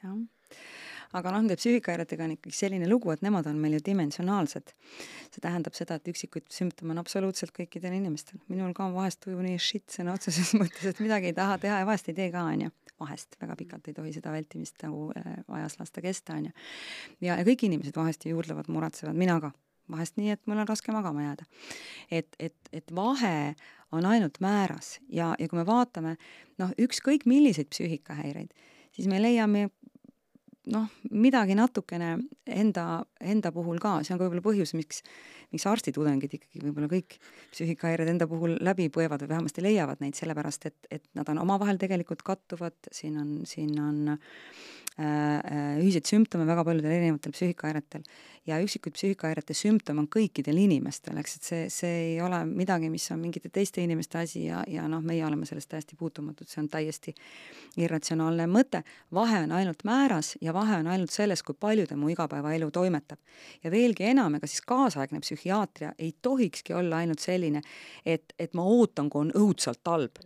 jah 0.02 0.22
aga 1.17 1.33
noh, 1.33 1.43
nende 1.43 1.57
psüühikahäiretega 1.59 2.25
on 2.25 2.35
ikkagi 2.35 2.55
selline 2.55 2.89
lugu, 2.89 3.11
et 3.13 3.23
nemad 3.25 3.47
on 3.49 3.59
meil 3.61 3.77
ju 3.77 3.81
dimensionaalsed. 3.91 4.73
see 5.31 5.43
tähendab 5.43 5.75
seda, 5.77 5.95
et 5.95 6.11
üksikuid 6.11 6.47
sümptome 6.51 6.95
on 6.95 7.01
absoluutselt 7.01 7.53
kõikidel 7.55 7.95
inimestel. 7.97 8.39
minul 8.47 8.73
ka 8.77 8.88
vahest 8.93 9.21
tuju 9.25 9.41
nii 9.41 9.57
shit 9.59 9.88
sõna 9.91 10.15
otseses 10.17 10.53
mõttes, 10.61 10.85
et 10.91 11.01
midagi 11.03 11.31
ei 11.31 11.38
taha 11.38 11.57
teha 11.61 11.81
ja 11.81 11.89
vahest 11.89 12.09
ei 12.09 12.17
tee 12.17 12.29
ka, 12.31 12.45
onju. 12.53 12.71
vahest, 13.01 13.35
väga 13.41 13.55
pikalt 13.57 13.88
ei 13.89 13.97
tohi 13.97 14.13
seda 14.13 14.31
vältimist 14.31 14.83
nagu 14.85 15.09
äh, 15.17 15.33
ajas 15.57 15.79
lasta 15.79 16.01
kesta, 16.01 16.38
onju. 16.39 16.53
ja, 17.21 17.35
ja 17.35 17.43
kõik 17.47 17.67
inimesed 17.67 17.97
vahest 17.97 18.25
ju 18.25 18.35
juurdlevad, 18.35 18.69
muretsevad, 18.71 19.17
mina 19.17 19.39
ka 19.41 19.51
vahest 19.91 20.17
nii, 20.19 20.31
et 20.35 20.47
mul 20.47 20.61
on 20.61 20.69
raske 20.69 20.93
magama 20.95 21.25
jääda. 21.25 21.45
et, 22.11 22.35
et, 22.39 22.55
et 22.71 22.95
vahe 22.95 23.55
on 23.91 24.05
ainult 24.05 24.39
määras 24.39 24.99
ja, 25.09 25.33
ja 25.39 25.49
kui 25.49 25.59
me 25.59 25.65
vaatame 25.67 26.15
noh, 26.61 26.71
ükskõik 26.79 27.27
milliseid 27.29 27.71
psüühikahäireid, 27.73 28.53
siis 28.95 29.09
me 29.11 29.21
leiame 29.21 29.69
noh, 30.69 30.88
midagi 31.09 31.55
natukene 31.57 32.11
enda, 32.45 32.85
enda 33.19 33.51
puhul 33.53 33.79
ka, 33.81 33.97
see 34.05 34.13
on 34.13 34.19
ka 34.19 34.27
võib-olla 34.27 34.45
põhjus, 34.45 34.73
miks, 34.77 35.01
miks 35.53 35.65
arstitudengid 35.69 36.35
ikkagi 36.38 36.61
võib-olla 36.61 36.89
kõik 36.91 37.17
psüühikahäired 37.53 38.11
enda 38.11 38.27
puhul 38.29 38.57
läbi 38.61 38.89
põevad 38.93 39.23
või 39.25 39.31
vähemasti 39.33 39.65
leiavad 39.65 40.03
neid, 40.03 40.17
sellepärast 40.19 40.69
et, 40.69 40.77
et 40.91 41.05
nad 41.17 41.29
on 41.33 41.41
omavahel 41.41 41.81
tegelikult 41.81 42.21
kattuvad, 42.27 42.77
siin 42.93 43.17
on, 43.21 43.33
siin 43.49 43.73
on 43.81 44.13
äh, 44.13 44.21
äh 45.01 45.81
ühiseid 45.81 46.05
sümptome 46.05 46.45
väga 46.49 46.65
paljudel 46.67 46.93
erinevatel 46.99 47.33
psüühikahäiretel 47.33 48.05
ja 48.47 48.57
üksikuid 48.61 48.95
psüühikahäirete 48.95 49.53
sümptome 49.53 50.01
on 50.01 50.07
kõikidel 50.09 50.57
inimestel, 50.57 51.18
eks, 51.22 51.35
et 51.38 51.47
see, 51.47 51.65
see 51.69 51.97
ei 52.07 52.15
ole 52.26 52.39
midagi, 52.49 52.89
mis 52.89 53.05
on 53.13 53.19
mingite 53.22 53.51
teiste 53.53 53.84
inimeste 53.84 54.18
asi 54.23 54.45
ja, 54.47 54.63
ja 54.68 54.88
noh, 54.89 55.03
meie 55.05 55.22
oleme 55.26 55.45
sellest 55.45 55.69
täiesti 55.69 55.97
puutumatud, 55.99 56.49
see 56.49 56.63
on 56.63 56.69
täiesti 56.72 57.13
irratsionaalne 57.81 58.47
mõte. 58.49 58.81
vahe 59.13 59.43
on 59.45 59.53
ainult 59.59 59.85
määras 59.85 60.34
ja 60.41 60.53
vahe 60.53 60.80
on 60.81 60.89
ainult 60.89 61.13
selles, 61.13 61.43
kui 61.45 61.55
palju 61.59 61.85
ta 61.88 61.95
mu 61.95 62.09
igapäevaelu 62.09 62.72
toimetab. 62.72 63.19
ja 63.63 63.72
veelgi 63.72 64.09
enam, 64.09 64.35
ega 64.35 64.49
siis 64.49 64.65
kaasaegne 64.65 65.22
psühhiaatria 65.22 65.93
ei 65.99 66.15
tohikski 66.22 66.73
olla 66.73 66.97
ainult 66.97 67.19
selline, 67.19 67.61
et, 68.05 68.34
et 68.39 68.57
ma 68.57 68.65
ootan, 68.65 69.09
kui 69.09 69.22
on 69.22 69.31
õudselt 69.38 69.85
halb. 69.85 70.18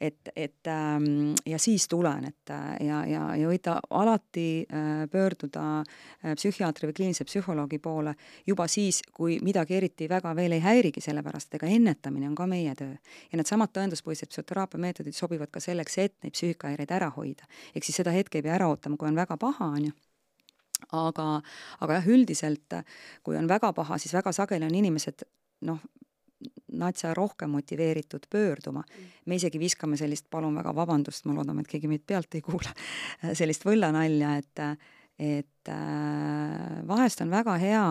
et, 0.00 0.30
et 0.36 0.70
ähm, 0.70 1.34
ja 1.46 1.58
siis 1.58 1.88
tulen, 1.88 2.30
et 2.30 2.54
ja, 2.86 3.02
ja, 3.06 3.26
ja 3.36 3.50
võite 3.50 3.74
alati 3.90 4.48
äh, 4.70 5.04
pöörduda 5.10 5.66
äh, 5.82 6.38
psühhiaatri 6.38 6.86
või 6.86 6.94
kliinilise 6.94 7.24
psühhiaatri 7.24 7.39
psühholoogi 7.40 7.78
poole 7.82 8.14
juba 8.46 8.66
siis, 8.68 9.02
kui 9.16 9.38
midagi 9.42 9.76
eriti 9.76 10.08
väga 10.08 10.34
veel 10.36 10.52
ei 10.58 10.60
häirigi, 10.64 11.00
sellepärast 11.00 11.54
ega 11.58 11.66
ennetamine 11.66 12.28
on 12.28 12.34
ka 12.34 12.46
meie 12.46 12.74
töö. 12.74 12.94
ja 13.32 13.40
needsamad 13.40 13.72
tõenduspõhised 13.76 14.30
psühhoteraapia 14.30 14.80
meetodid 14.80 15.16
sobivad 15.16 15.50
ka 15.50 15.60
selleks, 15.60 15.98
et 15.98 16.14
neid 16.22 16.36
psüühikahäireid 16.36 16.92
ära 16.92 17.10
hoida. 17.16 17.48
ehk 17.74 17.84
siis 17.84 17.96
seda 18.02 18.10
hetke 18.14 18.38
ei 18.38 18.42
pea 18.42 18.54
ära 18.54 18.68
ootama, 18.68 18.96
kui 18.96 19.08
on 19.08 19.16
väga 19.16 19.36
paha, 19.36 19.72
on 19.80 19.90
ju 19.90 19.96
aga, 20.96 21.40
aga 21.80 21.98
jah, 21.98 22.06
üldiselt 22.08 22.78
kui 23.22 23.36
on 23.36 23.48
väga 23.48 23.72
paha, 23.76 23.98
siis 23.98 24.14
väga 24.16 24.32
sageli 24.32 24.66
on 24.66 24.74
inimesed 24.74 25.24
noh, 25.68 25.80
natsa 26.80 27.14
rohkem 27.14 27.50
motiveeritud 27.50 28.26
pöörduma. 28.30 28.84
me 29.26 29.36
isegi 29.36 29.58
viskame 29.58 29.96
sellist, 29.96 30.26
palun 30.30 30.54
väga 30.54 30.74
vabandust, 30.74 31.24
ma 31.24 31.34
loodan, 31.34 31.60
et 31.60 31.68
keegi 31.68 31.88
meid 31.88 32.06
pealt 32.06 32.34
ei 32.34 32.40
kuula, 32.40 32.72
sellist 33.32 33.66
võllanalja, 33.66 34.36
et 34.40 34.62
et 35.20 35.68
äh, 35.68 36.80
vahest 36.88 37.20
on 37.20 37.30
väga 37.30 37.58
hea, 37.60 37.84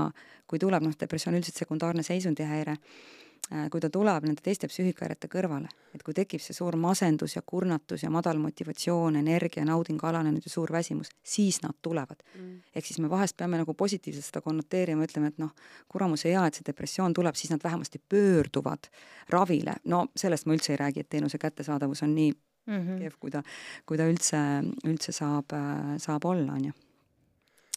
kui 0.50 0.60
tuleb, 0.60 0.84
noh, 0.86 0.96
depressioon 0.98 1.38
üldiselt 1.38 1.62
sekundaarne 1.62 2.02
seisundihäire 2.06 2.74
äh,, 2.74 3.68
kui 3.70 3.82
ta 3.84 3.92
tuleb 3.94 4.26
nende 4.26 4.42
teiste 4.46 4.68
psüühikahäirete 4.72 5.30
kõrvale, 5.30 5.70
et 5.94 6.02
kui 6.06 6.16
tekib 6.18 6.42
see 6.42 6.58
suur 6.58 6.78
masendus 6.82 7.36
ja 7.38 7.44
kurnatus 7.46 8.04
ja 8.04 8.10
madal 8.14 8.42
motivatsioon, 8.42 9.20
energia, 9.22 9.66
nauding 9.70 10.02
alanenud 10.10 10.46
ja 10.46 10.54
suur 10.54 10.74
väsimus, 10.74 11.14
siis 11.22 11.62
nad 11.62 11.78
tulevad. 11.86 12.26
Mm.. 12.34 12.58
ehk 12.74 12.90
siis 12.90 13.00
me 13.04 13.14
vahest 13.14 13.38
peame 13.38 13.62
nagu 13.62 13.78
positiivselt 13.78 14.26
seda 14.26 14.42
konnoteerima, 14.46 15.06
ütleme, 15.06 15.30
et 15.30 15.38
noh, 15.46 15.54
kuramuse 15.88 16.34
hea, 16.34 16.48
et 16.50 16.58
see 16.58 16.66
depressioon 16.66 17.14
tuleb, 17.14 17.38
siis 17.38 17.54
nad 17.54 17.64
vähemasti 17.64 18.02
pöörduvad 18.10 18.90
ravile, 19.30 19.78
no 19.86 20.08
sellest 20.18 20.50
ma 20.50 20.58
üldse 20.58 20.74
ei 20.74 20.82
räägi, 20.82 21.06
et 21.06 21.14
teenuse 21.14 21.38
kättesaadavus 21.38 22.04
on 22.10 22.18
nii 22.18 22.34
mm 22.34 22.82
-hmm. 22.82 23.00
kehv, 23.06 23.22
kui 23.22 23.32
ta, 23.32 23.44
kui 23.86 23.98
ta 23.98 24.10
üldse, 24.10 24.38
üldse 24.86 25.14
saab, 25.14 25.54
saab 25.98 26.26
olla, 26.26 26.54
on 26.54 26.72
ju 26.72 26.78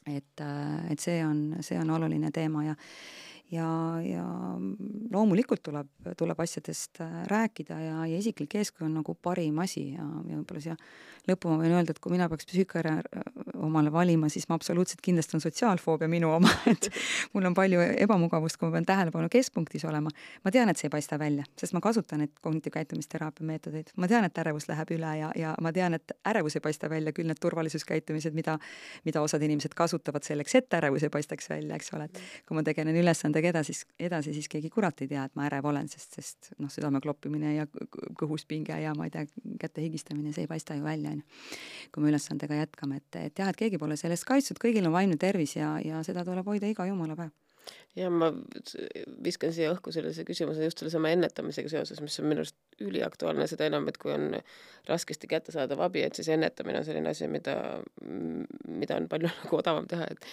et, 0.07 0.41
äh, 0.41 0.93
et 0.93 1.01
see 1.01 1.25
on, 1.27 1.57
see 1.61 1.79
on 1.79 1.91
oluline 1.91 2.31
teema 2.31 2.65
ja 2.65 2.75
ja, 3.53 3.69
ja 4.05 4.25
loomulikult 5.13 5.63
tuleb, 5.63 5.89
tuleb 6.19 6.41
asjadest 6.41 7.01
äh, 7.05 7.23
rääkida 7.31 7.79
ja, 7.81 7.97
ja 8.07 8.19
isiklik 8.19 8.55
eeskuju 8.61 8.89
on 8.89 8.95
nagu 9.01 9.15
parim 9.15 9.59
asi 9.63 9.91
ja, 9.93 10.07
ja 10.29 10.39
võib-olla 10.39 10.63
siia 10.65 10.77
lõppu 11.29 11.53
ma 11.53 11.59
võin 11.61 11.75
öelda, 11.77 11.95
et 11.95 12.01
kui 12.03 12.15
mina 12.15 12.27
peaks 12.31 12.49
psüühikahäire 12.49 12.95
äh, 12.99 13.27
omale 13.63 13.93
valima, 13.95 14.31
siis 14.33 14.49
ma 14.51 14.57
absoluutselt 14.59 15.03
kindlasti 15.05 15.37
on 15.37 15.45
sotsiaalfoobia 15.45 16.09
minu 16.11 16.33
oma, 16.35 16.51
et 16.73 16.89
mul 17.35 17.47
on 17.51 17.57
palju 17.57 17.83
ebamugavust, 17.93 18.59
kui 18.59 18.71
ma 18.71 18.79
pean 18.79 18.89
tähelepanu 18.89 19.29
keskpunktis 19.33 19.85
olema. 19.89 20.11
ma 20.45 20.55
tean, 20.55 20.73
et 20.73 20.81
see 20.81 20.89
ei 20.89 20.95
paista 20.95 21.19
välja, 21.21 21.45
sest 21.59 21.77
ma 21.77 21.83
kasutan 21.85 22.25
neid 22.25 22.33
kognitiivkäitumisteraapia 22.43 23.47
meetodeid, 23.47 23.93
ma 23.97 24.09
tean, 24.11 24.27
et 24.27 24.43
ärevus 24.43 24.69
läheb 24.71 24.95
üle 24.97 25.13
ja, 25.21 25.31
ja 25.39 25.55
ma 25.63 25.73
tean, 25.77 25.99
et 25.99 26.17
ärevus 26.29 26.57
ei 26.59 26.65
paista 26.65 26.91
välja, 26.91 27.13
küll 27.13 27.29
need 27.29 27.41
turvalisuskäitumised, 27.43 28.35
mida, 28.35 28.57
mida 29.05 29.23
osad 29.23 29.45
inimesed 29.45 29.77
kasutavad 29.79 30.27
selleks, 30.27 30.57
et 30.59 30.81
ärevus 30.81 31.07
ei 31.07 31.13
paistaks 31.13 31.51
välja, 31.53 31.77
eks 31.77 31.93
ole, 31.95 32.09
et 32.11 32.23
kui 32.49 32.59
ma 32.59 32.65
tegelen 32.67 32.97
ülesandega 33.43 33.51
edasi, 33.51 33.87
edasi, 33.99 34.33
siis 34.35 34.49
keegi 34.49 34.71
kurat 34.71 35.01
ei 35.03 35.09
tea, 35.09 35.25
et 35.25 35.35
ma 35.37 35.47
ärev 35.49 35.67
olen, 35.71 35.89
sest, 35.89 36.15
sest 36.17 36.53
noh, 36.59 36.71
südame 36.71 37.01
kloppimine 37.03 37.55
ja 37.57 37.67
kõhus 38.19 38.47
pinge 38.47 38.77
ja 38.81 38.95
ma 38.95 39.07
ei 39.07 39.11
tea, 39.11 39.27
käte 39.61 39.83
higistamine, 39.83 40.33
see 40.33 40.47
ei 40.47 40.51
paista 40.51 40.75
ju 40.75 40.85
välja, 40.85 41.11
on 41.11 41.23
ju. 41.23 41.59
kui 41.93 42.03
me 42.03 42.11
ülesandega 42.13 42.55
jätkame, 42.63 42.97
et, 43.03 43.17
et 43.17 43.39
jah, 43.39 43.49
et 43.49 43.57
keegi 43.57 43.79
pole 43.79 43.97
selle 43.97 44.15
eest 44.15 44.29
kaitstud, 44.29 44.61
kõigil 44.63 44.87
on 44.87 44.93
vaimne 44.95 45.17
tervis 45.17 45.57
ja, 45.57 45.79
ja 45.85 46.03
seda 46.07 46.25
tuleb 46.25 46.47
hoida 46.47 46.71
iga 46.71 46.87
jumala 46.87 47.17
päev 47.19 47.33
ja 47.95 48.09
ma 48.11 48.33
viskan 49.23 49.53
siia 49.55 49.71
õhku 49.75 49.93
sellise 49.95 50.25
küsimuse 50.27 50.65
just 50.65 50.81
sellesama 50.81 51.13
ennetamisega 51.15 51.71
seoses, 51.71 52.01
mis 52.03 52.19
on 52.19 52.27
minu 52.31 52.43
arust 52.43 52.57
üliaktuaalne, 52.89 53.47
seda 53.51 53.69
enam, 53.71 53.89
et 53.91 53.99
kui 54.01 54.13
on 54.15 54.31
raskesti 54.89 55.29
kättesaadav 55.31 55.81
abi, 55.81 56.03
et 56.03 56.15
siis 56.19 56.29
ennetamine 56.35 56.81
on 56.81 56.85
selline 56.87 57.11
asi, 57.13 57.29
mida, 57.31 57.55
mida 58.69 58.97
on 58.99 59.07
palju 59.11 59.31
nagu 59.43 59.59
odavam 59.59 59.87
teha, 59.91 60.09
et 60.11 60.27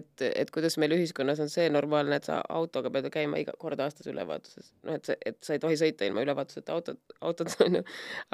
et, 0.00 0.24
et 0.42 0.50
kuidas 0.52 0.76
meil 0.80 0.92
ühiskonnas 0.96 1.40
on 1.40 1.48
see 1.52 1.70
normaalne, 1.72 2.18
et 2.20 2.28
sa 2.28 2.40
autoga 2.52 2.92
pead 2.92 3.08
käima 3.14 3.40
iga 3.40 3.54
kord 3.60 3.80
aastas 3.80 4.08
ülevaatuses, 4.12 4.72
noh, 4.84 4.98
et 4.98 5.08
see, 5.08 5.16
et 5.24 5.38
sa 5.44 5.56
ei 5.56 5.62
tohi 5.62 5.78
sõita 5.80 6.08
ilma 6.08 6.24
ülevaatuseta 6.26 6.76
autot, 6.76 7.00
autot 7.24 7.56
on 7.64 7.80
ju, 7.80 7.84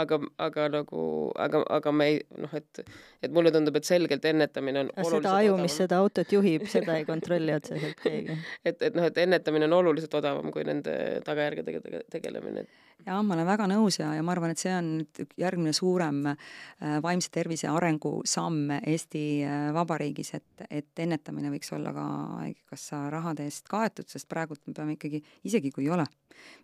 aga, 0.02 0.20
aga 0.48 0.66
nagu, 0.74 1.04
aga, 1.46 1.62
aga 1.78 1.94
me 1.94 2.10
ei 2.14 2.20
noh, 2.38 2.58
et 2.58 2.82
et 3.22 3.30
mulle 3.30 3.54
tundub, 3.54 3.78
et 3.78 3.86
selgelt 3.86 4.24
ennetamine 4.26 4.86
on 4.88 4.92
seda 5.06 5.36
aju, 5.38 5.56
mis 5.62 5.78
seda 5.84 6.02
autot 6.02 6.34
juhib, 6.34 6.66
seda 6.74 6.98
ei 6.98 7.06
kontrolli 7.06 7.54
otseselt 7.54 8.02
keegi. 8.02 8.38
et, 8.64 8.82
et 8.82 8.98
noh, 8.98 9.06
et 9.06 9.22
ennetamine 9.22 9.70
on 9.70 9.78
oluliselt 9.84 10.18
odavam 10.18 10.50
kui 10.50 10.66
nende 10.66 10.94
tagajärgedega 11.26 12.06
tegelemine 12.10 12.66
jah, 13.06 13.20
ma 13.24 13.34
olen 13.36 13.48
väga 13.48 13.66
nõus 13.70 13.98
ja, 14.00 14.10
ja 14.16 14.24
ma 14.26 14.34
arvan, 14.34 14.52
et 14.54 14.62
see 14.62 14.72
on 14.74 14.90
nüüd 15.00 15.34
järgmine 15.40 15.72
suurem 15.76 16.22
äh, 16.32 16.96
vaimse 17.04 17.30
tervise 17.34 17.70
arengusamm 17.70 18.74
Eesti 18.80 19.24
äh, 19.46 19.68
Vabariigis, 19.76 20.34
et, 20.38 20.64
et 20.70 21.04
ennetamine 21.04 21.52
võiks 21.52 21.72
olla 21.76 21.92
ka 21.96 22.06
haigekassa 22.40 23.02
rahade 23.12 23.46
eest 23.48 23.68
kaetud, 23.70 24.08
sest 24.10 24.28
praegult 24.30 24.62
me 24.66 24.76
peame 24.76 24.96
ikkagi, 24.98 25.22
isegi 25.48 25.72
kui 25.74 25.86
ei 25.86 25.94
ole, 25.96 26.06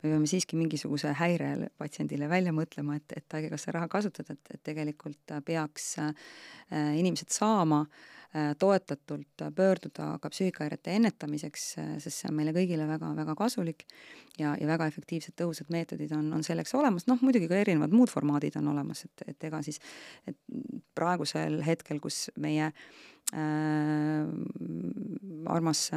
me 0.03 0.11
peame 0.11 0.31
siiski 0.31 0.59
mingisuguse 0.59 1.15
häire 1.21 1.71
patsiendile 1.79 2.29
välja 2.33 2.55
mõtlema, 2.57 2.99
et, 3.01 3.17
et 3.17 3.39
haigekassa 3.39 3.77
raha 3.77 3.91
kasutada, 3.93 4.37
et, 4.37 4.53
et 4.57 4.67
tegelikult 4.73 5.39
peaks 5.47 5.95
äh, 6.03 6.13
inimesed 7.01 7.33
saama 7.35 7.85
toetatult 8.59 9.45
pöörduda 9.57 10.09
ka 10.23 10.31
psüühikahäirete 10.33 10.95
ennetamiseks, 10.99 11.65
sest 12.03 12.13
see 12.21 12.31
on 12.31 12.37
meile 12.37 12.53
kõigile 12.57 12.87
väga-väga 12.89 13.35
kasulik 13.39 13.87
ja, 14.39 14.55
ja 14.61 14.69
väga 14.69 14.89
efektiivsed, 14.91 15.37
tõhusad 15.39 15.71
meetodid 15.73 16.13
on, 16.17 16.29
on 16.37 16.45
selleks 16.47 16.75
olemas, 16.77 17.07
noh 17.11 17.23
muidugi 17.25 17.49
ka 17.51 17.59
erinevad 17.63 17.95
muud 17.97 18.13
formaadid 18.13 18.59
on 18.61 18.73
olemas, 18.75 19.05
et, 19.09 19.27
et 19.33 19.49
ega 19.49 19.63
siis, 19.67 19.81
et 20.29 20.39
praegusel 20.97 21.63
hetkel, 21.67 22.01
kus 22.05 22.27
meie 22.43 22.71
äh, 22.73 24.29
armas 25.57 25.89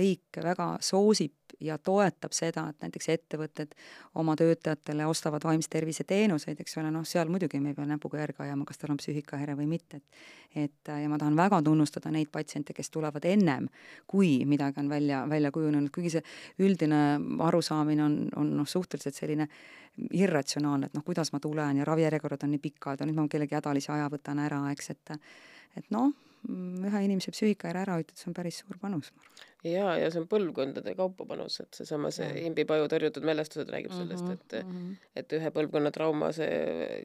riik 0.00 0.42
väga 0.42 0.74
soosib 0.84 1.43
ja 1.60 1.78
toetab 1.78 2.32
seda, 2.34 2.66
et 2.70 2.82
näiteks 2.82 3.08
ettevõtted 3.14 3.74
oma 4.20 4.36
töötajatele 4.36 5.06
ostavad 5.06 5.44
vaimse 5.44 5.70
tervise 5.70 6.04
teenuseid, 6.08 6.60
eks 6.60 6.78
ole, 6.80 6.90
noh, 6.94 7.04
seal 7.08 7.30
muidugi 7.32 7.60
me 7.60 7.72
ei 7.72 7.78
pea 7.78 7.86
näpuga 7.88 8.20
järge 8.22 8.44
ajama, 8.44 8.66
kas 8.68 8.80
tal 8.80 8.94
on 8.94 9.00
psüühikahäire 9.02 9.56
või 9.58 9.68
mitte, 9.70 10.00
et 10.02 10.64
et 10.64 10.86
ja 10.86 11.08
ma 11.10 11.18
tahan 11.18 11.34
väga 11.34 11.58
tunnustada 11.66 12.12
neid 12.14 12.28
patsiente, 12.30 12.72
kes 12.76 12.90
tulevad 12.94 13.24
ennem, 13.26 13.66
kui 14.06 14.44
midagi 14.46 14.78
on 14.80 14.88
välja, 14.88 15.24
välja 15.28 15.50
kujunenud, 15.50 15.90
kuigi 15.94 16.12
see 16.14 16.22
üldine 16.62 17.00
arusaamine 17.42 18.04
on, 18.04 18.14
on 18.38 18.52
noh, 18.60 18.68
suhteliselt 18.68 19.18
selline 19.18 19.48
irratsionaalne, 20.14 20.86
et 20.86 20.94
noh, 20.94 21.02
kuidas 21.06 21.32
ma 21.34 21.40
tulen 21.42 21.80
ja 21.80 21.88
ravijärjekorrad 21.88 22.46
on 22.46 22.54
nii 22.54 22.62
pikad 22.62 23.02
ja 23.02 23.08
nüüd 23.08 23.18
ma 23.18 23.26
kellegi 23.30 23.58
hädalise 23.58 23.92
aja 23.94 24.06
võtan 24.12 24.42
ära, 24.46 24.62
eks, 24.74 24.94
et 24.94 25.16
et 25.74 25.90
noh, 25.90 26.12
ühe 26.46 27.00
inimese 27.02 27.32
psüühikahäire 27.34 27.82
ära 27.82 27.98
hoida, 27.98 28.14
see 28.14 28.28
on 28.30 28.36
päris 28.36 28.60
suur 28.62 28.78
panus, 28.78 29.10
ma 29.10 29.22
arvan 29.24 29.53
ja, 29.64 29.94
ja 29.98 30.10
see 30.12 30.20
on 30.20 30.26
põlvkondade 30.28 30.94
kaupa 30.98 31.26
panus, 31.28 31.56
et 31.62 31.78
seesama 31.78 32.10
see, 32.14 32.26
see 32.28 32.44
imbipaju 32.48 32.86
tõrjutud 32.92 33.24
mälestused 33.26 33.70
räägib 33.72 33.94
sellest, 33.96 34.24
mhm, 34.24 34.32
et 34.36 34.56
mm, 34.60 34.74
-hmm. 34.74 35.10
et 35.20 35.34
ühe 35.38 35.52
põlvkonna 35.54 35.92
trauma, 35.94 36.30
see 36.36 37.04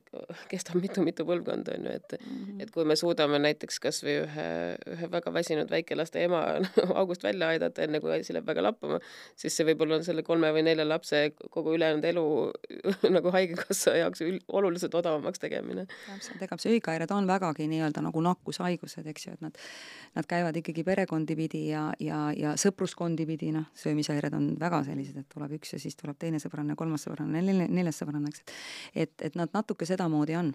kestab 0.52 0.80
mitu-mitu 0.82 1.26
põlvkonda, 1.28 1.78
on 1.78 1.88
ju, 1.88 1.96
et 1.96 2.16
mm, 2.18 2.36
-hmm. 2.36 2.64
et 2.64 2.72
kui 2.76 2.86
me 2.86 2.96
suudame 3.00 3.40
näiteks 3.40 3.80
kas 3.80 4.04
või 4.04 4.18
ühe, 4.26 4.50
ühe 4.96 5.12
väga 5.12 5.34
väsinud 5.34 5.72
väikelaste 5.72 6.24
ema 6.24 6.44
august 7.02 7.24
välja 7.24 7.48
aidata, 7.56 7.82
enne 7.82 8.00
kui 8.04 8.12
asi 8.20 8.34
läheb 8.34 8.48
väga 8.48 8.64
lappama, 8.64 9.00
siis 9.36 9.56
see 9.56 9.68
võib-olla 9.72 10.00
on 10.02 10.04
selle 10.04 10.24
kolme 10.24 10.52
või 10.54 10.66
nelja 10.68 10.88
lapse 10.88 11.32
kogu 11.50 11.76
ülejäänud 11.78 12.06
elu 12.12 12.26
nagu 13.16 13.32
Haigekassa 13.32 13.96
jaoks 13.96 14.24
oluliselt 14.48 14.96
odavamaks 14.96 15.40
tegemine. 15.40 15.88
täpselt, 16.08 16.42
ega 16.42 16.58
psüühikahäired 16.60 17.12
on 17.16 17.28
vägagi 17.28 17.68
nii-öelda 17.72 18.04
nagu 18.04 18.22
nakkushaigused, 18.22 19.08
eks 19.08 19.28
ju, 19.28 19.34
et 19.34 19.42
nad, 19.42 19.58
nad 20.16 20.28
käivad 20.28 20.56
ikkagi 20.60 20.84
perekondi 20.84 21.36
pidi 21.36 21.68
ja, 21.70 21.92
ja, 22.00 22.32
ja 22.36 22.49
ja 22.50 22.56
sõpruskondi 22.60 23.26
pidi, 23.30 23.52
noh, 23.56 23.70
söömishäired 23.78 24.36
on 24.38 24.52
väga 24.60 24.84
sellised, 24.88 25.18
et 25.22 25.30
tuleb 25.32 25.58
üks 25.60 25.76
ja 25.76 25.82
siis 25.82 25.98
tuleb 26.00 26.18
teine 26.20 26.42
sõbranna, 26.42 26.78
kolmas 26.80 27.06
sõbranna, 27.08 27.42
neljas 27.42 28.02
sõbranna, 28.04 28.32
eks, 28.32 28.44
et 28.94 29.10
et, 29.10 29.22
et 29.30 29.38
nad 29.40 29.50
natuke 29.54 29.86
sedamoodi 29.86 30.36
on. 30.40 30.54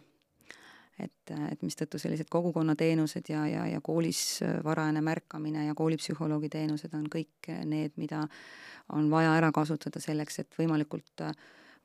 et, 0.98 1.30
et 1.50 1.62
mistõttu 1.66 1.98
sellised 1.98 2.28
kogukonnateenused 2.30 3.26
ja, 3.28 3.40
ja, 3.50 3.64
ja 3.66 3.80
koolis 3.82 4.38
varajane 4.64 5.00
märkamine 5.02 5.64
ja 5.66 5.74
koolipsühholoogi 5.74 6.48
teenused 6.52 6.94
on 6.94 7.08
kõik 7.10 7.48
need, 7.66 7.96
mida 7.98 8.20
on 8.94 9.10
vaja 9.10 9.32
ära 9.34 9.50
kasutada 9.52 9.98
selleks, 10.00 10.38
et 10.38 10.54
võimalikult 10.58 11.24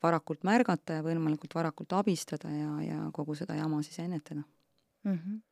varakult 0.04 0.46
märgata 0.46 1.00
ja 1.00 1.04
võimalikult 1.04 1.58
varakult 1.58 1.98
abistada 1.98 2.54
ja, 2.54 2.72
ja 2.86 3.10
kogu 3.14 3.34
seda 3.36 3.58
jama 3.58 3.82
siis 3.82 4.00
ennetada 4.06 4.44
mm. 5.04 5.14
-hmm 5.14 5.49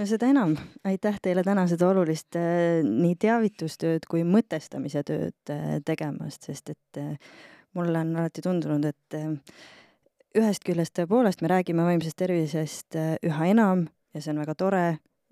no 0.00 0.06
seda 0.08 0.30
enam, 0.32 0.54
aitäh 0.88 1.18
teile 1.22 1.44
täna 1.44 1.66
seda 1.68 1.90
olulist 1.92 2.36
äh, 2.38 2.80
nii 2.86 3.16
teavitustööd 3.20 4.06
kui 4.08 4.24
mõtestamise 4.24 5.02
tööd 5.06 5.52
äh, 5.52 5.76
tegemast, 5.86 6.46
sest 6.48 6.72
et 6.72 7.00
äh, 7.00 7.12
mulle 7.76 8.00
on 8.00 8.14
alati 8.16 8.42
tundunud, 8.44 8.88
et 8.88 10.38
ühest 10.40 10.64
küljest 10.66 10.96
tõepoolest 10.96 11.44
me 11.44 11.52
räägime 11.52 11.84
vaimsest 11.86 12.16
tervisest 12.18 12.96
üha 12.96 13.46
enam 13.50 13.84
ja 14.14 14.22
see 14.22 14.32
on 14.32 14.40
väga 14.42 14.56
tore 14.58 14.82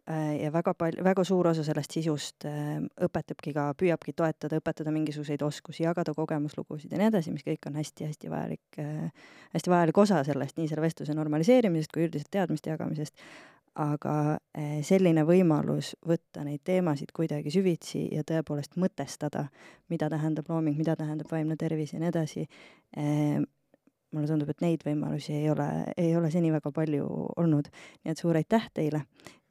ja 0.09 0.49
väga 0.55 0.73
palju, 0.79 1.03
väga 1.05 1.25
suur 1.27 1.51
osa 1.51 1.65
sellest 1.67 1.93
sisust 1.93 2.47
õpetabki 2.47 3.53
ka, 3.53 3.67
püüabki 3.79 4.15
toetada, 4.17 4.57
õpetada 4.63 4.95
mingisuguseid 4.95 5.43
oskusi, 5.45 5.83
jagada 5.85 6.15
kogemuslugusid 6.17 6.95
ja 6.95 7.01
nii 7.03 7.11
edasi, 7.11 7.35
mis 7.35 7.45
kõik 7.47 7.69
on 7.69 7.77
hästi-hästi 7.79 8.33
vajalik 8.33 8.81
hästi 9.53 9.75
vajalik 9.75 10.01
osa 10.01 10.23
sellest, 10.27 10.57
nii 10.59 10.71
selle 10.71 10.87
vestluse 10.87 11.19
normaliseerimisest 11.19 11.93
kui 11.93 12.07
üldiselt 12.07 12.31
teadmiste 12.39 12.73
jagamisest 12.73 13.27
aga 13.79 14.15
eh, 14.59 14.81
selline 14.87 15.23
võimalus 15.29 15.93
võtta 16.07 16.43
neid 16.47 16.65
teemasid 16.67 17.13
kuidagi 17.15 17.53
süvitsi 17.55 18.09
ja 18.15 18.25
tõepoolest 18.27 18.79
mõtestada, 18.81 19.47
mida 19.93 20.11
tähendab 20.11 20.51
looming, 20.51 20.79
mida 20.79 20.97
tähendab 20.99 21.31
vaimne 21.31 21.57
tervis 21.61 21.95
ja 21.95 22.03
nii 22.03 22.11
edasi, 22.11 22.47
eh, 22.97 23.39
mulle 24.15 24.29
tundub, 24.31 24.49
et 24.53 24.63
neid 24.65 24.85
võimalusi 24.87 25.35
ei 25.37 25.51
ole, 25.53 25.67
ei 26.01 26.15
ole 26.17 26.31
seni 26.33 26.53
väga 26.53 26.73
palju 26.75 27.07
olnud. 27.37 27.69
nii 28.05 28.13
et 28.13 28.21
suur 28.21 28.37
aitäh 28.39 28.69
teile, 28.75 29.03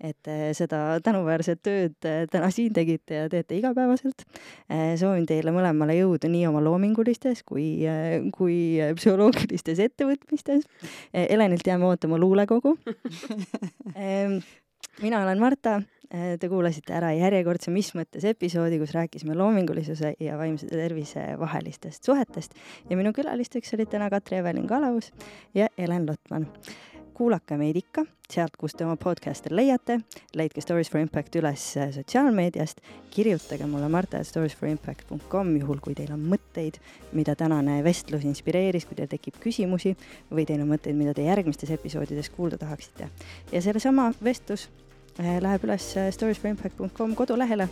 et 0.02 0.18
te 0.26 0.54
seda 0.58 1.00
tänuväärset 1.06 1.62
tööd 1.66 2.08
eh, 2.10 2.26
täna 2.32 2.50
siin 2.54 2.74
tegite 2.74 3.22
ja 3.22 3.30
teete 3.30 3.58
igapäevaselt. 3.58 4.26
Eh, 4.70 4.96
soovin 5.00 5.26
teile 5.30 5.54
mõlemale 5.56 5.98
jõudu 6.00 6.32
nii 6.34 6.46
oma 6.50 6.62
loomingulistes 6.66 7.44
kui, 7.48 7.68
eh, 7.86 8.20
kui 8.36 8.78
psühholoogilistes 8.98 9.82
ettevõtmistes. 9.88 10.66
Helenilt 11.14 11.68
jääme 11.68 11.86
ootama 11.90 12.18
luulekogu 12.22 12.78
mina 15.02 15.24
olen 15.24 15.40
Marta 15.40 15.82
Äh, 16.08 16.38
te 16.40 16.48
kuulasite 16.48 16.94
ära 16.96 17.10
järjekordse 17.12 17.72
Mis 17.76 17.90
mõttes 17.98 18.24
episoodi, 18.30 18.78
kus 18.80 18.94
rääkisime 18.96 19.34
loomingulisuse 19.36 20.14
ja 20.24 20.38
vaimse 20.40 20.70
tervise 20.72 21.34
vahelistest 21.36 22.08
suhetest 22.08 22.56
ja 22.88 22.96
minu 22.96 23.12
külalisteks 23.12 23.76
olid 23.76 23.92
täna 23.92 24.08
Katri-Evelin 24.14 24.70
Kalaus 24.70 25.12
ja 25.56 25.68
Helen 25.78 26.08
Lotman. 26.08 26.48
kuulake 27.18 27.58
meid 27.58 27.76
ikka 27.76 28.06
sealt, 28.30 28.56
kust 28.56 28.78
te 28.78 28.86
oma 28.86 28.96
podcast'e 28.96 29.52
leiate, 29.52 30.00
leidke 30.38 30.62
Stories 30.62 30.92
for 30.94 31.02
Impact 31.02 31.36
üles 31.42 31.68
äh, 31.76 31.92
sotsiaalmeediast, 31.92 32.80
kirjutage 33.12 33.68
mulle 33.68 33.92
marta.storiesforimpact.com, 33.92 35.56
juhul 35.60 35.84
kui 35.84 35.98
teil 35.98 36.16
on 36.16 36.24
mõtteid, 36.24 36.80
mida 37.12 37.36
tänane 37.36 37.82
vestlus 37.84 38.24
inspireeris, 38.24 38.88
kui 38.88 38.96
teil 38.96 39.12
tekib 39.12 39.44
küsimusi 39.44 39.98
või 40.32 40.48
teil 40.48 40.64
on 40.64 40.72
mõtteid, 40.72 40.96
mida 40.96 41.12
te 41.12 41.28
järgmistes 41.28 41.76
episoodides 41.76 42.32
kuulda 42.32 42.64
tahaksite. 42.64 43.12
ja 43.52 43.62
sellesama 43.62 44.14
vestlus 44.24 44.70
läheb 45.18 45.64
üles 45.68 45.90
eh, 45.98 46.10
storiesforimpact.com 46.14 47.16
kodulehele, 47.16 47.68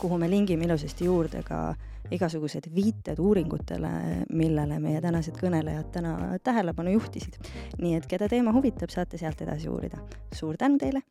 kuhu 0.00 0.18
me 0.18 0.30
lingime 0.30 0.66
ilusasti 0.68 1.08
juurde 1.08 1.42
ka 1.46 1.74
igasugused 2.12 2.68
viited 2.74 3.18
uuringutele, 3.18 3.90
millele 4.30 4.78
meie 4.82 5.00
tänased 5.02 5.34
kõnelejad 5.40 5.90
täna 5.96 6.38
tähelepanu 6.44 6.94
juhtisid. 6.94 7.40
nii 7.82 7.96
et 7.98 8.06
keda 8.06 8.28
teema 8.30 8.54
huvitab, 8.54 8.92
saate 8.94 9.18
sealt 9.18 9.42
edasi 9.42 9.68
uurida. 9.68 9.98
suur 10.32 10.56
tänu 10.56 10.78
teile 10.78 11.02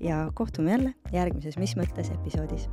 ja 0.00 0.30
kohtume 0.34 0.70
jälle 0.70 0.94
järgmises 1.12 1.58
Mis 1.58 1.76
mõttes 1.76 2.12
episoodis 2.14 2.68